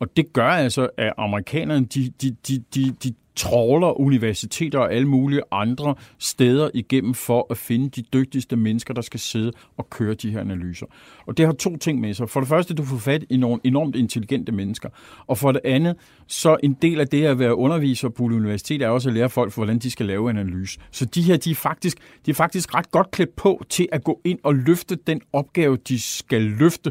Og 0.00 0.16
det 0.16 0.32
gør 0.32 0.48
altså, 0.48 0.88
at 0.96 1.12
amerikanerne, 1.18 1.86
de, 1.86 2.12
de, 2.22 2.36
de, 2.48 2.64
de, 2.74 2.94
de 3.02 3.14
trawler 3.36 4.00
universiteter 4.00 4.78
og 4.78 4.92
alle 4.92 5.08
mulige 5.08 5.42
andre 5.50 5.94
steder 6.18 6.70
igennem 6.74 7.14
for 7.14 7.46
at 7.50 7.56
finde 7.56 7.88
de 7.88 8.02
dygtigste 8.02 8.56
mennesker, 8.56 8.94
der 8.94 9.02
skal 9.02 9.20
sidde 9.20 9.52
og 9.76 9.90
køre 9.90 10.14
de 10.14 10.30
her 10.30 10.40
analyser. 10.40 10.86
Og 11.26 11.36
det 11.36 11.46
har 11.46 11.52
to 11.52 11.76
ting 11.76 12.00
med 12.00 12.14
sig. 12.14 12.28
For 12.28 12.40
det 12.40 12.48
første, 12.48 12.74
du 12.74 12.84
får 12.84 12.96
fat 12.96 13.24
i 13.30 13.36
nogle 13.36 13.60
enormt 13.64 13.96
intelligente 13.96 14.52
mennesker. 14.52 14.88
Og 15.26 15.38
for 15.38 15.52
det 15.52 15.60
andet, 15.64 15.96
så 16.26 16.56
en 16.62 16.76
del 16.82 17.00
af 17.00 17.08
det 17.08 17.24
at 17.24 17.38
være 17.38 17.54
underviser 17.54 18.08
på 18.08 18.22
universitet 18.22 18.82
er 18.82 18.88
også 18.88 19.08
at 19.08 19.14
lære 19.14 19.30
folk, 19.30 19.54
hvordan 19.54 19.78
de 19.78 19.90
skal 19.90 20.06
lave 20.06 20.30
analyse. 20.30 20.78
Så 20.90 21.04
de 21.04 21.22
her, 21.22 21.36
de 21.36 21.50
er 21.50 21.54
faktisk, 21.54 21.98
de 22.26 22.30
er 22.30 22.34
faktisk 22.34 22.74
ret 22.74 22.90
godt 22.90 23.10
klædt 23.10 23.36
på 23.36 23.62
til 23.68 23.88
at 23.92 24.04
gå 24.04 24.20
ind 24.24 24.38
og 24.42 24.54
løfte 24.54 24.96
den 25.06 25.20
opgave, 25.32 25.76
de 25.76 26.00
skal 26.00 26.42
løfte. 26.42 26.90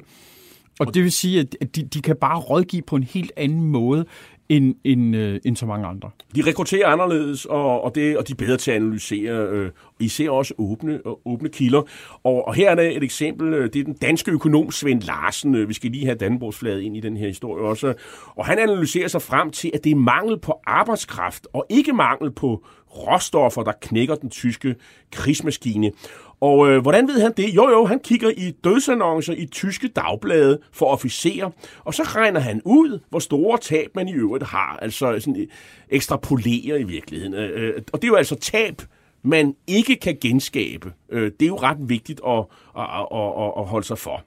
Og 0.79 0.93
det 0.93 1.03
vil 1.03 1.11
sige, 1.11 1.39
at 1.39 1.75
de, 1.75 1.83
de 1.83 2.01
kan 2.01 2.15
bare 2.15 2.39
rådgive 2.39 2.81
på 2.81 2.95
en 2.95 3.03
helt 3.03 3.31
anden 3.37 3.63
måde, 3.63 4.05
end, 4.49 4.75
end, 4.83 5.15
øh, 5.15 5.39
end 5.45 5.55
så 5.55 5.65
mange 5.65 5.87
andre. 5.87 6.09
De 6.35 6.41
rekrutterer 6.41 6.87
anderledes, 6.87 7.45
og, 7.45 7.83
og, 7.83 7.95
det, 7.95 8.17
og 8.17 8.27
de 8.27 8.33
er 8.33 8.35
bedre 8.35 8.57
til 8.57 8.71
at 8.71 8.77
analysere. 8.77 9.31
Øh, 9.31 9.71
I 9.99 10.07
ser 10.07 10.29
også 10.29 10.53
åbne, 10.57 10.93
øh, 10.93 11.13
åbne 11.25 11.49
kilder. 11.49 11.81
Og, 12.23 12.47
og 12.47 12.53
her 12.53 12.71
er 12.71 12.75
der 12.75 12.83
et 12.83 13.03
eksempel. 13.03 13.53
Øh, 13.53 13.73
det 13.73 13.79
er 13.79 13.83
den 13.83 13.93
danske 13.93 14.31
økonom 14.31 14.71
Svend 14.71 15.01
Larsen. 15.01 15.55
Øh, 15.55 15.69
vi 15.69 15.73
skal 15.73 15.91
lige 15.91 16.05
have 16.05 16.17
Dannebrogsflaget 16.17 16.81
ind 16.81 16.97
i 16.97 16.99
den 16.99 17.17
her 17.17 17.27
historie 17.27 17.63
også. 17.63 17.93
Og 18.35 18.45
han 18.45 18.59
analyserer 18.59 19.07
sig 19.07 19.21
frem 19.21 19.51
til, 19.51 19.71
at 19.73 19.83
det 19.83 19.91
er 19.91 19.95
mangel 19.95 20.39
på 20.39 20.59
arbejdskraft, 20.67 21.47
og 21.53 21.65
ikke 21.69 21.93
mangel 21.93 22.31
på 22.31 22.65
råstoffer, 22.89 23.63
der 23.63 23.73
knækker 23.81 24.15
den 24.15 24.29
tyske 24.29 24.75
krigsmaskine. 25.11 25.91
Og 26.41 26.69
øh, 26.69 26.81
hvordan 26.81 27.07
ved 27.07 27.21
han 27.21 27.33
det? 27.37 27.55
Jo, 27.55 27.69
jo, 27.69 27.85
han 27.85 27.99
kigger 27.99 28.29
i 28.37 28.51
dødsannoncer 28.63 29.33
i 29.33 29.45
tyske 29.45 29.87
dagblade 29.87 30.59
for 30.73 30.85
officerer, 30.85 31.49
og 31.79 31.93
så 31.93 32.03
regner 32.03 32.39
han 32.39 32.61
ud, 32.65 32.99
hvor 33.09 33.19
store 33.19 33.57
tab 33.57 33.89
man 33.95 34.07
i 34.07 34.13
øvrigt 34.13 34.43
har. 34.43 34.79
Altså 34.81 35.19
sådan 35.19 35.41
øh, 35.41 35.47
ekstrapolerer 35.89 36.77
i 36.77 36.83
virkeligheden. 36.83 37.33
Øh, 37.33 37.67
øh, 37.67 37.73
og 37.93 38.01
det 38.01 38.07
er 38.07 38.11
jo 38.11 38.15
altså 38.15 38.35
tab, 38.35 38.81
man 39.23 39.55
ikke 39.67 39.95
kan 39.95 40.17
genskabe. 40.21 40.93
Øh, 41.11 41.31
det 41.39 41.41
er 41.41 41.47
jo 41.47 41.55
ret 41.55 41.77
vigtigt 41.79 42.21
at, 42.27 42.45
at, 42.77 42.83
at, 42.83 43.43
at, 43.43 43.53
at 43.57 43.65
holde 43.65 43.87
sig 43.87 43.97
for. 43.97 44.23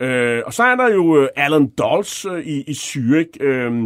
Øh, 0.00 0.42
og 0.46 0.54
så 0.54 0.62
er 0.62 0.76
der 0.76 0.92
jo 0.92 1.22
øh, 1.22 1.28
Alan 1.36 1.66
Dulles 1.68 2.26
i, 2.44 2.64
i 2.66 2.72
Zürich. 2.72 3.44
Øhm, 3.44 3.84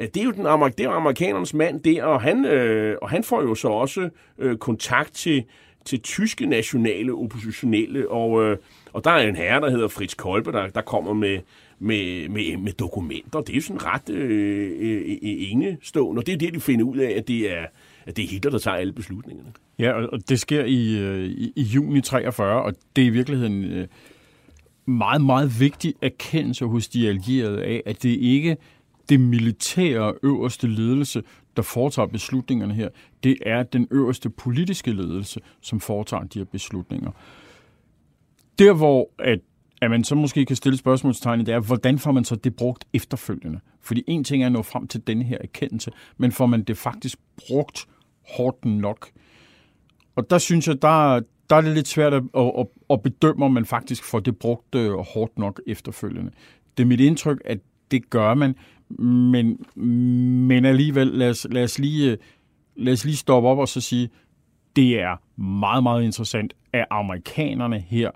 øh, 0.00 0.08
det 0.14 0.16
er 0.16 0.24
jo 0.24 0.30
den 0.30 0.46
amerik- 0.46 0.74
det 0.78 0.86
er 0.86 0.90
amerikanernes 0.90 1.54
mand 1.54 1.80
der, 1.80 2.04
og 2.04 2.20
han, 2.22 2.44
øh, 2.44 2.96
og 3.02 3.10
han 3.10 3.24
får 3.24 3.42
jo 3.42 3.54
så 3.54 3.68
også 3.68 4.08
øh, 4.38 4.56
kontakt 4.56 5.14
til 5.14 5.44
til 5.86 6.00
tyske 6.00 6.46
nationale 6.46 7.12
oppositionelle, 7.12 8.10
og, 8.10 8.44
øh, 8.44 8.58
og 8.92 9.04
der 9.04 9.10
er 9.10 9.28
en 9.28 9.36
herre, 9.36 9.60
der 9.60 9.70
hedder 9.70 9.88
Fritz 9.88 10.14
Kolbe, 10.14 10.52
der, 10.52 10.68
der 10.68 10.80
kommer 10.80 11.12
med, 11.12 11.38
med, 11.78 12.28
med, 12.28 12.56
med 12.56 12.72
dokumenter. 12.72 13.40
Det 13.40 13.50
er 13.50 13.56
jo 13.56 13.60
sådan 13.60 13.84
ret 13.84 14.10
øh, 14.10 14.70
øh, 14.80 15.00
øh 15.00 15.16
enestående, 15.22 16.20
og 16.20 16.26
det 16.26 16.32
er 16.32 16.38
det, 16.38 16.54
de 16.54 16.60
finder 16.60 16.84
ud 16.84 16.96
af, 16.96 17.10
at 17.10 17.28
det 17.28 17.52
er, 17.52 17.66
at 18.06 18.16
det 18.16 18.24
er 18.24 18.28
Hitler, 18.28 18.50
der 18.50 18.58
tager 18.58 18.76
alle 18.76 18.92
beslutningerne. 18.92 19.52
Ja, 19.78 19.92
og 19.92 20.28
det 20.28 20.40
sker 20.40 20.64
i, 20.64 20.98
øh, 20.98 21.24
i, 21.24 21.52
i 21.56 21.62
juni 21.62 22.00
43, 22.00 22.62
og 22.62 22.74
det 22.96 23.02
er 23.02 23.06
i 23.06 23.10
virkeligheden 23.10 23.64
øh, 23.64 23.86
meget, 24.86 25.22
meget 25.24 25.60
vigtig 25.60 25.94
erkendelse 26.02 26.64
hos 26.64 26.88
de 26.88 27.08
allierede 27.08 27.64
af, 27.64 27.82
at 27.86 28.02
det 28.02 28.08
ikke 28.08 28.56
det 29.08 29.20
militære 29.20 30.14
øverste 30.22 30.66
ledelse, 30.66 31.22
der 31.56 31.62
foretager 31.62 32.06
beslutningerne 32.06 32.74
her, 32.74 32.88
det 33.24 33.36
er 33.46 33.62
den 33.62 33.88
øverste 33.90 34.30
politiske 34.30 34.92
ledelse, 34.92 35.40
som 35.60 35.80
foretager 35.80 36.24
de 36.24 36.38
her 36.38 36.44
beslutninger. 36.44 37.10
Der 38.58 38.72
hvor 38.72 39.10
at 39.18 39.40
at 39.80 39.90
man 39.90 40.04
så 40.04 40.14
måske 40.14 40.44
kan 40.44 40.56
stille 40.56 40.78
spørgsmålstegnet, 40.78 41.46
det 41.46 41.54
er, 41.54 41.60
hvordan 41.60 41.98
får 41.98 42.12
man 42.12 42.24
så 42.24 42.36
det 42.36 42.56
brugt 42.56 42.84
efterfølgende? 42.92 43.60
Fordi 43.80 44.04
en 44.06 44.24
ting 44.24 44.42
er 44.42 44.46
at 44.46 44.52
nå 44.52 44.62
frem 44.62 44.88
til 44.88 45.06
denne 45.06 45.24
her 45.24 45.38
erkendelse, 45.40 45.90
men 46.16 46.32
får 46.32 46.46
man 46.46 46.62
det 46.62 46.78
faktisk 46.78 47.18
brugt 47.36 47.86
hårdt 48.36 48.64
nok? 48.64 49.08
Og 50.16 50.30
der 50.30 50.38
synes 50.38 50.68
jeg, 50.68 50.82
der, 50.82 51.20
der 51.50 51.56
er 51.56 51.60
det 51.60 51.74
lidt 51.74 51.88
svært 51.88 52.14
at, 52.14 52.22
at, 52.34 52.66
at 52.90 53.02
bedømme, 53.02 53.44
om 53.44 53.52
man 53.52 53.64
faktisk 53.64 54.04
får 54.04 54.20
det 54.20 54.38
brugt 54.38 54.74
øh, 54.74 54.92
hårdt 54.92 55.38
nok 55.38 55.60
efterfølgende. 55.66 56.30
Det 56.76 56.82
er 56.82 56.86
mit 56.86 57.00
indtryk, 57.00 57.42
at 57.44 57.58
det 57.90 58.10
gør 58.10 58.34
man, 58.34 58.54
men, 58.88 59.66
men 60.46 60.64
alligevel, 60.64 61.06
lad 61.06 61.30
os, 61.30 61.46
lad, 61.50 61.64
os 61.64 61.78
lige, 61.78 62.10
øh, 62.10 62.18
lad 62.76 62.92
os 62.92 63.04
lige 63.04 63.16
stoppe 63.16 63.48
op 63.48 63.58
og 63.58 63.68
så 63.68 63.80
sige, 63.80 64.10
det 64.76 65.00
er 65.00 65.40
meget, 65.40 65.82
meget 65.82 66.02
interessant, 66.02 66.54
at 66.72 66.86
amerikanerne 66.90 67.80
her 67.80 68.10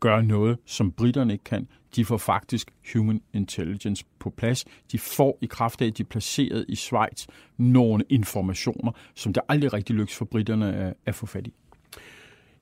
gør 0.00 0.20
noget, 0.20 0.58
som 0.66 0.92
britterne 0.92 1.32
ikke 1.32 1.44
kan. 1.44 1.68
De 1.96 2.04
får 2.04 2.16
faktisk 2.16 2.70
human 2.92 3.20
intelligence 3.32 4.04
på 4.18 4.30
plads. 4.30 4.64
De 4.92 4.98
får 4.98 5.38
i 5.40 5.46
kraft 5.46 5.82
af, 5.82 5.86
at 5.86 5.98
de 5.98 6.02
er 6.02 6.06
placeret 6.06 6.64
i 6.68 6.74
Schweiz, 6.74 7.26
nogle 7.56 8.04
informationer, 8.08 8.92
som 9.14 9.32
det 9.32 9.42
aldrig 9.48 9.72
rigtig 9.72 9.96
lykkes 9.96 10.16
for 10.16 10.24
britterne 10.24 10.76
at, 10.76 10.94
at 11.06 11.14
få 11.14 11.26
fat 11.26 11.46
i. 11.46 11.54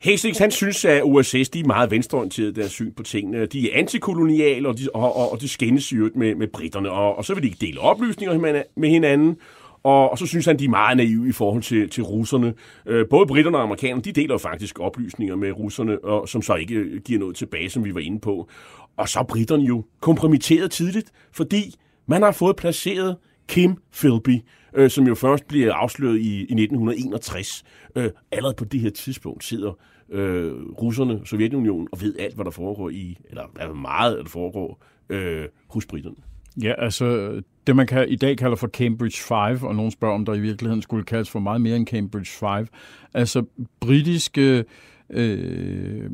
Hastings, 0.03 0.39
han 0.39 0.51
synes, 0.51 0.85
at 0.85 1.03
OSS 1.05 1.49
de 1.49 1.61
er 1.61 1.67
meget 1.67 1.91
venstreorienterede, 1.91 2.55
deres 2.55 2.73
syn 2.73 2.93
på 2.93 3.03
tingene. 3.03 3.47
De 3.47 3.73
er 3.73 3.79
antikoloniale, 3.79 4.69
og 4.69 4.79
de, 4.79 4.89
og, 4.95 5.17
og, 5.17 5.33
og 5.33 5.41
de 5.41 5.49
skændes 5.49 5.93
jo 5.93 6.11
med, 6.15 6.35
med 6.35 6.49
britterne, 6.49 6.91
og, 6.91 7.19
og 7.19 7.25
så 7.25 7.35
vil 7.35 7.43
de 7.43 7.49
ikke 7.49 7.67
dele 7.67 7.81
oplysninger 7.81 8.63
med 8.77 8.89
hinanden, 8.89 9.37
og, 9.83 10.11
og 10.11 10.19
så 10.19 10.27
synes 10.27 10.47
han, 10.47 10.59
de 10.59 10.65
er 10.65 10.69
meget 10.69 10.97
naive 10.97 11.29
i 11.29 11.33
forhold 11.33 11.63
til, 11.63 11.91
til 11.91 12.03
russerne. 12.03 12.55
Øh, 12.87 13.09
både 13.11 13.27
britterne 13.27 13.57
og 13.57 13.63
amerikanerne, 13.63 14.03
de 14.03 14.13
deler 14.13 14.35
jo 14.35 14.39
faktisk 14.39 14.81
oplysninger 14.81 15.37
med 15.37 15.53
russerne, 15.53 16.05
og, 16.05 16.29
som 16.29 16.43
så 16.43 16.55
ikke 16.55 16.75
øh, 16.75 17.01
giver 17.01 17.21
noget 17.21 17.37
tilbage, 17.37 17.71
som 17.71 17.85
vi 17.85 17.95
var 17.95 18.01
inde 18.01 18.21
på. 18.21 18.49
Og 18.97 19.09
så 19.09 19.19
er 19.19 19.25
britterne 19.25 19.65
jo 19.65 19.85
kompromitteret 20.01 20.71
tidligt, 20.71 21.11
fordi 21.33 21.75
man 22.07 22.23
har 22.23 22.33
fået 22.33 22.57
placeret 22.57 23.17
Kim 23.49 23.77
Philby, 23.93 24.41
øh, 24.75 24.91
som 24.91 25.07
jo 25.07 25.15
først 25.15 25.49
bliver 25.49 25.75
afsløret 25.75 26.19
i, 26.19 26.39
i 26.39 26.43
1961. 26.43 27.65
Øh, 27.97 28.11
allerede 28.33 28.55
på 28.55 28.65
det 28.65 28.81
her 28.81 28.91
tidspunkt 28.91 29.45
sidder 29.45 29.73
øh, 30.13 30.53
russerne, 30.63 31.21
Sovjetunionen, 31.25 31.89
og 31.93 32.01
ved 32.01 32.17
alt, 32.19 32.35
hvad 32.35 32.45
der 32.45 32.51
foregår 32.51 32.91
i, 32.91 33.19
eller 33.31 33.43
hvad 33.55 33.75
meget 33.75 34.19
der 34.19 34.29
foregår 34.29 34.85
øh, 35.09 35.45
hos 35.69 35.87
britterne. 35.87 36.17
Ja, 36.63 36.73
altså 36.79 37.41
det 37.67 37.77
man 37.77 37.87
kan, 37.87 38.09
i 38.09 38.17
dag 38.17 38.37
kalder 38.39 38.57
for 38.57 38.69
Cambridge 38.69 39.19
5, 39.59 39.63
og 39.63 39.75
nogen 39.75 39.91
spørger, 39.91 40.15
om 40.15 40.25
der 40.25 40.35
i 40.35 40.41
virkeligheden 40.41 40.83
skulle 40.83 41.05
kaldes 41.05 41.31
for 41.31 41.39
meget 41.39 41.61
mere 41.61 41.77
end 41.77 41.87
Cambridge 41.87 42.31
5. 42.31 42.67
Altså 43.15 43.45
britiske 43.81 44.65
øh, 45.11 46.11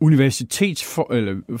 universitets 0.00 0.98
eller 1.10 1.60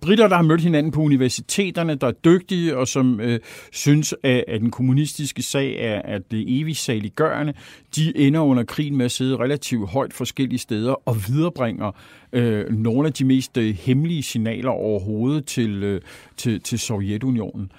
britter, 0.00 0.28
der 0.28 0.36
har 0.36 0.42
mødt 0.42 0.60
hinanden 0.60 0.92
på 0.92 1.00
universiteterne, 1.00 1.94
der 1.94 2.06
er 2.06 2.12
dygtige 2.12 2.76
og 2.76 2.88
som 2.88 3.20
øh, 3.20 3.40
synes, 3.72 4.14
at, 4.22 4.44
at 4.48 4.60
den 4.60 4.70
kommunistiske 4.70 5.42
sag 5.42 5.76
er 5.78 6.02
at 6.02 6.22
det 6.30 6.60
evigt 6.60 6.78
saliggørende, 6.78 7.54
de 7.96 8.16
ender 8.16 8.40
under 8.40 8.64
krigen 8.64 8.96
med 8.96 9.04
at 9.04 9.12
sidde 9.12 9.36
relativt 9.36 9.90
højt 9.90 10.12
forskellige 10.12 10.58
steder 10.58 11.08
og 11.08 11.16
viderebringer 11.28 11.92
øh, 12.32 12.72
nogle 12.72 13.06
af 13.06 13.12
de 13.12 13.24
mest 13.24 13.56
øh, 13.56 13.74
hemmelige 13.74 14.22
signaler 14.22 14.70
overhovedet 14.70 15.46
til, 15.46 15.82
øh, 15.82 16.00
til, 16.36 16.60
til 16.60 16.78
Sovjetunionen. 16.78 17.72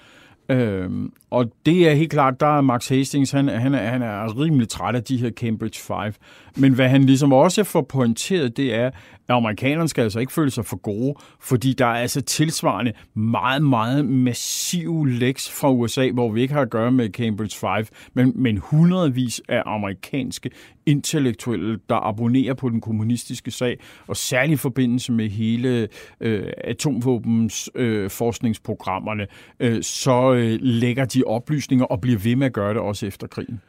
Øh, 0.48 0.90
og 1.34 1.52
det 1.66 1.88
er 1.88 1.94
helt 1.94 2.10
klart, 2.10 2.40
der 2.40 2.56
er 2.56 2.60
Max 2.60 2.88
Hastings, 2.88 3.30
han, 3.30 3.48
han, 3.48 3.74
er, 3.74 3.90
han 3.90 4.02
er 4.02 4.40
rimelig 4.40 4.68
træt 4.68 4.94
af 4.94 5.04
de 5.04 5.16
her 5.16 5.30
Cambridge 5.30 5.80
Five. 5.80 6.12
Men 6.56 6.74
hvad 6.74 6.88
han 6.88 7.04
ligesom 7.04 7.32
også 7.32 7.64
får 7.64 7.82
pointeret, 7.82 8.56
det 8.56 8.74
er, 8.74 8.86
at 8.86 8.94
amerikanerne 9.28 9.88
skal 9.88 10.02
altså 10.02 10.20
ikke 10.20 10.32
føle 10.32 10.50
sig 10.50 10.64
for 10.64 10.76
gode, 10.76 11.14
fordi 11.40 11.72
der 11.72 11.86
er 11.86 11.94
altså 11.94 12.20
tilsvarende 12.20 12.92
meget, 13.14 13.62
meget 13.62 14.04
massive 14.04 15.10
læks 15.10 15.50
fra 15.50 15.70
USA, 15.70 16.10
hvor 16.10 16.32
vi 16.32 16.42
ikke 16.42 16.54
har 16.54 16.60
at 16.60 16.70
gøre 16.70 16.92
med 16.92 17.10
Cambridge 17.10 17.58
Five, 17.58 17.86
men, 18.14 18.32
men 18.34 18.58
hundredvis 18.58 19.42
af 19.48 19.62
amerikanske 19.66 20.50
intellektuelle, 20.86 21.78
der 21.88 22.08
abonnerer 22.08 22.54
på 22.54 22.68
den 22.68 22.80
kommunistiske 22.80 23.50
sag, 23.50 23.78
og 24.06 24.16
særlig 24.16 24.52
i 24.52 24.56
forbindelse 24.56 25.12
med 25.12 25.28
hele 25.28 25.88
øh, 26.20 26.52
atomvåbens 26.64 27.70
øh, 27.74 28.10
forskningsprogrammerne, 28.10 29.26
øh, 29.60 29.82
så 29.82 30.32
øh, 30.32 30.58
lægger 30.60 31.04
de 31.04 31.23
oplysninger 31.26 31.84
og 31.84 32.00
bliver 32.00 32.18
ved 32.18 32.36
med 32.36 32.46
at 32.46 32.52
gøre 32.52 32.74
det 32.74 32.80
også 32.80 33.06
efter 33.06 33.26
krigen. 33.26 33.60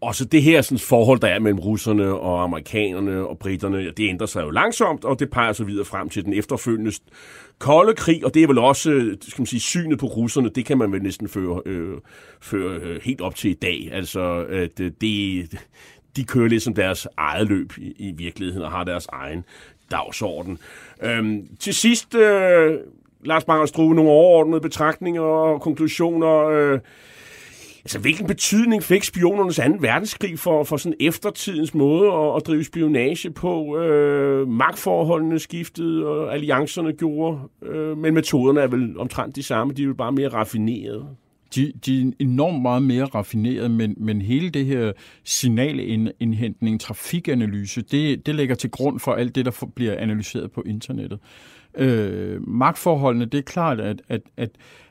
Og 0.00 0.14
så 0.14 0.24
det 0.24 0.42
her 0.42 0.62
sådan, 0.62 0.78
forhold, 0.78 1.20
der 1.20 1.28
er 1.28 1.38
mellem 1.38 1.58
russerne 1.58 2.14
og 2.14 2.42
amerikanerne 2.42 3.26
og 3.26 3.38
britterne, 3.38 3.90
det 3.90 4.08
ændrer 4.08 4.26
sig 4.26 4.42
jo 4.42 4.50
langsomt, 4.50 5.04
og 5.04 5.18
det 5.18 5.30
peger 5.30 5.52
så 5.52 5.64
videre 5.64 5.84
frem 5.84 6.08
til 6.08 6.24
den 6.24 6.32
efterfølgende 6.32 6.92
kolde 7.58 7.94
krig, 7.94 8.24
og 8.24 8.34
det 8.34 8.42
er 8.42 8.46
vel 8.46 8.58
også 8.58 9.16
skal 9.20 9.40
man 9.40 9.46
sige, 9.46 9.60
synet 9.60 9.98
på 9.98 10.06
russerne, 10.06 10.48
det 10.48 10.64
kan 10.64 10.78
man 10.78 10.92
vel 10.92 11.02
næsten 11.02 11.28
føre, 11.28 11.62
øh, 11.66 11.98
føre 12.40 12.80
øh, 12.80 13.00
helt 13.02 13.20
op 13.20 13.34
til 13.34 13.50
i 13.50 13.54
dag. 13.54 13.88
Altså, 13.92 14.46
at 14.50 14.80
øh, 14.80 14.92
det, 15.00 15.50
de 16.16 16.24
kører 16.24 16.48
lidt 16.48 16.62
som 16.62 16.74
deres 16.74 17.08
eget 17.16 17.48
løb 17.48 17.72
i, 17.78 17.94
i 17.98 18.12
virkeligheden, 18.12 18.62
og 18.62 18.70
har 18.70 18.84
deres 18.84 19.06
egen 19.12 19.44
dagsorden. 19.90 20.58
Øhm, 21.02 21.46
til 21.58 21.74
sidst, 21.74 22.14
øh, 22.14 22.78
Lars 23.24 23.44
Bangerstruve, 23.44 23.94
nogle 23.94 24.10
overordnede 24.10 24.60
betragtninger 24.60 25.22
og 25.22 25.60
konklusioner. 25.60 26.46
Øh, 26.48 26.78
Altså, 27.84 27.98
hvilken 27.98 28.26
betydning 28.26 28.82
fik 28.82 29.04
spionernes 29.04 29.58
anden 29.58 29.82
verdenskrig 29.82 30.38
for, 30.38 30.64
for 30.64 30.76
sådan 30.76 30.96
eftertidens 31.00 31.74
måde 31.74 32.12
at, 32.12 32.36
at 32.36 32.46
drive 32.46 32.64
spionage 32.64 33.30
på? 33.30 33.78
Øh, 33.78 34.48
magtforholdene 34.48 35.38
skiftede, 35.38 36.06
og 36.06 36.34
alliancerne 36.34 36.92
gjorde, 36.92 37.38
øh, 37.62 37.98
men 37.98 38.14
metoderne 38.14 38.60
er 38.60 38.66
vel 38.66 38.98
omtrent 38.98 39.36
de 39.36 39.42
samme, 39.42 39.72
de 39.72 39.82
er 39.82 39.86
jo 39.86 39.94
bare 39.94 40.12
mere 40.12 40.28
raffinerede. 40.28 41.06
De, 41.54 41.72
de 41.86 42.02
er 42.02 42.12
enormt 42.18 42.62
meget 42.62 42.82
mere 42.82 43.04
raffineret, 43.04 43.70
men, 43.70 43.94
men 43.98 44.22
hele 44.22 44.50
det 44.50 44.66
her 44.66 44.92
signalindhentning, 45.24 46.80
trafikanalyse, 46.80 47.82
det, 47.82 48.26
det 48.26 48.34
ligger 48.34 48.54
til 48.54 48.70
grund 48.70 49.00
for 49.00 49.12
alt 49.12 49.34
det, 49.34 49.44
der 49.44 49.68
bliver 49.74 49.96
analyseret 49.96 50.52
på 50.52 50.62
internettet. 50.66 51.18
Øh, 51.74 52.48
magtforholdene, 52.48 53.24
det 53.24 53.38
er 53.38 53.42
klart, 53.42 53.80
at, 53.80 54.02
at, 54.08 54.20
at 54.36 54.50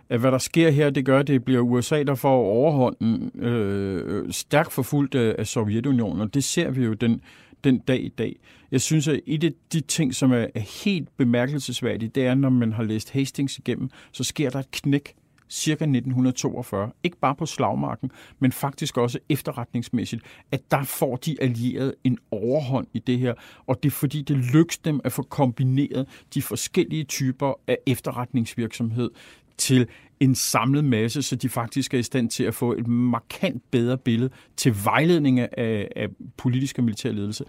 at 0.09 0.19
hvad 0.19 0.31
der 0.31 0.37
sker 0.37 0.69
her, 0.69 0.89
det 0.89 1.05
gør, 1.05 1.19
at 1.19 1.27
det 1.27 1.45
bliver 1.45 1.61
USA, 1.61 2.03
der 2.03 2.15
får 2.15 2.43
overhånden 2.43 3.41
øh, 3.41 4.31
stærkt 4.31 4.73
forfulgt 4.73 5.15
af 5.15 5.47
Sovjetunionen, 5.47 6.21
og 6.21 6.33
det 6.33 6.43
ser 6.43 6.69
vi 6.69 6.83
jo 6.83 6.93
den, 6.93 7.21
den 7.63 7.79
dag 7.79 8.03
i 8.03 8.09
dag. 8.09 8.35
Jeg 8.71 8.81
synes, 8.81 9.07
at 9.07 9.19
et 9.27 9.43
af 9.43 9.51
de 9.73 9.81
ting, 9.81 10.15
som 10.15 10.31
er 10.31 10.59
helt 10.83 11.17
bemærkelsesværdigt, 11.17 12.15
det 12.15 12.25
er, 12.25 12.35
når 12.35 12.49
man 12.49 12.73
har 12.73 12.83
læst 12.83 13.11
Hastings 13.11 13.57
igennem, 13.57 13.89
så 14.11 14.23
sker 14.23 14.49
der 14.49 14.59
et 14.59 14.71
knæk 14.71 15.13
cirka 15.49 15.83
1942. 15.83 16.91
Ikke 17.03 17.17
bare 17.17 17.35
på 17.35 17.45
slagmarken, 17.45 18.11
men 18.39 18.51
faktisk 18.51 18.97
også 18.97 19.19
efterretningsmæssigt, 19.29 20.21
at 20.51 20.71
der 20.71 20.83
får 20.83 21.15
de 21.15 21.41
allierede 21.41 21.93
en 22.03 22.17
overhånd 22.31 22.87
i 22.93 22.99
det 22.99 23.19
her, 23.19 23.33
og 23.67 23.83
det 23.83 23.89
er 23.89 23.93
fordi, 23.93 24.21
det 24.21 24.37
lykkes 24.37 24.77
dem 24.77 25.01
at 25.03 25.11
få 25.11 25.21
kombineret 25.21 26.07
de 26.33 26.41
forskellige 26.41 27.03
typer 27.03 27.53
af 27.67 27.77
efterretningsvirksomhed 27.87 29.09
til 29.57 29.87
en 30.19 30.35
samlet 30.35 30.85
masse, 30.85 31.21
så 31.21 31.35
de 31.35 31.49
faktisk 31.49 31.93
er 31.93 31.97
i 31.97 32.03
stand 32.03 32.29
til 32.29 32.43
at 32.43 32.55
få 32.55 32.73
et 32.73 32.87
markant 32.87 33.63
bedre 33.71 33.97
billede 33.97 34.29
til 34.57 34.75
vejledning 34.83 35.39
af, 35.39 35.87
af 35.95 36.07
politisk 36.37 36.77
og 36.77 36.83
militær 36.83 37.11
ledelse. 37.11 37.45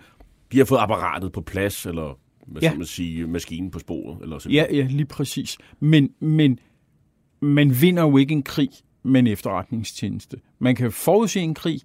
De 0.53 0.59
har 0.59 0.65
fået 0.65 0.79
apparatet 0.79 1.33
på 1.33 1.41
plads, 1.41 1.87
eller 1.87 2.19
hvad 2.47 2.63
ja. 2.63 2.69
skal 2.69 2.79
man 2.79 2.87
sige, 2.87 3.27
maskinen 3.27 3.71
på 3.71 3.79
sporet? 3.79 4.23
Eller 4.23 4.47
ja, 4.51 4.65
ja, 4.73 4.87
lige 4.91 5.07
præcis. 5.07 5.59
Men, 5.81 6.11
men 6.21 6.59
man 7.41 7.81
vinder 7.81 8.03
jo 8.03 8.17
ikke 8.17 8.33
en 8.33 8.43
krig 8.43 8.71
med 9.03 9.21
en 9.21 9.27
efterretningstjeneste. 9.27 10.37
Man 10.59 10.75
kan 10.75 10.93
forudse 10.93 11.41
en 11.41 11.55
krig, 11.55 11.81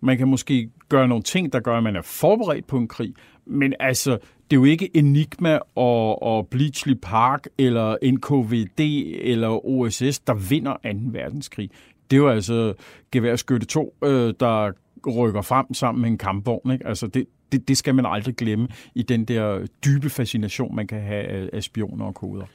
man 0.00 0.18
kan 0.18 0.28
måske 0.28 0.70
gøre 0.88 1.08
nogle 1.08 1.22
ting, 1.22 1.52
der 1.52 1.60
gør, 1.60 1.76
at 1.76 1.82
man 1.82 1.96
er 1.96 2.02
forberedt 2.02 2.66
på 2.66 2.76
en 2.76 2.88
krig, 2.88 3.14
men 3.46 3.74
altså, 3.80 4.10
det 4.50 4.56
er 4.56 4.60
jo 4.60 4.64
ikke 4.64 4.96
Enigma 4.96 5.58
og, 5.74 6.22
og 6.22 6.48
Bleachley 6.48 6.94
Park 7.02 7.46
eller 7.58 7.96
NKVD 8.04 8.80
eller 9.22 9.66
OSS, 9.66 10.18
der 10.18 10.34
vinder 10.34 10.72
2. 10.72 10.78
verdenskrig. 11.04 11.70
Det 12.10 12.16
er 12.16 12.20
jo 12.20 12.28
altså 12.28 12.74
Geværskytte 13.12 13.66
2, 13.66 13.94
øh, 14.04 14.34
der 14.40 14.72
rykker 15.16 15.42
frem 15.42 15.74
sammen 15.74 16.02
med 16.02 16.10
en 16.10 16.18
kampvogn. 16.18 16.70
Ikke? 16.70 16.86
Altså 16.86 17.06
det, 17.06 17.26
det, 17.52 17.68
det 17.68 17.76
skal 17.76 17.94
man 17.94 18.06
aldrig 18.06 18.36
glemme 18.36 18.68
i 18.94 19.02
den 19.02 19.24
der 19.24 19.66
dybe 19.84 20.10
fascination, 20.10 20.76
man 20.76 20.86
kan 20.86 21.00
have 21.00 21.24
af, 21.24 21.48
af 21.52 21.62
spioner 21.62 22.04
og 22.04 22.14
koder. 22.14 22.46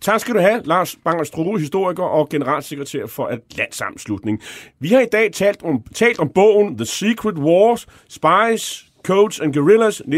Tak 0.00 0.20
skal 0.20 0.34
du 0.34 0.40
have, 0.40 0.62
Lars 0.64 0.96
Banger 1.04 1.58
historiker 1.58 2.02
og 2.02 2.28
generalsekretær 2.28 3.06
for 3.06 3.26
Atlantsamslutning. 3.26 4.42
Vi 4.78 4.88
har 4.88 5.00
i 5.00 5.06
dag 5.12 5.32
talt 5.32 5.62
om, 5.62 5.82
talt 5.94 6.18
om 6.18 6.28
bogen 6.28 6.76
The 6.76 6.86
Secret 6.86 7.38
Wars, 7.38 7.86
Spies, 8.08 8.86
Codes 9.02 9.40
and 9.40 9.54
Guerrillas 9.54 10.00
1939-1945, 10.00 10.08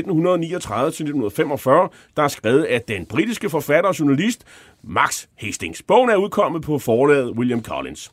der 2.17 2.23
er 2.23 2.29
skrevet 2.29 2.65
af 2.65 2.83
den 2.83 3.07
britiske 3.07 3.51
forfatter 3.51 3.89
og 3.89 3.99
journalist 3.99 4.45
Max 4.83 5.27
Hastings. 5.37 5.83
Bogen 5.83 6.11
er 6.11 6.17
udkommet 6.17 6.63
på 6.63 6.79
forlaget 6.79 7.31
William 7.31 7.63
Collins. 7.63 8.13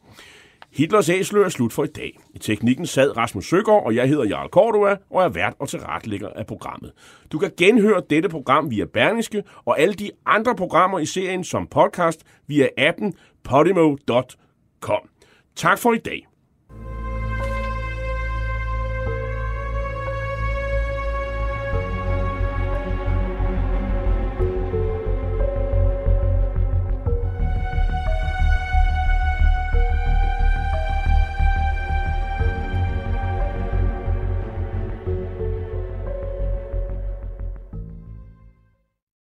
Hitlers 0.75 1.09
æsler 1.09 1.45
er 1.45 1.49
slut 1.49 1.73
for 1.73 1.83
i 1.83 1.87
dag. 1.87 2.19
I 2.33 2.39
teknikken 2.39 2.85
sad 2.85 3.17
Rasmus 3.17 3.45
Søgaard, 3.45 3.85
og 3.85 3.95
jeg 3.95 4.09
hedder 4.09 4.23
Jarl 4.25 4.49
Cordua, 4.49 4.97
og 5.09 5.23
er 5.23 5.29
vært 5.29 5.53
og 5.59 5.69
tilrettelægger 5.69 6.29
af 6.29 6.45
programmet. 6.45 6.91
Du 7.31 7.39
kan 7.39 7.51
genhøre 7.57 8.01
dette 8.09 8.29
program 8.29 8.71
via 8.71 8.85
Berlingske 8.85 9.43
og 9.65 9.79
alle 9.79 9.93
de 9.93 10.11
andre 10.25 10.55
programmer 10.55 10.99
i 10.99 11.05
serien 11.05 11.43
som 11.43 11.67
podcast 11.67 12.23
via 12.47 12.67
appen 12.77 13.13
podimo.com. 13.43 15.09
Tak 15.55 15.79
for 15.79 15.93
i 15.93 15.97
dag. 15.97 16.27